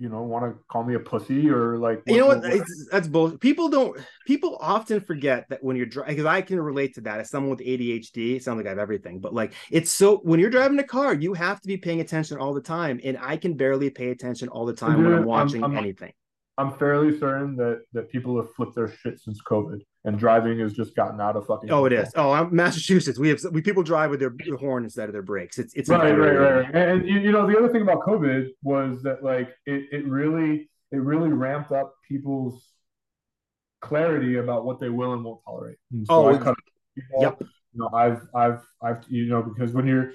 you 0.00 0.08
know, 0.08 0.22
want 0.22 0.44
to 0.46 0.58
call 0.68 0.82
me 0.82 0.94
a 0.94 0.98
pussy 0.98 1.50
or 1.50 1.76
like, 1.76 2.02
You 2.06 2.16
know 2.16 2.28
what? 2.28 2.42
It's, 2.44 2.88
that's 2.90 3.06
both 3.06 3.38
People 3.38 3.68
don't. 3.68 4.00
People 4.26 4.56
often 4.58 5.00
forget 5.02 5.44
that 5.50 5.62
when 5.62 5.76
you're 5.76 5.84
driving, 5.84 6.14
because 6.16 6.26
I 6.26 6.40
can 6.40 6.58
relate 6.58 6.94
to 6.94 7.02
that 7.02 7.20
as 7.20 7.28
someone 7.28 7.50
with 7.50 7.60
ADHD. 7.60 8.36
It 8.36 8.42
sounds 8.42 8.56
like 8.56 8.66
I 8.66 8.70
have 8.70 8.78
everything, 8.78 9.20
but 9.20 9.34
like 9.34 9.52
it's 9.70 9.90
so 9.90 10.16
when 10.18 10.40
you're 10.40 10.48
driving 10.48 10.78
a 10.78 10.84
car, 10.84 11.12
you 11.14 11.34
have 11.34 11.60
to 11.60 11.68
be 11.68 11.76
paying 11.76 12.00
attention 12.00 12.38
all 12.38 12.54
the 12.54 12.62
time, 12.62 12.98
and 13.04 13.18
I 13.20 13.36
can 13.36 13.54
barely 13.54 13.90
pay 13.90 14.08
attention 14.10 14.48
all 14.48 14.64
the 14.64 14.72
time 14.72 14.96
when 15.02 15.06
I'm 15.12 15.18
I'm- 15.18 15.24
watching 15.26 15.62
I'm- 15.62 15.76
anything. 15.76 16.12
I'm 16.56 16.72
fairly 16.72 17.18
certain 17.18 17.56
that 17.56 17.82
that 17.92 18.10
people 18.10 18.36
have 18.38 18.52
flipped 18.54 18.74
their 18.74 18.88
shit 18.90 19.20
since 19.20 19.40
COVID, 19.42 19.80
and 20.04 20.18
driving 20.18 20.58
has 20.60 20.72
just 20.72 20.96
gotten 20.96 21.20
out 21.20 21.36
of 21.36 21.46
fucking. 21.46 21.70
Oh, 21.70 21.84
it 21.84 21.90
control. 21.90 22.06
is. 22.06 22.12
Oh, 22.16 22.30
I'm 22.32 22.54
Massachusetts. 22.54 23.18
We 23.18 23.28
have 23.28 23.40
we 23.52 23.60
people 23.60 23.82
drive 23.82 24.10
with 24.10 24.20
their, 24.20 24.32
horn 24.58 24.84
instead 24.84 25.08
of 25.08 25.12
their 25.12 25.22
brakes. 25.22 25.58
It's 25.58 25.74
it's 25.74 25.88
Right, 25.88 26.10
right, 26.16 26.28
right, 26.38 26.50
right. 26.64 26.74
And, 26.74 27.06
you, 27.06 27.20
you 27.20 27.32
know, 27.32 27.46
the 27.46 27.56
other 27.58 27.68
thing 27.68 27.82
about 27.82 28.00
COVID 28.00 28.48
was 28.62 29.02
that 29.02 29.22
like 29.22 29.50
it, 29.66 29.84
it 29.92 30.06
really 30.06 30.70
it 30.90 30.96
really 30.96 31.28
ramped 31.28 31.70
up 31.70 31.94
people's 32.08 32.66
clarity 33.80 34.36
about 34.36 34.64
what 34.64 34.80
they 34.80 34.88
will 34.88 35.12
and 35.12 35.24
won't 35.24 35.40
tolerate. 35.44 35.76
And 35.92 36.06
so 36.06 36.14
Oh, 36.14 36.26
I 36.26 36.30
it's- 36.30 36.42
cut 36.44 36.56
people, 36.94 37.22
Yep. 37.22 37.38
you 37.40 37.46
know, 37.74 37.90
I've 37.94 38.22
I've 38.34 38.60
I've 38.82 39.04
you 39.08 39.26
know 39.26 39.42
because 39.42 39.72
when 39.72 39.86
you're 39.86 40.12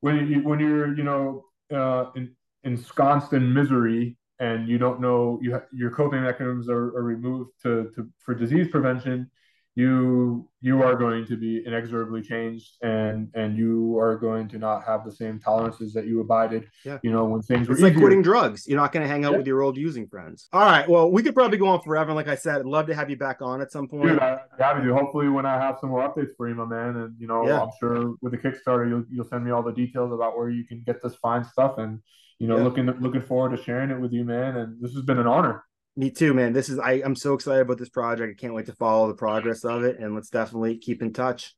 when 0.00 0.28
you 0.28 0.40
when 0.42 0.60
you're 0.60 0.94
you 0.96 1.02
know 1.04 1.44
uh, 1.72 2.10
in, 2.16 2.34
ensconced 2.64 3.32
in 3.32 3.52
misery 3.54 4.17
and 4.40 4.68
you 4.68 4.78
don't 4.78 5.00
know 5.00 5.38
you 5.42 5.52
ha- 5.54 5.66
your 5.72 5.90
coping 5.90 6.22
mechanisms 6.22 6.68
are, 6.68 6.96
are 6.96 7.02
removed 7.02 7.50
to, 7.62 7.90
to 7.94 8.08
for 8.24 8.34
disease 8.34 8.68
prevention 8.68 9.30
you 9.74 10.48
you 10.60 10.82
are 10.82 10.96
going 10.96 11.24
to 11.24 11.36
be 11.36 11.62
inexorably 11.64 12.20
changed 12.20 12.72
and 12.82 13.28
and 13.34 13.56
you 13.56 13.96
are 13.96 14.16
going 14.16 14.48
to 14.48 14.58
not 14.58 14.82
have 14.84 15.04
the 15.04 15.12
same 15.12 15.38
tolerances 15.38 15.92
that 15.92 16.04
you 16.04 16.20
abided 16.20 16.64
Yeah. 16.84 16.98
you 17.04 17.12
know 17.12 17.24
when 17.26 17.42
things 17.42 17.68
were 17.68 17.74
It's 17.74 17.82
like 17.82 17.92
easier. 17.92 18.00
quitting 18.02 18.22
drugs. 18.22 18.66
You're 18.66 18.80
not 18.80 18.90
going 18.90 19.04
to 19.04 19.08
hang 19.08 19.24
out 19.24 19.32
Yeah. 19.32 19.38
with 19.38 19.46
your 19.46 19.62
old 19.62 19.76
using 19.76 20.08
friends. 20.08 20.48
All 20.52 20.64
right. 20.64 20.88
Well, 20.88 21.12
we 21.12 21.22
could 21.22 21.34
probably 21.34 21.58
go 21.58 21.68
on 21.68 21.80
forever. 21.82 22.10
And 22.10 22.16
like 22.16 22.26
I 22.26 22.34
said, 22.34 22.56
I'd 22.58 22.66
love 22.66 22.86
to 22.88 22.94
have 22.94 23.08
you 23.08 23.16
back 23.16 23.40
on 23.40 23.60
at 23.60 23.70
some 23.70 23.86
point. 23.86 24.08
Dude, 24.08 24.18
I, 24.18 24.40
happy 24.58 24.82
to. 24.84 24.92
Hopefully, 24.94 25.28
when 25.28 25.46
I 25.46 25.54
have 25.64 25.76
some 25.80 25.90
more 25.90 26.02
updates 26.08 26.34
for 26.36 26.48
you, 26.48 26.56
my 26.56 26.64
man, 26.64 26.96
and 26.96 27.14
you 27.20 27.28
know, 27.28 27.46
Yeah. 27.46 27.62
I'm 27.62 27.70
sure 27.78 28.14
with 28.20 28.32
the 28.32 28.38
Kickstarter, 28.38 28.88
you'll 28.88 29.04
you'll 29.08 29.26
send 29.32 29.44
me 29.44 29.52
all 29.52 29.62
the 29.62 29.72
details 29.72 30.12
about 30.12 30.36
where 30.36 30.50
you 30.50 30.64
can 30.64 30.82
get 30.84 31.00
this 31.02 31.14
fine 31.14 31.44
stuff, 31.44 31.78
and 31.78 32.00
you 32.38 32.46
know, 32.48 32.56
Yeah. 32.58 32.64
looking 32.64 32.86
looking 33.00 33.22
forward 33.22 33.56
to 33.56 33.62
sharing 33.62 33.90
it 33.90 34.00
with 34.00 34.12
you, 34.12 34.24
man. 34.24 34.56
And 34.56 34.80
this 34.82 34.92
has 34.94 35.02
been 35.02 35.18
an 35.18 35.26
honor. 35.26 35.64
Me 35.96 36.10
too, 36.10 36.32
man. 36.34 36.52
This 36.52 36.68
is 36.68 36.78
I, 36.78 37.02
I'm 37.04 37.16
so 37.16 37.34
excited 37.34 37.62
about 37.62 37.78
this 37.78 37.88
project. 37.88 38.38
I 38.38 38.40
can't 38.40 38.54
wait 38.54 38.66
to 38.66 38.72
follow 38.74 39.08
the 39.08 39.14
progress 39.14 39.64
of 39.64 39.82
it, 39.84 39.98
and 39.98 40.14
let's 40.14 40.30
definitely 40.30 40.78
keep 40.78 41.02
in 41.02 41.12
touch. 41.12 41.54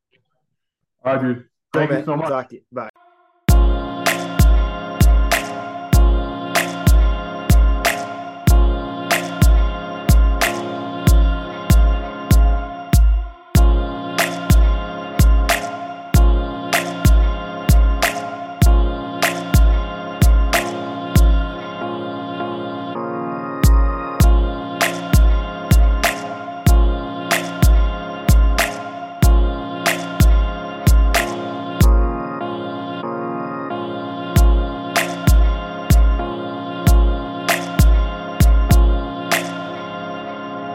All 1.05 1.15
right, 1.15 1.23
dude. 1.23 1.37
Cool, 1.73 1.81
Thank 1.81 1.91
man. 1.91 1.99
you 2.01 2.05
so 2.07 2.17
much. 2.17 2.29
Talk 2.29 2.49
to 2.51 2.57
you. 2.57 2.63
Bye. 2.73 2.90